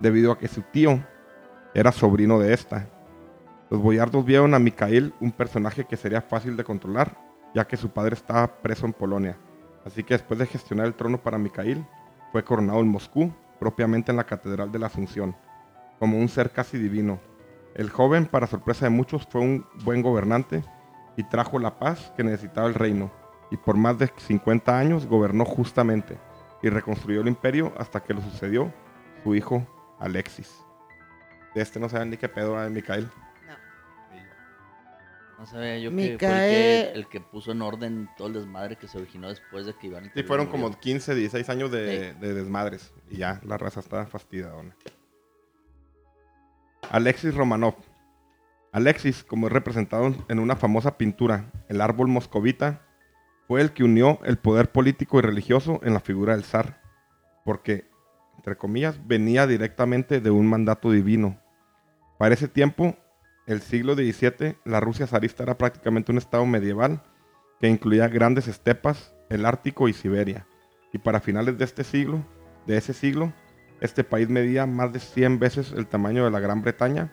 debido 0.00 0.32
a 0.32 0.38
que 0.38 0.48
su 0.48 0.62
tío 0.62 1.04
era 1.78 1.92
sobrino 1.92 2.40
de 2.40 2.52
esta. 2.52 2.88
Los 3.70 3.80
boyardos 3.80 4.24
vieron 4.24 4.52
a 4.52 4.58
Mikhail 4.58 5.14
un 5.20 5.30
personaje 5.30 5.84
que 5.84 5.96
sería 5.96 6.20
fácil 6.20 6.56
de 6.56 6.64
controlar, 6.64 7.16
ya 7.54 7.68
que 7.68 7.76
su 7.76 7.90
padre 7.90 8.14
estaba 8.14 8.48
preso 8.48 8.84
en 8.84 8.92
Polonia. 8.92 9.38
Así 9.84 10.02
que 10.02 10.14
después 10.14 10.40
de 10.40 10.46
gestionar 10.46 10.86
el 10.86 10.94
trono 10.94 11.18
para 11.18 11.38
Mikhail, 11.38 11.86
fue 12.32 12.42
coronado 12.42 12.80
en 12.80 12.88
Moscú, 12.88 13.32
propiamente 13.60 14.10
en 14.10 14.16
la 14.16 14.24
Catedral 14.24 14.72
de 14.72 14.80
la 14.80 14.88
Asunción, 14.88 15.36
como 16.00 16.18
un 16.18 16.28
ser 16.28 16.50
casi 16.50 16.78
divino. 16.78 17.20
El 17.76 17.90
joven, 17.90 18.26
para 18.26 18.48
sorpresa 18.48 18.86
de 18.86 18.90
muchos, 18.90 19.24
fue 19.30 19.40
un 19.40 19.64
buen 19.84 20.02
gobernante 20.02 20.64
y 21.16 21.22
trajo 21.22 21.60
la 21.60 21.78
paz 21.78 22.12
que 22.16 22.24
necesitaba 22.24 22.66
el 22.66 22.74
reino, 22.74 23.12
y 23.52 23.56
por 23.56 23.76
más 23.76 23.96
de 23.98 24.10
50 24.16 24.76
años 24.76 25.06
gobernó 25.06 25.44
justamente 25.44 26.18
y 26.60 26.70
reconstruyó 26.70 27.20
el 27.20 27.28
imperio 27.28 27.72
hasta 27.78 28.02
que 28.02 28.14
lo 28.14 28.20
sucedió 28.20 28.72
su 29.22 29.36
hijo 29.36 29.64
Alexis. 30.00 30.67
De 31.58 31.64
este 31.64 31.80
no 31.80 31.88
saben 31.88 32.10
ni 32.10 32.16
qué 32.16 32.28
pedo 32.28 32.56
de 32.60 32.70
Mikhail. 32.70 33.10
No 35.40 35.44
sabía 35.44 35.76
yo 35.80 35.90
que 35.90 35.96
fue 35.96 36.12
el 36.12 36.18
que, 36.18 36.92
el 36.92 37.08
que 37.08 37.20
puso 37.20 37.50
en 37.50 37.62
orden 37.62 38.08
todo 38.16 38.28
el 38.28 38.34
desmadre 38.34 38.76
que 38.76 38.86
se 38.86 38.96
originó 38.96 39.28
después 39.28 39.66
de 39.66 39.74
que 39.74 39.88
Iván 39.88 40.04
el 40.04 40.12
Sí, 40.14 40.22
fueron 40.22 40.46
murió. 40.46 40.66
como 40.66 40.78
15, 40.78 41.16
16 41.16 41.48
años 41.48 41.72
de, 41.72 42.14
de 42.14 42.34
desmadres. 42.34 42.92
Y 43.10 43.16
ya, 43.16 43.40
la 43.44 43.58
raza 43.58 43.80
está 43.80 44.06
fastidiadona. 44.06 44.76
Alexis 46.92 47.34
Romanov. 47.34 47.74
Alexis, 48.70 49.24
como 49.24 49.48
es 49.48 49.52
representado 49.52 50.14
en 50.28 50.38
una 50.38 50.54
famosa 50.54 50.96
pintura, 50.96 51.50
el 51.68 51.80
árbol 51.80 52.06
moscovita, 52.06 52.86
fue 53.48 53.62
el 53.62 53.72
que 53.72 53.82
unió 53.82 54.20
el 54.22 54.38
poder 54.38 54.70
político 54.70 55.18
y 55.18 55.22
religioso 55.22 55.80
en 55.82 55.92
la 55.92 55.98
figura 56.00 56.34
del 56.36 56.44
zar, 56.44 56.80
porque, 57.44 57.88
entre 58.36 58.56
comillas, 58.56 59.04
venía 59.08 59.48
directamente 59.48 60.20
de 60.20 60.30
un 60.30 60.46
mandato 60.46 60.92
divino. 60.92 61.40
Para 62.18 62.34
ese 62.34 62.48
tiempo, 62.48 62.96
el 63.46 63.60
siglo 63.62 63.94
XVII, 63.94 64.56
la 64.64 64.80
Rusia 64.80 65.06
zarista 65.06 65.42
era 65.44 65.56
prácticamente 65.56 66.12
un 66.12 66.18
estado 66.18 66.44
medieval 66.44 67.02
que 67.60 67.68
incluía 67.68 68.08
grandes 68.08 68.48
estepas, 68.48 69.14
el 69.30 69.46
Ártico 69.46 69.88
y 69.88 69.92
Siberia. 69.92 70.46
Y 70.92 70.98
para 70.98 71.20
finales 71.20 71.58
de 71.58 71.64
este 71.64 71.84
siglo, 71.84 72.24
de 72.66 72.76
ese 72.76 72.92
siglo, 72.92 73.32
este 73.80 74.04
país 74.04 74.28
medía 74.28 74.66
más 74.66 74.92
de 74.92 75.00
100 75.00 75.38
veces 75.38 75.72
el 75.72 75.86
tamaño 75.86 76.24
de 76.24 76.30
la 76.30 76.40
Gran 76.40 76.62
Bretaña, 76.62 77.12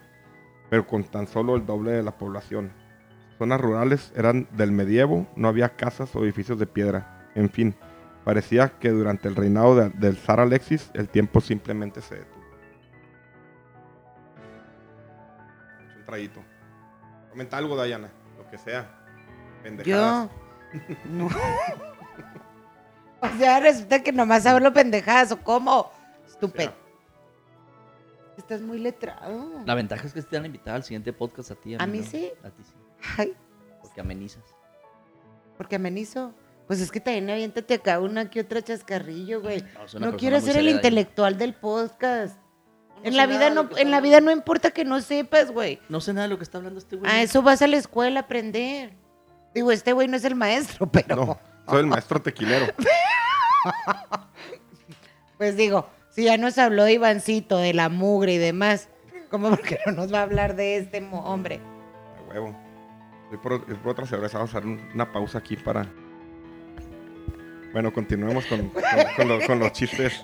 pero 0.70 0.88
con 0.88 1.04
tan 1.04 1.28
solo 1.28 1.56
el 1.56 1.66
doble 1.66 1.92
de 1.92 2.04
la 2.04 2.18
población. 2.18 2.72
Zonas 3.38 3.62
rurales 3.62 4.12
eran 4.16 4.48
del 4.52 4.72
medievo, 4.72 5.28
no 5.36 5.48
había 5.48 5.76
casas 5.76 6.16
o 6.16 6.24
edificios 6.24 6.58
de 6.58 6.66
piedra. 6.68 7.30
En 7.36 7.50
fin, 7.50 7.76
parecía 8.24 8.70
que 8.80 8.90
durante 8.90 9.28
el 9.28 9.36
reinado 9.36 9.76
de- 9.76 9.90
del 9.90 10.18
zar 10.18 10.40
Alexis 10.40 10.90
el 10.94 11.10
tiempo 11.10 11.42
simplemente 11.42 12.02
se. 12.02 12.24
Traguito. 16.06 16.42
Comenta 17.30 17.58
algo, 17.58 17.76
Dayana, 17.76 18.12
lo 18.38 18.50
que 18.50 18.58
sea. 18.58 18.90
Pendejadas. 19.64 20.30
Yo. 20.30 20.96
No. 21.10 21.30
o 23.22 23.38
sea, 23.38 23.60
resulta 23.60 24.04
que 24.04 24.12
nomás 24.12 24.46
hablo 24.46 24.74
pendejadas 24.74 25.32
o 25.32 25.42
cómo. 25.42 25.92
Estúpido. 26.28 26.74
Estás 28.38 28.62
muy 28.62 28.80
letrado. 28.80 29.64
La 29.66 29.76
ventaja 29.76 30.06
es 30.06 30.14
que 30.14 30.22
te 30.22 30.36
van 30.36 30.44
a 30.44 30.48
invitar 30.48 30.76
al 30.76 30.84
siguiente 30.84 31.14
podcast 31.14 31.52
a 31.52 31.56
ti. 31.56 31.76
¿A 31.80 31.88
mí 31.88 32.00
no. 32.00 32.06
sí? 32.06 32.32
A 32.44 32.50
ti 32.50 32.64
sí. 32.64 32.74
Ay, 33.18 33.34
Porque 33.82 34.02
amenizas. 34.02 34.44
porque 35.58 35.76
amenizo. 35.78 36.34
Pues 36.68 36.82
es 36.82 36.92
que 36.92 37.00
también 37.00 37.30
aviéntate 37.30 37.76
acá 37.76 38.00
una 38.00 38.30
que 38.30 38.42
otra 38.42 38.62
chascarrillo, 38.62 39.42
güey. 39.42 39.64
No, 40.00 40.18
quiero 40.18 40.42
ser 40.42 40.58
el 40.58 40.68
intelectual 40.68 41.38
del 41.38 41.54
podcast. 41.54 42.38
En 43.06 43.18
la 43.18 43.28
vida 43.28 43.50
no, 43.52 43.70
en 43.78 43.92
la 43.92 44.02
vida 44.02 44.20
no 44.22 44.32
importa 44.32 44.72
que 44.72 44.84
no 44.86 45.00
sepas, 45.02 45.52
güey. 45.52 45.80
No 45.90 46.02
sé 46.02 46.14
nada 46.14 46.24
de 46.28 46.30
lo 46.30 46.38
que 46.38 46.44
está 46.44 46.58
hablando 46.58 46.80
este 46.80 46.96
güey. 46.96 47.12
A 47.12 47.22
eso 47.22 47.42
vas 47.42 47.62
a 47.62 47.68
la 47.68 47.78
escuela 47.78 48.22
a 48.22 48.24
aprender. 48.24 48.94
Digo, 49.54 49.72
este 49.72 49.94
güey 49.94 50.08
no 50.08 50.18
es 50.18 50.24
el 50.26 50.36
maestro, 50.36 50.88
pero 50.92 51.16
No, 51.16 51.40
soy 51.68 51.80
el 51.82 51.88
maestro 51.88 52.22
tequilero. 52.22 52.68
pues 55.38 55.58
digo, 55.58 55.90
si 56.10 56.24
ya 56.26 56.38
nos 56.38 56.58
habló 56.58 56.84
de 56.84 56.94
Ivancito, 56.94 57.58
de 57.58 57.74
la 57.74 57.90
mugre 57.90 58.34
y 58.34 58.38
demás, 58.38 58.90
¿cómo 59.30 59.50
porque 59.50 59.80
no 59.86 59.92
nos 59.94 60.14
va 60.14 60.20
a 60.20 60.24
hablar 60.24 60.56
de 60.56 60.78
este 60.78 61.02
mo- 61.02 61.22
hombre? 61.26 61.60
A 62.18 62.22
huevo. 62.34 62.58
Voy 63.30 63.38
por, 63.40 63.66
voy 63.66 63.76
por 63.76 63.92
otra 63.92 64.06
cerveza. 64.06 64.38
Vamos 64.38 64.54
a 64.56 64.58
hacer 64.58 64.70
un- 64.70 64.90
una 64.94 65.12
pausa 65.12 65.40
aquí 65.40 65.58
para. 65.58 65.86
Bueno, 67.74 67.92
continuemos 67.92 68.46
con, 68.46 68.70
con- 68.70 68.84
con 69.18 69.28
lo- 69.28 69.46
con 69.46 69.60
los 69.60 69.72
chistes. 69.74 70.22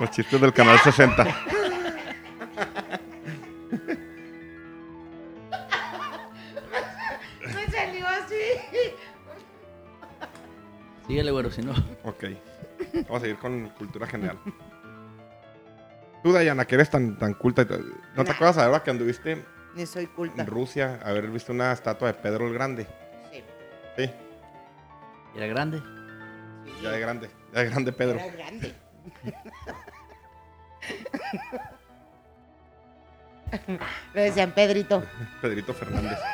Los 0.00 0.10
chistes 0.10 0.40
del 0.40 0.52
canal 0.52 0.78
60. 0.78 1.24
Me 7.54 7.66
salió 7.70 8.06
así. 8.06 8.34
Síguele, 11.06 11.30
güero, 11.30 11.50
si 11.50 11.62
no. 11.62 11.72
Ok. 12.04 12.24
Vamos 13.04 13.18
a 13.18 13.20
seguir 13.20 13.38
con 13.38 13.68
cultura 13.70 14.06
general. 14.06 14.38
Tú, 16.22 16.32
Dayana, 16.32 16.64
que 16.66 16.74
eres 16.74 16.90
tan, 16.90 17.16
tan 17.18 17.34
culta. 17.34 17.66
¿No 18.16 18.24
te 18.24 18.30
acuerdas 18.32 18.58
ahora 18.58 18.82
que 18.82 18.90
anduviste 18.90 19.44
Ni 19.74 19.86
soy 19.86 20.06
culta. 20.06 20.42
en 20.42 20.48
Rusia 20.48 20.98
haber 21.04 21.28
visto 21.28 21.52
una 21.52 21.72
estatua 21.72 22.08
de 22.08 22.14
Pedro 22.14 22.48
el 22.48 22.54
Grande? 22.54 22.86
Sí. 23.32 23.42
Sí, 23.96 24.10
Era 25.36 25.46
grande. 25.46 25.80
ya 26.82 26.90
de 26.90 27.00
grande. 27.00 27.30
Ya 27.52 27.60
de 27.60 27.70
grande 27.70 27.92
Pedro. 27.92 28.18
Era 28.18 28.32
grande. 28.32 28.74
Le 34.14 34.22
decían 34.22 34.52
Pedrito. 34.52 35.02
Pedrito 35.42 35.74
Fernández. 35.74 36.18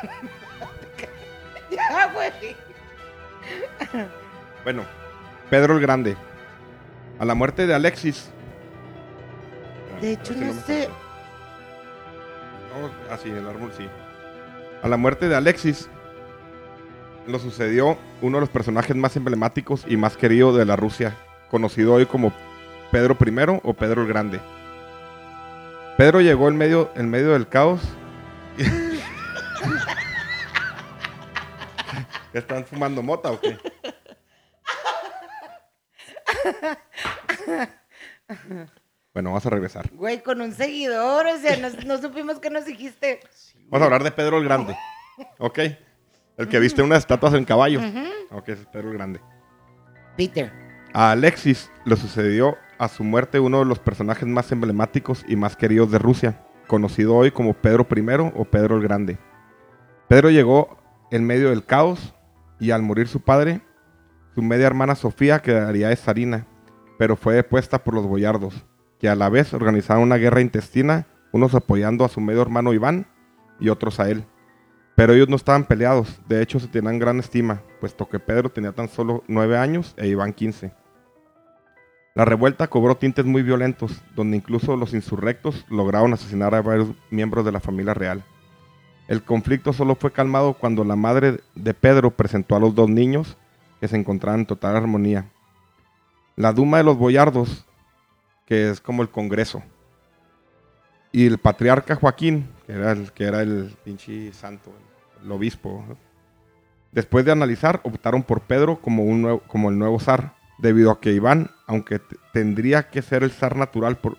Ya, 1.70 2.07
güey. 2.12 2.55
Bueno, 4.62 4.85
Pedro 5.50 5.74
el 5.74 5.81
Grande. 5.81 6.16
A 7.18 7.24
la 7.24 7.35
muerte 7.35 7.66
de 7.66 7.74
Alexis. 7.74 8.31
De 10.00 10.12
hecho, 10.12 10.35
no 10.35 10.53
sé. 10.53 10.85
acuerdo. 10.85 11.05
No, 12.81 12.90
ah, 13.11 13.18
sí, 13.20 13.31
el 13.31 13.48
árbol 13.48 13.72
sí. 13.77 13.88
A 14.83 14.88
la 14.88 14.96
muerte 14.96 15.29
de 15.29 15.35
Alexis 15.35 15.88
lo 17.27 17.38
sucedió 17.38 17.96
uno 18.20 18.37
de 18.37 18.42
los 18.42 18.50
personajes 18.50 18.94
más 18.94 19.16
emblemáticos 19.16 19.85
y 19.88 19.96
más 19.96 20.16
queridos 20.16 20.57
de 20.57 20.64
la 20.64 20.77
Rusia, 20.77 21.16
conocido 21.50 21.94
hoy 21.94 22.07
como 22.07 22.33
Pedro 22.90 23.16
I 23.20 23.61
o 23.62 23.74
Pedro 23.74 24.03
el 24.03 24.09
Grande. 24.09 24.40
Pedro 25.96 26.20
llegó 26.20 26.48
en 26.48 26.57
medio, 26.57 26.90
en 26.96 27.09
medio 27.09 27.33
del 27.33 27.48
caos. 27.48 27.80
¿Están 32.33 32.64
fumando 32.66 33.00
mota 33.00 33.30
o 33.30 33.40
qué? 33.40 33.57
Bueno, 39.12 39.30
vamos 39.30 39.46
a 39.46 39.50
regresar. 39.50 39.88
Güey, 39.92 40.20
con 40.22 40.40
un 40.40 40.52
seguidor, 40.52 41.26
o 41.26 41.38
sea, 41.38 41.57
no, 41.59 41.68
no 41.87 41.98
supimos 41.98 42.40
qué 42.40 42.50
nos 42.50 42.64
dijiste. 42.64 43.20
Vamos 43.68 43.83
a 43.83 43.85
hablar 43.85 44.02
de 44.02 44.11
Pedro 44.11 44.38
el 44.38 44.44
Grande. 44.44 44.76
¿Ok? 45.38 45.61
El 46.37 46.48
que 46.48 46.59
viste 46.59 46.83
unas 46.83 46.98
estatuas 46.98 47.35
en 47.35 47.44
caballo. 47.44 47.80
Ok, 48.33 48.48
ese 48.48 48.62
es 48.62 48.66
Pedro 48.66 48.88
el 48.88 48.94
Grande. 48.94 49.20
Peter. 50.16 50.52
A 50.92 51.12
Alexis 51.12 51.70
le 51.85 51.96
sucedió 51.96 52.59
a 52.78 52.88
su 52.88 53.04
muerte 53.04 53.40
uno 53.40 53.60
de 53.60 53.64
los 53.64 53.78
personajes 53.78 54.26
más 54.28 54.50
emblemáticos 54.52 55.24
y 55.28 55.37
más 55.37 55.56
queridos 55.56 55.90
de 55.90 55.98
Rusia, 55.98 56.40
conocido 56.66 57.14
hoy 57.14 57.30
como 57.30 57.54
Pedro 57.54 57.87
I 57.94 58.32
o 58.34 58.44
Pedro 58.44 58.76
el 58.76 58.82
Grande. 58.82 59.18
Pedro 60.08 60.30
llegó 60.30 60.78
en 61.10 61.24
medio 61.24 61.50
del 61.50 61.64
caos 61.64 62.14
y 62.58 62.70
al 62.70 62.82
morir 62.82 63.08
su 63.08 63.20
padre, 63.20 63.60
su 64.35 64.42
media 64.42 64.66
hermana 64.66 64.94
Sofía 64.94 65.40
quedaría 65.40 65.88
de 65.88 65.96
zarina, 65.96 66.46
pero 66.98 67.16
fue 67.16 67.35
depuesta 67.35 67.85
por 67.85 67.94
los 67.94 68.06
boyardos, 68.06 68.64
que 68.98 69.08
a 69.08 69.14
la 69.14 69.29
vez 69.29 69.54
organizaron 69.54 70.02
una 70.02 70.16
guerra 70.16 70.40
intestina, 70.40 71.06
unos 71.33 71.54
apoyando 71.54 72.04
a 72.04 72.08
su 72.08 72.20
medio 72.20 72.42
hermano 72.42 72.72
Iván 72.72 73.06
y 73.60 73.68
otros 73.68 74.00
a 74.00 74.08
él. 74.10 74.25
Pero 74.96 75.12
ellos 75.12 75.29
no 75.29 75.37
estaban 75.37 75.64
peleados, 75.64 76.20
de 76.29 76.40
hecho 76.42 76.60
se 76.60 76.68
tenían 76.68 76.98
gran 76.98 77.18
estima, 77.18 77.62
puesto 77.81 78.08
que 78.08 78.20
Pedro 78.20 78.50
tenía 78.50 78.72
tan 78.72 78.88
solo 78.88 79.25
nueve 79.27 79.58
años 79.58 79.94
e 79.96 80.06
Iván 80.06 80.33
15. 80.33 80.83
La 82.15 82.25
revuelta 82.25 82.69
cobró 82.69 82.96
tintes 82.96 83.25
muy 83.25 83.42
violentos, 83.42 84.00
donde 84.15 84.37
incluso 84.37 84.77
los 84.77 84.94
insurrectos 84.94 85.67
lograron 85.69 86.12
asesinar 86.12 86.54
a 86.54 86.62
varios 86.62 86.90
miembros 87.10 87.44
de 87.44 87.50
la 87.50 87.58
familia 87.58 87.92
real. 87.92 88.23
El 89.08 89.25
conflicto 89.25 89.73
solo 89.73 89.96
fue 89.96 90.12
calmado 90.12 90.54
cuando 90.54 90.85
la 90.85 90.94
madre 90.94 91.40
de 91.56 91.75
Pedro 91.75 92.12
presentó 92.12 92.54
a 92.54 92.60
los 92.60 92.73
dos 92.77 92.88
niños, 92.88 93.37
que 93.81 93.88
se 93.88 93.96
encontraban 93.96 94.40
en 94.40 94.46
total 94.46 94.77
armonía. 94.77 95.29
La 96.37 96.52
Duma 96.52 96.79
de 96.79 96.85
los 96.85 96.96
Boyardos, 96.96 97.67
que 98.46 98.71
es 98.71 98.81
como 98.81 99.02
el 99.02 99.10
Congreso, 99.10 99.65
y 101.10 101.27
el 101.27 101.38
patriarca 101.38 101.96
Joaquín, 101.96 102.48
que 102.65 102.75
era 102.75 102.92
el, 102.92 103.10
que 103.10 103.25
el 103.25 103.77
pinche 103.83 104.33
santo, 104.33 104.73
el 105.21 105.33
obispo. 105.33 105.85
Después 106.92 107.25
de 107.25 107.33
analizar, 107.33 107.81
optaron 107.83 108.23
por 108.23 108.40
Pedro 108.42 108.81
como 108.81 109.69
el 109.69 109.79
nuevo 109.79 109.98
zar, 109.98 110.44
debido 110.59 110.90
a 110.90 111.00
que 111.00 111.13
Iván, 111.13 111.50
aunque 111.67 112.00
tendría 112.33 112.88
que 112.90 113.02
ser 113.02 113.23
el 113.23 113.31
zar 113.33 113.57
natural, 113.57 113.96
por- 113.98 114.19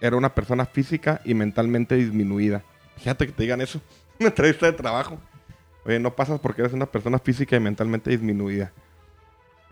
era 0.00 0.16
una 0.16 0.34
persona 0.34 0.66
física 0.66 1.20
y 1.24 1.34
mentalmente 1.34 1.94
disminuida. 1.96 2.62
Fíjate 2.98 3.26
que 3.26 3.32
te 3.32 3.42
digan 3.44 3.60
eso, 3.60 3.80
una 4.20 4.28
entrevista 4.28 4.66
de 4.66 4.72
trabajo. 4.72 5.18
Oye, 5.84 5.98
no 6.00 6.14
pasas 6.14 6.40
porque 6.40 6.62
eres 6.62 6.72
una 6.72 6.86
persona 6.86 7.18
física 7.18 7.56
y 7.56 7.60
mentalmente 7.60 8.10
disminuida. 8.10 8.72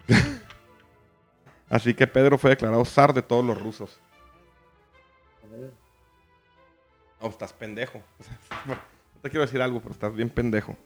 Así 1.69 1.95
que 1.95 2.07
Pedro 2.07 2.39
fue 2.39 2.51
declarado 2.51 2.85
zar 2.85 3.13
de 3.15 3.23
todos 3.23 3.45
los 3.45 3.61
rusos. 3.61 3.99
Oh, 7.21 7.29
estás 7.29 7.53
pendejo. 7.53 8.01
No 8.67 9.29
te 9.29 9.31
quiero 9.31 9.47
decir 9.47 9.63
algo, 9.63 9.81
pero 9.81 9.93
estás 9.95 10.15
bien 10.15 10.29
pendejo. 10.29 10.77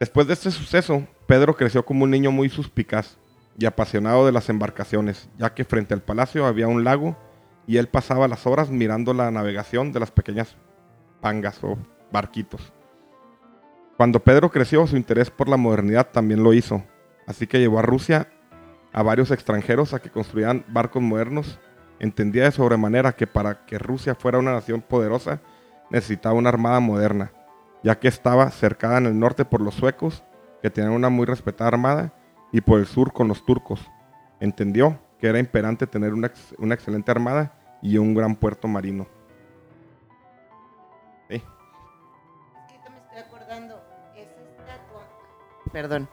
Después 0.00 0.26
de 0.26 0.34
este 0.34 0.50
suceso, 0.50 1.06
Pedro 1.26 1.56
creció 1.56 1.84
como 1.84 2.04
un 2.04 2.10
niño 2.10 2.30
muy 2.30 2.48
suspicaz 2.48 3.16
y 3.56 3.66
apasionado 3.66 4.26
de 4.26 4.32
las 4.32 4.48
embarcaciones, 4.48 5.28
ya 5.38 5.54
que 5.54 5.64
frente 5.64 5.94
al 5.94 6.02
palacio 6.02 6.46
había 6.46 6.66
un 6.66 6.84
lago 6.84 7.16
y 7.66 7.76
él 7.76 7.88
pasaba 7.88 8.28
las 8.28 8.46
horas 8.46 8.70
mirando 8.70 9.14
la 9.14 9.30
navegación 9.30 9.92
de 9.92 10.00
las 10.00 10.10
pequeñas 10.10 10.56
pangas 11.20 11.62
o 11.62 11.78
barquitos. 12.12 12.72
Cuando 13.96 14.20
Pedro 14.20 14.50
creció, 14.50 14.86
su 14.86 14.96
interés 14.96 15.30
por 15.30 15.48
la 15.48 15.56
modernidad 15.56 16.08
también 16.10 16.42
lo 16.42 16.52
hizo, 16.52 16.82
así 17.26 17.46
que 17.46 17.60
llevó 17.60 17.78
a 17.78 17.82
Rusia 17.82 18.28
a 18.92 19.02
varios 19.02 19.30
extranjeros 19.30 19.94
a 19.94 20.00
que 20.00 20.10
construyeran 20.10 20.64
barcos 20.68 21.02
modernos. 21.02 21.58
Entendía 22.00 22.44
de 22.44 22.50
sobremanera 22.50 23.14
que 23.14 23.26
para 23.26 23.64
que 23.66 23.78
Rusia 23.78 24.16
fuera 24.16 24.38
una 24.38 24.52
nación 24.52 24.82
poderosa 24.82 25.40
necesitaba 25.90 26.34
una 26.34 26.48
armada 26.48 26.80
moderna, 26.80 27.30
ya 27.84 28.00
que 28.00 28.08
estaba 28.08 28.50
cercada 28.50 28.96
en 28.96 29.06
el 29.06 29.18
norte 29.18 29.44
por 29.44 29.60
los 29.60 29.74
suecos, 29.74 30.24
que 30.62 30.70
tenían 30.70 30.94
una 30.94 31.10
muy 31.10 31.26
respetada 31.26 31.68
armada, 31.68 32.14
y 32.50 32.62
por 32.62 32.80
el 32.80 32.86
sur 32.86 33.12
con 33.12 33.28
los 33.28 33.44
turcos. 33.44 33.90
Entendió 34.40 34.98
que 35.18 35.28
era 35.28 35.38
imperante 35.38 35.86
tener 35.86 36.14
una, 36.14 36.32
una 36.58 36.74
excelente 36.74 37.10
armada 37.10 37.52
y 37.82 37.98
un 37.98 38.14
gran 38.14 38.36
puerto 38.36 38.68
marino. 38.68 39.06
Sí. 41.28 41.42
Ahorita 42.54 42.90
me 42.90 42.98
estoy 42.98 43.18
acordando, 43.18 43.82
esa 44.16 44.40
estatua. 44.40 45.02
Perdón. 45.70 46.08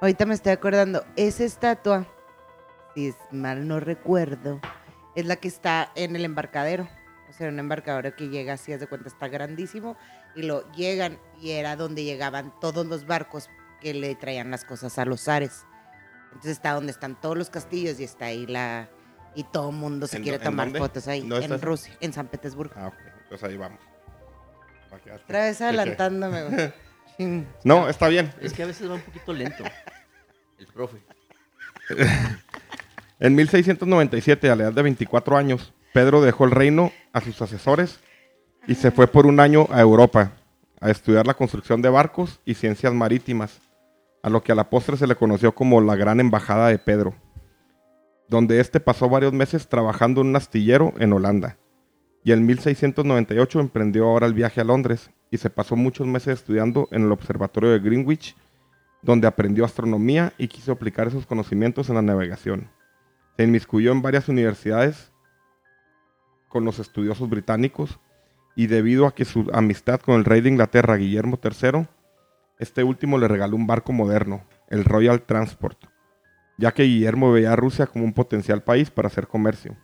Ahorita 0.00 0.26
me 0.26 0.34
estoy 0.34 0.52
acordando, 0.52 1.04
esa 1.16 1.42
estatua, 1.42 2.06
si 2.94 3.08
es 3.08 3.16
mal 3.32 3.66
no 3.66 3.80
recuerdo, 3.80 4.60
es 5.16 5.26
la 5.26 5.36
que 5.36 5.48
está 5.48 5.90
en 5.96 6.14
el 6.14 6.24
embarcadero. 6.24 6.86
O 7.28 7.32
sea, 7.32 7.48
un 7.48 7.58
embarcadero 7.58 8.14
que 8.14 8.28
llega 8.28 8.52
así, 8.52 8.72
haz 8.72 8.78
de 8.78 8.86
cuenta, 8.86 9.08
está 9.08 9.26
grandísimo. 9.26 9.96
Y 10.36 10.42
lo 10.42 10.70
llegan, 10.72 11.18
y 11.40 11.50
era 11.52 11.74
donde 11.76 12.04
llegaban 12.04 12.52
todos 12.60 12.86
los 12.86 13.06
barcos 13.06 13.48
que 13.80 13.94
le 13.94 14.14
traían 14.14 14.50
las 14.50 14.64
cosas 14.64 14.98
a 14.98 15.04
los 15.04 15.22
zares. 15.22 15.64
Entonces 16.26 16.52
está 16.52 16.72
donde 16.72 16.92
están 16.92 17.20
todos 17.20 17.36
los 17.36 17.50
castillos 17.50 17.98
y 17.98 18.04
está 18.04 18.26
ahí 18.26 18.46
la. 18.46 18.88
Y 19.34 19.44
todo 19.44 19.70
el 19.70 19.76
mundo 19.76 20.06
se 20.06 20.18
¿En 20.18 20.22
quiere 20.22 20.38
tomar 20.38 20.66
dónde? 20.66 20.78
fotos 20.78 21.08
ahí. 21.08 21.20
¿Dónde 21.20 21.36
está 21.40 21.54
En 21.54 21.60
eso? 21.60 21.66
Rusia, 21.66 21.96
en 22.00 22.12
San 22.12 22.26
Petersburgo. 22.28 22.74
Ah, 22.76 22.88
ok. 22.88 22.94
Entonces 23.24 23.48
ahí 23.48 23.56
vamos. 23.56 23.80
Otra 25.24 25.40
vez 25.44 25.60
adelantándome, 25.60 26.44
güey. 26.44 26.72
No, 27.64 27.88
está 27.88 28.08
bien. 28.08 28.30
Es 28.42 28.52
que 28.52 28.62
a 28.62 28.66
veces 28.66 28.90
va 28.90 28.94
un 28.94 29.00
poquito 29.00 29.32
lento. 29.32 29.64
El 30.58 30.66
profe. 30.66 30.98
En 33.18 33.34
1697, 33.34 34.50
a 34.50 34.56
la 34.56 34.64
edad 34.64 34.72
de 34.74 34.82
24 34.82 35.38
años, 35.38 35.72
Pedro 35.94 36.20
dejó 36.20 36.44
el 36.44 36.50
reino 36.50 36.92
a 37.14 37.22
sus 37.22 37.40
asesores 37.40 37.98
y 38.66 38.74
se 38.74 38.90
fue 38.90 39.06
por 39.06 39.26
un 39.26 39.40
año 39.40 39.66
a 39.70 39.80
Europa 39.80 40.32
a 40.80 40.90
estudiar 40.90 41.26
la 41.26 41.34
construcción 41.34 41.82
de 41.82 41.88
barcos 41.88 42.40
y 42.44 42.54
ciencias 42.54 42.92
marítimas, 42.92 43.60
a 44.22 44.28
lo 44.28 44.42
que 44.42 44.52
a 44.52 44.54
la 44.54 44.68
postre 44.68 44.96
se 44.96 45.06
le 45.06 45.14
conoció 45.14 45.54
como 45.54 45.80
la 45.80 45.94
Gran 45.94 46.20
Embajada 46.20 46.68
de 46.68 46.78
Pedro, 46.78 47.14
donde 48.28 48.60
éste 48.60 48.80
pasó 48.80 49.08
varios 49.08 49.32
meses 49.32 49.68
trabajando 49.68 50.20
en 50.20 50.28
un 50.28 50.36
astillero 50.36 50.92
en 50.98 51.12
Holanda. 51.12 51.58
Y 52.24 52.32
en 52.32 52.44
1698 52.44 53.60
emprendió 53.60 54.06
ahora 54.06 54.26
el 54.26 54.34
viaje 54.34 54.60
a 54.60 54.64
Londres 54.64 55.10
y 55.30 55.38
se 55.38 55.48
pasó 55.48 55.76
muchos 55.76 56.08
meses 56.08 56.40
estudiando 56.40 56.88
en 56.90 57.04
el 57.04 57.12
Observatorio 57.12 57.70
de 57.70 57.78
Greenwich, 57.78 58.36
donde 59.00 59.28
aprendió 59.28 59.64
astronomía 59.64 60.32
y 60.36 60.48
quiso 60.48 60.72
aplicar 60.72 61.06
esos 61.06 61.24
conocimientos 61.24 61.88
en 61.88 61.94
la 61.94 62.02
navegación. 62.02 62.68
Se 63.36 63.44
inmiscuyó 63.44 63.92
en 63.92 64.02
varias 64.02 64.28
universidades 64.28 65.12
con 66.48 66.64
los 66.64 66.80
estudiosos 66.80 67.28
británicos 67.28 68.00
y 68.56 68.66
debido 68.66 69.06
a 69.06 69.14
que 69.14 69.26
su 69.26 69.48
amistad 69.52 70.00
con 70.00 70.16
el 70.16 70.24
rey 70.24 70.40
de 70.40 70.48
Inglaterra, 70.48 70.96
Guillermo 70.96 71.38
III, 71.40 71.86
este 72.58 72.82
último 72.82 73.18
le 73.18 73.28
regaló 73.28 73.54
un 73.54 73.66
barco 73.66 73.92
moderno, 73.92 74.44
el 74.68 74.84
Royal 74.84 75.22
Transport, 75.22 75.78
ya 76.56 76.72
que 76.72 76.84
Guillermo 76.84 77.30
veía 77.30 77.52
a 77.52 77.56
Rusia 77.56 77.86
como 77.86 78.06
un 78.06 78.14
potencial 78.14 78.62
país 78.62 78.90
para 78.90 79.08
hacer 79.08 79.28
comercio. 79.28 79.76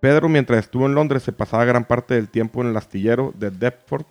Pedro, 0.00 0.28
mientras 0.28 0.60
estuvo 0.60 0.86
en 0.86 0.94
Londres, 0.94 1.24
se 1.24 1.32
pasaba 1.32 1.64
gran 1.64 1.84
parte 1.84 2.14
del 2.14 2.28
tiempo 2.28 2.62
en 2.62 2.68
el 2.68 2.76
astillero 2.76 3.34
de 3.36 3.50
Deptford, 3.50 4.06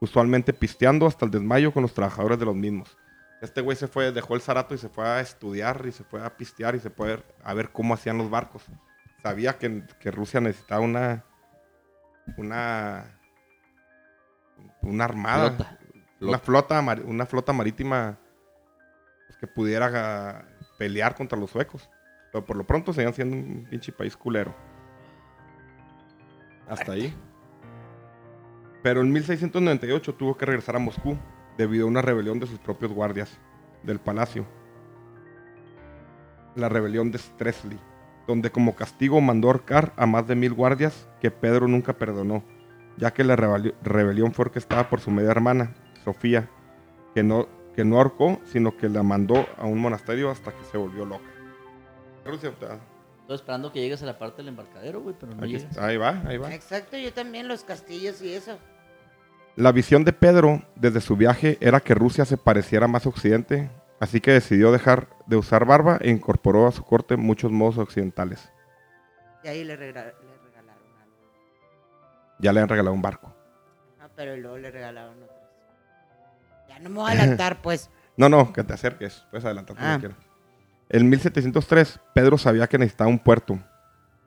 usualmente 0.00 0.52
pisteando 0.52 1.06
hasta 1.06 1.24
el 1.24 1.32
desmayo 1.32 1.72
con 1.72 1.82
los 1.82 1.94
trabajadores 1.94 2.38
de 2.38 2.44
los 2.44 2.54
mismos. 2.54 2.96
Este 3.42 3.60
güey 3.60 3.76
se 3.76 3.88
fue, 3.88 4.12
dejó 4.12 4.36
el 4.36 4.40
zarato 4.40 4.72
y 4.72 4.78
se 4.78 4.88
fue 4.88 5.04
a 5.04 5.20
estudiar 5.20 5.84
y 5.84 5.90
se 5.90 6.04
fue 6.04 6.24
a 6.24 6.36
pistear 6.36 6.76
y 6.76 6.78
se 6.78 6.90
fue 6.90 7.20
a 7.42 7.54
ver 7.54 7.70
cómo 7.70 7.92
hacían 7.92 8.18
los 8.18 8.30
barcos. 8.30 8.62
Sabía 9.20 9.58
que, 9.58 9.82
que 9.98 10.12
Rusia 10.12 10.40
necesitaba 10.40 10.80
una 10.80 11.24
una 12.36 13.12
una 14.82 15.04
armada, 15.04 15.50
Flota. 15.50 15.78
una 16.20 16.38
flota 16.38 16.96
una 17.04 17.26
flota 17.26 17.52
marítima 17.52 18.18
pues, 19.26 19.38
que 19.38 19.46
pudiera 19.46 20.46
pelear 20.78 21.14
contra 21.14 21.38
los 21.38 21.50
suecos. 21.50 21.88
Pero 22.32 22.44
por 22.44 22.56
lo 22.56 22.66
pronto 22.66 22.92
seguían 22.92 23.14
siendo 23.14 23.36
un 23.36 23.66
pinche 23.68 23.92
país 23.92 24.16
culero. 24.16 24.54
Hasta 26.68 26.92
ahí. 26.92 27.14
Pero 28.82 29.00
en 29.00 29.12
1698 29.12 30.14
tuvo 30.14 30.36
que 30.36 30.46
regresar 30.46 30.76
a 30.76 30.78
Moscú 30.78 31.16
debido 31.56 31.86
a 31.86 31.88
una 31.88 32.02
rebelión 32.02 32.38
de 32.38 32.46
sus 32.46 32.58
propios 32.58 32.92
guardias 32.92 33.38
del 33.82 33.98
palacio. 33.98 34.46
La 36.54 36.68
rebelión 36.68 37.10
de 37.10 37.18
Stresley, 37.18 37.78
donde 38.26 38.50
como 38.50 38.74
castigo 38.74 39.20
mandó 39.20 39.48
ahorcar 39.48 39.92
a 39.96 40.06
más 40.06 40.26
de 40.26 40.34
mil 40.34 40.52
guardias 40.52 41.08
que 41.20 41.30
Pedro 41.30 41.68
nunca 41.68 41.92
perdonó, 41.94 42.42
ya 42.96 43.12
que 43.12 43.24
la 43.24 43.36
rebeli- 43.36 43.74
rebelión 43.82 44.32
fue 44.32 44.46
orquestada 44.46 44.88
por 44.88 45.00
su 45.00 45.10
media 45.10 45.30
hermana, 45.30 45.74
Sofía, 46.04 46.48
que 47.14 47.22
no, 47.22 47.48
que 47.74 47.84
no 47.84 47.96
ahorcó, 47.98 48.40
sino 48.46 48.76
que 48.76 48.88
la 48.88 49.02
mandó 49.02 49.46
a 49.58 49.66
un 49.66 49.78
monasterio 49.78 50.30
hasta 50.30 50.52
que 50.52 50.64
se 50.64 50.76
volvió 50.78 51.04
loca. 51.04 51.24
Estoy 52.24 53.36
esperando 53.36 53.72
que 53.72 53.80
llegues 53.80 54.02
a 54.02 54.06
la 54.06 54.18
parte 54.18 54.38
del 54.38 54.48
embarcadero, 54.48 55.00
güey, 55.00 55.14
pero 55.18 55.32
no 55.34 55.42
aquí 55.42 55.58
llegas. 55.58 55.78
ahí 55.78 55.96
va, 55.96 56.22
ahí 56.26 56.38
va. 56.38 56.52
Exacto, 56.54 56.96
yo 56.96 57.12
también 57.12 57.48
los 57.48 57.64
castillos 57.64 58.22
y 58.22 58.32
eso. 58.32 58.58
La 59.56 59.72
visión 59.72 60.04
de 60.04 60.12
Pedro 60.12 60.62
desde 60.76 61.00
su 61.00 61.16
viaje 61.16 61.56
era 61.60 61.80
que 61.80 61.94
Rusia 61.94 62.24
se 62.24 62.36
pareciera 62.36 62.86
más 62.88 63.06
a 63.06 63.08
Occidente, 63.08 63.70
así 64.00 64.20
que 64.20 64.32
decidió 64.32 64.72
dejar 64.72 65.08
de 65.26 65.36
usar 65.36 65.64
barba 65.64 65.98
e 66.00 66.10
incorporó 66.10 66.66
a 66.66 66.72
su 66.72 66.84
corte 66.84 67.16
muchos 67.16 67.50
modos 67.52 67.78
occidentales. 67.78 68.50
Y 69.44 69.48
ahí 69.48 69.64
le, 69.64 69.76
regala- 69.76 70.12
le 70.22 70.36
regalaron 70.44 70.82
algo. 71.00 71.16
Ya 72.38 72.52
le 72.52 72.60
han 72.60 72.68
regalado 72.68 72.94
un 72.94 73.02
barco. 73.02 73.32
Ah, 74.00 74.08
pero 74.14 74.36
luego 74.36 74.58
le 74.58 74.70
regalaron 74.70 75.14
otros. 75.22 75.36
Ya 76.68 76.78
no 76.80 76.90
me 76.90 76.96
voy 76.96 77.10
a 77.10 77.14
adelantar, 77.14 77.62
pues. 77.62 77.90
No, 78.16 78.28
no, 78.28 78.52
que 78.52 78.64
te 78.64 78.72
acerques, 78.72 79.24
puedes 79.30 79.44
adelantar 79.44 79.76
como 79.76 79.88
Ah. 79.88 79.98
quieras. 79.98 80.18
En 80.88 81.08
1703, 81.08 82.00
Pedro 82.14 82.38
sabía 82.38 82.66
que 82.68 82.78
necesitaba 82.78 83.10
un 83.10 83.18
puerto 83.18 83.58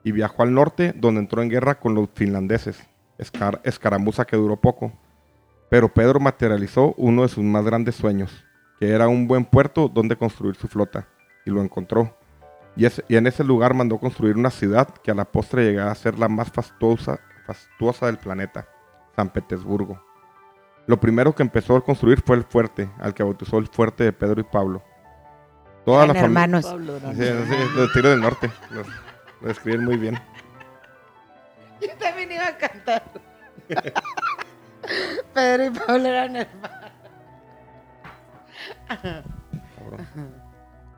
y 0.04 0.12
viajó 0.12 0.42
al 0.42 0.52
norte, 0.54 0.92
donde 0.96 1.20
entró 1.20 1.42
en 1.42 1.48
guerra 1.48 1.76
con 1.80 1.94
los 1.94 2.08
finlandeses, 2.14 2.78
escar- 3.18 3.60
escaramuza 3.64 4.26
que 4.26 4.36
duró 4.36 4.56
poco. 4.60 4.92
Pero 5.70 5.92
Pedro 5.92 6.20
materializó 6.20 6.94
uno 6.96 7.22
de 7.22 7.28
sus 7.28 7.44
más 7.44 7.64
grandes 7.64 7.94
sueños, 7.94 8.44
que 8.80 8.90
era 8.90 9.06
un 9.08 9.28
buen 9.28 9.44
puerto 9.44 9.88
donde 9.88 10.16
construir 10.16 10.56
su 10.56 10.66
flota, 10.66 11.06
y 11.46 11.50
lo 11.50 11.62
encontró. 11.62 12.16
Y, 12.76 12.86
es- 12.86 13.04
y 13.08 13.16
en 13.16 13.26
ese 13.26 13.44
lugar 13.44 13.74
mandó 13.74 13.98
construir 13.98 14.36
una 14.36 14.50
ciudad 14.50 14.88
que 14.88 15.10
a 15.10 15.14
la 15.14 15.24
postre 15.26 15.64
llegaba 15.64 15.90
a 15.92 15.94
ser 15.94 16.18
la 16.18 16.28
más 16.28 16.50
fastuosa, 16.50 17.20
fastuosa 17.46 18.06
del 18.06 18.16
planeta, 18.18 18.66
San 19.14 19.28
Petersburgo. 19.30 20.02
Lo 20.86 20.98
primero 20.98 21.34
que 21.34 21.42
empezó 21.42 21.76
a 21.76 21.84
construir 21.84 22.20
fue 22.24 22.36
el 22.36 22.44
fuerte, 22.44 22.90
al 22.98 23.12
que 23.14 23.22
bautizó 23.22 23.58
el 23.58 23.66
fuerte 23.68 24.04
de 24.04 24.12
Pedro 24.12 24.40
y 24.40 24.44
Pablo. 24.44 24.82
Toda 25.84 26.06
la 26.06 26.12
Eran 26.12 26.24
hermanos. 26.24 26.64
Pablo, 26.66 26.98
no, 27.02 27.12
Sí, 27.12 27.22
sí, 27.22 27.56
los 27.76 27.92
tigres 27.92 28.10
del 28.12 28.20
norte. 28.20 28.50
Los, 28.70 28.86
lo 29.40 29.48
describen 29.48 29.84
muy 29.84 29.96
bien. 29.96 30.18
Yo 31.80 31.88
también 31.98 32.32
iba 32.32 32.46
a 32.46 32.56
cantar. 32.56 33.02
Pedro 35.34 35.64
y 35.66 35.70
Pablo 35.70 36.08
eran 36.08 36.36
hermanos. 36.36 36.79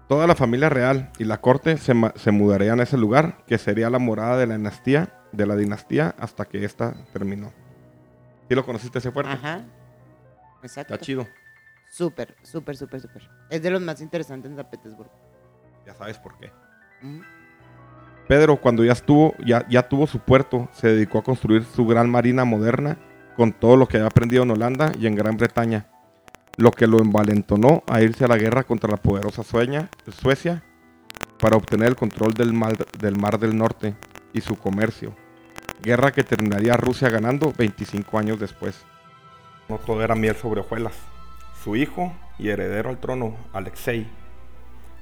Toda 0.09 0.27
la 0.27 0.35
familia 0.35 0.69
real 0.69 1.11
y 1.19 1.25
la 1.25 1.41
corte 1.41 1.77
se, 1.79 1.95
mudarían 2.33 2.81
a 2.81 2.83
ese 2.83 2.99
lugar, 2.99 3.45
que 3.47 3.59
sería 3.59 3.89
la 3.91 3.99
morada 3.99 4.37
de 4.37 4.47
la 4.47 4.57
dinastía, 4.57 5.15
de 5.33 5.47
la 5.47 5.57
dinastía 5.57 6.15
hasta 6.19 6.45
que 6.45 6.65
ésta 6.65 6.95
terminó. 7.13 7.53
¿Sí 8.49 8.55
lo 8.55 8.67
conociste 8.67 8.99
ese 8.99 9.11
fuerte? 9.11 9.33
Ajá. 9.33 9.63
Exacto. 10.63 10.95
Está 10.95 11.05
chido. 11.05 11.27
Súper, 11.89 12.37
súper, 12.43 12.77
súper, 12.77 13.01
súper. 13.01 13.31
Es 13.51 13.63
de 13.63 13.71
los 13.71 13.81
más 13.81 14.01
interesantes 14.01 14.51
en 14.51 14.57
San 14.57 14.69
Petersburgo. 14.69 15.13
Ya 15.87 15.95
sabes 15.95 16.19
por 16.19 16.37
qué. 16.39 16.53
Pedro, 18.29 18.61
cuando 18.61 18.85
ya 18.85 18.93
estuvo, 18.93 19.35
ya, 19.45 19.67
ya 19.69 19.89
tuvo 19.89 20.07
su 20.07 20.19
puerto, 20.21 20.69
se 20.73 20.89
dedicó 20.89 21.19
a 21.19 21.23
construir 21.23 21.65
su 21.65 21.87
gran 21.87 22.09
marina 22.09 22.45
moderna 22.45 22.99
con 23.37 23.53
todo 23.53 23.77
lo 23.77 23.89
que 23.89 23.97
había 23.97 24.09
aprendido 24.09 24.43
en 24.43 24.51
Holanda 24.51 24.93
y 24.99 25.07
en 25.07 25.15
Gran 25.15 25.37
Bretaña, 25.37 25.87
lo 26.59 26.71
que 26.71 26.87
lo 26.87 26.99
envalentonó 27.01 27.83
a 27.89 28.03
irse 28.03 28.25
a 28.25 28.29
la 28.29 28.37
guerra 28.37 28.65
contra 28.65 28.91
la 28.91 28.97
poderosa 28.97 29.43
Sueña- 29.43 29.89
Suecia 30.11 30.63
para 31.39 31.57
obtener 31.57 31.89
el 31.89 31.97
control 31.97 32.35
del 32.35 32.53
mar, 32.53 32.77
del 32.77 33.57
Norte 33.57 33.95
y 34.33 34.41
su 34.43 34.57
comercio, 34.57 35.15
guerra 35.83 36.13
que 36.13 36.23
terminaría 36.25 36.77
Rusia 36.77 37.09
ganando 37.09 37.53
25 37.57 38.19
años 38.19 38.39
después. 38.39 38.85
No 39.69 39.79
todo 39.79 40.03
era 40.03 40.15
miel 40.15 40.37
sobre 40.37 40.61
hojuelas. 40.61 40.95
Su 41.65 41.77
hijo 41.77 42.13
y 42.39 42.49
heredero 42.51 42.91
al 42.91 42.99
trono, 42.99 43.37
Alexei, 43.53 44.07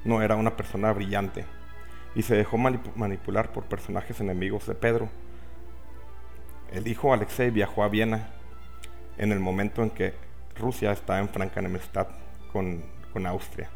no 0.03 0.21
era 0.21 0.35
una 0.35 0.55
persona 0.57 0.91
brillante 0.93 1.45
y 2.15 2.23
se 2.23 2.35
dejó 2.35 2.57
manip- 2.57 2.93
manipular 2.95 3.51
por 3.51 3.65
personajes 3.65 4.19
enemigos 4.19 4.65
de 4.67 4.75
Pedro. 4.75 5.09
El 6.71 6.87
hijo 6.87 7.13
Alexei 7.13 7.51
viajó 7.51 7.83
a 7.83 7.89
Viena 7.89 8.29
en 9.17 9.31
el 9.31 9.39
momento 9.39 9.83
en 9.83 9.89
que 9.89 10.13
Rusia 10.57 10.91
estaba 10.91 11.19
en 11.19 11.29
franca 11.29 11.59
enemistad 11.59 12.07
con, 12.51 12.83
con 13.13 13.25
Austria. 13.25 13.69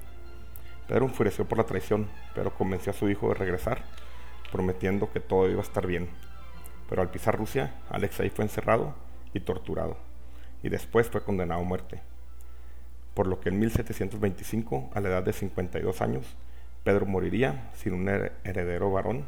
Pedro 0.87 1.05
enfureció 1.05 1.45
por 1.45 1.57
la 1.57 1.63
traición, 1.65 2.09
pero 2.35 2.53
convenció 2.53 2.91
a 2.91 2.95
su 2.95 3.09
hijo 3.09 3.29
de 3.29 3.35
regresar, 3.35 3.83
prometiendo 4.51 5.11
que 5.11 5.19
todo 5.19 5.49
iba 5.49 5.59
a 5.59 5.63
estar 5.63 5.87
bien. 5.87 6.09
Pero 6.89 7.01
al 7.01 7.09
pisar 7.09 7.37
Rusia, 7.37 7.73
Alexei 7.89 8.29
fue 8.29 8.45
encerrado 8.45 8.93
y 9.33 9.39
torturado, 9.39 9.97
y 10.61 10.69
después 10.69 11.09
fue 11.09 11.23
condenado 11.23 11.61
a 11.61 11.63
muerte. 11.63 12.01
Por 13.15 13.27
lo 13.27 13.39
que 13.39 13.49
en 13.49 13.59
1725, 13.59 14.91
a 14.93 14.99
la 14.99 15.09
edad 15.09 15.23
de 15.23 15.33
52 15.33 16.01
años, 16.01 16.25
Pedro 16.83 17.05
moriría 17.07 17.71
sin 17.73 17.93
un 17.93 18.05
her- 18.07 18.33
heredero 18.43 18.91
varón, 18.91 19.25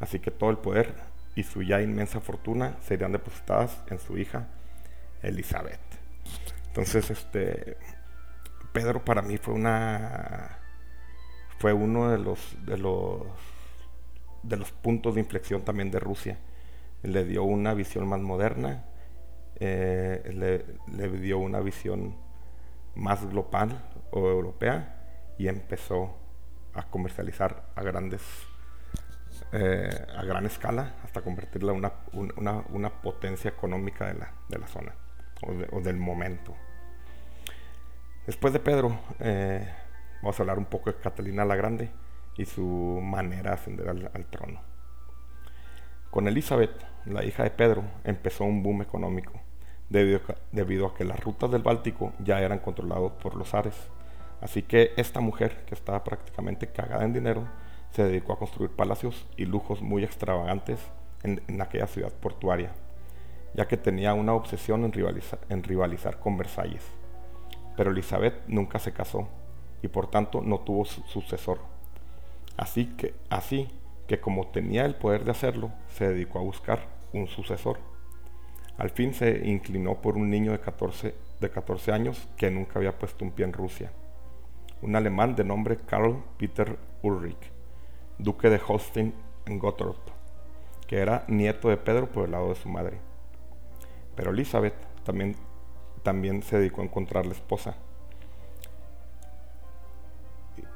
así 0.00 0.20
que 0.20 0.30
todo 0.30 0.48
el 0.50 0.56
poder 0.58 0.94
y 1.34 1.42
su 1.42 1.62
ya 1.62 1.82
inmensa 1.82 2.20
fortuna 2.20 2.76
serían 2.80 3.12
depositadas 3.12 3.76
en 3.90 3.98
su 3.98 4.16
hija 4.16 4.46
Elizabeth. 5.22 5.78
Entonces, 6.78 7.10
este 7.10 7.76
Pedro 8.72 9.04
para 9.04 9.22
mí 9.22 9.36
fue 9.38 9.54
una 9.54 10.58
fue 11.58 11.72
uno 11.72 12.10
de 12.10 12.18
los 12.18 12.56
de 12.64 12.78
los 12.78 13.22
de 14.42 14.56
los 14.56 14.70
puntos 14.72 15.14
de 15.14 15.20
inflexión 15.20 15.62
también 15.64 15.90
de 15.90 16.00
Rusia. 16.00 16.38
Le 17.02 17.24
dio 17.24 17.44
una 17.44 17.74
visión 17.74 18.08
más 18.08 18.20
moderna, 18.20 18.84
eh, 19.56 20.32
le, 20.34 21.08
dio 21.20 21.38
una 21.38 21.60
visión 21.60 22.16
más 22.94 23.26
global 23.28 23.90
o 24.12 24.28
europea 24.28 25.34
y 25.38 25.48
empezó 25.48 26.16
a 26.74 26.84
comercializar 26.90 27.70
a 27.76 27.82
grandes 27.82 28.22
eh, 29.52 30.06
a 30.16 30.24
gran 30.24 30.46
escala 30.46 30.94
hasta 31.04 31.22
convertirla 31.22 31.72
en 31.72 31.78
una, 31.78 31.92
un- 32.12 32.32
una, 32.36 32.64
una 32.70 33.00
potencia 33.02 33.50
económica 33.50 34.06
de 34.06 34.14
la, 34.14 34.32
de 34.48 34.58
la 34.58 34.66
zona 34.66 34.94
o 35.72 35.80
del 35.80 35.96
momento. 35.96 36.54
Después 38.28 38.52
de 38.52 38.60
Pedro, 38.60 38.94
eh, 39.20 39.66
vamos 40.20 40.38
a 40.38 40.42
hablar 40.42 40.58
un 40.58 40.66
poco 40.66 40.90
de 40.92 40.98
Catalina 40.98 41.46
la 41.46 41.56
Grande 41.56 41.88
y 42.36 42.44
su 42.44 42.62
manera 42.62 43.52
de 43.52 43.54
ascender 43.56 43.88
al, 43.88 44.26
trono. 44.26 44.60
Con 46.10 46.28
Elizabeth, 46.28 46.84
la 47.06 47.24
hija 47.24 47.42
de 47.44 47.50
Pedro, 47.50 47.84
empezó 48.04 48.44
un 48.44 48.62
boom 48.62 48.82
económico, 48.82 49.32
debido, 49.88 50.20
a- 50.28 50.34
debido 50.52 50.88
a 50.88 50.94
que 50.94 51.04
las 51.04 51.18
rutas 51.20 51.50
del 51.50 51.62
Báltico 51.62 52.12
ya 52.18 52.38
eran 52.42 52.58
controladas 52.58 53.12
por 53.12 53.34
los 53.34 53.48
zares. 53.48 53.74
Así 54.42 54.60
que 54.60 54.92
esta 54.98 55.20
mujer, 55.20 55.64
que 55.64 55.74
estaba 55.74 56.04
prácticamente 56.04 56.66
cagada 56.70 57.04
en 57.06 57.14
dinero, 57.14 57.48
se 57.92 58.04
dedicó 58.04 58.34
a 58.34 58.38
construir 58.38 58.70
palacios 58.72 59.26
y 59.38 59.46
lujos 59.46 59.80
muy 59.80 60.04
extravagantes 60.04 60.78
en, 61.22 61.40
aquella 61.62 61.86
ciudad 61.86 62.12
portuaria, 62.12 62.72
ya 63.54 63.66
que 63.66 63.78
tenía 63.78 64.12
una 64.12 64.34
obsesión 64.34 64.84
en 64.84 64.92
rivaliza- 64.92 65.38
en 65.48 65.62
rivalizar 65.62 66.18
con 66.20 66.36
Versalles. 66.36 66.84
Pero 67.78 67.92
Elizabeth 67.92 68.42
nunca 68.48 68.80
se 68.80 68.92
casó 68.92 69.28
y 69.82 69.86
por 69.88 70.10
tanto 70.10 70.40
no 70.42 70.58
tuvo 70.58 70.84
su- 70.84 71.02
sucesor. 71.04 71.60
Así 72.56 72.86
que, 72.96 73.14
así 73.30 73.68
que 74.08 74.18
como 74.20 74.48
tenía 74.48 74.84
el 74.84 74.96
poder 74.96 75.24
de 75.24 75.30
hacerlo, 75.30 75.70
se 75.86 76.08
dedicó 76.08 76.40
a 76.40 76.42
buscar 76.42 76.88
un 77.12 77.28
sucesor. 77.28 77.78
Al 78.78 78.90
fin 78.90 79.14
se 79.14 79.46
inclinó 79.48 80.00
por 80.02 80.16
un 80.16 80.28
niño 80.28 80.50
de 80.50 80.58
14, 80.58 81.14
de 81.38 81.50
14 81.50 81.92
años 81.92 82.28
que 82.36 82.50
nunca 82.50 82.80
había 82.80 82.98
puesto 82.98 83.24
un 83.24 83.30
pie 83.30 83.44
en 83.44 83.52
Rusia. 83.52 83.92
Un 84.82 84.96
alemán 84.96 85.36
de 85.36 85.44
nombre 85.44 85.76
Karl 85.86 86.16
Peter 86.36 86.76
Ulrich, 87.02 87.52
duque 88.18 88.50
de 88.50 88.60
Holstein 88.66 89.14
en 89.46 89.58
Gottorp, 89.60 89.98
que 90.88 90.98
era 90.98 91.24
nieto 91.28 91.68
de 91.68 91.76
Pedro 91.76 92.10
por 92.10 92.24
el 92.24 92.32
lado 92.32 92.48
de 92.48 92.56
su 92.56 92.68
madre. 92.68 92.98
Pero 94.16 94.32
Elizabeth 94.32 94.74
también, 95.04 95.36
también 96.02 96.42
se 96.42 96.58
dedicó 96.58 96.80
a 96.80 96.84
encontrar 96.84 97.26
la 97.26 97.32
esposa. 97.32 97.76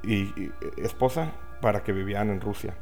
Y, 0.04 0.32
esposa 0.78 1.32
para 1.60 1.82
que 1.82 1.92
vivían 1.92 2.30
en 2.30 2.40
Rusia. 2.40 2.74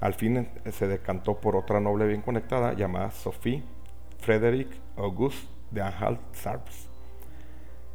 Al 0.00 0.14
fin 0.14 0.36
eh, 0.36 0.72
se 0.72 0.88
decantó 0.88 1.40
por 1.40 1.56
otra 1.56 1.80
noble 1.80 2.06
bien 2.06 2.22
conectada 2.22 2.72
llamada 2.72 3.10
Sophie 3.10 3.62
Frederick 4.18 4.70
August 4.96 5.48
de 5.70 5.82
Anhalt-Zerbst. 5.82 6.88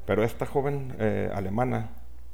Pero 0.06 0.24
esta 0.24 0.46
joven 0.46 0.96
eh, 1.00 1.32
alemana, 1.34 1.90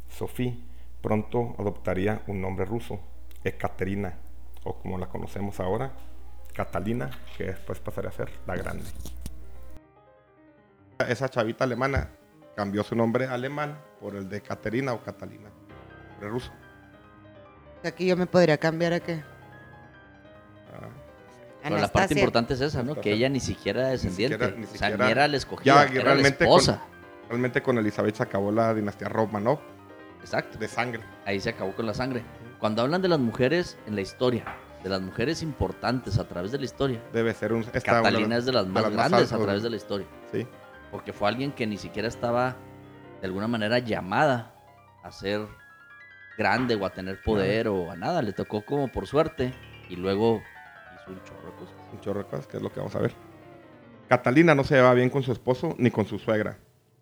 Sophie, 0.10 0.58
pronto 1.02 1.56
adoptaría 1.58 2.22
un 2.28 2.42
nombre 2.42 2.66
ruso, 2.66 3.00
Ekaterina, 3.44 4.18
o 4.64 4.76
como 4.76 4.98
la 4.98 5.08
conocemos 5.08 5.60
ahora, 5.60 5.94
Catalina, 6.54 7.10
que 7.38 7.46
después 7.46 7.80
pasaría 7.80 8.10
a 8.10 8.14
ser 8.14 8.30
la 8.46 8.56
Grande. 8.56 8.86
Esa 11.10 11.30
chavita 11.30 11.64
alemana 11.64 12.10
cambió 12.56 12.84
su 12.84 12.96
nombre 12.96 13.28
alemán 13.28 13.78
por 14.00 14.16
el 14.16 14.28
de 14.30 14.42
Caterina 14.42 14.94
o 14.94 15.02
Catalina, 15.04 15.50
nombre 16.12 16.30
ruso. 16.30 16.52
Aquí 17.84 18.06
yo 18.08 18.16
me 18.18 18.28
podría 18.28 18.58
cambiar 18.58 18.94
a 18.94 19.00
qué. 19.00 19.24
Ah, 20.74 20.88
Pero 21.64 21.78
la 21.78 21.88
parte 21.92 22.14
importante 22.14 22.54
es 22.54 22.62
esa, 22.62 22.84
¿no? 22.84 22.96
Que 23.00 23.14
ella 23.14 23.30
ni 23.30 23.40
siquiera 23.40 23.82
era 23.82 23.90
descendiente. 23.90 24.36
siquiera- 24.38 24.56
ni 24.58 24.64
o 24.66 24.68
sea, 24.68 24.78
siquiera- 24.90 25.06
ni 25.06 25.12
era 25.12 25.28
la 25.28 25.38
escogida, 25.38 25.74
Ya, 25.76 25.84
era 25.84 25.94
la 25.96 26.04
realmente 26.04 26.44
esposa. 26.44 26.82
realmente 27.30 27.62
con 27.62 27.78
Elizabeth 27.78 28.16
se 28.16 28.24
acabó 28.24 28.52
la 28.52 28.74
dinastía 28.74 29.10
Romanov 29.10 29.60
Exacto. 30.22 30.58
de 30.58 30.68
sangre. 30.68 31.02
Ahí 31.26 31.40
se 31.40 31.50
acabó 31.50 31.74
con 31.76 31.86
la 31.86 31.94
sangre. 31.94 32.24
Cuando 32.60 32.82
hablan 32.84 33.02
de 33.02 33.08
las 33.08 33.20
mujeres 33.20 33.78
en 33.88 33.96
la 33.96 34.02
historia, 34.02 34.44
de 34.84 34.90
las 34.90 35.02
mujeres 35.02 35.42
importantes 35.44 36.18
a 36.20 36.28
través 36.28 36.52
de 36.52 36.60
la 36.60 36.66
historia, 36.66 37.02
Debe 37.14 37.34
ser 37.34 37.54
un... 37.54 37.64
una 37.64 37.72
Catalina 37.72 38.38
es 38.38 38.46
de 38.46 38.52
las 38.52 38.66
más 38.68 38.84
las 38.84 38.92
más 38.94 39.10
grandes 39.10 39.32
a 39.34 39.38
través 39.40 39.64
de 39.64 39.70
la 39.70 39.76
historia. 39.76 40.08
Sí. 40.32 40.48
Porque 40.92 41.14
fue 41.14 41.28
alguien 41.30 41.52
que 41.52 41.66
ni 41.68 41.78
siquiera 41.78 42.08
estaba 42.08 42.56
de 43.22 43.28
alguna 43.28 43.48
manera 43.48 43.80
llamada 43.80 44.54
a 45.04 45.12
ser 45.12 45.48
grande 46.38 46.76
o 46.76 46.86
a 46.86 46.90
tener 46.92 47.22
poder 47.24 47.68
o 47.68 47.90
a 47.92 47.96
nada. 47.96 48.22
Le 48.22 48.34
tocó 48.34 48.64
como 48.66 48.88
por 48.92 49.08
suerte 49.08 49.54
y 49.90 49.96
luego 49.96 50.42
hizo 50.96 51.12
un 51.12 51.24
chorro 51.24 51.46
de 51.52 51.58
cosas. 51.58 51.76
un 51.94 52.00
chorro 52.02 52.20
de 52.24 52.26
cosas, 52.30 52.48
que 52.48 52.58
es 52.58 52.64
lo 52.64 52.72
que 52.72 52.80
vamos 52.80 52.96
a 52.96 53.00
ver. 53.00 53.14
Catalina 54.10 54.54
no 54.56 54.64
se 54.64 54.76
llevaba 54.76 54.94
bien 54.96 55.10
con 55.10 55.24
su 55.24 55.32
esposo 55.32 55.76
ni 55.78 55.90
con 55.92 56.06
su 56.06 56.20
suegra. 56.20 56.58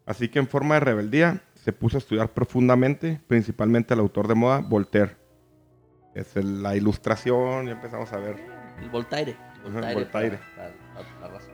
Así 0.05 0.29
que 0.29 0.39
en 0.39 0.47
forma 0.47 0.75
de 0.75 0.81
rebeldía 0.81 1.41
se 1.55 1.73
puso 1.73 1.97
a 1.97 1.99
estudiar 1.99 2.29
profundamente, 2.29 3.19
principalmente 3.27 3.93
al 3.93 3.99
autor 3.99 4.27
de 4.27 4.35
moda, 4.35 4.59
Voltaire. 4.59 5.15
Es 6.15 6.35
el- 6.35 6.61
la 6.63 6.75
ilustración 6.75 7.67
y 7.67 7.71
empezamos 7.71 8.11
a 8.13 8.17
ver. 8.17 8.37
El 8.79 8.89
Voltaire. 8.89 9.35
Voltaire. 9.63 9.93
Voltaire. 9.95 10.39
la 11.21 11.27
raza. 11.27 11.48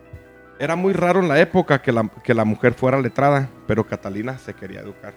Era 0.57 0.75
muy 0.75 0.93
raro 0.93 1.19
en 1.19 1.27
la 1.27 1.39
época 1.39 1.81
que 1.81 1.91
la, 1.91 2.09
que 2.23 2.33
la 2.33 2.45
mujer 2.45 2.73
fuera 2.73 2.99
letrada, 2.99 3.49
pero 3.67 3.85
Catalina 3.85 4.37
se 4.37 4.53
quería 4.53 4.79
educar. 4.79 5.13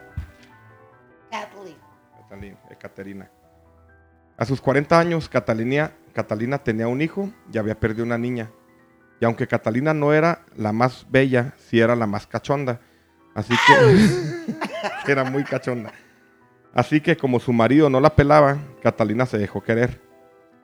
Catalina, 2.16 2.58
Ekaterina. 2.70 3.30
A 4.36 4.44
sus 4.44 4.60
40 4.60 4.98
años, 4.98 5.28
Catalina, 5.28 5.92
Catalina 6.12 6.58
tenía 6.58 6.88
un 6.88 7.00
hijo 7.00 7.30
y 7.52 7.58
había 7.58 7.78
perdido 7.78 8.04
una 8.04 8.18
niña. 8.18 8.50
Y 9.20 9.24
aunque 9.24 9.46
Catalina 9.46 9.94
no 9.94 10.12
era 10.12 10.44
la 10.56 10.72
más 10.72 11.06
bella, 11.08 11.54
sí 11.56 11.80
era 11.80 11.96
la 11.96 12.06
más 12.06 12.26
cachonda. 12.26 12.80
Así 13.34 13.54
que 13.66 15.12
era 15.12 15.24
muy 15.24 15.44
cachonda. 15.44 15.92
Así 16.74 17.00
que 17.00 17.16
como 17.16 17.40
su 17.40 17.52
marido 17.52 17.90
no 17.90 18.00
la 18.00 18.14
pelaba, 18.14 18.58
Catalina 18.82 19.26
se 19.26 19.38
dejó 19.38 19.62
querer. 19.62 20.00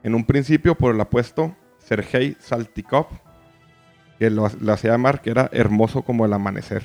En 0.02 0.14
un 0.14 0.24
principio 0.24 0.74
por 0.74 0.94
el 0.94 1.00
apuesto 1.00 1.56
Sergei 1.78 2.36
Saltikov, 2.38 3.06
que 4.18 4.30
lo, 4.30 4.50
lo 4.60 4.72
hacía 4.72 4.92
llamar 4.92 5.20
que 5.20 5.30
era 5.30 5.48
hermoso 5.52 6.02
como 6.02 6.24
el 6.24 6.32
amanecer. 6.32 6.82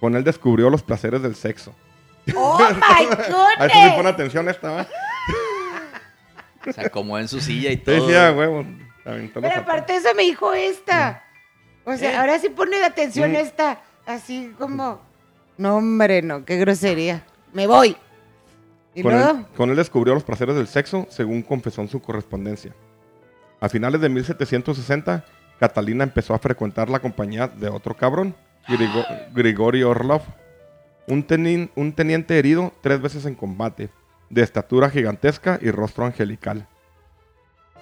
Con 0.00 0.14
él 0.16 0.24
descubrió 0.24 0.70
los 0.70 0.82
placeres 0.82 1.22
del 1.22 1.34
sexo. 1.36 1.74
¡Oh, 2.34 2.58
my 2.70 3.06
A 3.58 3.66
eso 3.66 3.74
sí 3.74 3.80
pone 3.80 3.94
goodness! 3.94 4.06
atención 4.14 4.48
esta, 4.48 4.70
¿va? 4.70 4.86
Se 6.72 6.80
acomodó 6.80 7.20
en 7.20 7.28
su 7.28 7.40
silla 7.40 7.70
y 7.70 7.76
todo. 7.76 8.06
sí, 8.08 8.12
huevo. 8.12 8.64
Pero 9.04 9.54
aparte 9.56 9.92
de 9.92 9.98
eso 10.00 10.08
me 10.16 10.22
dijo 10.24 10.52
esta. 10.52 11.22
O 11.84 11.96
sea, 11.96 12.12
Eh. 12.12 12.16
ahora 12.16 12.38
sí 12.40 12.48
pone 12.48 12.82
atención 12.82 13.36
esta, 13.36 13.80
así 14.04 14.52
como, 14.58 15.00
no 15.56 15.76
hombre, 15.76 16.22
no, 16.22 16.44
qué 16.44 16.56
grosería. 16.56 17.24
Me 17.52 17.68
voy. 17.68 17.96
Y 18.94 19.02
Con 19.02 19.12
luego, 19.12 19.30
él, 19.30 19.46
con 19.56 19.70
él 19.70 19.76
descubrió 19.76 20.14
los 20.14 20.24
placeres 20.24 20.56
del 20.56 20.66
sexo, 20.66 21.06
según 21.08 21.42
confesó 21.42 21.82
en 21.82 21.88
su 21.88 22.02
correspondencia. 22.02 22.72
A 23.60 23.68
finales 23.68 24.00
de 24.00 24.08
1760, 24.08 25.24
Catalina 25.58 26.04
empezó 26.04 26.34
a 26.34 26.38
frecuentar 26.38 26.90
la 26.90 27.00
compañía 27.00 27.48
de 27.48 27.68
otro 27.68 27.96
cabrón, 27.96 28.34
Grigo- 28.68 29.88
Orlov, 29.88 30.22
un, 31.06 31.22
teniente 31.92 32.38
herido 32.38 32.72
tres 32.82 33.00
veces 33.00 33.24
en 33.26 33.34
combate, 33.34 33.90
de 34.28 34.42
estatura 34.42 34.90
gigantesca 34.90 35.58
y 35.62 35.70
rostro 35.70 36.04
angelical. 36.04 36.66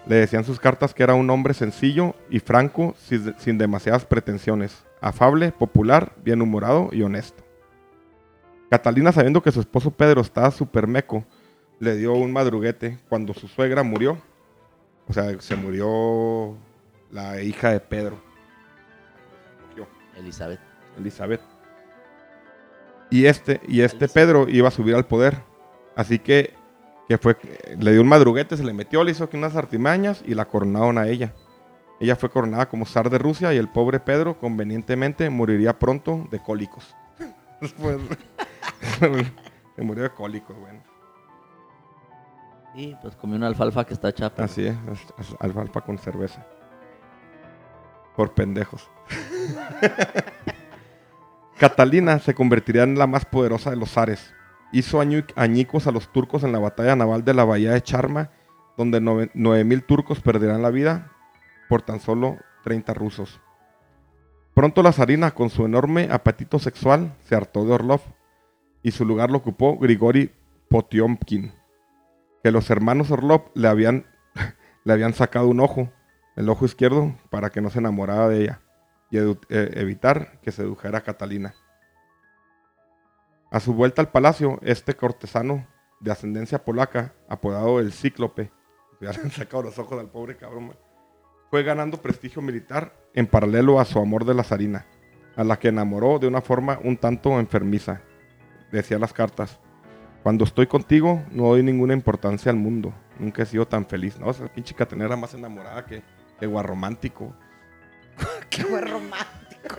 Le 0.07 0.17
decían 0.17 0.45
sus 0.45 0.61
cartas 0.61 0.93
que 0.93 1.03
era 1.03 1.15
un 1.15 1.31
hombre 1.31 1.55
sencillo 1.55 2.15
y 2.29 2.39
franco, 2.41 2.95
sin, 3.39 3.57
demasiadas 3.57 4.05
pretensiones, 4.05 4.85
afable, 5.01 5.53
popular, 5.53 6.13
bien 6.23 6.43
humorado 6.43 6.91
y 6.93 7.03
honesto. 7.03 7.43
Catalina, 8.71 9.13
sabiendo 9.13 9.43
que 9.43 9.53
su 9.53 9.61
esposo 9.61 9.91
Pedro 9.91 10.21
estaba 10.21 10.51
súper 10.51 10.87
meco, 10.87 11.25
le 11.81 11.97
dio 11.97 12.13
un 12.13 12.33
madruguete 12.33 12.99
cuando 13.09 13.33
su 13.33 13.49
suegra 13.49 13.83
murió. 13.83 14.19
O 15.09 15.13
sea, 15.13 15.41
se 15.41 15.57
murió 15.57 16.57
la 17.15 17.41
hija 17.41 17.71
de 17.71 17.81
Pedro, 17.81 18.21
Murió 19.71 19.87
Elizabeth. 20.17 20.61
Elizabeth. 20.99 21.41
Y 23.09 23.27
este, 23.27 23.61
y 23.69 23.83
este 23.83 24.09
Pedro 24.09 24.49
iba 24.49 24.67
a 24.67 24.73
subir 24.73 24.97
al 24.97 25.07
poder. 25.07 25.41
Así 25.95 26.19
que, 26.19 26.55
que 27.09 27.17
fue, 27.17 27.37
le 27.79 27.93
dio 27.93 28.01
un 28.01 28.09
madruguete, 28.09 28.57
se 28.57 28.65
le 28.65 28.73
metió, 28.73 29.05
le 29.05 29.13
hizo 29.13 29.25
aquí 29.25 29.37
unas 29.37 29.55
artimañas 29.55 30.25
y 30.27 30.35
la 30.35 30.47
coronaron 30.47 30.99
a 30.99 31.07
ella. 31.07 31.33
Ella 32.01 32.17
fue 32.17 32.31
coronada 32.31 32.69
como 32.69 32.85
zar 32.85 33.09
de 33.09 33.19
Rusia 33.19 33.55
y 33.55 33.59
el 33.59 33.69
pobre 33.69 34.01
Pedro, 34.01 34.37
convenientemente, 34.37 35.31
moriría 35.31 35.79
pronto 35.79 36.27
de 36.33 36.41
cólicos. 36.41 36.97
Después, 37.61 37.99
se 39.77 39.83
murió 39.83 40.03
de 40.03 40.11
cólicos, 40.11 40.59
bueno. 40.59 40.83
Y 42.75 42.97
pues 42.97 43.15
comió 43.15 43.37
una 43.37 43.47
alfalfa 43.47 43.85
que 43.85 43.95
está 43.95 44.13
chapa. 44.13 44.43
Así 44.43 44.67
es 44.67 44.77
alfalfa 45.39 45.81
con 45.83 45.97
cerveza. 45.97 46.45
Por 48.17 48.35
pendejos. 48.35 48.89
Catalina 51.59 52.19
se 52.19 52.35
convertiría 52.35 52.83
en 52.83 52.99
la 52.99 53.07
más 53.07 53.25
poderosa 53.25 53.71
de 53.71 53.77
los 53.77 53.93
zares. 53.93 54.35
Hizo 54.73 55.01
añicos 55.01 55.87
a 55.87 55.93
los 55.93 56.13
turcos 56.13 56.43
en 56.43 56.53
la 56.53 56.59
batalla 56.59 56.97
naval 56.97 57.25
de 57.25 57.35
la 57.35 57.45
bahía 57.45 57.73
de 57.73 57.83
Charma, 57.83 58.31
donde 58.77 59.01
nove- 59.01 59.31
9.000 59.35 59.87
turcos 59.87 60.21
perderán 60.21 60.63
la 60.63 60.71
vida 60.71 61.13
por 61.69 61.83
tan 61.83 62.01
solo 62.01 62.39
30 62.65 62.93
rusos. 62.95 63.41
Pronto 64.53 64.83
la 64.83 64.93
zarina, 64.93 65.33
con 65.33 65.51
su 65.51 65.65
enorme 65.65 66.09
apetito 66.11 66.59
sexual, 66.59 67.15
se 67.25 67.35
hartó 67.37 67.65
de 67.65 67.73
Orlov 67.73 68.01
y 68.83 68.91
su 68.91 69.05
lugar 69.05 69.31
lo 69.31 69.39
ocupó 69.39 69.79
Grigori 69.79 70.33
Potiomkin, 70.69 71.53
que 72.43 72.51
los 72.51 72.69
hermanos 72.71 73.11
Orlov 73.11 73.51
le 73.55 73.69
habían, 73.69 74.07
le 74.85 74.93
habían 74.93 75.15
sacado 75.15 75.49
un 75.49 75.61
ojo, 75.61 75.91
el 76.37 76.49
ojo 76.49 76.65
izquierdo, 76.65 77.15
para 77.31 77.51
que 77.51 77.61
no 77.61 77.71
se 77.71 77.79
enamorara 77.79 78.29
de 78.29 78.43
ella 78.43 78.61
y 79.11 79.19
eh, 79.19 79.35
evitar 79.49 80.41
que 80.41 80.51
sedujera 80.51 80.99
a 80.99 81.03
Catalina. 81.03 81.55
A 83.51 83.61
su 83.61 83.73
vuelta 83.73 84.03
al 84.03 84.09
palacio, 84.09 84.59
este 84.63 84.95
cortesano 84.95 85.67
de 86.01 86.11
ascendencia 86.11 86.65
polaca, 86.65 87.15
apodado 87.29 87.79
el 87.79 87.93
Cíclope, 87.93 88.51
ya 89.01 89.13
le 89.13 89.21
han 89.21 89.31
sacado 89.31 89.63
los 89.63 89.79
ojos 89.79 90.01
al 90.01 90.11
pobre 90.11 90.37
cabrón, 90.37 90.75
fue 91.51 91.63
ganando 91.63 91.99
prestigio 91.99 92.43
militar 92.43 92.93
en 93.15 93.27
paralelo 93.27 93.79
a 93.79 93.85
su 93.85 94.01
amor 94.01 94.25
de 94.25 94.35
la 94.35 94.43
zarina, 94.43 94.87
a 95.37 95.45
la 95.45 95.59
que 95.59 95.69
enamoró 95.69 96.19
de 96.19 96.27
una 96.27 96.41
forma 96.41 96.81
un 96.83 96.97
tanto 96.97 97.39
enfermiza. 97.39 98.01
Decía 98.73 98.99
las 98.99 99.13
cartas, 99.13 99.61
cuando 100.25 100.45
estoy 100.45 100.67
contigo 100.67 101.23
no 101.31 101.45
doy 101.45 101.63
ninguna 101.63 101.95
importancia 101.95 102.51
al 102.51 102.57
mundo, 102.57 102.93
nunca 103.21 103.43
he 103.43 103.47
sido 103.47 103.69
tan 103.69 103.87
feliz. 103.87 104.19
No, 104.19 104.31
esa 104.31 104.49
pinche 104.49 104.75
catenera 104.75 105.09
era 105.09 105.17
más 105.17 105.35
enamorada 105.35 105.85
que, 105.85 106.03
guarromántico. 106.47 107.35
qué 108.51 108.65
buen 108.65 108.87
romántico. 108.87 109.77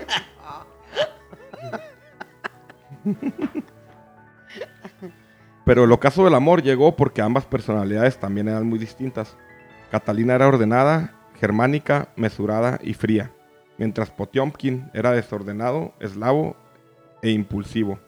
Pero 5.66 5.84
el 5.84 5.92
ocaso 5.92 6.24
del 6.24 6.36
amor 6.36 6.62
llegó 6.62 6.96
porque 6.96 7.22
ambas 7.22 7.46
personalidades 7.46 8.20
también 8.20 8.48
eran 8.48 8.68
muy 8.68 8.78
distintas. 8.78 9.36
Catalina 9.90 10.36
era 10.36 10.48
ordenada, 10.48 11.16
germánica, 11.40 12.10
mesurada 12.16 12.80
y 12.84 12.94
fría, 12.94 13.32
mientras 13.78 14.12
Potiomkin 14.12 14.90
era 14.94 15.12
desordenado, 15.12 15.94
eslavo 16.00 16.56
e 17.22 17.32
impulsivo. 17.32 18.00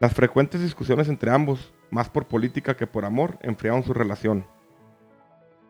Las 0.00 0.14
frecuentes 0.14 0.60
discusiones 0.60 1.08
entre 1.08 1.30
ambos, 1.30 1.72
más 1.90 2.08
por 2.08 2.26
política 2.26 2.76
que 2.76 2.88
por 2.88 3.04
amor, 3.04 3.38
enfriaron 3.42 3.84
su 3.84 3.94
relación. 3.94 4.44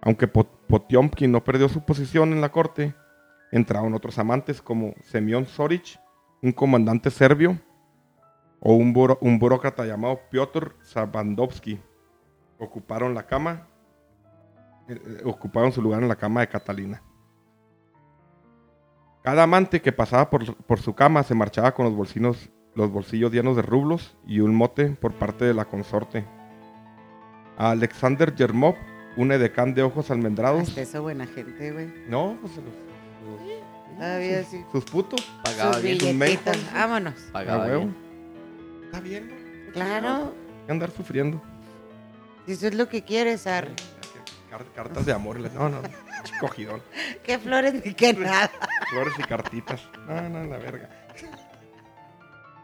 Aunque 0.02 0.26
Po- 0.28 0.44
Potiomkin 0.68 1.30
no 1.32 1.42
perdió 1.44 1.68
su 1.68 1.84
posición 1.84 2.32
en 2.32 2.40
la 2.40 2.50
corte, 2.50 2.94
entraron 3.52 3.94
otros 3.94 4.18
amantes 4.18 4.60
como 4.60 4.94
Semyon 5.04 5.46
Sorich, 5.46 5.98
un 6.42 6.52
comandante 6.52 7.10
serbio, 7.10 7.58
o 8.60 8.74
un, 8.74 8.92
buro- 8.92 9.18
un 9.20 9.38
burócrata 9.38 9.84
llamado 9.86 10.20
Piotr 10.30 10.76
Sabandovsky. 10.82 11.80
Ocuparon 12.58 13.14
la 13.14 13.26
cama, 13.26 13.66
eh, 14.88 15.00
eh, 15.04 15.22
ocuparon 15.24 15.72
su 15.72 15.80
lugar 15.82 16.02
en 16.02 16.08
la 16.08 16.16
cama 16.16 16.40
de 16.40 16.48
Catalina. 16.48 17.02
Cada 19.22 19.44
amante 19.44 19.80
que 19.80 19.92
pasaba 19.92 20.30
por, 20.30 20.56
por 20.56 20.80
su 20.80 20.94
cama 20.94 21.22
se 21.22 21.34
marchaba 21.34 21.74
con 21.74 21.86
los 21.86 21.94
bolsillos, 21.94 22.50
los 22.74 22.90
bolsillos 22.90 23.30
llenos 23.32 23.54
de 23.56 23.62
rublos 23.62 24.16
y 24.26 24.40
un 24.40 24.54
mote 24.54 24.90
por 24.90 25.12
parte 25.12 25.44
de 25.44 25.54
la 25.54 25.64
consorte. 25.64 26.24
A 27.56 27.70
Alexander 27.70 28.34
Yermov, 28.34 28.74
un 29.16 29.32
edecán 29.32 29.74
de 29.74 29.82
ojos 29.82 30.10
almendrados. 30.10 30.68
Hasta 30.68 30.80
eso 30.82 31.02
buena 31.02 31.26
gente, 31.26 31.72
güey. 31.72 31.92
No, 32.08 32.36
pues 32.40 32.54
los, 32.56 32.64
los- 32.64 33.62
Todavía 33.98 34.42
sí. 34.44 34.64
sus 34.72 34.84
putos. 34.84 35.20
Pagaba 35.44 35.74
Sus 35.74 35.82
bien. 35.82 36.00
sus 36.00 36.14
mejos. 36.14 36.56
Vámonos. 36.72 37.14
Pagaba 37.32 37.64
A 37.64 37.66
huevo. 37.68 37.80
bien. 37.80 37.96
Está 38.86 39.00
bien, 39.00 39.64
¿no? 39.66 39.72
Claro. 39.72 40.08
Hay 40.08 40.66
que 40.66 40.72
andar 40.72 40.90
sufriendo. 40.90 41.40
Si 42.46 42.52
eso 42.52 42.66
es 42.66 42.74
lo 42.74 42.88
que 42.88 43.04
quieres, 43.04 43.46
Ar. 43.46 43.68
Car- 44.50 44.64
cartas 44.74 45.06
de 45.06 45.12
amor. 45.12 45.38
No, 45.38 45.68
no. 45.68 45.82
Cogidón. 46.40 46.82
Qué 47.22 47.38
flores 47.38 47.74
ni 47.84 47.94
qué 47.94 48.12
nada. 48.14 48.50
Flores 48.90 49.14
y 49.18 49.22
cartitas. 49.22 49.80
No, 50.08 50.28
no, 50.28 50.44
la 50.44 50.58
verga. 50.58 50.88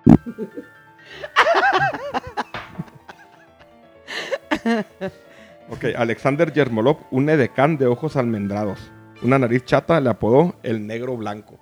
ok, 5.70 5.84
Alexander 5.96 6.52
Yermolov, 6.52 6.98
un 7.10 7.28
edecán 7.28 7.76
de 7.78 7.86
ojos 7.86 8.16
almendrados. 8.16 8.90
Una 9.22 9.38
nariz 9.38 9.64
chata 9.64 10.00
le 10.00 10.10
apodó 10.10 10.56
el 10.62 10.86
negro 10.86 11.16
blanco. 11.16 11.58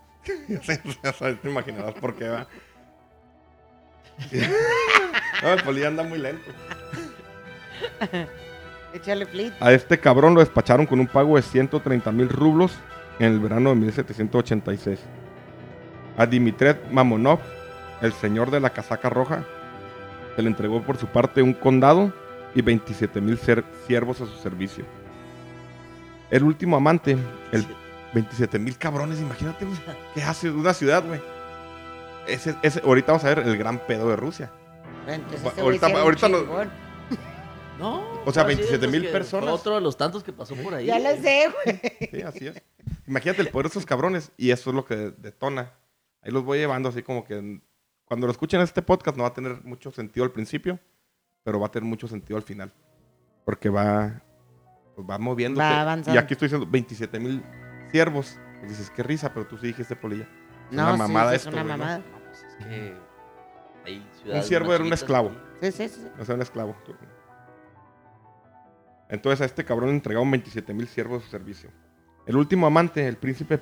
ya 0.49 1.13
sabes, 1.13 1.41
te 1.43 1.49
imaginarás 1.49 1.95
por 1.95 2.15
qué 2.15 2.29
va. 2.29 2.47
no, 5.43 5.53
el 5.53 5.63
poli 5.63 5.85
anda 5.85 6.03
muy 6.03 6.19
lento. 6.19 6.51
Échale 8.95 9.27
flit. 9.27 9.53
A 9.61 9.73
este 9.73 9.99
cabrón 9.99 10.35
lo 10.35 10.41
despacharon 10.41 10.87
con 10.87 11.01
un 11.01 11.07
pago 11.07 11.37
de 11.37 11.43
130 11.43 12.13
mil 12.13 12.29
rublos 12.29 12.79
en 13.19 13.33
el 13.33 13.41
verano 13.41 13.71
de 13.71 13.77
1786. 13.77 15.01
A 16.17 16.27
Dimitred 16.27 16.77
Mamonov, 16.91 17.41
el 18.01 18.13
señor 18.13 18.51
de 18.51 18.61
la 18.61 18.71
casaca 18.71 19.11
roja, 19.11 19.45
se 20.35 20.43
le 20.43 20.49
entregó 20.49 20.83
por 20.83 20.97
su 20.97 21.07
parte 21.07 21.43
un 21.43 21.53
condado 21.53 22.13
y 22.57 22.63
27 22.63 23.21
mil 23.21 23.39
siervos 23.87 24.21
a 24.23 24.27
su 24.27 24.35
servicio. 24.39 24.85
El 26.31 26.43
último 26.43 26.77
amante, 26.79 27.17
el 27.53 27.67
27 28.15 28.59
mil 28.59 28.79
cabrones, 28.79 29.21
imagínate, 29.21 29.67
güey, 29.67 29.79
¿qué 30.15 30.23
hace 30.23 30.51
una 30.51 30.73
ciudad, 30.73 31.05
güey? 31.07 31.21
Ese, 32.27 32.57
ese, 32.63 32.81
ahorita 32.83 33.13
vamos 33.13 33.25
a 33.25 33.29
ver 33.29 33.41
el 33.41 33.59
gran 33.59 33.79
pedo 33.87 34.09
de 34.09 34.17
Rusia. 34.17 34.51
Bueno, 35.05 35.23
entonces 35.23 35.59
Ahorita- 35.59 35.87
este 35.87 35.93
güey 35.93 36.03
ahorita 36.03 36.29
no-. 36.29 36.87
No. 37.79 38.23
O 38.25 38.33
sea, 38.33 38.45
así 38.45 38.53
es, 38.53 38.59
27 38.71 38.89
mil 38.89 39.07
personas. 39.11 39.51
Otro 39.51 39.75
de 39.75 39.83
los 39.83 39.99
tantos 39.99 40.25
que 40.25 40.33
pasó 40.33 40.55
por 40.57 40.73
ahí. 40.73 40.87
Ya 40.87 40.99
lo 40.99 41.11
sé, 41.21 41.53
güey. 41.63 41.81
Sí, 42.11 42.23
así 42.23 42.47
es. 42.47 42.63
Imagínate 43.07 43.43
el 43.43 43.49
poder 43.49 43.67
de 43.67 43.73
esos 43.73 43.85
cabrones 43.85 44.33
y 44.39 44.51
eso 44.51 44.71
es 44.71 44.77
lo 44.77 44.87
que 44.87 45.13
detona. 45.19 45.75
Ahí 46.23 46.33
los 46.33 46.43
voy 46.43 46.57
llevando 46.57 46.89
así 46.89 47.03
como 47.03 47.23
que 47.23 47.61
cuando 48.07 48.27
lo 48.27 48.31
escuchen 48.33 48.63
este 48.63 48.81
podcast 48.81 49.19
no 49.19 49.25
va 49.25 49.29
a 49.29 49.35
tener 49.35 49.63
mucho 49.63 49.91
sentido 49.91 50.25
al 50.25 50.33
principio, 50.33 50.81
pero 51.47 51.61
va 51.61 51.69
a 51.69 51.71
tener 51.71 51.89
mucho 51.89 52.09
sentido 52.09 52.37
al 52.37 52.43
final. 52.43 52.73
Porque 53.45 53.71
va, 53.71 54.21
pues 54.97 55.09
va 55.09 55.17
moviéndose. 55.17 55.63
Va 55.63 55.81
avanzando. 55.83 56.19
Y 56.19 56.23
aquí 56.23 56.35
estoy 56.35 56.49
diciendo 56.49 56.67
27 56.69 57.21
mil 57.21 57.43
siervos. 57.93 58.37
Y 58.65 58.67
dices, 58.67 58.91
qué 58.91 59.05
risa, 59.05 59.33
pero 59.33 59.47
tú 59.47 59.57
sí 59.57 59.69
dijiste 59.69 59.95
polilla. 59.95 60.25
Es 60.71 60.77
No, 60.77 60.83
una 60.89 60.97
mamada 60.97 61.31
sí, 61.31 61.37
esto, 61.37 61.49
es 61.51 61.55
una 61.55 61.65
mamada. 61.65 61.99
No, 61.99 62.05
pues 62.19 62.43
es 62.43 62.67
que 62.67 62.97
hay 63.85 64.09
Un 64.35 64.43
siervo 64.43 64.75
era 64.75 64.83
un 64.83 64.93
esclavo. 64.93 65.31
Sí, 65.63 65.71
sí, 65.71 65.89
sí. 65.89 66.05
O 66.19 66.25
sea, 66.25 66.35
un 66.35 66.43
esclavo. 66.43 66.75
Entonces 69.09 69.41
a 69.41 69.45
este 69.45 69.65
cabrón 69.65 69.91
le 69.91 69.95
entregaron 69.95 70.29
27 70.31 70.75
mil 70.75 70.89
siervos 70.89 71.23
a 71.23 71.25
su 71.27 71.31
servicio. 71.31 71.71
El 72.27 72.37
último 72.37 72.67
amante, 72.67 73.07
el 73.07 73.17
príncipe 73.17 73.61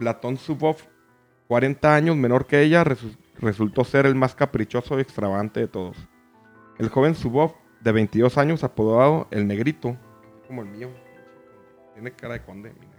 Platón 0.00 0.36
Zubov, 0.38 0.78
40 1.46 1.94
años 1.94 2.16
menor 2.16 2.46
que 2.46 2.62
ella, 2.62 2.82
resu- 2.84 3.16
resultó 3.38 3.84
ser 3.84 4.06
el 4.06 4.16
más 4.16 4.34
caprichoso 4.34 4.98
y 4.98 5.02
extravagante 5.02 5.60
de 5.60 5.68
todos. 5.68 5.96
El 6.82 6.88
joven 6.88 7.14
Zubov, 7.14 7.54
de 7.80 7.92
22 7.92 8.36
años, 8.38 8.64
apodado 8.64 9.28
El 9.30 9.46
Negrito, 9.46 9.96
como 10.48 10.62
el 10.62 10.68
mío, 10.68 10.90
tiene 11.94 12.10
cara 12.10 12.34
de 12.34 12.42
conde. 12.42 12.72
mi 12.72 12.80
negro. 12.88 12.98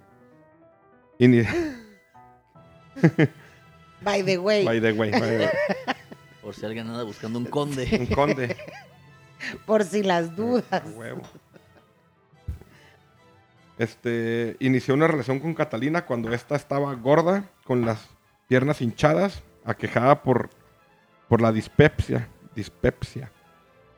Y 1.20 1.28
ni, 1.28 1.42
By 4.02 4.24
the 4.24 4.38
way, 4.38 4.64
by 4.64 4.80
the 4.80 4.94
way, 4.94 5.12
by 5.12 5.20
the 5.20 5.38
way, 5.38 5.50
Por 6.42 6.56
si 6.56 6.66
alguien 6.66 6.88
anda 6.88 7.04
buscando 7.04 7.38
un 7.38 7.44
conde. 7.44 7.90
un 8.00 8.06
conde. 8.06 8.56
por 9.66 9.84
si 9.84 10.02
las 10.02 10.34
dudas. 10.34 10.84
Huevo. 10.96 11.24
Este, 13.78 14.56
inició 14.62 14.94
una 14.94 15.08
relación 15.08 15.42
con 15.42 15.54
Catalina 15.54 16.06
cuando 16.06 16.32
ésta 16.32 16.56
estaba 16.56 16.94
gorda, 16.96 17.50
con 17.66 17.86
las 17.86 18.08
piernas 18.48 18.82
hinchadas, 18.82 19.44
aquejada 19.66 20.24
por, 20.24 20.52
por 21.28 21.42
la 21.42 21.52
dispepsia, 21.52 22.30
dispepsia, 22.56 23.30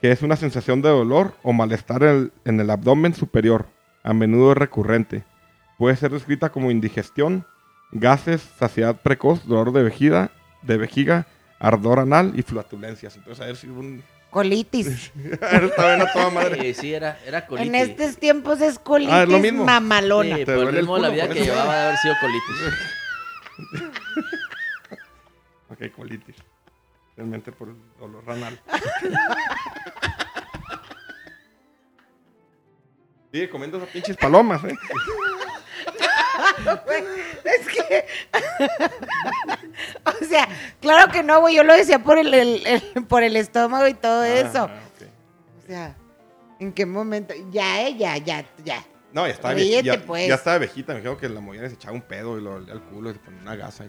que 0.06 0.12
es 0.12 0.22
una 0.22 0.36
sensación 0.36 0.84
de 0.84 0.90
dolor 0.90 1.34
o 1.42 1.52
malestar 1.52 2.04
en 2.04 2.10
el, 2.10 2.32
en 2.46 2.60
el 2.60 2.70
abdomen 2.70 3.16
superior, 3.16 3.66
a 4.04 4.14
menudo 4.14 4.52
es 4.52 4.58
recurrente. 4.60 5.24
Puede 5.80 5.96
ser 5.96 6.12
descrita 6.12 6.52
como 6.52 6.70
indigestión, 6.70 7.48
gases, 7.92 8.44
saciedad 8.60 9.02
precoz, 9.02 9.48
dolor 9.48 9.72
de 9.74 9.82
vejiga, 9.82 10.30
de 10.62 10.78
vejiga, 10.78 11.26
ardor 11.58 11.98
anal 11.98 12.34
y 12.36 12.44
flatulencias. 12.44 13.16
Entonces, 13.16 13.42
a 13.44 13.48
ver 13.48 13.56
si 13.56 13.66
un... 13.66 14.04
Colitis. 14.30 15.12
Está 15.24 15.88
bien 15.96 16.02
a 16.08 16.14
toda 16.14 16.30
madre. 16.30 16.62
Sí, 16.62 16.82
sí, 16.82 16.94
era, 16.94 17.18
era 17.26 17.48
colitis. 17.48 17.68
En 17.68 17.74
estos 17.74 18.18
tiempos 18.18 18.62
es 18.62 18.78
colitis 18.78 19.12
Ah, 19.12 19.24
es 19.24 19.30
lo 19.30 19.40
mismo. 19.40 19.66
mamalona. 19.66 20.36
Sí, 20.36 20.46
Te 20.46 20.56
por 20.56 20.68
el 20.68 20.86
de 20.86 21.00
la 21.00 21.10
vida 21.10 21.30
que 21.30 21.40
llevaba 21.46 21.76
de 21.76 21.82
haber 21.82 21.98
sido 21.98 22.14
colitis. 22.22 22.56
Ok, 25.68 25.92
colitis. 25.96 26.36
Realmente 27.16 27.52
por 27.52 27.70
el 27.70 27.76
dolor 28.00 28.26
renal. 28.26 28.60
Sigue 33.32 33.50
comiendo 33.50 33.78
esas 33.78 33.90
pinches 33.90 34.18
palomas, 34.18 34.64
¿eh? 34.64 34.76
Es 37.46 37.68
que. 37.68 38.06
o 40.06 40.26
sea, 40.26 40.48
claro 40.82 41.12
que 41.12 41.24
no, 41.24 41.40
güey. 41.42 41.56
Yo 41.56 41.64
lo 41.64 41.74
decía 41.74 42.00
por 42.00 42.18
el, 42.18 42.34
el- 42.34 42.66
el- 42.66 43.06
por 43.06 43.24
el 43.24 43.36
estómago 43.38 43.88
y 43.88 43.94
todo 43.94 44.24
eso. 44.24 44.70
Ah. 44.70 44.80
O 45.64 45.68
sea, 45.68 45.96
¿en 46.60 46.74
qué 46.74 46.86
momento? 46.86 47.34
Ya, 47.52 47.88
eh, 47.88 47.96
ya, 47.98 48.18
ya, 48.18 48.46
ya. 48.64 48.84
No, 49.14 49.26
ya 49.28 49.34
estaba 49.34 49.54
viejita. 49.54 49.96
Ya, 49.96 50.06
pues. 50.06 50.28
ya 50.28 50.36
estaba 50.36 50.58
viejita. 50.58 50.94
Me 50.94 51.00
dijeron 51.00 51.18
que 51.18 51.30
la 51.30 51.40
movía 51.40 51.66
y 51.66 51.70
se 51.70 51.76
echaba 51.76 51.94
un 51.94 52.02
pedo 52.02 52.38
y 52.38 52.42
lo 52.42 52.56
olía 52.56 52.74
al 52.74 52.82
culo 52.84 53.10
y 53.12 53.14
se 53.14 53.20
ponía 53.20 53.42
una 53.42 53.56
gasa. 53.56 53.86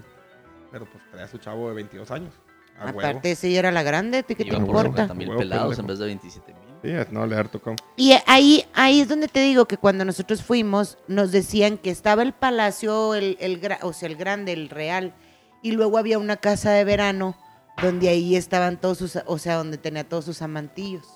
Pero 0.70 0.86
pues 0.86 1.02
traía 1.10 1.26
a 1.26 1.28
su 1.28 1.38
chavo 1.38 1.68
de 1.68 1.74
22 1.74 2.10
años. 2.10 2.32
A 2.78 2.86
huevo. 2.86 2.98
Aparte, 3.00 3.34
si 3.36 3.48
ella 3.48 3.60
era 3.60 3.72
la 3.72 3.82
grande, 3.82 4.18
¿a 4.18 4.22
ti 4.22 4.34
qué 4.34 4.44
te 4.44 4.54
importa? 4.56 5.08
50 5.08 5.14
mil 5.14 5.34
pelados 5.36 5.78
en 5.78 5.86
vez 5.86 5.98
de 5.98 6.06
27 6.06 6.54
mil. 6.54 6.66
Sí, 6.82 6.92
no, 7.10 7.26
le 7.26 7.34
haber 7.34 7.48
tocado. 7.48 7.76
Y 7.96 8.12
ahí, 8.26 8.64
ahí 8.74 9.00
es 9.00 9.08
donde 9.08 9.28
te 9.28 9.40
digo 9.40 9.66
que 9.66 9.76
cuando 9.76 10.04
nosotros 10.04 10.42
fuimos, 10.42 10.98
nos 11.08 11.32
decían 11.32 11.78
que 11.78 11.90
estaba 11.90 12.22
el 12.22 12.32
palacio, 12.32 13.14
el, 13.14 13.36
el, 13.40 13.60
o 13.82 13.92
sea, 13.92 14.08
el 14.08 14.16
grande, 14.16 14.52
el 14.52 14.68
real, 14.68 15.14
y 15.62 15.72
luego 15.72 15.98
había 15.98 16.18
una 16.18 16.36
casa 16.36 16.70
de 16.70 16.84
verano 16.84 17.36
donde 17.82 18.08
ahí 18.08 18.36
estaban 18.36 18.80
todos 18.80 18.98
sus, 18.98 19.18
o 19.26 19.38
sea, 19.38 19.56
donde 19.56 19.78
tenía 19.78 20.08
todos 20.08 20.24
sus 20.26 20.42
amantillos. 20.42 21.06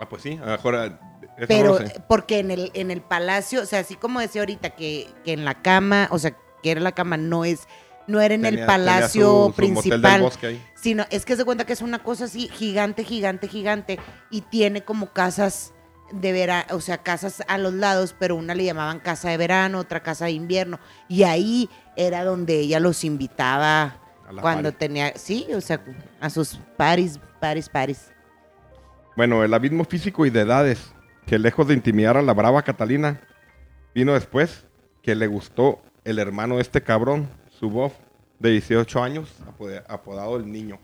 Ah, 0.00 0.08
pues 0.08 0.22
sí, 0.22 0.38
a 0.40 0.46
lo 0.46 0.52
mejor. 0.52 0.76
ah, 0.76 1.00
Pero, 1.48 1.74
no 1.74 1.80
lo 1.80 1.86
sé. 1.86 2.02
porque 2.08 2.38
en 2.38 2.50
el, 2.50 2.70
en 2.74 2.90
el 2.90 3.02
palacio, 3.02 3.62
o 3.62 3.66
sea, 3.66 3.80
así 3.80 3.96
como 3.96 4.20
decía 4.20 4.42
ahorita 4.42 4.70
que, 4.70 5.08
que 5.24 5.32
en 5.32 5.44
la 5.44 5.60
cama, 5.62 6.08
o 6.10 6.18
sea, 6.18 6.36
que 6.62 6.70
era 6.70 6.80
la 6.80 6.92
cama, 6.92 7.16
no 7.16 7.44
es, 7.44 7.66
no 8.08 8.20
era 8.20 8.34
en 8.34 8.42
Tenía- 8.42 8.60
el 8.62 8.66
palacio 8.66 9.46
su- 9.46 9.52
principal. 9.54 10.22
bosque 10.22 10.46
ahí. 10.48 10.66
Sino, 10.74 11.04
es 11.10 11.24
que 11.24 11.36
se 11.36 11.44
cuenta 11.44 11.64
que 11.64 11.72
es 11.74 11.82
una 11.82 12.00
cosa 12.02 12.24
así 12.24 12.48
gigante, 12.48 13.04
gigante, 13.04 13.46
gigante. 13.48 13.98
Y 14.30 14.40
tiene 14.40 14.82
como 14.82 15.12
casas 15.12 15.72
de 16.10 16.32
verano, 16.32 16.64
o 16.70 16.80
sea, 16.80 16.98
casas 16.98 17.42
a 17.48 17.58
los 17.58 17.74
lados, 17.74 18.14
pero 18.18 18.34
una 18.34 18.54
le 18.54 18.64
llamaban 18.64 18.98
casa 18.98 19.28
de 19.30 19.36
verano, 19.36 19.78
otra 19.78 20.02
casa 20.02 20.24
de 20.24 20.32
invierno. 20.32 20.80
Y 21.06 21.22
ahí 21.24 21.68
era 21.96 22.24
donde 22.24 22.58
ella 22.60 22.80
los 22.80 23.04
invitaba 23.04 23.98
cuando 24.40 24.70
party. 24.70 24.78
tenía, 24.78 25.12
sí, 25.16 25.46
o 25.54 25.60
sea, 25.60 25.80
a 26.20 26.30
sus 26.30 26.58
paris, 26.76 27.20
paris, 27.40 27.68
paris. 27.68 28.10
Bueno, 29.16 29.42
el 29.44 29.52
abismo 29.52 29.84
físico 29.84 30.24
y 30.26 30.30
de 30.30 30.40
edades, 30.40 30.92
que 31.26 31.38
lejos 31.38 31.66
de 31.68 31.74
intimidar 31.74 32.16
a 32.16 32.22
la 32.22 32.32
brava 32.32 32.62
Catalina, 32.62 33.20
vino 33.94 34.14
después 34.14 34.64
que 35.02 35.14
le 35.14 35.26
gustó 35.26 35.82
el 36.04 36.18
hermano 36.18 36.56
de 36.56 36.62
este 36.62 36.82
cabrón, 36.82 37.28
Subov, 37.58 37.92
de 38.38 38.50
18 38.50 39.02
años, 39.02 39.34
apodado 39.88 40.36
el 40.36 40.50
niño. 40.50 40.78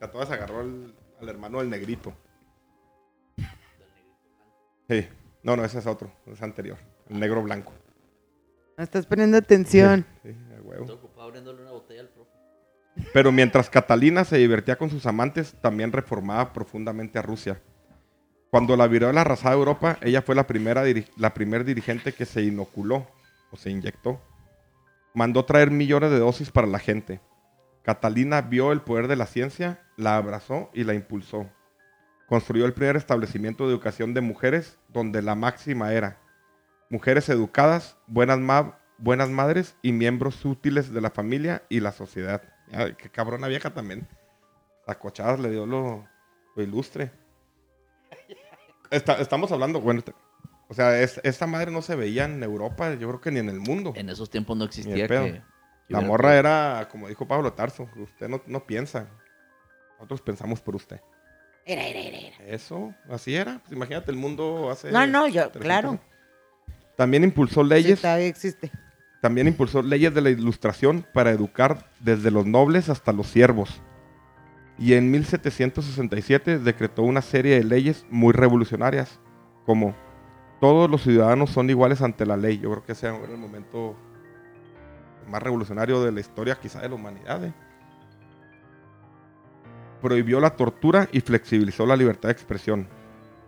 A 0.00 0.08
todas 0.10 0.30
agarró 0.30 0.60
al, 0.60 0.94
al 1.20 1.28
hermano 1.28 1.58
del 1.60 1.70
negrito. 1.70 2.12
Sí, 4.88 5.06
no, 5.42 5.56
no, 5.56 5.64
ese 5.64 5.78
es 5.78 5.86
otro, 5.86 6.12
es 6.26 6.40
anterior, 6.42 6.78
el 7.08 7.18
negro 7.18 7.42
blanco. 7.42 7.72
Me 8.76 8.84
estás 8.84 9.06
poniendo 9.06 9.36
atención. 9.38 10.04
Sí, 10.22 10.30
a 10.30 10.62
huevo. 10.62 10.82
Estoy 10.82 10.96
ocupado 10.96 11.22
abriéndole 11.28 11.62
una 11.62 11.70
botella 11.72 12.02
al 12.02 12.08
profe. 12.08 12.30
Pero 13.12 13.30
mientras 13.32 13.68
Catalina 13.70 14.24
se 14.24 14.36
divertía 14.38 14.76
con 14.76 14.90
sus 14.90 15.06
amantes, 15.06 15.54
también 15.60 15.92
reformaba 15.92 16.52
profundamente 16.52 17.18
a 17.18 17.22
Rusia. 17.22 17.60
Cuando 18.50 18.76
la 18.76 18.86
viruela 18.86 19.20
arrasaba 19.22 19.54
Europa, 19.54 19.98
ella 20.02 20.22
fue 20.22 20.34
la 20.34 20.46
primera 20.46 20.84
diri- 20.86 21.08
la 21.16 21.32
primer 21.34 21.64
dirigente 21.64 22.12
que 22.12 22.24
se 22.24 22.42
inoculó 22.42 23.06
o 23.50 23.56
se 23.56 23.70
inyectó. 23.70 24.20
Mandó 25.16 25.46
traer 25.46 25.70
millones 25.70 26.10
de 26.10 26.18
dosis 26.18 26.50
para 26.50 26.66
la 26.66 26.78
gente. 26.78 27.22
Catalina 27.82 28.42
vio 28.42 28.70
el 28.70 28.82
poder 28.82 29.08
de 29.08 29.16
la 29.16 29.24
ciencia, 29.24 29.80
la 29.96 30.18
abrazó 30.18 30.68
y 30.74 30.84
la 30.84 30.92
impulsó. 30.92 31.50
Construyó 32.26 32.66
el 32.66 32.74
primer 32.74 32.96
establecimiento 32.96 33.64
de 33.64 33.72
educación 33.72 34.12
de 34.12 34.20
mujeres 34.20 34.78
donde 34.88 35.22
la 35.22 35.34
máxima 35.34 35.94
era 35.94 36.18
mujeres 36.90 37.30
educadas, 37.30 37.96
buenas, 38.06 38.38
buenas 38.98 39.30
madres 39.30 39.78
y 39.80 39.92
miembros 39.92 40.44
útiles 40.44 40.92
de 40.92 41.00
la 41.00 41.10
familia 41.10 41.62
y 41.70 41.80
la 41.80 41.92
sociedad. 41.92 42.42
Qué 42.98 43.08
cabrona 43.08 43.48
vieja 43.48 43.72
también. 43.72 44.06
A 44.86 44.98
cochadas 44.98 45.40
le 45.40 45.50
dio 45.50 45.64
lo, 45.64 46.06
ilustre. 46.56 47.10
Estamos 48.90 49.50
hablando, 49.50 49.80
o 50.68 50.74
sea, 50.74 51.00
es- 51.00 51.20
esta 51.24 51.46
madre 51.46 51.70
no 51.70 51.82
se 51.82 51.94
veía 51.96 52.24
en 52.24 52.42
Europa, 52.42 52.92
yo 52.94 53.08
creo 53.08 53.20
que 53.20 53.30
ni 53.30 53.38
en 53.40 53.48
el 53.48 53.60
mundo. 53.60 53.92
En 53.96 54.08
esos 54.08 54.30
tiempos 54.30 54.56
no 54.56 54.64
existía 54.64 55.06
que... 55.06 55.08
que 55.08 55.42
La 55.88 56.00
morra 56.00 56.36
era, 56.36 56.88
como 56.90 57.08
dijo 57.08 57.26
Pablo 57.28 57.52
Tarso, 57.52 57.88
usted 57.96 58.28
no, 58.28 58.42
no 58.46 58.66
piensa. 58.66 59.08
Nosotros 59.98 60.20
pensamos 60.22 60.60
por 60.60 60.76
usted. 60.76 61.00
Era, 61.64 61.84
era, 61.86 61.98
era, 62.00 62.18
era. 62.18 62.36
Eso, 62.46 62.94
así 63.10 63.34
era. 63.34 63.58
Pues 63.60 63.72
imagínate 63.72 64.10
el 64.10 64.16
mundo 64.16 64.70
hace... 64.70 64.90
No, 64.92 65.06
no, 65.06 65.26
yo, 65.26 65.48
300 65.50 65.62
claro. 65.62 65.88
años. 65.90 66.00
También 66.96 67.24
impulsó 67.24 67.62
Sí, 67.62 67.68
leyes 67.68 68.00
todavía 68.00 68.26
existe. 68.26 68.70
También 69.20 69.48
impulsó 69.48 69.82
leyes 69.82 70.14
de 70.14 70.20
la 70.20 70.30
ilustración 70.30 71.04
para 71.12 71.30
educar 71.30 71.90
desde 72.00 72.30
los 72.30 72.46
nobles 72.46 72.88
hasta 72.88 73.12
los 73.12 73.26
siervos. 73.28 73.80
Y 74.78 74.92
en 74.94 75.10
1767 75.10 76.58
decretó 76.58 77.02
una 77.02 77.22
serie 77.22 77.56
de 77.56 77.64
leyes 77.64 78.04
muy 78.10 78.32
revolucionarias, 78.32 79.18
como 79.64 79.96
todos 80.60 80.90
los 80.90 81.02
ciudadanos 81.02 81.50
son 81.50 81.68
iguales 81.70 82.00
ante 82.02 82.24
la 82.26 82.36
ley. 82.36 82.58
Yo 82.58 82.70
creo 82.70 82.84
que 82.84 82.92
ese 82.92 83.06
era 83.08 83.16
el 83.16 83.36
momento 83.38 83.94
más 85.28 85.42
revolucionario 85.42 86.02
de 86.02 86.12
la 86.12 86.20
historia 86.20 86.56
quizá 86.60 86.80
de 86.80 86.88
la 86.88 86.94
humanidad. 86.94 87.44
¿eh? 87.44 87.52
Prohibió 90.00 90.40
la 90.40 90.50
tortura 90.50 91.08
y 91.12 91.20
flexibilizó 91.20 91.86
la 91.86 91.96
libertad 91.96 92.28
de 92.28 92.32
expresión, 92.34 92.88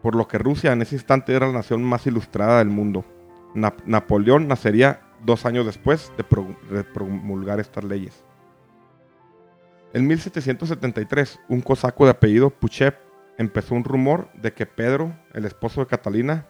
por 0.02 0.14
lo 0.16 0.26
que 0.26 0.38
Rusia 0.38 0.72
en 0.72 0.82
ese 0.82 0.96
instante 0.96 1.34
era 1.34 1.46
la 1.46 1.52
nación 1.52 1.82
más 1.84 2.06
ilustrada 2.06 2.58
del 2.58 2.68
mundo. 2.68 3.04
Na- 3.54 3.74
Napoleón 3.84 4.48
nacería 4.48 5.00
dos 5.24 5.46
años 5.46 5.66
después 5.66 6.12
de, 6.16 6.24
de 6.74 6.84
promulgar 6.84 7.60
estas 7.60 7.84
leyes. 7.84 8.24
En 9.92 10.06
1773, 10.06 11.40
un 11.48 11.60
cosaco 11.60 12.04
de 12.04 12.10
apellido 12.10 12.50
Puchev 12.50 12.94
empezó 13.38 13.74
un 13.74 13.84
rumor 13.84 14.28
de 14.34 14.52
que 14.52 14.66
Pedro, 14.66 15.14
el 15.32 15.44
esposo 15.44 15.80
de 15.80 15.86
Catalina, 15.86 16.46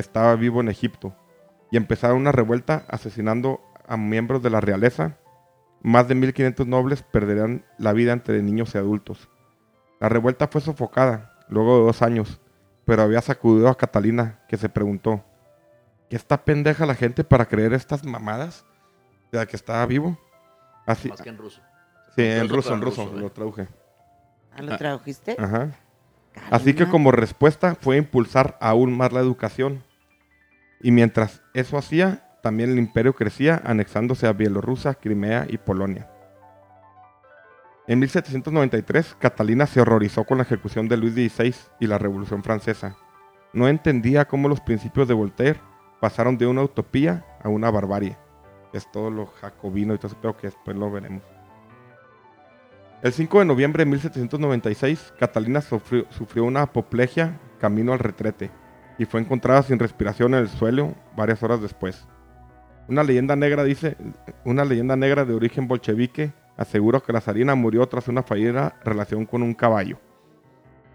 estaba 0.00 0.34
vivo 0.36 0.60
en 0.60 0.68
Egipto 0.68 1.14
y 1.70 1.76
empezaron 1.76 2.18
una 2.18 2.32
revuelta 2.32 2.84
asesinando 2.88 3.60
a 3.86 3.96
miembros 3.96 4.42
de 4.42 4.50
la 4.50 4.60
realeza. 4.60 5.16
Más 5.82 6.08
de 6.08 6.14
1500 6.14 6.66
nobles 6.66 7.02
perderían 7.02 7.64
la 7.78 7.92
vida 7.92 8.12
entre 8.12 8.42
niños 8.42 8.74
y 8.74 8.78
adultos. 8.78 9.28
La 9.98 10.08
revuelta 10.08 10.48
fue 10.48 10.60
sofocada 10.60 11.32
luego 11.48 11.78
de 11.78 11.84
dos 11.86 12.02
años, 12.02 12.40
pero 12.84 13.02
había 13.02 13.20
sacudido 13.20 13.68
a 13.68 13.76
Catalina, 13.76 14.40
que 14.48 14.56
se 14.56 14.68
preguntó, 14.68 15.24
¿qué 16.08 16.16
está 16.16 16.44
pendeja 16.44 16.86
la 16.86 16.94
gente 16.94 17.24
para 17.24 17.46
creer 17.46 17.72
estas 17.72 18.04
mamadas? 18.04 18.64
De 19.32 19.38
la 19.38 19.46
que 19.46 19.56
estaba 19.56 19.84
vivo. 19.86 20.18
Así, 20.86 21.08
Más 21.08 21.22
que 21.22 21.28
en 21.28 21.38
ruso. 21.38 21.60
sí, 22.16 22.22
en 22.22 22.48
ruso, 22.48 22.74
en 22.74 22.80
ruso, 22.80 23.04
ruso, 23.04 23.16
¿eh? 23.16 23.20
lo 23.20 23.30
traduje. 23.30 23.68
¿Ah, 24.56 24.62
lo 24.62 24.76
tradujiste? 24.76 25.36
Ajá. 25.38 25.70
Así 26.50 26.74
que 26.74 26.88
como 26.88 27.12
respuesta 27.12 27.74
fue 27.74 27.96
impulsar 27.96 28.56
aún 28.60 28.96
más 28.96 29.12
la 29.12 29.20
educación. 29.20 29.84
Y 30.80 30.92
mientras 30.92 31.42
eso 31.52 31.76
hacía, 31.76 32.26
también 32.42 32.70
el 32.70 32.78
imperio 32.78 33.14
crecía, 33.14 33.60
anexándose 33.64 34.26
a 34.26 34.32
Bielorrusia, 34.32 34.94
Crimea 34.94 35.46
y 35.48 35.58
Polonia. 35.58 36.08
En 37.86 37.98
1793, 37.98 39.16
Catalina 39.18 39.66
se 39.66 39.80
horrorizó 39.80 40.24
con 40.24 40.38
la 40.38 40.44
ejecución 40.44 40.88
de 40.88 40.96
Luis 40.96 41.12
XVI 41.12 41.54
y 41.80 41.86
la 41.86 41.98
Revolución 41.98 42.42
Francesa. 42.42 42.96
No 43.52 43.68
entendía 43.68 44.26
cómo 44.26 44.48
los 44.48 44.60
principios 44.60 45.08
de 45.08 45.14
Voltaire 45.14 45.60
pasaron 46.00 46.38
de 46.38 46.46
una 46.46 46.62
utopía 46.62 47.26
a 47.42 47.48
una 47.48 47.70
barbarie. 47.70 48.16
Es 48.72 48.90
todo 48.90 49.10
lo 49.10 49.26
jacobino 49.26 49.92
y 49.92 49.98
todo 49.98 50.06
eso, 50.06 50.18
pero 50.22 50.36
que 50.36 50.46
después 50.46 50.76
lo 50.76 50.90
veremos. 50.90 51.22
El 53.02 53.12
5 53.12 53.40
de 53.40 53.44
noviembre 53.44 53.84
de 53.84 53.90
1796, 53.90 55.14
Catalina 55.18 55.60
sufrió, 55.60 56.06
sufrió 56.10 56.44
una 56.44 56.62
apoplejia 56.62 57.40
camino 57.58 57.92
al 57.92 57.98
retrete 57.98 58.50
y 59.00 59.06
fue 59.06 59.18
encontrada 59.18 59.62
sin 59.62 59.78
respiración 59.78 60.34
en 60.34 60.40
el 60.40 60.48
suelo 60.50 60.94
varias 61.16 61.42
horas 61.42 61.62
después. 61.62 62.06
Una 62.86 63.02
leyenda 63.02 63.34
negra 63.34 63.64
dice, 63.64 63.96
una 64.44 64.62
leyenda 64.62 64.94
negra 64.94 65.24
de 65.24 65.32
origen 65.32 65.66
bolchevique 65.66 66.34
asegura 66.58 67.00
que 67.00 67.14
la 67.14 67.22
zarina 67.22 67.54
murió 67.54 67.88
tras 67.88 68.08
una 68.08 68.22
fallida 68.22 68.76
relación 68.84 69.24
con 69.24 69.42
un 69.42 69.54
caballo. 69.54 69.98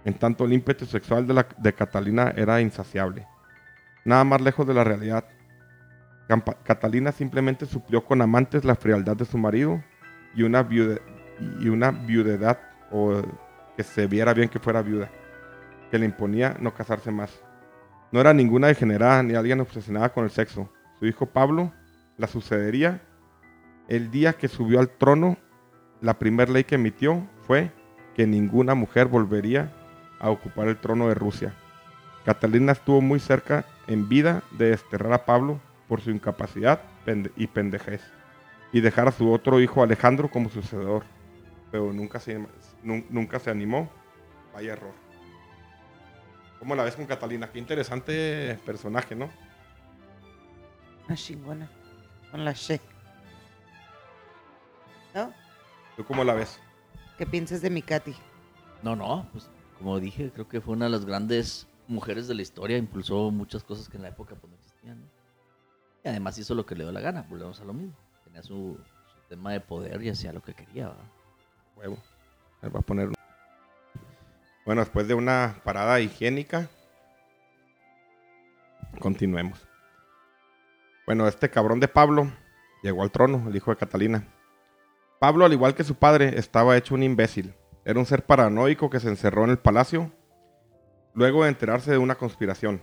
En 0.04 0.14
tanto, 0.14 0.46
el 0.46 0.54
ímpetu 0.54 0.86
sexual 0.86 1.26
de, 1.26 1.74
Catalina 1.74 2.32
era 2.38 2.62
insaciable. 2.62 3.26
Nada 4.04 4.24
más 4.24 4.40
lejos 4.40 4.68
de 4.68 4.76
la 4.76 4.84
realidad. 4.84 5.26
Catalina 6.64 7.12
simplemente 7.12 7.66
suplió 7.66 8.06
con 8.06 8.22
amantes 8.22 8.64
la 8.66 8.76
frialdad 8.76 9.18
de 9.18 9.26
su 9.26 9.40
marido 9.40 9.84
y 10.36 10.44
una, 10.44 10.64
y 11.60 11.70
una 11.70 11.90
viudedad, 11.90 12.60
o 12.92 13.24
que 13.76 13.82
se 13.82 14.06
viera 14.06 14.32
bien 14.36 14.48
que 14.48 14.60
fuera 14.60 14.84
viuda, 14.84 15.10
que 15.90 15.98
le 15.98 16.06
imponía 16.06 16.56
no 16.60 16.72
casarse 16.72 17.10
más. 17.10 17.42
No 18.12 18.22
era 18.22 18.34
ninguna 18.34 18.68
degenerada 18.68 19.24
ni 19.24 19.36
alguien 19.36 19.60
obsesionada 19.62 20.10
con 20.14 20.24
el 20.24 20.30
sexo. 20.32 20.72
Su 21.00 21.06
hijo 21.06 21.26
Pablo 21.26 21.74
la 22.18 22.28
sucedería 22.28 23.02
el 23.88 24.10
día 24.12 24.34
que 24.34 24.48
subió 24.48 24.80
al 24.80 24.90
trono. 24.90 25.38
La 26.02 26.18
primera 26.20 26.52
ley 26.52 26.64
que 26.64 26.76
emitió 26.76 27.28
fue 27.46 27.72
que 28.16 28.26
ninguna 28.28 28.76
mujer 28.76 29.08
volvería 29.08 29.72
a 30.20 30.30
ocupar 30.30 30.68
el 30.68 30.78
trono 30.78 31.08
de 31.10 31.16
Rusia. 31.16 31.54
Catalina 32.26 32.72
estuvo 32.72 33.02
muy 33.02 33.20
cerca 33.20 33.66
en 33.88 34.08
vida 34.10 34.44
de 34.52 34.70
desterrar 34.72 35.14
a 35.14 35.26
Pablo 35.26 35.60
por 35.88 36.02
su 36.02 36.12
incapacidad 36.12 36.82
y 37.36 37.48
pendejez 37.48 38.02
y 38.72 38.82
dejar 38.82 39.08
a 39.08 39.12
su 39.12 39.32
otro 39.32 39.60
hijo 39.60 39.84
Alejandro 39.84 40.30
como 40.30 40.50
sucedor, 40.50 41.04
pero 41.72 41.94
nunca 41.94 42.20
se, 42.20 42.40
nun- 42.84 43.06
nunca 43.10 43.40
se 43.40 43.52
animó. 43.52 43.90
Vaya 44.54 44.74
error. 44.74 45.05
¿Cómo 46.66 46.74
la 46.74 46.84
ves 46.84 46.96
con 46.96 47.06
Catalina? 47.06 47.52
Qué 47.52 47.60
interesante 47.60 48.60
personaje, 48.66 49.16
¿no? 49.16 49.30
Una 51.06 51.16
chingona. 51.16 51.70
Con 52.32 52.44
la 52.44 52.54
she. 52.54 52.82
¿No? 55.14 55.32
¿Tú 55.96 56.04
cómo 56.06 56.24
la 56.24 56.34
ves? 56.34 56.60
¿Qué 57.20 57.28
piensas 57.28 57.62
de 57.62 57.70
mi 57.70 57.84
Katy? 57.84 58.16
No, 58.82 58.96
no, 58.96 59.30
pues 59.32 59.48
como 59.78 60.00
dije, 60.00 60.32
creo 60.32 60.50
que 60.50 60.60
fue 60.60 60.74
una 60.74 60.86
de 60.86 60.92
las 60.92 61.06
grandes 61.06 61.68
mujeres 61.88 62.28
de 62.28 62.34
la 62.34 62.42
historia, 62.42 62.78
impulsó 62.78 63.30
muchas 63.30 63.64
cosas 63.64 63.88
que 63.88 63.98
en 63.98 64.02
la 64.02 64.10
época 64.10 64.34
pues, 64.34 64.50
no 64.50 64.58
existían. 64.58 65.02
¿no? 65.02 65.08
Y 66.04 66.08
además 66.08 66.36
hizo 66.40 66.56
lo 66.56 66.66
que 66.66 66.74
le 66.74 66.84
dio 66.84 66.92
la 66.92 67.00
gana, 67.00 67.28
volvemos 67.30 67.62
a 67.62 67.66
lo 67.66 67.74
mismo. 67.74 67.94
Tenía 68.24 68.42
su, 68.42 68.80
su 69.14 69.30
tema 69.30 69.52
de 69.52 69.60
poder 69.60 70.02
y 70.02 70.10
hacía 70.10 70.34
lo 70.34 70.42
que 70.42 70.56
quería. 70.56 70.88
¿verdad? 70.88 71.12
Huevo. 71.76 71.98
Va 72.64 72.80
a 72.80 72.82
poner. 72.82 73.15
Bueno, 74.66 74.82
después 74.82 75.08
de 75.08 75.14
una 75.14 75.62
parada 75.64 76.00
higiénica, 76.00 76.70
continuemos. 79.00 79.68
Bueno, 81.06 81.28
este 81.28 81.50
cabrón 81.50 81.80
de 81.80 81.88
Pablo 81.88 82.32
llegó 82.82 83.04
al 83.04 83.12
trono, 83.12 83.48
el 83.48 83.56
hijo 83.56 83.72
de 83.72 83.78
Catalina. 83.78 84.28
Pablo, 85.20 85.46
al 85.46 85.54
igual 85.54 85.76
que 85.76 85.84
su 85.84 85.96
padre, 85.96 86.40
estaba 86.40 86.78
hecho 86.78 86.96
un 86.96 87.04
imbécil. 87.04 87.54
Era 87.84 88.00
un 88.00 88.06
ser 88.08 88.26
paranoico 88.26 88.90
que 88.90 89.00
se 89.00 89.08
encerró 89.10 89.44
en 89.44 89.52
el 89.52 89.60
palacio 89.60 90.12
luego 91.14 91.44
de 91.44 91.50
enterarse 91.50 91.92
de 91.92 91.98
una 91.98 92.16
conspiración 92.16 92.82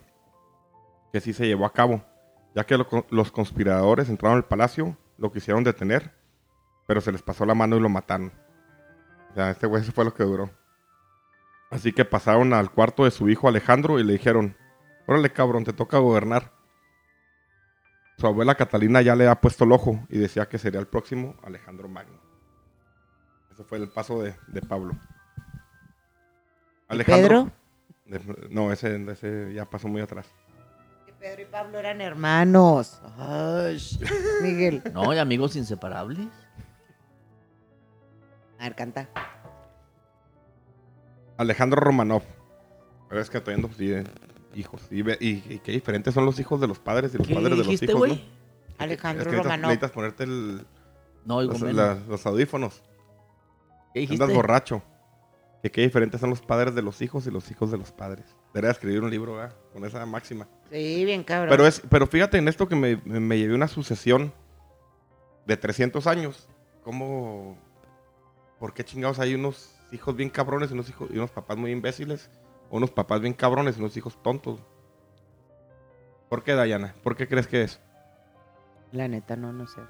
que 1.13 1.21
sí 1.21 1.33
se 1.35 1.47
llevó 1.47 1.67
a 1.67 1.73
cabo, 1.73 2.03
ya 2.55 2.65
que 2.65 2.79
lo- 2.79 3.07
los 3.11 3.31
conspiradores 3.31 4.09
entraron 4.09 4.39
al 4.39 4.45
palacio, 4.47 4.97
lo 5.19 5.31
quisieron 5.33 5.65
detener, 5.65 6.15
pero 6.87 7.01
se 7.03 7.13
les 7.13 7.23
pasó 7.23 7.45
la 7.45 7.55
mano 7.55 7.77
y 7.77 7.81
lo 7.81 7.89
mataron. 7.91 8.33
O 9.33 9.35
sea, 9.35 9.51
este 9.51 9.67
güey 9.67 9.83
fue 9.83 10.05
lo 10.05 10.15
que 10.15 10.23
duró. 10.23 10.51
Así 11.73 11.93
que 11.93 12.05
pasaron 12.05 12.53
al 12.53 12.71
cuarto 12.71 13.05
de 13.05 13.11
su 13.11 13.29
hijo 13.29 13.49
Alejandro 13.49 13.99
y 13.99 14.05
le 14.05 14.13
dijeron, 14.13 14.57
órale 15.07 15.33
cabrón, 15.33 15.65
te 15.65 15.73
toca 15.73 15.99
gobernar. 15.99 16.53
Su 18.19 18.27
abuela 18.27 18.55
Catalina 18.55 19.01
ya 19.03 19.17
le 19.17 19.27
ha 19.27 19.41
puesto 19.41 19.65
el 19.65 19.73
ojo 19.73 20.07
y 20.11 20.19
decía 20.19 20.49
que 20.49 20.59
sería 20.59 20.79
el 20.81 20.87
próximo 20.87 21.35
Alejandro 21.43 21.89
Magno. 21.89 22.21
Ese 23.51 23.65
fue 23.65 23.79
el 23.79 23.89
paso 23.89 24.23
de, 24.23 24.37
de 24.49 24.61
Pablo. 24.63 24.95
¿Y 26.91 27.03
Pedro? 27.05 27.51
de- 28.05 28.49
no, 28.51 28.71
ese, 28.71 29.03
ese 29.11 29.53
ya 29.55 29.65
pasó 29.65 29.89
muy 29.89 30.03
atrás. 30.03 30.27
Que 31.07 31.13
Pedro 31.15 31.41
y 31.43 31.47
Pablo 31.47 31.79
eran 31.79 32.03
hermanos. 32.03 33.01
Ay, 33.17 33.81
Miguel. 34.43 34.83
No, 34.93 35.13
y 35.15 35.19
amigos 35.19 35.57
inseparables. 35.57 36.29
A 38.59 38.65
ver, 38.65 38.75
canta. 38.75 39.09
Alejandro 41.43 41.81
Romanov. 41.81 42.23
Pero 43.09 43.21
es 43.21 43.29
que 43.31 43.39
estoy 43.39 43.55
viendo 43.57 43.75
sí, 43.77 43.93
eh, 43.93 44.05
hijos. 44.55 44.81
Y, 44.91 45.03
ve- 45.03 45.19
y- 45.21 45.43
y 45.55 45.59
qué 45.59 45.73
diferentes 45.73 46.15
son 46.15 46.25
los 46.25 46.39
hijos 46.41 46.61
de 46.61 46.67
los 46.69 46.79
padres 46.79 47.15
y 47.15 47.19
los 47.19 47.27
¿Qué 47.27 47.35
padres 47.35 47.51
de 47.51 47.57
los 47.59 47.67
dijiste, 47.67 47.87
hijos, 47.87 47.99
güey? 47.99 48.13
¿no? 48.15 48.21
Alejandro 48.79 49.23
Es 49.23 49.29
que 49.29 49.33
necesitas- 49.37 49.45
Romanov. 49.45 49.69
Necesitas 49.69 49.91
ponerte 49.91 50.25
el- 50.25 50.67
No, 51.25 51.37
oigo 51.37 51.53
los, 51.53 51.61
menos. 51.63 51.77
la- 51.77 51.95
los 52.09 52.25
audífonos. 52.27 52.83
¿Qué 53.93 54.01
dijiste? 54.01 54.23
Andas 54.25 54.35
borracho. 54.37 54.83
Que 55.63 55.71
qué 55.71 55.83
diferentes 55.83 56.21
son 56.21 56.31
los 56.31 56.41
padres 56.41 56.75
de 56.75 56.83
los 56.83 57.01
hijos 57.03 57.27
y 57.27 57.31
los 57.31 57.49
hijos 57.51 57.71
de 57.71 57.79
los 57.79 57.93
padres. 57.93 58.25
Debería 58.53 58.73
escribir 58.73 59.01
un 59.03 59.11
libro 59.11 59.35
¿verdad? 59.37 59.55
con 59.73 59.85
esa 59.85 60.05
máxima. 60.07 60.49
Sí, 60.73 61.05
bien 61.05 61.23
cabrón. 61.23 61.51
Pero, 61.51 61.67
es, 61.67 61.81
pero 61.89 62.07
fíjate 62.09 62.39
en 62.39 62.49
esto 62.49 62.67
que 62.69 62.75
me, 62.75 63.01
me, 63.05 63.21
me 63.21 63.39
llevé 63.39 63.55
una 63.55 63.69
sucesión 63.69 64.33
de 65.47 65.57
300 65.57 66.07
años. 66.09 66.49
¿Cómo? 66.83 67.57
¿Por 68.59 68.75
qué 68.75 68.85
chingados 68.85 69.21
hay 69.21 69.35
unos 69.37 69.71
hijos 69.93 70.17
bien 70.17 70.31
cabrones 70.31 70.71
y 70.71 70.75
unos, 70.75 70.89
hijos, 70.89 71.09
y 71.13 71.17
unos 71.19 71.31
papás 71.31 71.57
muy 71.57 71.71
imbéciles? 71.71 72.31
O 72.71 72.79
unos 72.79 72.91
papás 72.91 73.21
bien 73.21 73.35
cabrones 73.35 73.77
y 73.77 73.81
unos 73.81 73.97
hijos 73.97 74.21
tontos. 74.23 74.61
¿Por 76.29 76.43
qué, 76.43 76.55
Dayana? 76.55 76.95
¿Por 77.03 77.17
qué 77.17 77.29
crees 77.29 77.47
que 77.47 77.63
es? 77.63 77.81
La 78.91 79.07
neta, 79.09 79.37
no, 79.37 79.53
no 79.53 79.67
sé. 79.67 79.81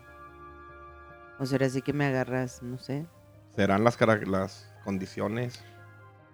O 1.39 1.47
será 1.47 1.67
así 1.67 1.83
que 1.83 1.93
me 1.93 2.05
agarras, 2.07 2.63
no 2.63 2.79
sé. 2.79 3.07
¿Serán 3.55 3.85
las, 3.85 3.99
las 4.27 4.73
condiciones? 4.85 5.63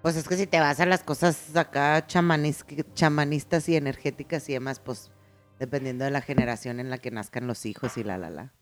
Pues 0.03 0.17
es 0.17 0.29
que 0.29 0.37
si 0.37 0.47
te 0.47 0.61
vas 0.61 0.81
a 0.81 0.87
las 0.87 1.03
cosas 1.03 1.57
acá 1.57 2.07
chamanis- 2.07 2.87
chamanistas 2.95 3.69
y 3.69 3.77
energéticas 3.77 4.49
y 4.49 4.53
demás, 4.55 4.81
pues 4.81 5.11
dependiendo 5.59 6.05
de 6.05 6.11
la 6.11 6.21
generación 6.21 6.79
en 6.79 6.89
la 6.89 6.99
que 6.99 7.11
nazcan 7.11 7.47
los 7.47 7.67
hijos 7.67 7.99
y 7.99 8.05
la 8.05 8.17
la 8.17 8.31
la. 8.31 8.53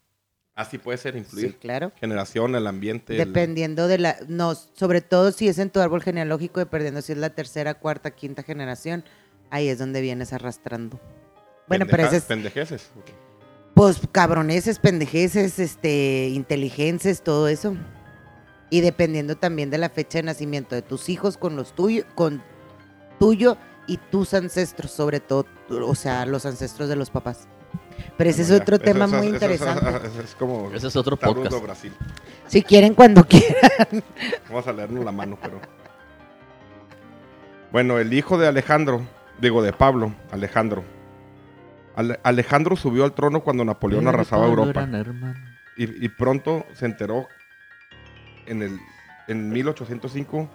Así 0.56 0.78
puede 0.78 0.96
ser 0.98 1.12
Sí, 1.12 1.18
influir. 1.20 1.58
claro. 1.58 1.92
Generación, 2.00 2.54
el 2.56 2.66
ambiente. 2.66 3.12
el- 3.12 3.18
Dependiendo 3.28 3.86
de 3.88 3.98
la, 3.98 4.16
no, 4.26 4.54
sobre 4.54 5.02
todo 5.02 5.30
si 5.30 5.48
es 5.48 5.58
en 5.58 5.70
tu 5.70 5.80
árbol 5.80 6.02
genealógico, 6.02 6.58
dependiendo 6.60 7.02
si 7.02 7.12
es 7.12 7.18
la 7.18 7.30
tercera, 7.30 7.74
cuarta, 7.74 8.10
quinta 8.12 8.42
generación, 8.42 9.04
ahí 9.50 9.68
es 9.68 9.78
donde 9.78 10.00
vienes 10.00 10.32
arrastrando. 10.32 10.98
Bueno, 11.68 11.84
pero 11.84 11.98
pendeja- 12.04 12.08
ese 12.08 12.16
es, 12.16 12.24
Pendejeces. 12.24 12.90
pues 13.74 14.00
cabroneces, 14.10 14.78
pendejeces, 14.78 15.58
este, 15.58 16.28
inteligencias, 16.30 17.22
todo 17.22 17.48
eso. 17.48 17.76
Y 18.70 18.80
dependiendo 18.80 19.36
también 19.36 19.68
de 19.70 19.78
la 19.78 19.90
fecha 19.90 20.18
de 20.18 20.22
nacimiento 20.24 20.74
de 20.74 20.82
tus 20.82 21.08
hijos 21.10 21.36
con 21.36 21.54
los 21.54 21.74
tuyos, 21.74 22.06
con 22.14 22.42
tuyo 23.20 23.58
y 23.86 23.98
tus 23.98 24.32
ancestros, 24.34 24.90
sobre 24.90 25.20
todo, 25.20 25.44
o 25.68 25.94
sea, 25.94 26.24
los 26.24 26.46
ancestros 26.46 26.88
de 26.88 26.96
los 26.96 27.10
papás. 27.10 27.46
Pero 28.16 28.30
ese 28.30 28.42
es 28.42 28.48
Bueno, 28.48 28.58
ya, 28.58 28.62
otro 28.62 28.78
tema 28.78 29.04
eso- 29.06 29.16
muy 29.16 29.26
eso- 29.26 29.34
interesante. 29.34 29.88
eso- 29.88 30.04
eso 30.06 30.20
es 30.22 30.34
como 30.34 30.70
Ese 30.72 30.86
es 30.88 30.96
otro 30.96 31.16
podcast. 31.16 31.62
Brasil. 31.62 31.92
Si 32.46 32.62
quieren, 32.62 32.94
cuando 32.94 33.24
quieran. 33.24 34.02
Vamos 34.48 34.66
a 34.66 34.72
leernos 34.72 35.04
la 35.04 35.12
mano, 35.12 35.38
pero. 35.42 35.60
Bueno, 37.72 37.98
el 37.98 38.12
hijo 38.12 38.38
de 38.38 38.46
Alejandro, 38.46 39.06
digo 39.40 39.62
de 39.62 39.72
Pablo, 39.72 40.14
Alejandro. 40.30 40.84
Ale- 41.96 42.20
Alejandro 42.22 42.76
subió 42.76 43.04
al 43.04 43.12
trono 43.14 43.40
cuando 43.40 43.64
Napoleón 43.64 44.06
arrasaba 44.08 44.46
Pablo 44.46 44.64
Europa. 44.64 44.88
Y, 45.76 46.04
y 46.04 46.08
pronto 46.08 46.64
se 46.74 46.86
enteró 46.86 47.26
en 48.46 48.62
el 48.62 48.78
en 49.28 49.48
1805. 49.50 50.48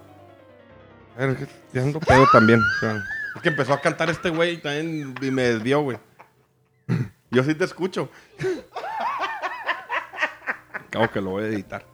A 1.16 1.26
ver, 1.26 1.36
que 1.36 1.44
estoy 1.44 1.80
dando 1.80 2.00
pedo 2.00 2.24
también. 2.32 2.58
es 3.36 3.42
que 3.42 3.48
empezó 3.50 3.74
a 3.74 3.80
cantar 3.80 4.08
este 4.08 4.30
güey 4.30 4.56
también 4.62 5.14
y 5.20 5.30
me 5.30 5.42
desvió, 5.42 5.82
güey. 5.82 5.98
Yo 7.30 7.42
sí 7.44 7.54
te 7.54 7.64
escucho. 7.64 8.08
Acabo 10.86 11.08
que 11.10 11.20
lo 11.20 11.30
voy 11.30 11.44
a 11.44 11.46
editar. 11.48 11.84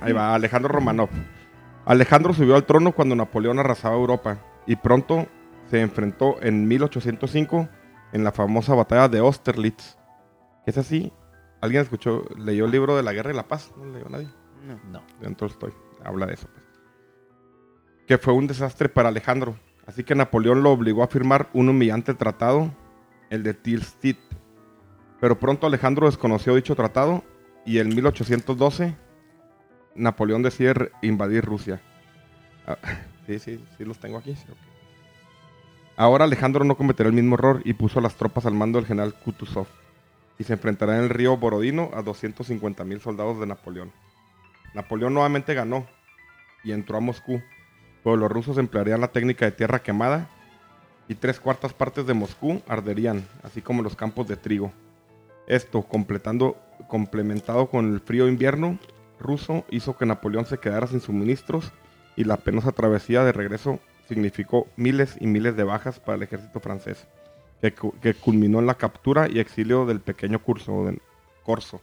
Ahí 0.00 0.12
va, 0.12 0.34
Alejandro 0.34 0.72
Romanov. 0.72 1.10
Alejandro 1.84 2.32
subió 2.32 2.56
al 2.56 2.64
trono 2.64 2.92
cuando 2.92 3.14
Napoleón 3.14 3.58
arrasaba 3.58 3.94
Europa 3.94 4.38
y 4.66 4.76
pronto 4.76 5.26
se 5.70 5.80
enfrentó 5.80 6.42
en 6.42 6.66
1805 6.66 7.68
en 8.12 8.24
la 8.24 8.32
famosa 8.32 8.74
batalla 8.74 9.08
de 9.08 9.18
Austerlitz. 9.18 9.96
¿Es 10.66 10.78
así? 10.78 11.12
¿Alguien 11.60 11.82
escuchó, 11.82 12.24
leyó 12.36 12.64
el 12.66 12.70
libro 12.70 12.96
de 12.96 13.02
la 13.02 13.12
Guerra 13.12 13.32
y 13.32 13.36
la 13.36 13.48
Paz? 13.48 13.72
No 13.76 13.84
leyó 13.86 14.08
nadie. 14.08 14.28
No. 14.66 14.80
No. 14.90 15.02
Dentro 15.20 15.46
estoy. 15.46 15.72
Habla 16.04 16.26
de 16.26 16.34
eso. 16.34 16.48
pues. 16.52 16.64
Que 18.06 18.18
fue 18.18 18.32
un 18.32 18.46
desastre 18.46 18.88
para 18.88 19.08
Alejandro. 19.10 19.56
Así 19.86 20.04
que 20.04 20.14
Napoleón 20.14 20.62
lo 20.62 20.70
obligó 20.70 21.02
a 21.02 21.08
firmar 21.08 21.48
un 21.52 21.68
humillante 21.68 22.14
tratado, 22.14 22.70
el 23.30 23.42
de 23.42 23.54
Tilsit. 23.54 24.18
Pero 25.20 25.38
pronto 25.38 25.66
Alejandro 25.66 26.06
desconoció 26.06 26.54
dicho 26.54 26.74
tratado 26.74 27.22
y 27.66 27.78
en 27.78 27.88
1812 27.88 28.96
Napoleón 29.94 30.42
decide 30.42 30.90
invadir 31.02 31.44
Rusia. 31.44 31.80
Ah, 32.66 32.78
sí, 33.26 33.38
sí, 33.38 33.64
sí 33.76 33.84
los 33.84 33.98
tengo 33.98 34.18
aquí. 34.18 34.36
Ahora 35.96 36.24
Alejandro 36.24 36.64
no 36.64 36.76
cometerá 36.76 37.08
el 37.08 37.14
mismo 37.14 37.36
error 37.36 37.62
y 37.64 37.74
puso 37.74 37.98
a 37.98 38.02
las 38.02 38.16
tropas 38.16 38.46
al 38.46 38.54
mando 38.54 38.78
del 38.78 38.86
general 38.86 39.14
Kutuzov 39.14 39.66
y 40.38 40.44
se 40.44 40.54
enfrentará 40.54 40.96
en 40.96 41.04
el 41.04 41.10
río 41.10 41.36
Borodino 41.36 41.90
a 41.94 42.02
250 42.02 42.84
mil 42.84 43.00
soldados 43.00 43.38
de 43.38 43.46
Napoleón. 43.46 43.92
Napoleón 44.74 45.14
nuevamente 45.14 45.54
ganó 45.54 45.86
y 46.64 46.72
entró 46.72 46.96
a 46.96 47.00
Moscú, 47.00 47.40
pero 48.04 48.16
los 48.16 48.30
rusos 48.30 48.58
emplearían 48.58 49.00
la 49.00 49.08
técnica 49.08 49.46
de 49.46 49.52
tierra 49.52 49.82
quemada 49.82 50.28
y 51.08 51.16
tres 51.16 51.40
cuartas 51.40 51.72
partes 51.72 52.06
de 52.06 52.14
Moscú 52.14 52.62
arderían, 52.68 53.26
así 53.42 53.62
como 53.62 53.82
los 53.82 53.96
campos 53.96 54.28
de 54.28 54.36
trigo. 54.36 54.72
Esto, 55.46 55.82
completando, 55.82 56.56
complementado 56.88 57.66
con 57.68 57.92
el 57.92 58.00
frío 58.00 58.28
invierno 58.28 58.78
ruso, 59.18 59.64
hizo 59.70 59.96
que 59.96 60.06
Napoleón 60.06 60.46
se 60.46 60.58
quedara 60.58 60.86
sin 60.86 61.00
suministros 61.00 61.72
y 62.16 62.24
la 62.24 62.36
penosa 62.36 62.72
travesía 62.72 63.24
de 63.24 63.32
regreso 63.32 63.80
significó 64.08 64.66
miles 64.76 65.16
y 65.18 65.26
miles 65.26 65.56
de 65.56 65.64
bajas 65.64 65.98
para 65.98 66.16
el 66.16 66.22
ejército 66.22 66.60
francés, 66.60 67.06
que, 67.60 67.74
cu- 67.74 67.94
que 68.00 68.14
culminó 68.14 68.58
en 68.58 68.66
la 68.66 68.74
captura 68.74 69.28
y 69.28 69.38
exilio 69.40 69.86
del 69.86 70.00
pequeño 70.00 70.42
curso 70.42 70.84
de 70.84 71.00
Corso. 71.42 71.80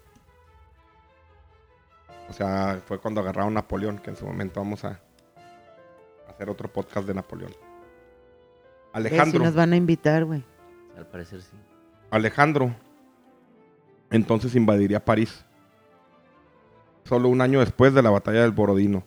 O 2.30 2.34
sea, 2.34 2.82
fue 2.88 3.00
cuando 3.00 3.22
agarraron 3.22 3.54
a 3.54 3.62
Napoleón, 3.62 3.98
que 4.00 4.12
en 4.12 4.16
su 4.16 4.26
momento 4.26 4.60
vamos 4.60 4.86
a 4.86 5.00
hacer 6.32 6.50
otro 6.50 6.68
podcast 6.72 7.08
de 7.08 7.14
Napoleón. 7.14 7.52
Si 7.52 7.58
Alejandro. 8.94 9.44
nos 9.44 9.56
van 9.56 9.74
a 9.74 9.76
invitar, 9.78 10.26
güey. 10.26 10.44
Al 10.98 11.08
parecer 11.08 11.42
sí. 11.42 11.56
Alejandro 12.10 12.76
entonces 14.10 14.56
invadiría 14.56 15.04
París. 15.06 15.46
Solo 17.06 17.30
un 17.30 17.42
año 17.42 17.60
después 17.62 17.94
de 17.94 18.02
la 18.02 18.10
batalla 18.10 18.42
del 18.42 18.52
Borodino. 18.52 19.04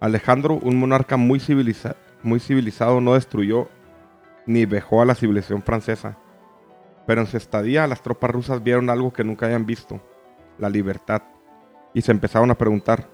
Alejandro, 0.00 0.54
un 0.54 0.78
monarca 0.78 1.16
muy, 1.16 1.38
civiliza- 1.40 1.96
muy 2.22 2.40
civilizado, 2.40 3.00
no 3.00 3.14
destruyó 3.14 3.68
ni 4.46 4.64
vejó 4.64 5.02
a 5.02 5.04
la 5.04 5.14
civilización 5.14 5.62
francesa. 5.62 6.16
Pero 7.06 7.20
en 7.20 7.26
su 7.26 7.36
estadía 7.36 7.86
las 7.86 8.02
tropas 8.02 8.30
rusas 8.30 8.62
vieron 8.62 8.90
algo 8.90 9.12
que 9.12 9.24
nunca 9.24 9.46
habían 9.46 9.66
visto, 9.66 10.00
la 10.58 10.68
libertad. 10.70 11.22
Y 11.94 12.02
se 12.02 12.12
empezaron 12.12 12.50
a 12.50 12.56
preguntar, 12.56 13.08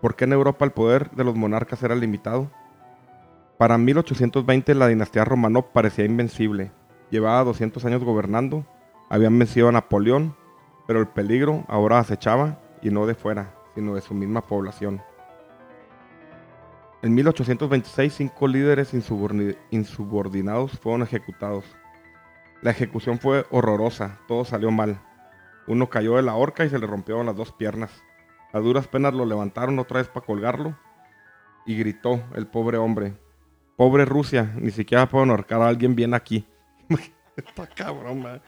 ¿por 0.00 0.14
qué 0.14 0.24
en 0.24 0.32
Europa 0.32 0.64
el 0.64 0.70
poder 0.72 1.10
de 1.12 1.24
los 1.24 1.34
monarcas 1.34 1.82
era 1.82 1.94
limitado? 1.94 2.50
Para 3.58 3.78
1820 3.78 4.74
la 4.74 4.88
dinastía 4.88 5.24
Romanov 5.24 5.72
parecía 5.72 6.04
invencible. 6.04 6.72
Llevaba 7.10 7.44
200 7.44 7.84
años 7.84 8.02
gobernando, 8.02 8.66
habían 9.08 9.38
vencido 9.38 9.68
a 9.68 9.72
Napoleón, 9.72 10.36
pero 10.88 10.98
el 10.98 11.06
peligro 11.06 11.64
ahora 11.68 12.00
acechaba 12.00 12.58
y 12.82 12.90
no 12.90 13.06
de 13.06 13.14
fuera, 13.14 13.54
sino 13.74 13.94
de 13.94 14.00
su 14.00 14.12
misma 14.12 14.40
población. 14.42 15.02
En 17.02 17.14
1826 17.14 18.12
cinco 18.12 18.48
líderes 18.48 18.92
insubordinados 19.70 20.72
fueron 20.80 21.02
ejecutados. 21.02 21.64
La 22.60 22.72
ejecución 22.72 23.18
fue 23.20 23.46
horrorosa, 23.50 24.18
todo 24.26 24.44
salió 24.44 24.70
mal. 24.70 25.00
Uno 25.68 25.88
cayó 25.90 26.16
de 26.16 26.22
la 26.22 26.34
horca 26.34 26.64
y 26.64 26.70
se 26.70 26.78
le 26.78 26.86
rompieron 26.86 27.26
las 27.26 27.36
dos 27.36 27.52
piernas. 27.52 28.02
A 28.52 28.58
duras 28.58 28.88
penas 28.88 29.14
lo 29.14 29.26
levantaron 29.26 29.78
otra 29.78 29.98
vez 29.98 30.08
para 30.08 30.26
colgarlo 30.26 30.76
y 31.66 31.76
gritó 31.76 32.20
el 32.34 32.46
pobre 32.46 32.78
hombre. 32.78 33.23
Pobre 33.76 34.04
Rusia, 34.04 34.52
ni 34.56 34.70
siquiera 34.70 35.08
puedo 35.08 35.24
ahorcar 35.28 35.60
a 35.60 35.68
alguien 35.68 35.96
bien 35.96 36.14
aquí. 36.14 36.46
Está 37.36 37.66
cabrón, 37.66 38.22
man. 38.22 38.42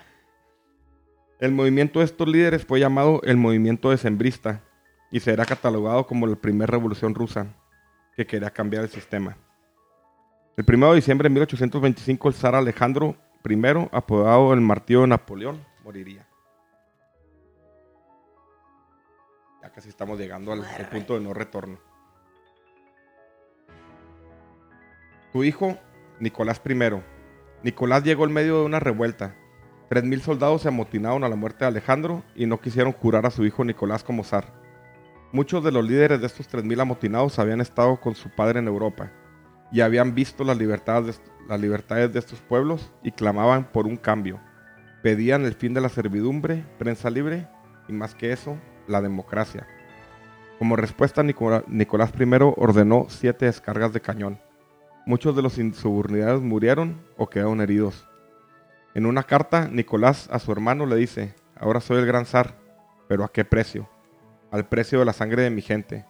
El 1.39 1.53
movimiento 1.53 1.99
de 1.99 2.05
estos 2.05 2.29
líderes 2.29 2.65
fue 2.65 2.81
llamado 2.81 3.21
el 3.25 3.37
movimiento 3.37 3.91
decembrista 3.91 4.63
y 5.11 5.21
será 5.21 5.45
catalogado 5.45 6.07
como 6.07 6.27
la 6.27 6.37
primera 6.37 6.71
revolución 6.71 7.15
rusa 7.15 7.47
que 8.17 8.27
quería 8.27 8.51
cambiar 8.51 8.85
el 8.85 8.89
sistema. 8.89 9.37
El 10.57 10.65
1 10.67 10.91
de 10.91 10.97
diciembre 10.97 11.29
de 11.29 11.35
1825 11.35 12.29
el 12.29 12.35
zar 12.35 12.55
Alejandro 12.55 13.17
I, 13.45 13.89
apodado 13.93 14.55
el 14.55 14.61
martillo 14.61 15.03
de 15.03 15.09
Napoleón, 15.09 15.65
moriría. 15.85 16.27
Ya 19.63 19.71
casi 19.71 19.91
estamos 19.91 20.19
llegando 20.19 20.53
al, 20.53 20.65
al 20.65 20.89
punto 20.89 21.15
de 21.15 21.21
no 21.21 21.35
retorno. 21.35 21.79
Su 25.37 25.45
hijo, 25.45 25.77
Nicolás 26.19 26.63
I. 26.65 26.75
Nicolás 27.63 28.03
llegó 28.03 28.25
en 28.25 28.33
medio 28.33 28.61
de 28.61 28.65
una 28.65 28.81
revuelta. 28.81 29.37
Tres 29.91 30.03
mil 30.03 30.23
soldados 30.23 30.63
se 30.63 30.69
amotinaron 30.69 31.25
a 31.25 31.29
la 31.29 31.37
muerte 31.37 31.59
de 31.59 31.67
Alejandro 31.67 32.25
y 32.35 32.47
no 32.47 32.59
quisieron 32.59 32.95
jurar 32.95 33.27
a 33.27 33.31
su 33.31 33.45
hijo 33.45 33.63
Nicolás 33.63 34.03
como 34.03 34.25
zar. 34.25 34.55
Muchos 35.33 35.63
de 35.63 35.73
los 35.73 35.87
líderes 35.87 36.23
de 36.23 36.27
estos 36.27 36.49
tres 36.49 36.65
mil 36.65 36.81
amotinados 36.81 37.39
habían 37.39 37.61
estado 37.61 38.01
con 38.01 38.15
su 38.15 38.31
padre 38.31 38.61
en 38.61 38.67
Europa 38.67 39.13
y 39.71 39.83
habían 39.83 40.15
visto 40.15 40.43
las 40.43 40.57
libertades, 40.57 41.19
de, 41.19 41.31
las 41.47 41.61
libertades 41.61 42.15
de 42.15 42.19
estos 42.19 42.41
pueblos 42.41 42.91
y 43.03 43.13
clamaban 43.13 43.71
por 43.71 43.87
un 43.87 43.99
cambio. 43.99 44.41
Pedían 45.03 45.45
el 45.45 45.53
fin 45.53 45.75
de 45.75 45.83
la 45.83 45.91
servidumbre, 45.91 46.65
prensa 46.79 47.11
libre 47.11 47.47
y 47.89 47.93
más 47.93 48.15
que 48.15 48.33
eso, 48.33 48.57
la 48.89 49.03
democracia. 49.03 49.67
Como 50.59 50.77
respuesta, 50.77 51.23
Nicolás 51.23 52.13
I 52.19 52.55
ordenó 52.57 53.05
siete 53.11 53.45
descargas 53.45 53.93
de 53.93 54.01
cañón. 54.01 54.41
Muchos 55.07 55.37
de 55.37 55.43
los 55.43 55.57
insubordinados 55.59 56.43
murieron 56.43 57.01
o 57.17 57.31
quedaron 57.31 57.61
heridos. 57.61 58.07
En 58.95 59.07
una 59.07 59.23
carta, 59.23 59.69
Nicolás 59.69 60.29
a 60.33 60.41
su 60.41 60.51
hermano 60.51 60.85
le 60.85 60.97
dice, 60.97 61.35
ahora 61.55 61.81
soy 61.81 61.99
el 61.99 62.07
gran 62.07 62.27
zar, 62.27 62.57
pero 63.09 63.23
¿a 63.23 63.29
qué 63.33 63.45
precio? 63.45 63.89
Al 64.51 64.67
precio 64.67 64.99
de 64.99 65.05
la 65.05 65.13
sangre 65.13 65.43
de 65.43 65.51
mi 65.51 65.63
gente. 65.63 66.05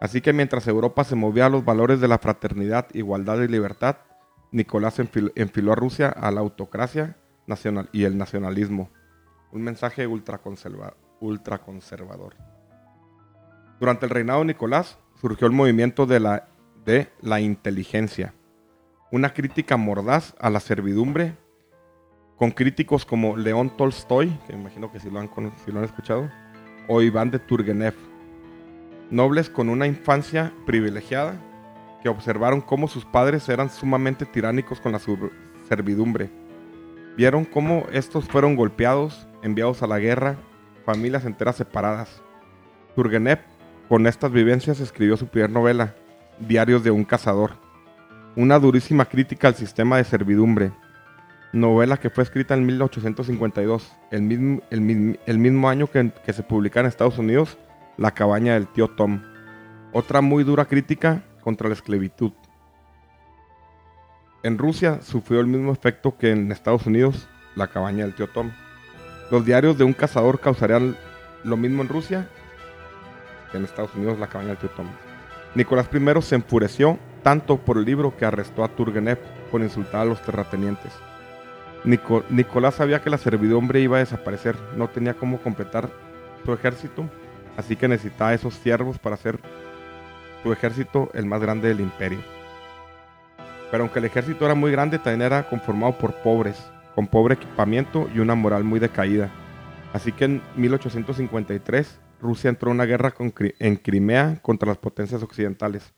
Así 0.00 0.20
que 0.22 0.32
mientras 0.32 0.66
Europa 0.66 1.04
se 1.04 1.16
movía 1.16 1.46
a 1.46 1.50
los 1.50 1.64
valores 1.64 2.00
de 2.00 2.08
la 2.08 2.18
fraternidad, 2.18 2.86
igualdad 2.94 3.40
y 3.42 3.48
libertad, 3.48 3.96
Nicolás 4.52 4.98
enfil- 5.00 5.32
enfiló 5.34 5.72
a 5.72 5.76
Rusia 5.76 6.08
a 6.08 6.30
la 6.30 6.40
autocracia 6.40 7.16
nacional 7.46 7.90
y 7.92 8.04
el 8.04 8.16
nacionalismo. 8.16 8.90
Un 9.52 9.62
mensaje 9.62 10.08
ultraconserva- 10.08 10.94
ultraconservador. 11.20 12.36
Durante 13.80 14.06
el 14.06 14.10
reinado 14.10 14.38
de 14.40 14.46
Nicolás 14.46 14.98
surgió 15.20 15.46
el 15.46 15.52
movimiento 15.52 16.06
de 16.06 16.20
la, 16.20 16.48
de 16.88 17.12
la 17.20 17.38
inteligencia, 17.38 18.32
una 19.12 19.34
crítica 19.34 19.76
mordaz 19.76 20.34
a 20.40 20.48
la 20.48 20.58
servidumbre, 20.58 21.34
con 22.38 22.50
críticos 22.50 23.04
como 23.04 23.36
León 23.36 23.76
Tolstoy, 23.76 24.30
que 24.46 24.54
imagino 24.54 24.90
que 24.90 24.98
si 24.98 25.10
lo 25.10 25.20
han, 25.20 25.28
han 25.36 25.84
escuchado, 25.84 26.30
o 26.88 27.02
Iván 27.02 27.30
de 27.30 27.40
Turgenev, 27.40 27.92
nobles 29.10 29.50
con 29.50 29.68
una 29.68 29.86
infancia 29.86 30.54
privilegiada 30.64 31.38
que 32.02 32.08
observaron 32.08 32.62
cómo 32.62 32.88
sus 32.88 33.04
padres 33.04 33.46
eran 33.50 33.68
sumamente 33.68 34.24
tiránicos 34.24 34.80
con 34.80 34.92
la 34.92 35.00
servidumbre. 35.68 36.30
Vieron 37.18 37.44
cómo 37.44 37.84
estos 37.92 38.24
fueron 38.24 38.56
golpeados, 38.56 39.28
enviados 39.42 39.82
a 39.82 39.86
la 39.86 39.98
guerra, 39.98 40.36
familias 40.86 41.26
enteras 41.26 41.56
separadas. 41.56 42.22
Turgenev, 42.94 43.40
con 43.90 44.06
estas 44.06 44.32
vivencias, 44.32 44.80
escribió 44.80 45.18
su 45.18 45.26
primera 45.26 45.52
novela, 45.52 45.94
Diarios 46.40 46.84
de 46.84 46.92
un 46.92 47.04
cazador, 47.04 47.52
una 48.36 48.60
durísima 48.60 49.06
crítica 49.06 49.48
al 49.48 49.56
sistema 49.56 49.96
de 49.96 50.04
servidumbre. 50.04 50.70
Novela 51.52 51.96
que 51.96 52.10
fue 52.10 52.22
escrita 52.22 52.54
en 52.54 52.64
1852, 52.64 53.96
el 54.12 54.22
mismo, 54.22 55.68
año 55.68 55.88
que, 55.88 56.12
que 56.24 56.32
se 56.32 56.44
publica 56.44 56.78
en 56.78 56.86
Estados 56.86 57.18
Unidos 57.18 57.58
La 57.96 58.12
cabaña 58.12 58.54
del 58.54 58.68
tío 58.68 58.88
Tom. 58.88 59.22
Otra 59.92 60.20
muy 60.20 60.44
dura 60.44 60.66
crítica 60.66 61.24
contra 61.40 61.68
la 61.68 61.74
esclavitud. 61.74 62.32
En 64.44 64.58
Rusia 64.58 65.00
sufrió 65.02 65.40
el 65.40 65.48
mismo 65.48 65.72
efecto 65.72 66.16
que 66.16 66.30
en 66.30 66.52
Estados 66.52 66.86
Unidos 66.86 67.28
La 67.56 67.66
cabaña 67.66 68.04
del 68.04 68.14
tío 68.14 68.28
Tom. 68.28 68.52
Los 69.32 69.44
diarios 69.44 69.76
de 69.76 69.82
un 69.82 69.92
cazador 69.92 70.38
causarían 70.38 70.96
lo 71.42 71.56
mismo 71.56 71.82
en 71.82 71.88
Rusia 71.88 72.28
que 73.50 73.58
en 73.58 73.64
Estados 73.64 73.94
Unidos 73.96 74.20
La 74.20 74.28
cabaña 74.28 74.50
del 74.50 74.58
tío 74.58 74.70
Tom. 74.70 74.86
Nicolás 75.58 75.88
I 75.92 76.22
se 76.22 76.36
enfureció 76.36 77.00
tanto 77.24 77.56
por 77.56 77.78
el 77.78 77.84
libro 77.84 78.16
que 78.16 78.24
arrestó 78.24 78.62
a 78.62 78.68
Turgenev 78.68 79.18
por 79.50 79.60
insultar 79.60 80.02
a 80.02 80.04
los 80.04 80.22
terratenientes. 80.22 80.92
Nico- 81.82 82.22
Nicolás 82.30 82.76
sabía 82.76 83.02
que 83.02 83.10
la 83.10 83.18
servidumbre 83.18 83.80
iba 83.80 83.96
a 83.96 84.00
desaparecer, 84.00 84.54
no 84.76 84.86
tenía 84.86 85.14
cómo 85.14 85.38
completar 85.40 85.90
su 86.44 86.52
ejército, 86.52 87.10
así 87.56 87.74
que 87.74 87.88
necesitaba 87.88 88.34
esos 88.34 88.54
siervos 88.54 89.00
para 89.00 89.14
hacer 89.16 89.40
su 90.44 90.52
ejército 90.52 91.10
el 91.12 91.26
más 91.26 91.40
grande 91.40 91.66
del 91.66 91.80
imperio. 91.80 92.20
Pero 93.72 93.82
aunque 93.82 93.98
el 93.98 94.04
ejército 94.04 94.44
era 94.44 94.54
muy 94.54 94.70
grande, 94.70 94.98
también 95.00 95.22
era 95.22 95.48
conformado 95.48 95.98
por 95.98 96.14
pobres, 96.22 96.70
con 96.94 97.08
pobre 97.08 97.34
equipamiento 97.34 98.08
y 98.14 98.20
una 98.20 98.36
moral 98.36 98.62
muy 98.62 98.78
decaída. 98.78 99.28
Así 99.92 100.12
que 100.12 100.26
en 100.26 100.40
1853 100.54 101.98
Rusia 102.20 102.50
entró 102.50 102.70
en 102.70 102.76
una 102.76 102.84
guerra 102.84 103.14
en 103.58 103.76
Crimea 103.76 104.40
contra 104.42 104.68
las 104.68 104.78
potencias 104.78 105.22
occidentales. 105.22 105.94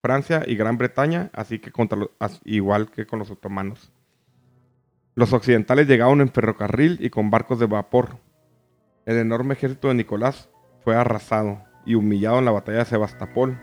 Francia 0.00 0.44
y 0.46 0.56
Gran 0.56 0.78
Bretaña, 0.78 1.30
así 1.32 1.58
que 1.58 1.72
contra 1.72 1.98
igual 2.44 2.90
que 2.90 3.06
con 3.06 3.18
los 3.18 3.30
otomanos. 3.30 3.92
Los 5.14 5.32
occidentales 5.32 5.88
llegaron 5.88 6.20
en 6.20 6.30
ferrocarril 6.30 6.98
y 7.00 7.10
con 7.10 7.30
barcos 7.30 7.58
de 7.58 7.66
vapor. 7.66 8.18
El 9.04 9.16
enorme 9.16 9.54
ejército 9.54 9.88
de 9.88 9.94
Nicolás 9.94 10.48
fue 10.84 10.94
arrasado 10.94 11.64
y 11.84 11.96
humillado 11.96 12.38
en 12.38 12.44
la 12.44 12.52
batalla 12.52 12.78
de 12.78 12.84
Sebastopol. 12.84 13.58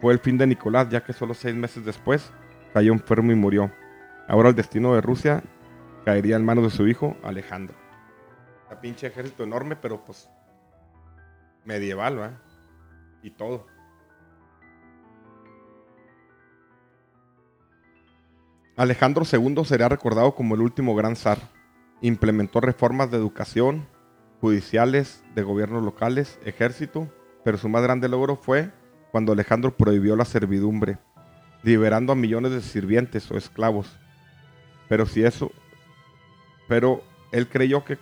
Fue 0.00 0.12
el 0.12 0.18
fin 0.18 0.36
de 0.36 0.46
Nicolás, 0.46 0.88
ya 0.90 1.04
que 1.04 1.12
solo 1.12 1.34
seis 1.34 1.54
meses 1.54 1.84
después 1.84 2.32
cayó 2.74 2.92
enfermo 2.92 3.30
y 3.30 3.36
murió. 3.36 3.70
Ahora 4.26 4.48
el 4.48 4.56
destino 4.56 4.94
de 4.94 5.00
Rusia 5.00 5.44
caería 6.04 6.36
en 6.36 6.44
manos 6.44 6.64
de 6.64 6.70
su 6.70 6.88
hijo 6.88 7.16
Alejandro. 7.22 7.76
Un 8.70 8.80
pinche 8.80 9.06
ejército 9.06 9.44
enorme, 9.44 9.76
pero 9.76 10.04
pues 10.04 10.28
medieval, 11.66 12.18
¿va? 12.18 12.40
Y 13.22 13.30
todo. 13.30 13.66
Alejandro 18.76 19.24
II 19.30 19.64
será 19.64 19.88
recordado 19.88 20.34
como 20.34 20.54
el 20.54 20.60
último 20.60 20.94
gran 20.94 21.16
zar. 21.16 21.38
Implementó 22.02 22.60
reformas 22.60 23.10
de 23.10 23.16
educación, 23.16 23.86
judiciales, 24.40 25.24
de 25.34 25.42
gobiernos 25.42 25.82
locales, 25.82 26.38
ejército, 26.44 27.10
pero 27.42 27.56
su 27.56 27.68
más 27.68 27.82
grande 27.82 28.08
logro 28.08 28.36
fue 28.36 28.70
cuando 29.10 29.32
Alejandro 29.32 29.74
prohibió 29.76 30.14
la 30.14 30.26
servidumbre, 30.26 30.98
liberando 31.62 32.12
a 32.12 32.16
millones 32.16 32.52
de 32.52 32.60
sirvientes 32.60 33.30
o 33.30 33.38
esclavos. 33.38 33.98
Pero 34.88 35.06
si 35.06 35.24
eso, 35.24 35.50
pero 36.68 37.02
él 37.32 37.48
creyó 37.48 37.82
que, 37.84 37.98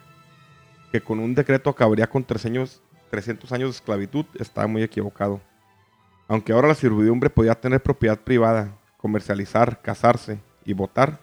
que 0.90 1.00
con 1.00 1.20
un 1.20 1.34
decreto 1.34 1.70
acabaría 1.70 2.08
con 2.08 2.24
300 2.24 2.46
años, 2.46 2.82
300 3.10 3.50
años 3.52 3.70
de 3.70 3.76
esclavitud, 3.76 4.26
estaba 4.38 4.66
muy 4.66 4.82
equivocado. 4.82 5.40
Aunque 6.28 6.52
ahora 6.52 6.68
la 6.68 6.74
servidumbre 6.74 7.30
podía 7.30 7.54
tener 7.54 7.82
propiedad 7.82 8.18
privada, 8.18 8.76
comercializar, 8.96 9.82
casarse 9.82 10.40
y 10.64 10.72
votar, 10.72 11.20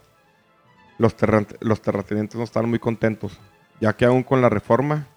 los, 0.98 1.16
los 1.60 1.82
terratenientes 1.82 2.38
no 2.38 2.44
estaban 2.44 2.70
muy 2.70 2.80
contentos, 2.80 3.40
ya 3.80 3.94
que 3.94 4.06
aún 4.06 4.24
con 4.24 4.42
la 4.42 4.50
reforma, 4.50 5.08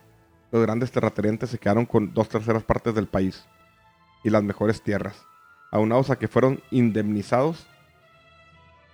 los 0.50 0.62
grandes 0.62 0.90
terratenientes 0.90 1.50
se 1.50 1.58
quedaron 1.58 1.84
con 1.84 2.14
dos 2.14 2.28
terceras 2.28 2.62
partes 2.62 2.94
del 2.94 3.06
país 3.06 3.44
y 4.22 4.30
las 4.30 4.42
mejores 4.42 4.82
tierras. 4.82 5.26
Aunados 5.70 6.10
a 6.10 6.16
que 6.16 6.28
fueron 6.28 6.62
indemnizados, 6.70 7.66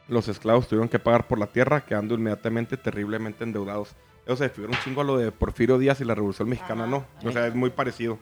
los 0.09 0.27
esclavos 0.29 0.67
tuvieron 0.67 0.89
que 0.89 0.99
pagar 0.99 1.29
por 1.29 1.39
la 1.39 1.47
tierra, 1.47 1.85
quedando 1.85 2.15
inmediatamente 2.15 2.77
terriblemente 2.77 3.45
endeudados. 3.45 3.95
Eso 4.27 4.37
se 4.37 4.49
figura 4.49 4.73
un 4.77 4.85
chingo 4.85 5.01
a 5.01 5.05
lo 5.05 5.17
de 5.19 5.33
Porfirio 5.33 5.79
Díaz 5.79 6.01
y 6.01 6.05
la 6.05 6.15
Revolución 6.15 6.49
Mexicana, 6.49 6.87
¿no? 6.87 7.05
O 7.25 7.33
sea, 7.33 7.47
es 7.47 7.55
muy 7.55 7.71
parecido. 7.71 8.19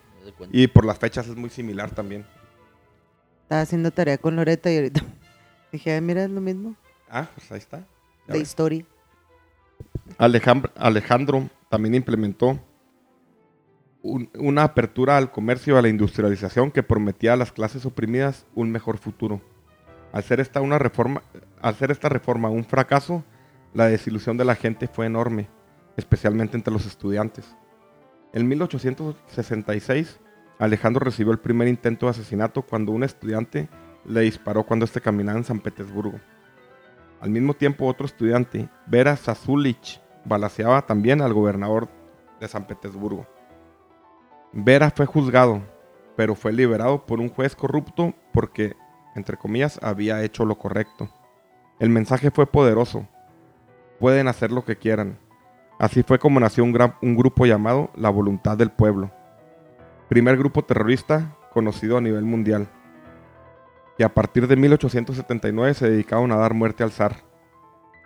Y 0.53 0.67
por 0.69 0.85
las 0.85 0.99
fechas 0.99 1.27
es 1.29 1.37
muy 1.37 1.51
similar 1.51 1.91
también. 1.91 2.25
Estaba 3.43 3.63
haciendo 3.63 3.91
tarea 3.91 4.19
con 4.19 4.37
Loreta 4.37 4.71
y 4.71 4.77
ahorita 4.77 5.01
dije, 5.73 5.93
"Ay, 5.93 6.01
mira, 6.01 6.25
es 6.25 6.31
lo 6.31 6.41
mismo. 6.41 6.75
Ah, 7.11 7.29
pues 7.35 7.51
ahí 7.53 7.59
está. 7.59 7.79
Ya 8.27 8.33
De 8.35 8.39
ves. 8.41 8.43
historia. 8.49 8.85
Alejandro, 10.19 10.71
Alejandro 10.77 11.49
también 11.69 11.95
implementó 11.95 12.59
un- 14.03 14.31
una 14.39 14.63
apertura 14.65 15.17
al 15.17 15.31
comercio 15.31 15.75
y 15.75 15.79
a 15.79 15.83
la 15.83 15.89
industrialización 15.89 16.71
que 16.71 16.83
prometía 16.83 17.33
a 17.35 17.37
las 17.37 17.53
clases 17.53 17.85
oprimidas 17.87 18.47
un 18.55 18.71
mejor 18.71 18.99
futuro. 18.99 19.41
Al 20.13 20.23
ser 20.23 20.41
esta, 20.41 20.61
una 20.61 20.79
reforma, 20.79 21.23
al 21.61 21.75
ser 21.75 21.91
esta 21.91 22.09
reforma 22.09 22.49
un 22.49 22.65
fracaso, 22.65 23.25
la 23.75 23.87
desilusión 23.87 24.37
de 24.37 24.45
la 24.45 24.55
gente 24.55 24.89
fue 24.89 25.07
enorme, 25.07 25.49
especialmente 25.99 26.57
entre 26.57 26.73
los 26.73 26.87
estudiantes. 26.87 27.45
En 28.33 28.47
1866, 28.47 30.21
Alejandro 30.61 31.05
recibió 31.05 31.33
el 31.33 31.41
primer 31.41 31.67
intento 31.67 32.07
de 32.07 32.11
asesinato 32.11 32.63
cuando 32.63 32.93
un 32.93 33.03
estudiante 33.03 33.69
le 34.05 34.21
disparó 34.21 34.65
cuando 34.65 34.85
este 34.85 35.01
caminaba 35.01 35.39
en 35.39 35.45
San 35.45 35.59
Petersburgo. 35.59 36.21
Al 37.21 37.31
mismo 37.31 37.53
tiempo, 37.53 37.87
otro 37.87 38.07
estudiante, 38.07 38.69
Vera 38.87 39.17
Sazulich, 39.17 40.01
balaceaba 40.25 40.87
también 40.87 41.21
al 41.21 41.35
gobernador 41.35 41.89
de 42.39 42.47
San 42.47 42.69
Petersburgo. 42.69 43.27
Vera 44.53 44.93
fue 44.95 45.05
juzgado, 45.05 45.63
pero 46.17 46.37
fue 46.37 46.53
liberado 46.53 47.07
por 47.07 47.19
un 47.19 47.29
juez 47.29 47.57
corrupto 47.57 48.15
porque, 48.33 48.77
entre 49.17 49.37
comillas, 49.37 49.81
había 49.83 50.23
hecho 50.23 50.45
lo 50.45 50.59
correcto. 50.59 51.11
El 51.81 51.91
mensaje 51.91 52.31
fue 52.31 52.47
poderoso. 52.47 53.09
Pueden 53.99 54.29
hacer 54.29 54.53
lo 54.53 54.65
que 54.65 54.77
quieran. 54.77 55.19
Así 55.79 56.03
fue 56.03 56.19
como 56.19 56.41
nació 56.41 56.65
un, 56.65 57.17
grupo 57.17 57.47
llamado 57.47 57.91
La 57.95 58.11
Voluntad 58.11 58.57
del 58.57 58.71
Pueblo. 58.71 59.13
Primer 60.09 60.37
grupo 60.37 60.65
terrorista 60.65 61.37
conocido 61.53 61.97
a 61.97 62.01
nivel 62.01 62.25
mundial 62.25 62.69
que 63.97 64.05
a 64.05 64.15
partir 64.15 64.47
de 64.47 64.57
1879 64.57 65.75
se 65.75 65.91
dedicaron 65.91 66.31
a 66.33 66.37
dar 66.37 66.55
muerte 66.55 66.83
al 66.83 66.93
zar. 66.93 67.17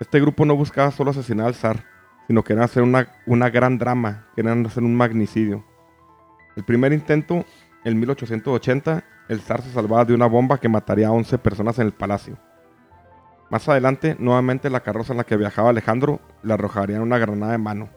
Este 0.01 0.21
grupo 0.21 0.45
no 0.45 0.57
buscaba 0.57 0.91
solo 0.91 1.11
asesinar 1.11 1.47
al 1.47 1.55
zar, 1.55 1.85
sino 2.27 2.43
querían 2.43 2.65
hacer 2.65 2.83
una, 2.83 3.09
una 3.27 3.51
gran 3.51 3.79
drama, 3.79 4.27
querían 4.35 4.65
hacer 4.65 4.83
un 4.83 4.95
magnicidio. 4.95 5.65
El 6.57 6.65
primer 6.65 6.93
intento, 6.93 7.45
en 7.85 8.01
1880, 8.01 9.05
el 9.29 9.41
zar 9.41 9.63
se 9.63 9.71
salvaba 9.71 10.05
de 10.07 10.15
una 10.15 10.27
bomba 10.27 10.59
que 10.59 10.69
mataría 10.69 11.09
a 11.09 11.13
11 11.13 11.39
personas 11.39 11.79
en 11.79 11.87
el 11.87 11.93
palacio. 11.93 12.39
Más 13.53 13.69
adelante, 13.69 14.17
nuevamente 14.19 14.71
la 14.71 14.81
carroza 14.81 15.13
en 15.13 15.19
la 15.19 15.25
que 15.25 15.37
viajaba 15.37 15.69
Alejandro 15.69 16.21
le 16.43 16.55
arrojarían 16.55 17.03
una 17.03 17.19
granada 17.19 17.53
de 17.53 17.59
mano. 17.59 17.91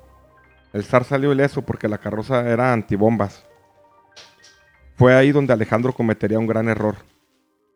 El 0.73 0.83
zar 0.83 1.05
salió 1.05 1.31
ileso 1.31 1.61
porque 1.61 1.87
la 1.87 1.97
carroza 1.97 2.41
era 2.49 2.73
antibombas. 2.73 3.45
Fue 4.97 5.15
ahí 5.15 5.31
donde 5.31 5.53
Alejandro 5.53 5.93
cometería 5.93 6.39
un 6.39 6.47
gran 6.47 6.67
error 6.67 6.97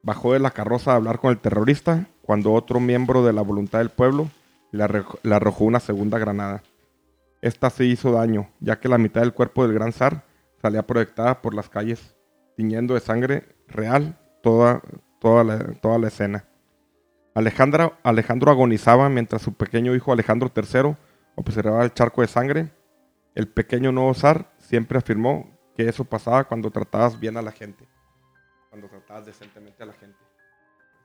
bajó 0.03 0.33
de 0.33 0.39
la 0.39 0.51
carroza 0.51 0.91
a 0.91 0.95
hablar 0.95 1.19
con 1.19 1.31
el 1.31 1.37
terrorista 1.37 2.05
cuando 2.21 2.51
otro 2.51 2.81
miembro 2.81 3.23
de 3.25 3.31
la 3.31 3.43
voluntad 3.43 3.79
del 3.79 3.91
pueblo 3.91 4.27
le, 4.71 4.83
arroj- 4.83 5.17
le 5.23 5.35
arrojó 5.35 5.63
una 5.63 5.79
segunda 5.79 6.17
granada. 6.17 6.61
Esta 7.41 7.69
se 7.69 7.85
hizo 7.85 8.11
daño, 8.11 8.49
ya 8.59 8.81
que 8.81 8.89
la 8.89 8.97
mitad 8.97 9.21
del 9.21 9.33
cuerpo 9.33 9.63
del 9.63 9.73
gran 9.73 9.93
zar 9.93 10.23
salía 10.61 10.85
proyectada 10.85 11.41
por 11.41 11.53
las 11.53 11.69
calles, 11.69 12.13
tiñendo 12.57 12.93
de 12.93 12.99
sangre 12.99 13.55
real 13.69 14.19
toda, 14.43 14.81
toda 15.21 15.97
la 15.97 16.07
escena. 16.09 16.43
Alejandra, 17.33 17.99
Alejandro 18.03 18.51
agonizaba 18.51 19.09
mientras 19.09 19.41
su 19.41 19.53
pequeño 19.53 19.95
hijo 19.95 20.11
Alejandro 20.11 20.51
III 20.55 20.95
observaba 21.35 21.83
el 21.83 21.93
charco 21.93 22.21
de 22.21 22.27
sangre. 22.27 22.71
El 23.35 23.47
pequeño 23.47 23.91
nuevo 23.91 24.13
zar 24.13 24.51
siempre 24.57 24.97
afirmó 24.97 25.57
que 25.75 25.87
eso 25.87 26.03
pasaba 26.03 26.43
cuando 26.45 26.71
tratabas 26.71 27.19
bien 27.19 27.37
a 27.37 27.41
la 27.41 27.51
gente 27.51 27.87
cuando 28.69 28.87
tratabas 28.87 29.25
decentemente 29.25 29.83
a 29.83 29.87
la 29.87 29.93
gente. 29.93 30.17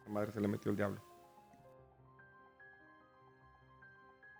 A 0.07 0.11
madre 0.11 0.33
se 0.33 0.41
le 0.41 0.49
metió 0.49 0.71
el 0.71 0.77
diablo. 0.77 1.03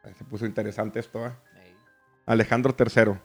Ahí 0.03 0.15
Se 0.15 0.25
puso 0.25 0.45
interesante 0.45 1.01
esto, 1.01 1.27
¿eh? 1.27 1.33
Alejandro 2.27 2.75
III, 2.79 3.19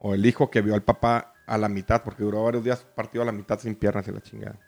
o 0.00 0.14
el 0.14 0.26
hijo 0.26 0.50
que 0.50 0.60
vio 0.60 0.74
al 0.74 0.82
papá 0.82 1.34
a 1.46 1.58
la 1.58 1.68
mitad, 1.68 2.02
porque 2.02 2.22
duró 2.22 2.44
varios 2.44 2.62
días 2.62 2.82
partido 2.82 3.22
a 3.22 3.26
la 3.26 3.32
mitad 3.32 3.58
sin 3.58 3.74
piernas 3.74 4.06
y 4.06 4.12
la 4.12 4.20
chingada. 4.20 4.58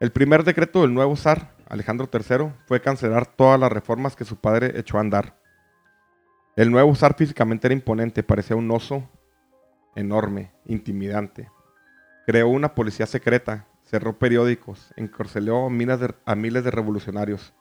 El 0.00 0.12
primer 0.12 0.44
decreto 0.44 0.82
del 0.82 0.94
nuevo 0.94 1.16
zar, 1.16 1.54
Alejandro 1.68 2.08
III, 2.12 2.52
fue 2.66 2.80
cancelar 2.80 3.26
todas 3.26 3.58
las 3.58 3.72
reformas 3.72 4.14
que 4.14 4.24
su 4.24 4.36
padre 4.36 4.78
echó 4.78 4.96
a 4.98 5.00
andar. 5.00 5.36
El 6.56 6.70
nuevo 6.70 6.94
zar 6.94 7.14
físicamente 7.16 7.66
era 7.66 7.74
imponente, 7.74 8.22
parecía 8.22 8.56
un 8.56 8.70
oso 8.70 9.08
enorme, 9.96 10.52
intimidante. 10.66 11.50
Creó 12.26 12.48
una 12.48 12.74
policía 12.74 13.06
secreta, 13.06 13.66
cerró 13.84 14.18
periódicos, 14.18 14.92
encarceló 14.96 15.66
a 15.66 15.70
miles, 15.70 16.00
de, 16.00 16.14
a 16.24 16.34
miles 16.34 16.62
de 16.64 16.70
revolucionarios 16.70 17.54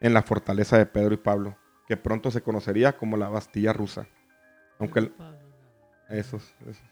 en 0.00 0.12
la 0.12 0.22
fortaleza 0.22 0.76
de 0.76 0.86
Pedro 0.86 1.14
y 1.14 1.18
Pablo, 1.18 1.56
que 1.86 1.96
pronto 1.96 2.30
se 2.30 2.42
conocería 2.42 2.96
como 2.96 3.16
la 3.16 3.28
Bastilla 3.28 3.72
rusa. 3.72 4.06
Aunque 4.78 4.98
el- 5.00 5.14
esos, 6.10 6.54
esos. 6.62 6.82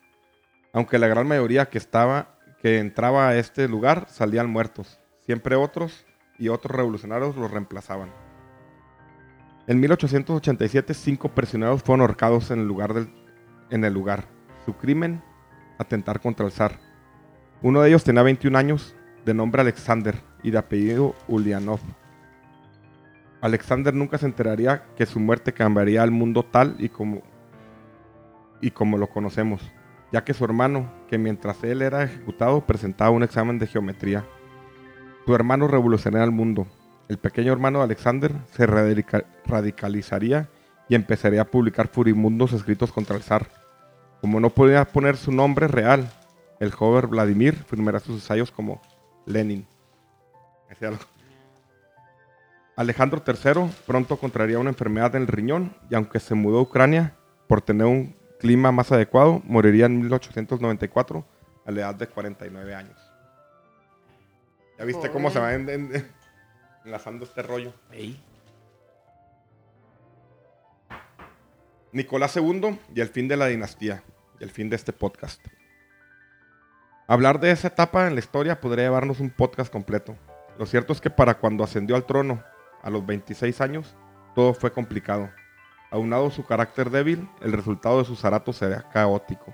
Aunque 0.73 0.99
la 0.99 1.09
gran 1.09 1.27
mayoría 1.27 1.69
que 1.69 1.79
estaba, 1.79 2.39
que 2.61 2.79
entraba 2.79 3.29
a 3.29 3.37
este 3.37 3.69
lugar 3.69 4.07
salían 4.09 4.51
muertos. 4.51 5.01
Siempre 5.21 5.57
otros 5.57 6.07
y 6.39 6.49
otros 6.49 6.77
revolucionarios 6.77 7.37
los 7.37 7.51
reemplazaban. 7.51 8.11
En 9.67 9.79
1887, 9.81 10.95
cinco 10.95 11.29
prisioneros 11.29 11.83
fueron 11.83 12.01
ahorcados 12.01 12.51
en 12.51 12.61
el 12.61 12.67
lugar 12.67 12.95
el. 13.71 14.25
Su 14.65 14.75
crimen, 14.75 15.23
atentar 15.79 16.21
contra 16.21 16.47
el 16.47 16.53
zar. 16.53 16.79
Uno 17.63 17.81
de 17.81 17.89
ellos 17.89 18.05
tenía 18.05 18.23
21 18.23 18.57
años, 18.59 18.95
de 19.25 19.35
nombre 19.35 19.61
Alexander 19.61 20.17
y 20.43 20.51
de 20.51 20.59
apellido 20.59 21.15
Ulyanov. 21.29 21.81
Alexander 23.41 23.95
nunca 23.95 24.19
se 24.19 24.27
enteraría 24.27 24.85
que 24.97 25.07
su 25.07 25.21
muerte 25.21 25.53
cambiaría 25.53 26.03
al 26.03 26.11
mundo 26.11 26.43
tal 26.43 26.77
y 26.79 26.89
como, 26.89 27.23
y 28.61 28.71
como 28.71 28.99
lo 28.99 29.09
conocemos, 29.09 29.63
ya 30.13 30.25
que 30.25 30.35
su 30.35 30.45
hermano, 30.45 30.91
que 31.11 31.19
mientras 31.19 31.63
él 31.65 31.83
era 31.83 32.05
ejecutado 32.05 32.65
presentaba 32.65 33.11
un 33.11 33.25
examen 33.25 33.59
de 33.59 33.67
geometría. 33.67 34.25
Su 35.27 35.35
hermano 35.35 35.67
revolucionaría 35.67 36.25
el 36.25 36.31
mundo. 36.31 36.67
el 37.09 37.19
pequeño 37.19 37.53
hermano 37.53 37.81
de 37.81 37.87
Alexander, 37.87 38.33
se 38.53 38.67
radica- 38.69 39.25
radicalizaría 39.45 40.49
y 40.89 40.95
empezaría 40.95 41.41
a 41.43 41.45
publicar 41.45 41.89
furibundos 41.89 42.53
escritos 42.53 42.93
contra 42.93 43.17
el 43.17 43.23
zar. 43.25 43.49
Como 44.21 44.39
no 44.39 44.51
podía 44.51 44.85
poner 44.85 45.17
su 45.17 45.33
nombre 45.33 45.67
real, 45.67 46.09
el 46.61 46.71
joven 46.71 47.11
Vladimir 47.11 47.57
firmará 47.57 47.99
sus 47.99 48.15
ensayos 48.15 48.53
como 48.53 48.81
Lenin. 49.27 49.67
Alejandro 52.77 53.21
III 53.27 53.71
pronto 53.87 54.17
contraería 54.17 54.61
una 54.61 54.71
enfermedad 54.71 55.17
en 55.17 55.23
el 55.23 55.29
riñón 55.29 55.75
y 55.91 55.97
aunque 55.97 56.21
se 56.21 56.37
mudó 56.37 56.61
a 56.61 56.63
Ucrania 56.63 57.17
por 57.49 57.61
tener 57.61 57.89
un 57.89 58.15
clima 58.41 58.73
más 58.73 58.91
adecuado, 58.91 59.41
moriría 59.45 59.87
en 59.87 60.01
1894 60.01 61.25
a 61.67 61.71
la 61.71 61.81
edad 61.81 61.95
de 61.95 62.07
49 62.09 62.75
años. 62.75 62.99
¿Ya 64.79 64.85
viste 64.85 65.11
cómo 65.11 65.31
se 65.31 65.39
va 65.39 65.53
en- 65.55 65.69
en- 65.69 66.11
enlazando 66.85 67.25
este 67.25 67.43
rollo? 67.43 67.73
Ey. 67.93 68.21
Nicolás 71.93 72.37
II 72.37 72.79
y 72.95 73.01
el 73.01 73.09
fin 73.09 73.29
de 73.29 73.37
la 73.37 73.47
dinastía, 73.47 74.03
y 74.39 74.45
el 74.45 74.51
fin 74.51 74.71
de 74.71 74.77
este 74.77 74.93
podcast. 74.93 75.45
Hablar 77.09 77.41
de 77.41 77.51
esa 77.51 77.69
etapa 77.69 78.07
en 78.07 78.15
la 78.15 78.21
historia 78.21 78.61
podría 78.61 78.85
llevarnos 78.85 79.19
un 79.21 79.31
podcast 79.31 79.73
completo. 79.73 80.17
Lo 80.59 80.67
cierto 80.67 80.93
es 80.93 81.01
que 81.01 81.11
para 81.11 81.35
cuando 81.39 81.65
ascendió 81.65 81.97
al 81.97 82.07
trono, 82.07 82.43
a 82.83 82.91
los 82.91 83.05
26 83.05 83.61
años, 83.61 83.97
todo 84.35 84.55
fue 84.55 84.73
complicado. 84.73 85.29
Aunado 85.91 86.31
su 86.31 86.45
carácter 86.45 86.91
débil, 86.91 87.29
el 87.41 87.53
resultado 87.53 87.99
de 87.99 88.05
sus 88.05 88.25
aratos 88.25 88.57
sería 88.57 88.83
caótico. 88.91 89.53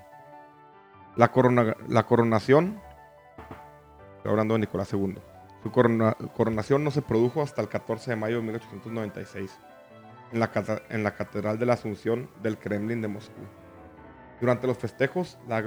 La, 1.15 1.31
corona- 1.31 1.75
la 1.87 2.03
coronación, 2.03 2.79
estoy 4.17 4.31
hablando 4.31 4.53
de 4.53 4.59
Nicolás 4.61 4.93
II, 4.93 5.17
su 5.63 5.71
corona- 5.71 6.15
coronación 6.35 6.83
no 6.83 6.91
se 6.91 7.01
produjo 7.01 7.41
hasta 7.41 7.61
el 7.61 7.69
14 7.69 8.11
de 8.11 8.15
mayo 8.17 8.35
de 8.37 8.41
1896 8.43 9.57
en 10.31 10.39
la, 11.03 11.11
Catedral 11.15 11.57
de 11.57 11.65
la 11.65 11.73
Asunción 11.73 12.29
del 12.43 12.57
Kremlin 12.59 13.01
de 13.01 13.07
Moscú. 13.07 13.41
Durante 14.39 14.67
los 14.67 14.77
festejos, 14.77 15.39
la 15.47 15.57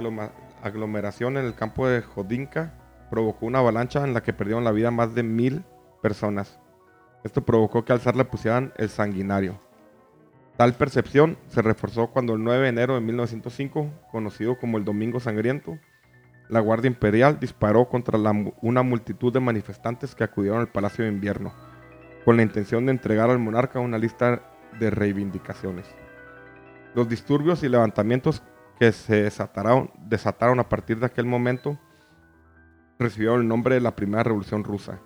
aglomeración 0.63 1.35
en 1.35 1.45
el 1.45 1.55
campo 1.55 1.87
de 1.87 2.01
Jodinka 2.01 2.73
provocó 3.09 3.45
una 3.45 3.59
avalancha 3.59 4.05
en 4.05 4.13
la 4.13 4.21
que 4.23 4.31
perdieron 4.31 4.63
la 4.63 4.71
vida 4.71 4.89
más 4.91 5.13
de 5.13 5.23
mil 5.23 5.65
personas. 6.01 6.59
Esto 7.25 7.41
provocó 7.43 7.83
que 7.83 7.91
al 7.91 7.99
zar 7.99 8.15
le 8.15 8.23
pusieran 8.23 8.71
el 8.77 8.89
sanguinario. 8.89 9.59
Tal 10.57 10.73
percepción 10.73 11.37
se 11.47 11.61
reforzó 11.61 12.07
cuando 12.07 12.33
el 12.33 12.43
9 12.43 12.63
de 12.63 12.69
enero 12.69 12.95
de 12.95 13.01
1905, 13.01 13.89
conocido 14.11 14.57
como 14.59 14.77
el 14.77 14.85
Domingo 14.85 15.19
Sangriento, 15.19 15.79
la 16.49 16.59
Guardia 16.59 16.89
Imperial 16.89 17.39
disparó 17.39 17.87
contra 17.87 18.19
una 18.61 18.83
multitud 18.83 19.31
de 19.31 19.39
manifestantes 19.39 20.13
que 20.13 20.23
acudieron 20.23 20.59
al 20.59 20.67
Palacio 20.67 21.05
de 21.05 21.11
Invierno, 21.11 21.53
con 22.25 22.35
la 22.35 22.43
intención 22.43 22.85
de 22.85 22.91
entregar 22.91 23.29
al 23.29 23.39
monarca 23.39 23.79
una 23.79 23.97
lista 23.97 24.41
de 24.77 24.89
reivindicaciones. 24.89 25.87
Los 26.93 27.07
disturbios 27.07 27.63
y 27.63 27.69
levantamientos 27.69 28.43
que 28.77 28.91
se 28.91 29.23
desataron, 29.23 29.91
desataron 30.07 30.59
a 30.59 30.67
partir 30.67 30.99
de 30.99 31.05
aquel 31.05 31.25
momento 31.25 31.79
recibieron 33.01 33.41
el 33.41 33.47
nombre 33.47 33.75
de 33.75 33.81
la 33.81 33.95
Primera 33.95 34.23
Revolución 34.23 34.63
Rusa. 34.63 34.99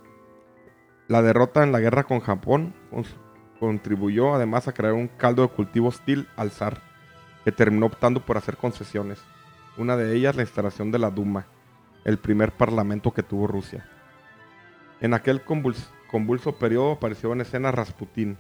La 1.08 1.22
derrota 1.22 1.64
en 1.64 1.72
la 1.72 1.80
guerra 1.80 2.04
con 2.04 2.20
Japón 2.20 2.74
contribuyó 3.60 4.36
además 4.36 4.68
a 4.68 4.74
crear 4.74 4.94
un 4.94 5.08
caldo 5.08 5.42
de 5.44 5.50
cultivo 5.50 5.88
hostil 5.88 6.28
al 6.36 6.52
zar, 6.52 6.82
que 7.44 7.52
terminó 7.52 7.86
optando 7.88 8.20
por 8.20 8.38
hacer 8.38 8.58
concesiones. 8.58 9.20
Una 9.78 9.98
de 9.98 10.16
ellas 10.16 10.36
la 10.36 10.44
instalación 10.44 10.92
de 10.92 11.00
la 11.00 11.12
Duma, 11.12 11.48
el 12.04 12.18
primer 12.18 12.52
parlamento 12.52 13.12
que 13.12 13.24
tuvo 13.24 13.48
Rusia. 13.48 13.88
En 15.02 15.14
aquel 15.14 15.44
convuls- 15.44 15.90
convulso 16.10 16.58
periodo 16.58 16.94
apareció 16.94 17.34
en 17.34 17.42
escena 17.42 17.72
Rasputín, 17.72 18.38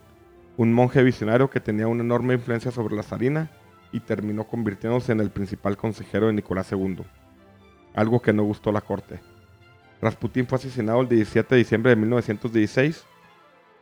un 0.57 0.73
monje 0.73 1.03
visionario 1.03 1.49
que 1.49 1.59
tenía 1.59 1.87
una 1.87 2.03
enorme 2.03 2.35
influencia 2.35 2.71
sobre 2.71 2.95
la 2.95 3.03
zarina 3.03 3.51
y 3.91 3.99
terminó 3.99 4.45
convirtiéndose 4.45 5.11
en 5.11 5.19
el 5.19 5.29
principal 5.29 5.75
consejero 5.77 6.27
de 6.27 6.33
Nicolás 6.33 6.71
II, 6.71 7.03
algo 7.93 8.21
que 8.21 8.33
no 8.33 8.43
gustó 8.43 8.69
a 8.69 8.73
la 8.73 8.81
corte. 8.81 9.19
Rasputín 10.01 10.47
fue 10.47 10.57
asesinado 10.57 11.01
el 11.01 11.09
17 11.09 11.55
de 11.55 11.59
diciembre 11.59 11.89
de 11.89 11.95
1916 11.97 13.05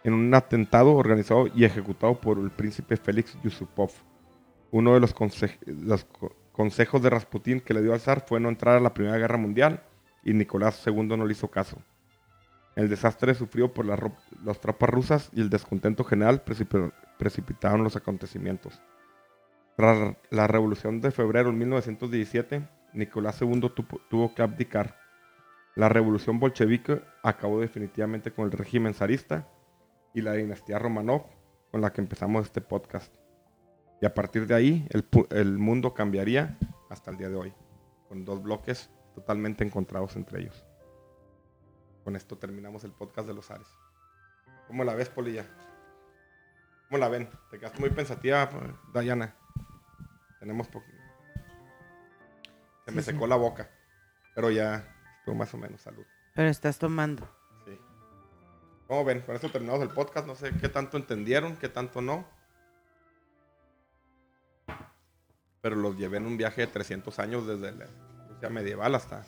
en 0.04 0.14
un 0.14 0.34
atentado 0.34 0.94
organizado 0.96 1.48
y 1.54 1.64
ejecutado 1.66 2.20
por 2.20 2.38
el 2.40 2.52
príncipe 2.52 2.98
Félix 2.98 3.38
Yusupov. 3.42 3.92
Uno 4.72 4.94
de 4.94 5.00
los, 5.00 5.16
conse- 5.16 5.58
los 5.66 6.04
co- 6.06 6.36
consejos 6.52 7.02
de 7.02 7.10
Rasputín 7.10 7.62
que 7.62 7.74
le 7.74 7.82
dio 7.82 7.94
al 7.94 8.00
zar 8.00 8.26
fue 8.28 8.40
no 8.40 8.50
entrar 8.50 8.76
a 8.78 8.82
la 8.82 8.94
Primera 8.94 9.18
Guerra 9.18 9.38
Mundial 9.38 9.84
y 10.24 10.34
Nicolás 10.34 10.82
II 10.86 11.04
no 11.18 11.26
le 11.26 11.32
hizo 11.34 11.50
caso. 11.50 11.78
El 12.76 12.90
desastre 12.90 13.36
sufrido 13.36 13.74
por 13.74 13.86
las, 13.86 14.00
ro- 14.00 14.18
las 14.44 14.60
tropas 14.60 14.90
rusas 14.90 15.30
y 15.34 15.42
el 15.42 15.50
descontento 15.50 16.04
general 16.04 16.44
precipi- 16.44 16.92
precipitaron 17.18 17.84
los 17.84 17.96
acontecimientos. 17.96 18.82
Tras 19.78 20.16
la 20.30 20.48
revolución 20.48 21.02
de 21.02 21.12
febrero 21.12 21.50
de 21.52 21.56
1917, 21.58 22.68
Nicolás 22.94 23.42
II 23.42 23.72
tuvo 24.10 24.36
que 24.36 24.42
abdicar. 24.42 24.98
La 25.76 25.90
revolución 25.90 26.40
bolchevique 26.40 27.02
acabó 27.24 27.60
definitivamente 27.60 28.32
con 28.32 28.46
el 28.46 28.52
régimen 28.52 28.94
zarista 28.94 29.48
y 30.14 30.22
la 30.22 30.34
dinastía 30.34 30.80
Romanov, 30.80 31.26
con 31.72 31.82
la 31.82 31.92
que 31.94 32.02
empezamos 32.02 32.46
este 32.46 32.62
podcast. 32.62 33.14
Y 34.02 34.06
a 34.06 34.14
partir 34.14 34.48
de 34.48 34.56
ahí, 34.56 34.88
el, 34.92 35.08
el 35.32 35.58
mundo 35.58 35.94
cambiaría 35.94 36.58
hasta 36.90 37.12
el 37.12 37.18
día 37.18 37.30
de 37.30 37.36
hoy, 37.36 37.54
con 38.10 38.26
dos 38.26 38.42
bloques 38.44 38.90
totalmente 39.16 39.64
encontrados 39.64 40.16
entre 40.16 40.42
ellos. 40.42 40.66
Con 42.04 42.16
esto 42.16 42.38
terminamos 42.38 42.84
el 42.84 42.92
podcast 42.92 43.28
de 43.28 43.34
los 43.34 43.50
Ares. 43.50 43.68
¿Cómo 44.68 44.84
la 44.84 44.94
ves, 44.94 45.10
Polilla? 45.10 45.46
¿Cómo 46.90 46.98
la 47.00 47.08
ven? 47.10 47.30
Te 47.50 47.58
quedaste 47.60 47.80
muy 47.80 47.90
pensativa, 47.92 48.50
Dayana. 48.94 49.36
Tenemos 50.40 50.68
po- 50.68 50.84
Se 52.86 52.92
me 52.92 53.02
sí. 53.02 53.12
secó 53.12 53.26
la 53.26 53.38
boca, 53.38 53.70
pero 54.36 54.52
ya 54.52 54.86
estuvo 55.20 55.36
más 55.36 55.54
o 55.54 55.58
menos 55.58 55.82
salud. 55.82 56.06
Pero 56.36 56.50
estás 56.50 56.78
tomando. 56.78 57.28
¿Cómo 58.94 59.06
ven? 59.06 59.22
Con 59.22 59.34
esto 59.34 59.50
terminamos 59.50 59.82
el 59.82 59.90
podcast. 59.90 60.28
No 60.28 60.36
sé 60.36 60.52
qué 60.62 60.70
tanto 60.70 60.98
entendieron, 60.98 61.56
qué 61.56 61.68
tanto 61.68 62.00
no. 62.00 62.28
Pero 65.62 65.76
los 65.78 65.98
llevé 65.98 66.18
en 66.18 66.28
un 66.28 66.38
viaje 66.38 66.62
de 66.62 66.68
300 66.68 67.18
años 67.18 67.48
desde 67.48 67.72
la 67.72 67.88
Rusia 68.30 68.50
medieval 68.52 68.94
hasta, 68.94 69.26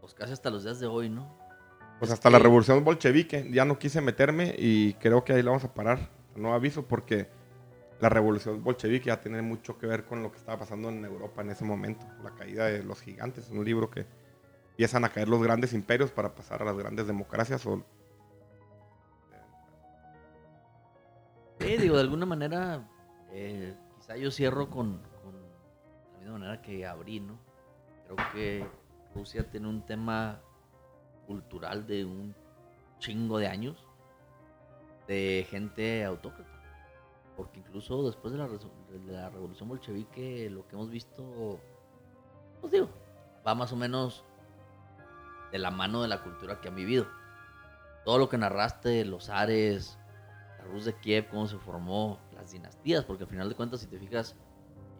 Pues 0.00 0.14
casi 0.14 0.32
hasta 0.32 0.48
los 0.48 0.64
días 0.64 0.80
de 0.80 0.86
hoy, 0.86 1.10
¿no? 1.10 1.30
pues 1.98 2.10
hasta 2.10 2.30
la 2.30 2.38
revolución 2.38 2.82
bolchevique. 2.84 3.50
Ya 3.50 3.66
no 3.66 3.78
quise 3.78 4.00
meterme 4.00 4.54
y 4.56 4.94
creo 4.94 5.22
que 5.22 5.34
ahí 5.34 5.42
la 5.42 5.50
vamos 5.50 5.64
a 5.64 5.74
parar. 5.74 6.08
No 6.36 6.54
aviso 6.54 6.86
porque 6.86 7.28
la 8.00 8.08
revolución 8.08 8.64
bolchevique 8.64 9.08
ya 9.08 9.20
tiene 9.20 9.42
mucho 9.42 9.76
que 9.76 9.86
ver 9.86 10.06
con 10.06 10.22
lo 10.22 10.32
que 10.32 10.38
estaba 10.38 10.60
pasando 10.60 10.88
en 10.88 11.04
Europa 11.04 11.42
en 11.42 11.50
ese 11.50 11.66
momento. 11.66 12.06
La 12.24 12.30
caída 12.30 12.64
de 12.64 12.82
los 12.82 13.02
gigantes. 13.02 13.50
Un 13.50 13.62
libro 13.62 13.90
que 13.90 14.06
empiezan 14.70 15.04
a 15.04 15.10
caer 15.10 15.28
los 15.28 15.42
grandes 15.42 15.74
imperios 15.74 16.10
para 16.12 16.34
pasar 16.34 16.62
a 16.62 16.64
las 16.64 16.78
grandes 16.78 17.06
democracias 17.06 17.66
o 17.66 17.84
Digo, 21.78 21.96
de 21.96 22.02
alguna 22.02 22.26
manera, 22.26 22.88
eh, 23.32 23.76
quizá 23.96 24.16
yo 24.16 24.30
cierro 24.30 24.70
con, 24.70 25.00
la 26.14 26.18
misma 26.18 26.38
manera 26.38 26.62
que 26.62 26.86
abrí, 26.86 27.20
¿no? 27.20 27.38
Creo 28.04 28.16
que 28.32 28.66
Rusia 29.14 29.48
tiene 29.50 29.68
un 29.68 29.84
tema 29.84 30.40
cultural 31.26 31.86
de 31.86 32.04
un 32.04 32.34
chingo 32.98 33.38
de 33.38 33.48
años 33.48 33.76
de 35.06 35.46
gente 35.50 36.04
autócrata. 36.04 36.50
Porque 37.36 37.60
incluso 37.60 38.06
después 38.06 38.32
de 38.32 38.38
la, 38.38 39.28
revolución 39.28 39.68
bolchevique, 39.68 40.48
lo 40.50 40.66
que 40.66 40.76
hemos 40.76 40.90
visto, 40.90 41.60
pues 42.60 42.72
digo, 42.72 42.88
va 43.46 43.54
más 43.54 43.72
o 43.72 43.76
menos 43.76 44.24
de 45.52 45.58
la 45.58 45.70
mano 45.70 46.00
de 46.00 46.08
la 46.08 46.22
cultura 46.22 46.60
que 46.60 46.68
han 46.68 46.76
vivido. 46.76 47.06
Todo 48.04 48.18
lo 48.18 48.28
que 48.28 48.38
narraste, 48.38 49.04
los 49.04 49.28
ares, 49.28 49.98
Rus 50.66 50.84
de 50.84 50.94
Kiev, 50.94 51.28
cómo 51.30 51.46
se 51.46 51.56
formó, 51.58 52.18
las 52.34 52.52
dinastías, 52.52 53.04
porque 53.04 53.24
al 53.24 53.30
final 53.30 53.48
de 53.48 53.54
cuentas, 53.54 53.80
si 53.80 53.86
te 53.86 53.98
fijas, 53.98 54.36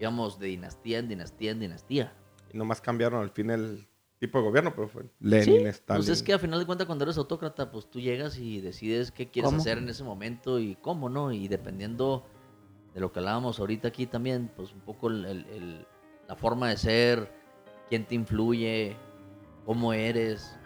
íbamos 0.01 0.39
de 0.39 0.47
dinastía 0.49 0.99
en 0.99 1.09
dinastía 1.09 1.51
en 1.53 1.61
dinastía. 1.61 2.13
Y 2.53 2.57
nomás 2.57 2.81
cambiaron 2.81 3.21
al 3.23 3.31
fin 3.31 3.51
el 3.51 3.89
tipo 4.19 4.39
de 4.39 4.45
gobierno, 4.45 4.73
pero 4.75 4.89
fue 4.89 5.05
Lenin, 5.21 5.61
Sí, 5.63 5.67
Stalin. 5.67 5.99
Pues 6.05 6.09
es 6.09 6.23
que 6.23 6.33
al 6.33 6.41
final 6.41 6.59
de 6.61 6.67
cuentas, 6.67 6.87
cuando 6.87 7.05
eres 7.05 7.19
autócrata, 7.19 7.71
pues 7.71 7.91
tú 7.91 8.01
llegas 8.01 8.39
y 8.39 8.61
decides 8.61 9.11
qué 9.11 9.29
quieres 9.31 9.51
¿Cómo? 9.51 9.61
hacer 9.61 9.79
en 9.79 9.89
ese 9.89 10.05
momento 10.05 10.59
y 10.59 10.77
cómo, 10.77 11.09
¿no? 11.09 11.33
Y 11.33 11.49
dependiendo 11.49 12.25
de 12.95 13.01
lo 13.01 13.13
que 13.13 13.19
hablábamos 13.19 13.61
ahorita 13.61 13.89
aquí 13.89 14.07
también, 14.07 14.51
pues 14.57 14.73
un 14.73 14.81
poco 14.81 15.09
el- 15.09 15.25
el- 15.27 15.47
el- 15.47 15.87
la 16.29 16.35
forma 16.37 16.71
de 16.71 16.77
ser, 16.79 17.31
quién 17.91 18.07
te 18.07 18.15
influye, 18.15 18.97
cómo 19.67 19.93
eres. 19.93 20.57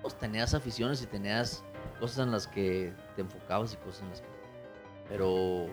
Pues 0.00 0.16
tenías 0.18 0.54
aficiones 0.54 1.02
y 1.02 1.06
tenías 1.06 1.64
cosas 1.98 2.26
en 2.26 2.32
las 2.32 2.46
que 2.46 2.92
te 3.16 3.22
enfocabas 3.22 3.74
y 3.74 3.76
cosas 3.78 4.02
en 4.02 4.10
las 4.10 4.20
que... 4.20 4.28
Pero, 5.08 5.66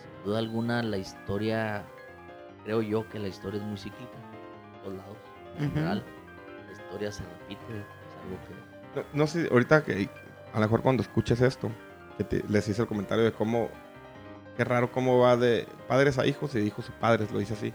sin 0.00 0.24
duda 0.24 0.38
alguna, 0.38 0.82
la 0.82 0.98
historia, 0.98 1.84
creo 2.64 2.82
yo 2.82 3.08
que 3.08 3.18
la 3.18 3.28
historia 3.28 3.60
es 3.60 3.66
muy 3.66 3.78
cíclica, 3.78 4.12
en 4.74 4.82
todos 4.82 4.96
lados, 4.96 5.16
en 5.58 5.70
general. 5.72 6.04
La 6.66 6.72
historia 6.72 7.12
se 7.12 7.22
repite, 7.24 7.62
es 7.62 8.16
algo 8.22 8.38
que... 8.48 9.00
No, 9.00 9.06
no 9.14 9.26
sé, 9.26 9.48
ahorita 9.50 9.84
que 9.84 10.08
a 10.52 10.56
lo 10.56 10.60
mejor 10.62 10.82
cuando 10.82 11.02
escuches 11.02 11.40
esto, 11.40 11.70
que 12.18 12.24
te- 12.24 12.44
les 12.48 12.68
hice 12.68 12.82
el 12.82 12.88
comentario 12.88 13.24
de 13.24 13.32
cómo, 13.32 13.70
qué 14.56 14.64
raro 14.64 14.90
cómo 14.92 15.18
va 15.20 15.36
de 15.36 15.66
padres 15.88 16.18
a 16.18 16.26
hijos 16.26 16.54
y 16.54 16.58
de 16.58 16.64
hijos 16.66 16.90
a 16.90 16.98
padres, 17.00 17.30
lo 17.32 17.38
dice 17.38 17.54
así. 17.54 17.72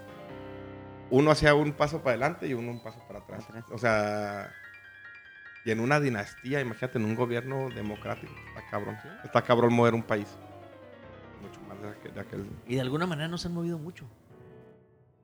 Uno 1.09 1.31
hacía 1.31 1.55
un 1.55 1.71
paso 1.71 1.99
para 1.99 2.11
adelante 2.11 2.47
y 2.47 2.53
uno 2.53 2.69
un 2.69 2.83
paso 2.83 2.99
para 3.07 3.19
atrás. 3.19 3.45
Atrás. 3.49 3.63
O 3.71 3.77
sea, 3.77 4.53
y 5.67 5.71
en 5.71 5.81
una 5.81 5.99
dinastía, 5.99 6.61
imagínate, 6.61 6.97
en 6.97 7.03
un 7.03 7.13
gobierno 7.15 7.67
democrático, 7.75 8.31
está 8.47 8.65
cabrón. 8.71 8.97
Está 9.25 9.41
cabrón 9.41 9.73
mover 9.73 9.93
un 9.93 10.01
país. 10.03 10.27
Mucho 11.41 11.59
más 11.67 11.81
de 11.81 11.89
aquel. 11.89 12.13
de 12.13 12.21
aquel- 12.21 12.49
Y 12.67 12.75
de 12.75 12.81
alguna 12.81 13.05
manera 13.05 13.27
no 13.27 13.37
se 13.37 13.49
han 13.49 13.53
movido 13.53 13.77
mucho. 13.77 14.05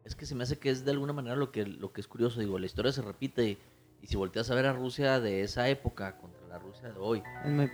Es 0.04 0.16
que 0.16 0.26
se 0.26 0.36
me 0.36 0.44
hace 0.44 0.60
que 0.60 0.70
es 0.70 0.84
de 0.84 0.92
alguna 0.92 1.14
manera 1.14 1.38
lo 1.38 1.50
que, 1.52 1.66
lo 1.66 1.94
que 1.94 2.02
es 2.02 2.08
curioso. 2.10 2.42
Digo, 2.42 2.60
la 2.60 2.66
historia 2.66 2.92
se 2.92 3.02
repite 3.02 3.46
y, 3.46 3.58
y 4.02 4.08
si 4.08 4.18
volteas 4.18 4.52
a 4.52 4.56
ver 4.56 4.66
a 4.66 4.74
Rusia 4.74 5.22
de 5.22 5.44
esa 5.44 5.70
época 5.70 6.18
contra 6.18 6.46
la 6.50 6.60
Rusia 6.60 6.90
de 6.92 7.00
hoy, 7.00 7.24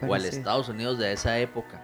o 0.07 0.13
al. 0.13 0.25
Estados 0.25 0.69
Unidos 0.69 0.99
de 0.99 1.11
esa 1.11 1.39
época 1.39 1.81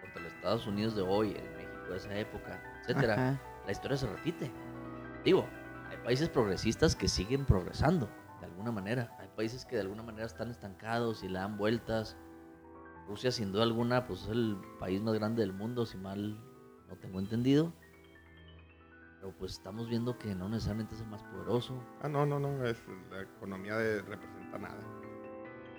contra 0.00 0.22
los 0.22 0.32
Estados 0.32 0.66
Unidos 0.66 0.96
de 0.96 1.02
hoy, 1.02 1.32
el 1.32 1.50
México 1.54 1.90
de 1.90 1.96
esa 1.98 2.14
época, 2.18 2.62
etcétera, 2.80 3.12
Ajá. 3.12 3.40
la 3.66 3.72
historia 3.72 3.98
se 3.98 4.06
repite. 4.06 4.50
Digo, 5.22 5.46
hay 5.90 5.98
países 5.98 6.30
progresistas 6.30 6.96
que 6.96 7.08
siguen 7.08 7.44
progresando 7.44 8.08
de 8.40 8.46
alguna 8.46 8.72
manera. 8.72 9.17
Países 9.38 9.64
que 9.64 9.76
de 9.76 9.82
alguna 9.82 10.02
manera 10.02 10.26
están 10.26 10.50
estancados 10.50 11.22
y 11.22 11.28
le 11.28 11.38
dan 11.38 11.56
vueltas. 11.56 12.16
Rusia, 13.06 13.30
sin 13.30 13.52
duda 13.52 13.62
alguna, 13.62 14.04
pues 14.04 14.22
es 14.22 14.30
el 14.30 14.58
país 14.80 15.00
más 15.00 15.14
grande 15.14 15.42
del 15.42 15.52
mundo, 15.52 15.86
si 15.86 15.96
mal 15.96 16.36
no 16.88 16.96
tengo 16.96 17.20
entendido. 17.20 17.72
Pero 19.20 19.32
pues 19.38 19.52
estamos 19.52 19.88
viendo 19.88 20.18
que 20.18 20.34
no 20.34 20.48
necesariamente 20.48 20.96
es 20.96 21.02
el 21.02 21.06
más 21.06 21.22
poderoso. 21.22 21.80
Ah, 22.02 22.08
no, 22.08 22.26
no, 22.26 22.40
no. 22.40 22.66
Es, 22.66 22.78
la 23.12 23.22
economía 23.22 23.76
de, 23.76 24.02
representa 24.02 24.58
nada. 24.58 24.80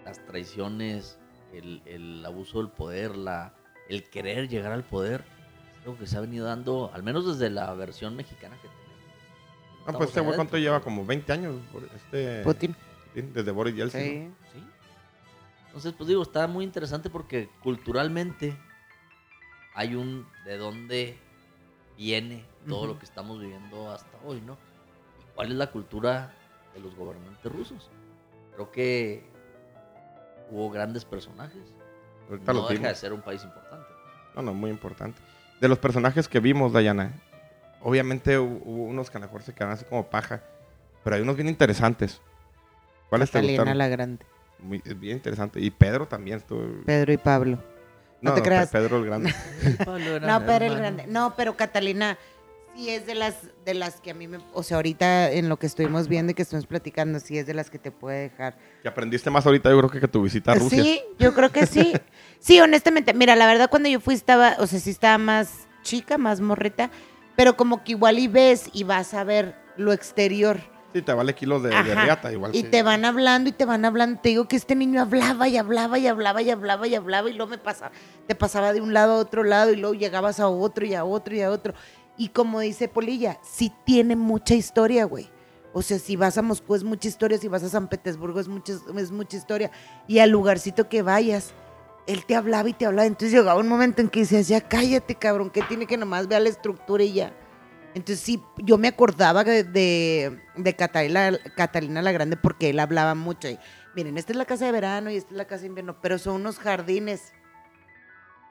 Las 0.06 0.26
traiciones, 0.26 1.20
el, 1.52 1.82
el 1.84 2.26
abuso 2.26 2.60
del 2.60 2.72
poder, 2.72 3.18
la, 3.18 3.54
el 3.90 4.10
querer 4.10 4.48
llegar 4.48 4.72
al 4.72 4.86
poder, 4.86 5.26
es 5.82 5.86
algo 5.86 5.98
que 5.98 6.08
se 6.08 6.16
ha 6.16 6.22
venido 6.22 6.46
dando, 6.46 6.92
al 6.94 7.04
menos 7.04 7.28
desde 7.28 7.50
la 7.50 7.74
versión 7.74 8.16
mexicana 8.16 8.56
que 8.56 8.70
tenemos. 8.70 8.90
Ah, 8.90 9.80
Estamos 9.80 9.98
pues 9.98 10.10
este 10.12 10.22
güey, 10.22 10.36
¿cuánto 10.38 10.58
lleva? 10.58 10.80
Como 10.80 11.06
20 11.06 11.34
años. 11.34 11.56
Este, 11.94 12.42
Putin. 12.44 12.74
Desde 13.14 13.52
Boris 13.52 13.76
Yeltsin. 13.76 14.30
¿no? 14.30 14.36
Sí. 14.54 14.64
Entonces, 15.68 15.94
pues 15.98 16.08
digo, 16.08 16.24
está 16.24 16.48
muy 16.48 16.64
interesante 16.66 17.10
porque 17.10 17.50
culturalmente 17.62 18.58
hay 19.74 19.96
un 19.96 20.28
de 20.46 20.58
dónde 20.58 21.18
viene 21.98 22.44
todo 22.68 22.88
lo 22.88 23.00
que 23.00 23.06
estamos 23.06 23.40
viviendo 23.40 23.92
hasta 23.92 24.18
hoy, 24.26 24.42
¿no? 24.42 24.54
¿Y 24.54 25.36
cuál 25.36 25.52
es 25.52 25.58
la 25.58 25.68
cultura 25.72 26.34
de 26.74 26.80
los 26.80 26.96
gobernantes 26.96 27.52
rusos? 27.52 27.90
Creo 28.56 28.72
que 28.72 29.24
hubo 30.50 30.70
grandes 30.72 31.06
personajes. 31.06 31.62
Ahorita 32.30 32.54
no 32.54 32.68
deja 32.68 32.88
de 32.90 32.96
ser 32.96 33.14
un 33.14 33.22
país 33.22 33.44
importante. 33.44 33.88
No, 34.36 34.42
no, 34.42 34.54
muy 34.54 34.70
importante. 34.72 35.20
De 35.60 35.68
los 35.68 35.78
personajes 35.78 36.28
que 36.28 36.40
vimos, 36.40 36.72
Dayana, 36.74 37.14
obviamente 37.82 38.38
hu- 38.40 38.62
hubo 38.64 38.84
unos 38.86 39.10
que 39.10 39.18
a 39.18 39.20
lo 39.22 39.28
mejor 39.28 39.44
se 39.44 39.54
quedaron 39.54 39.74
así 39.74 39.86
como 39.86 40.10
paja, 40.10 40.42
pero 41.04 41.16
hay 41.16 41.22
unos 41.22 41.36
bien 41.36 41.48
interesantes. 41.50 42.22
¿Cuáles 43.10 43.30
te 43.30 43.34
Catalina 43.40 43.58
gustaron? 43.58 43.78
la 43.78 43.88
Grande. 43.88 44.26
Muy, 44.60 44.82
es 44.86 45.00
bien 45.00 45.18
interesante. 45.18 45.60
Y 45.60 45.72
Pedro 45.72 46.08
también 46.08 46.38
estuvo. 46.38 46.62
Pedro 46.86 47.14
y 47.14 47.18
Pablo. 47.18 47.64
no 48.22 48.34
te 48.34 48.42
creas. 48.42 48.70
Pedro 48.70 48.98
el 48.98 49.06
Grande. 49.06 49.34
No, 50.22 50.46
Pedro 50.46 50.66
el 50.66 50.76
Grande. 50.76 51.06
No, 51.08 51.34
pero 51.36 51.56
Catalina 51.56 52.18
sí 52.76 52.90
es 52.90 53.06
de 53.06 53.16
las 53.16 53.36
de 53.66 53.74
las 53.74 54.00
que 54.00 54.12
a 54.12 54.14
mí 54.14 54.28
me, 54.28 54.40
o 54.54 54.64
sea, 54.64 54.78
ahorita 54.78 55.32
en 55.32 55.50
lo 55.50 55.58
que 55.58 55.66
estuvimos 55.68 56.08
viendo 56.08 56.32
y 56.32 56.36
que 56.36 56.44
estuvimos 56.44 56.68
platicando, 56.68 57.20
sí 57.20 57.38
es 57.38 57.46
de 57.48 57.54
las 57.54 57.70
que 57.70 57.80
te 57.80 57.92
puede 57.92 58.30
dejar. 58.30 58.58
que 58.82 58.88
aprendiste 58.88 59.30
más 59.30 59.46
ahorita, 59.46 59.70
yo 59.70 59.78
creo 59.80 59.90
que, 59.90 60.00
que 60.00 60.08
tu 60.08 60.22
visita 60.22 60.52
a 60.52 60.56
Rusia. 60.56 60.84
Sí, 60.84 61.02
yo 61.18 61.34
creo 61.34 61.52
que 61.52 61.66
sí. 61.66 61.94
Sí, 62.42 62.62
honestamente, 62.62 63.14
mira, 63.14 63.36
la 63.36 63.48
verdad 63.48 63.70
cuando 63.70 63.90
yo 63.90 64.00
fui 64.00 64.14
estaba, 64.14 64.56
o 64.60 64.66
sea, 64.68 64.80
sí 64.80 64.92
estaba 64.92 65.18
más 65.18 65.68
chica, 65.82 66.18
más 66.18 66.40
morreta, 66.40 66.90
pero 67.36 67.58
como 67.58 67.84
que 67.84 67.92
igual 67.92 68.18
y 68.18 68.30
ves 68.30 68.70
y 68.72 68.86
vas 68.86 69.14
a 69.14 69.26
ver 69.26 69.56
lo 69.76 69.92
exterior. 69.92 70.62
Sí, 70.94 71.02
te 71.04 71.14
vale 71.14 71.36
kilos 71.36 71.62
de, 71.62 71.70
de 71.70 71.96
riata, 71.96 72.32
igual. 72.32 72.56
Y 72.56 72.64
te 72.64 72.82
van 72.82 73.06
hablando 73.06 73.50
y 73.50 73.54
te 73.54 73.66
van 73.66 73.86
hablando. 73.86 74.20
Te 74.22 74.30
digo 74.30 74.48
que 74.48 74.56
este 74.56 74.76
niño 74.76 75.02
hablaba 75.02 75.48
y 75.48 75.58
hablaba 75.58 76.00
y 76.00 76.08
hablaba 76.08 76.42
y 76.42 76.50
hablaba 76.50 76.88
y 76.88 76.96
hablaba 76.96 77.30
y 77.30 77.34
luego 77.34 77.52
me 77.52 77.58
pasaba, 77.60 77.92
te 78.28 78.34
pasaba 78.34 78.74
de 78.74 78.82
un 78.82 78.94
lado 78.94 79.14
a 79.14 79.18
otro 79.18 79.44
lado 79.44 79.72
y 79.72 79.76
luego 79.76 79.94
llegabas 79.94 80.40
a 80.40 80.48
otro 80.48 80.86
y 80.86 80.96
a 80.96 81.06
otro 81.06 81.36
y 81.36 81.42
a 81.42 81.52
otro. 81.52 81.74
Y 82.18 82.30
como 82.30 82.60
dice 82.60 82.88
Polilla, 82.88 83.40
sí 83.44 83.72
tiene 83.86 84.16
mucha 84.16 84.56
historia, 84.56 85.06
güey. 85.06 85.30
O 85.72 85.84
sea, 85.84 86.00
si 86.00 86.16
vas 86.16 86.38
a 86.38 86.42
Moscú 86.42 86.74
es 86.74 86.84
mucha 86.84 87.08
historia, 87.08 87.38
si 87.38 87.48
vas 87.48 87.64
a 87.64 87.70
San 87.70 87.88
Petersburgo 87.88 88.40
es 88.40 88.48
mucha, 88.48 88.74
es 88.98 89.12
mucha 89.12 89.38
historia. 89.38 89.70
Y 90.08 90.20
al 90.20 90.32
lugarcito 90.32 90.90
que 90.90 91.04
vayas, 91.04 91.54
él 92.08 92.26
te 92.26 92.36
hablaba 92.36 92.68
y 92.68 92.74
te 92.74 92.88
hablaba. 92.88 93.06
Entonces 93.06 93.32
llegaba 93.32 93.60
un 93.60 93.68
momento 93.68 94.02
en 94.02 94.10
que 94.10 94.22
decías, 94.22 94.48
ya 94.48 94.62
cállate, 94.62 95.14
cabrón, 95.14 95.52
que 95.52 95.62
tiene 95.62 95.86
que 95.86 95.96
nomás 95.98 96.28
ver 96.28 96.42
la 96.42 96.50
estructura 96.50 97.04
y 97.04 97.14
ya. 97.14 97.34
Entonces 97.94 98.20
sí, 98.20 98.42
yo 98.58 98.78
me 98.78 98.88
acordaba 98.88 99.44
de, 99.44 100.40
Catalina, 100.78 101.38
Catalina 101.56 102.02
la 102.02 102.12
Grande 102.12 102.38
porque 102.38 102.70
él 102.70 102.80
hablaba 102.80 103.16
mucho. 103.16 103.50
Y, 103.50 103.58
miren, 103.96 104.18
esta 104.18 104.34
es 104.34 104.38
la 104.38 104.46
casa 104.46 104.66
de 104.66 104.72
verano 104.72 105.10
y 105.10 105.18
esta 105.18 105.32
es 105.32 105.38
la 105.38 105.46
casa 105.46 105.62
de 105.62 105.68
invierno, 105.68 106.00
pero 106.02 106.18
son 106.18 106.36
unos 106.36 106.60
jardines. 106.60 107.34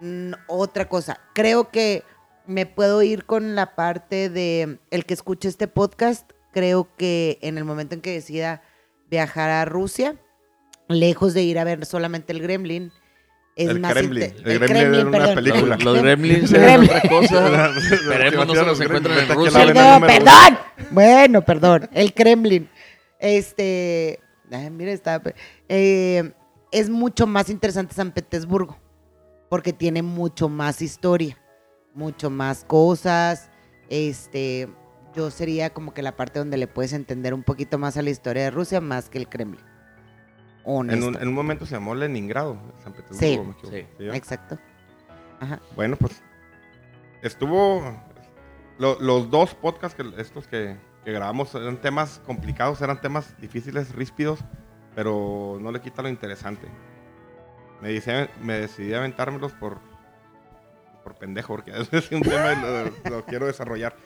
Mm, 0.01 0.33
otra 0.47 0.89
cosa, 0.89 1.21
creo 1.35 1.71
que 1.71 2.05
me 2.47 2.67
puedo 2.67 3.03
ir 3.03 3.25
con 3.27 3.55
la 3.55 3.75
parte 3.75 4.31
de 4.31 4.79
el 4.91 5.05
que 5.05 5.15
escuche 5.15 5.49
este 5.49 5.69
podcast. 5.69 6.31
Creo 6.53 6.89
que 6.97 7.39
en 7.43 7.59
el 7.59 7.65
momento 7.65 7.95
en 7.95 8.01
que 8.01 8.13
decida 8.13 8.63
viajar 9.11 9.51
a 9.51 9.65
Rusia, 9.65 10.17
lejos 10.89 11.35
de 11.35 11.43
ir 11.43 11.59
a 11.59 11.65
ver 11.65 11.85
solamente 11.85 12.33
el 12.33 12.41
Gremlin, 12.41 12.93
es 13.59 13.71
El 13.71 13.81
más 13.81 13.93
Kremlin. 13.93 14.33
El 14.45 14.59
Gremlin 14.61 14.95
era 14.95 15.07
una 15.09 15.35
película. 15.35 15.75
Los, 15.75 15.85
los 15.85 16.03
gremlins 16.03 16.53
eran 16.53 16.85
otra 16.85 17.03
cosa. 17.09 17.71
Esperemos 17.93 18.47
no 18.47 18.55
se 18.55 18.63
los 18.65 18.81
encuentren 18.81 19.19
en 19.19 19.29
Rusia. 19.29 19.67
uno. 19.99 20.07
perdón. 20.07 20.59
Bueno, 20.93 21.45
perdón. 21.45 21.91
El 21.93 22.15
Kremlin. 22.15 22.71
Este. 23.19 24.21
ay, 24.53 24.71
mira, 24.71 24.93
está. 24.93 25.21
eh, 25.69 26.33
es 26.71 26.89
mucho 26.89 27.27
más 27.27 27.51
interesante 27.51 27.97
San 27.97 28.13
Petersburgo. 28.13 28.79
Porque 29.51 29.73
tiene 29.73 30.03
mucho 30.03 30.49
más 30.49 30.81
historia. 30.81 31.37
Mucho 31.95 32.31
más 32.31 32.65
cosas. 32.65 33.51
Este. 33.91 34.69
Yo 35.17 35.33
sería 35.33 35.71
como 35.71 35.95
que 35.95 36.03
la 36.03 36.15
parte 36.15 36.39
donde 36.39 36.59
le 36.59 36.69
puedes 36.69 36.93
entender 36.93 37.35
un 37.35 37.43
poquito 37.43 37.77
más 37.77 37.97
a 37.97 38.03
la 38.03 38.11
historia 38.11 38.45
de 38.45 38.51
Rusia 38.53 38.81
más 38.81 39.09
que 39.09 39.19
el 39.19 39.29
Kremlin. 39.29 39.68
En 40.93 41.03
un, 41.03 41.17
en 41.17 41.29
un 41.29 41.35
momento 41.35 41.65
se 41.67 41.75
llamó 41.75 41.95
Leningrado, 41.95 42.59
San 42.83 42.93
Petersburgo. 42.93 43.19
Sí. 43.21 43.39
me 43.39 43.51
equivoco. 43.53 43.77
Sí. 43.99 44.05
Exacto. 44.17 44.59
Ajá. 45.41 45.61
Bueno, 45.77 45.97
pues 45.97 46.23
estuvo. 47.23 47.83
lo- 48.79 48.99
los 49.01 49.31
dos 49.31 49.55
podcasts 49.55 49.97
que 50.01 50.21
estos 50.21 50.47
que, 50.47 50.77
que 51.05 51.13
grabamos 51.13 51.55
eran 51.55 51.79
temas 51.79 52.21
complicados, 52.27 52.81
eran 52.83 53.01
temas 53.01 53.39
difíciles, 53.41 53.95
ríspidos, 53.95 54.41
pero 54.95 55.59
no 55.61 55.73
le 55.73 55.81
quita 55.81 56.03
lo 56.03 56.09
interesante. 56.09 56.67
Me, 57.81 57.89
dice, 57.91 58.29
me 58.43 58.55
decidí 58.55 58.93
a 58.95 58.99
aventármelos 58.99 59.53
por, 59.53 59.79
por 61.05 61.15
pendejo, 61.15 61.55
porque 61.55 61.73
es 61.93 62.11
un 62.13 62.23
tema 62.23 62.53
y 62.53 62.61
lo, 63.09 63.11
lo 63.17 63.25
quiero 63.25 63.47
desarrollar. 63.47 63.97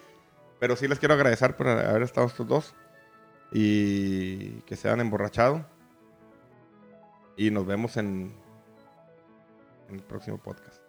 Pero 0.60 0.76
sí 0.76 0.86
les 0.86 0.98
quiero 0.98 1.14
agradecer 1.14 1.56
por 1.56 1.66
haber 1.68 2.02
estado 2.02 2.26
estos 2.28 2.46
dos 2.46 2.74
y 3.50 4.60
que 4.62 4.76
se 4.76 4.88
hayan 4.88 5.00
emborrachado. 5.00 5.66
Y 7.36 7.50
nos 7.50 7.66
vemos 7.66 7.96
en, 7.96 8.34
en 9.88 9.94
el 9.94 10.02
próximo 10.02 10.38
podcast. 10.38 10.82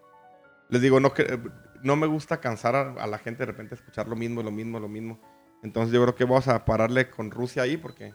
Les 0.70 0.82
digo, 0.82 1.00
no, 1.00 1.14
que, 1.14 1.40
no 1.84 1.96
me 1.96 2.08
gusta 2.08 2.40
cansar 2.40 2.76
a, 2.76 2.92
a 2.94 3.08
la 3.08 3.18
gente 3.18 3.40
de 3.40 3.46
repente 3.46 3.76
escuchar 3.76 4.08
lo 4.08 4.16
mismo, 4.16 4.42
lo 4.44 4.52
mismo, 4.52 4.80
lo 4.80 4.88
mismo. 4.88 5.20
Entonces 5.64 5.94
yo 5.94 6.02
creo 6.02 6.16
que 6.16 6.26
vamos 6.26 6.48
a 6.48 6.66
pararle 6.66 7.10
con 7.10 7.32
Rusia 7.32 7.64
ahí 7.64 7.78
porque... 7.78 8.14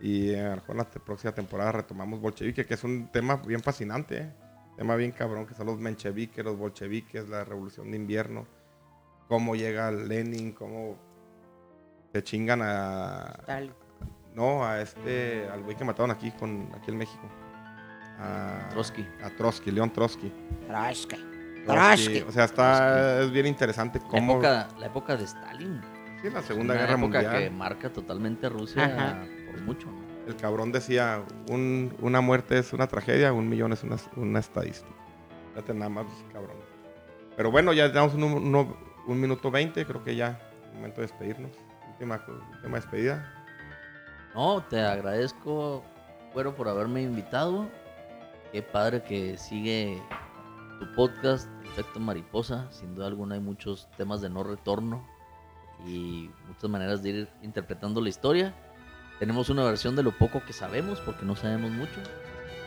Y 0.00 0.30
eh, 0.30 0.40
a 0.40 0.50
lo 0.50 0.56
mejor 0.56 0.70
en 0.70 0.76
la 0.78 0.84
próxima 0.84 1.32
temporada 1.32 1.72
retomamos 1.72 2.20
bolchevique, 2.20 2.64
que 2.64 2.74
es 2.74 2.84
un 2.84 3.08
tema 3.12 3.36
bien 3.36 3.62
fascinante, 3.62 4.18
¿eh? 4.18 4.32
tema 4.76 4.96
bien 4.96 5.12
cabrón, 5.12 5.46
que 5.46 5.54
son 5.54 5.66
los 5.66 5.78
mencheviques, 5.78 6.42
los 6.42 6.56
bolcheviques, 6.56 7.28
la 7.28 7.44
revolución 7.44 7.90
de 7.90 7.98
invierno, 7.98 8.46
cómo 9.28 9.54
llega 9.54 9.90
Lenin, 9.90 10.52
cómo 10.52 10.96
se 12.12 12.22
chingan 12.22 12.62
a... 12.62 13.42
Tal. 13.44 13.74
No, 14.34 14.64
a 14.64 14.80
este, 14.80 15.46
al 15.48 15.62
güey 15.62 15.76
que 15.76 15.84
mataron 15.84 16.10
aquí, 16.10 16.30
con, 16.30 16.70
aquí 16.74 16.90
en 16.90 16.96
México. 16.96 17.28
A 18.20 18.68
Trotsky. 18.70 19.06
A 19.22 19.30
Trotsky, 19.30 19.70
León 19.70 19.90
Trotsky. 19.92 20.32
Trotsky. 20.66 21.16
Trotsky. 21.66 22.20
O 22.22 22.32
sea, 22.32 22.44
está, 22.44 23.22
es 23.22 23.30
bien 23.30 23.46
interesante 23.46 23.98
La 24.00 24.08
cómo... 24.08 24.32
época, 24.34 24.68
la 24.78 24.86
época 24.86 25.16
de 25.16 25.24
Stalin. 25.24 25.80
Sí, 26.22 26.28
la 26.30 26.42
Segunda 26.42 26.74
Una 26.74 26.82
Guerra 26.82 26.92
época 26.98 27.20
Mundial. 27.22 27.38
que 27.38 27.50
marca 27.50 27.90
totalmente 27.92 28.46
a 28.46 28.50
Rusia 28.50 28.84
Ajá. 28.84 29.24
por 29.50 29.60
mucho. 29.62 29.86
¿no? 29.88 30.00
El 30.26 30.36
cabrón 30.36 30.70
decía, 30.70 31.22
un- 31.48 31.94
una 32.00 32.20
muerte 32.20 32.58
es 32.58 32.72
una 32.72 32.86
tragedia, 32.86 33.32
un 33.32 33.48
millón 33.48 33.72
es 33.72 33.82
una, 33.82 33.96
una 34.16 34.38
estadística. 34.38 34.92
Fíjate 35.54 35.74
nada 35.74 35.88
más, 35.88 36.06
cabrón. 36.32 36.56
Pero 37.36 37.50
bueno, 37.50 37.72
ya 37.72 37.88
tenemos 37.90 38.14
un, 38.14 38.74
un 39.06 39.20
minuto 39.20 39.50
veinte, 39.50 39.86
creo 39.86 40.04
que 40.04 40.14
ya 40.14 40.38
es 40.68 40.74
momento 40.74 41.00
de 41.00 41.06
despedirnos. 41.06 41.52
Última, 41.92 42.22
última 42.56 42.76
despedida. 42.76 43.34
No, 44.34 44.62
te 44.62 44.80
agradezco, 44.80 45.82
Güero, 46.34 46.54
por 46.54 46.68
haberme 46.68 47.02
invitado. 47.02 47.68
Qué 48.52 48.62
padre 48.62 49.02
que 49.04 49.38
sigue 49.38 50.02
tu 50.80 50.92
podcast, 50.94 51.48
Efecto 51.64 52.00
Mariposa. 52.00 52.66
Sin 52.72 52.96
duda 52.96 53.06
alguna 53.06 53.36
hay 53.36 53.40
muchos 53.40 53.88
temas 53.96 54.20
de 54.20 54.28
no 54.28 54.42
retorno 54.42 55.06
y 55.86 56.30
muchas 56.48 56.68
maneras 56.68 57.02
de 57.02 57.10
ir 57.10 57.28
interpretando 57.42 58.00
la 58.00 58.08
historia. 58.08 58.52
Tenemos 59.20 59.50
una 59.50 59.62
versión 59.62 59.94
de 59.94 60.02
lo 60.02 60.10
poco 60.18 60.42
que 60.44 60.52
sabemos, 60.52 60.98
porque 61.00 61.24
no 61.24 61.36
sabemos 61.36 61.70
mucho, 61.70 62.00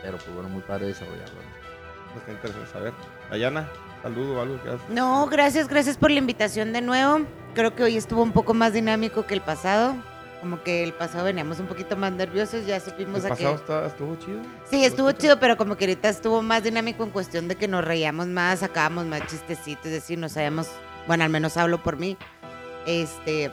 pero 0.02 0.16
pues 0.16 0.32
bueno, 0.34 0.48
muy 0.48 0.62
padre 0.62 0.86
desarrollarlo. 0.86 1.34
¿no? 1.34 2.12
Pues 2.14 2.24
qué 2.24 2.32
interesante 2.32 2.70
saber. 2.70 2.94
Dayana, 3.30 3.68
saludo 4.02 4.38
o 4.38 4.40
algo 4.40 4.62
que 4.62 4.68
hagas. 4.70 4.88
No, 4.88 5.26
gracias, 5.26 5.68
gracias 5.68 5.98
por 5.98 6.10
la 6.10 6.18
invitación 6.18 6.72
de 6.72 6.80
nuevo. 6.80 7.26
Creo 7.54 7.74
que 7.74 7.82
hoy 7.82 7.96
estuvo 7.98 8.22
un 8.22 8.32
poco 8.32 8.54
más 8.54 8.72
dinámico 8.72 9.26
que 9.26 9.34
el 9.34 9.42
pasado. 9.42 9.96
Como 10.44 10.62
que 10.62 10.84
el 10.84 10.92
pasado 10.92 11.24
veníamos 11.24 11.58
un 11.58 11.66
poquito 11.66 11.96
más 11.96 12.12
nerviosos, 12.12 12.66
ya 12.66 12.78
supimos 12.78 13.24
El 13.24 13.32
a 13.32 13.34
que... 13.34 13.44
pasado 13.44 13.54
está- 13.54 13.86
estuvo 13.86 14.14
chido. 14.16 14.42
Sí, 14.68 14.84
estuvo 14.84 15.10
chido, 15.12 15.40
pero 15.40 15.56
como 15.56 15.74
que 15.78 15.86
ahorita 15.86 16.10
estuvo 16.10 16.42
más 16.42 16.62
dinámico 16.62 17.02
en 17.02 17.08
cuestión 17.08 17.48
de 17.48 17.54
que 17.56 17.66
nos 17.66 17.82
reíamos 17.82 18.26
más, 18.26 18.58
sacábamos 18.58 19.06
más 19.06 19.26
chistecitos, 19.26 19.86
es 19.86 19.92
decir, 19.92 20.18
no 20.18 20.28
sabíamos, 20.28 20.68
bueno, 21.06 21.24
al 21.24 21.30
menos 21.30 21.56
hablo 21.56 21.82
por 21.82 21.96
mí. 21.96 22.18
Este, 22.86 23.50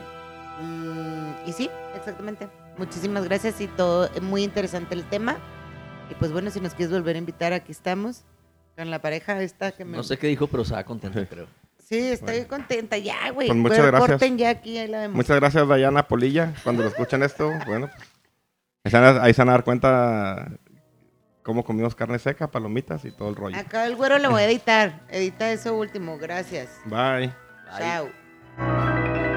mm, 0.60 1.48
y 1.48 1.52
sí, 1.54 1.70
exactamente. 1.96 2.46
Muchísimas 2.76 3.24
gracias 3.24 3.58
y 3.62 3.68
todo, 3.68 4.10
muy 4.20 4.42
interesante 4.42 4.94
el 4.94 5.04
tema. 5.08 5.38
Y 6.10 6.14
pues 6.16 6.30
bueno, 6.30 6.50
si 6.50 6.60
nos 6.60 6.74
quieres 6.74 6.92
volver 6.92 7.16
a 7.16 7.20
invitar, 7.20 7.54
aquí 7.54 7.72
estamos. 7.72 8.20
Con 8.76 8.90
la 8.90 8.98
pareja 9.00 9.40
esta 9.42 9.72
que 9.72 9.86
me... 9.86 9.96
No 9.96 10.02
sé 10.02 10.18
qué 10.18 10.26
dijo, 10.26 10.46
pero 10.46 10.62
estaba 10.62 10.84
contento, 10.84 11.24
creo. 11.26 11.46
Sí, 11.92 12.08
estoy 12.08 12.44
contenta 12.46 12.96
ya, 12.96 13.30
güey. 13.32 13.48
Pues 13.48 13.58
muchas 13.58 13.78
Pero 13.80 13.92
gracias. 13.92 14.36
Ya 14.38 14.48
aquí, 14.48 14.86
la. 14.86 15.10
Muchas 15.10 15.36
gracias, 15.38 15.68
Dayana 15.68 16.08
Polilla. 16.08 16.54
Cuando 16.64 16.82
lo 16.84 16.88
escuchen 16.88 17.22
esto, 17.22 17.50
bueno, 17.66 17.90
pues, 17.92 18.08
ahí 18.84 18.90
se 18.90 18.98
van 18.98 19.04
a- 19.18 19.22
ahí 19.22 19.34
se 19.34 19.42
van 19.42 19.48
a 19.50 19.52
dar 19.52 19.64
cuenta 19.64 20.52
cómo 21.42 21.64
comimos 21.64 21.94
carne 21.94 22.18
seca, 22.18 22.50
palomitas 22.50 23.04
y 23.04 23.10
todo 23.12 23.28
el 23.28 23.36
rollo. 23.36 23.58
Acá 23.58 23.84
el 23.84 23.96
güero 23.96 24.18
lo 24.18 24.30
voy 24.30 24.40
a 24.40 24.46
editar. 24.46 25.00
Edita 25.10 25.52
eso 25.52 25.76
último, 25.76 26.16
gracias. 26.16 26.70
Bye. 26.86 27.26
Bye. 27.26 27.78
Chao. 27.78 29.31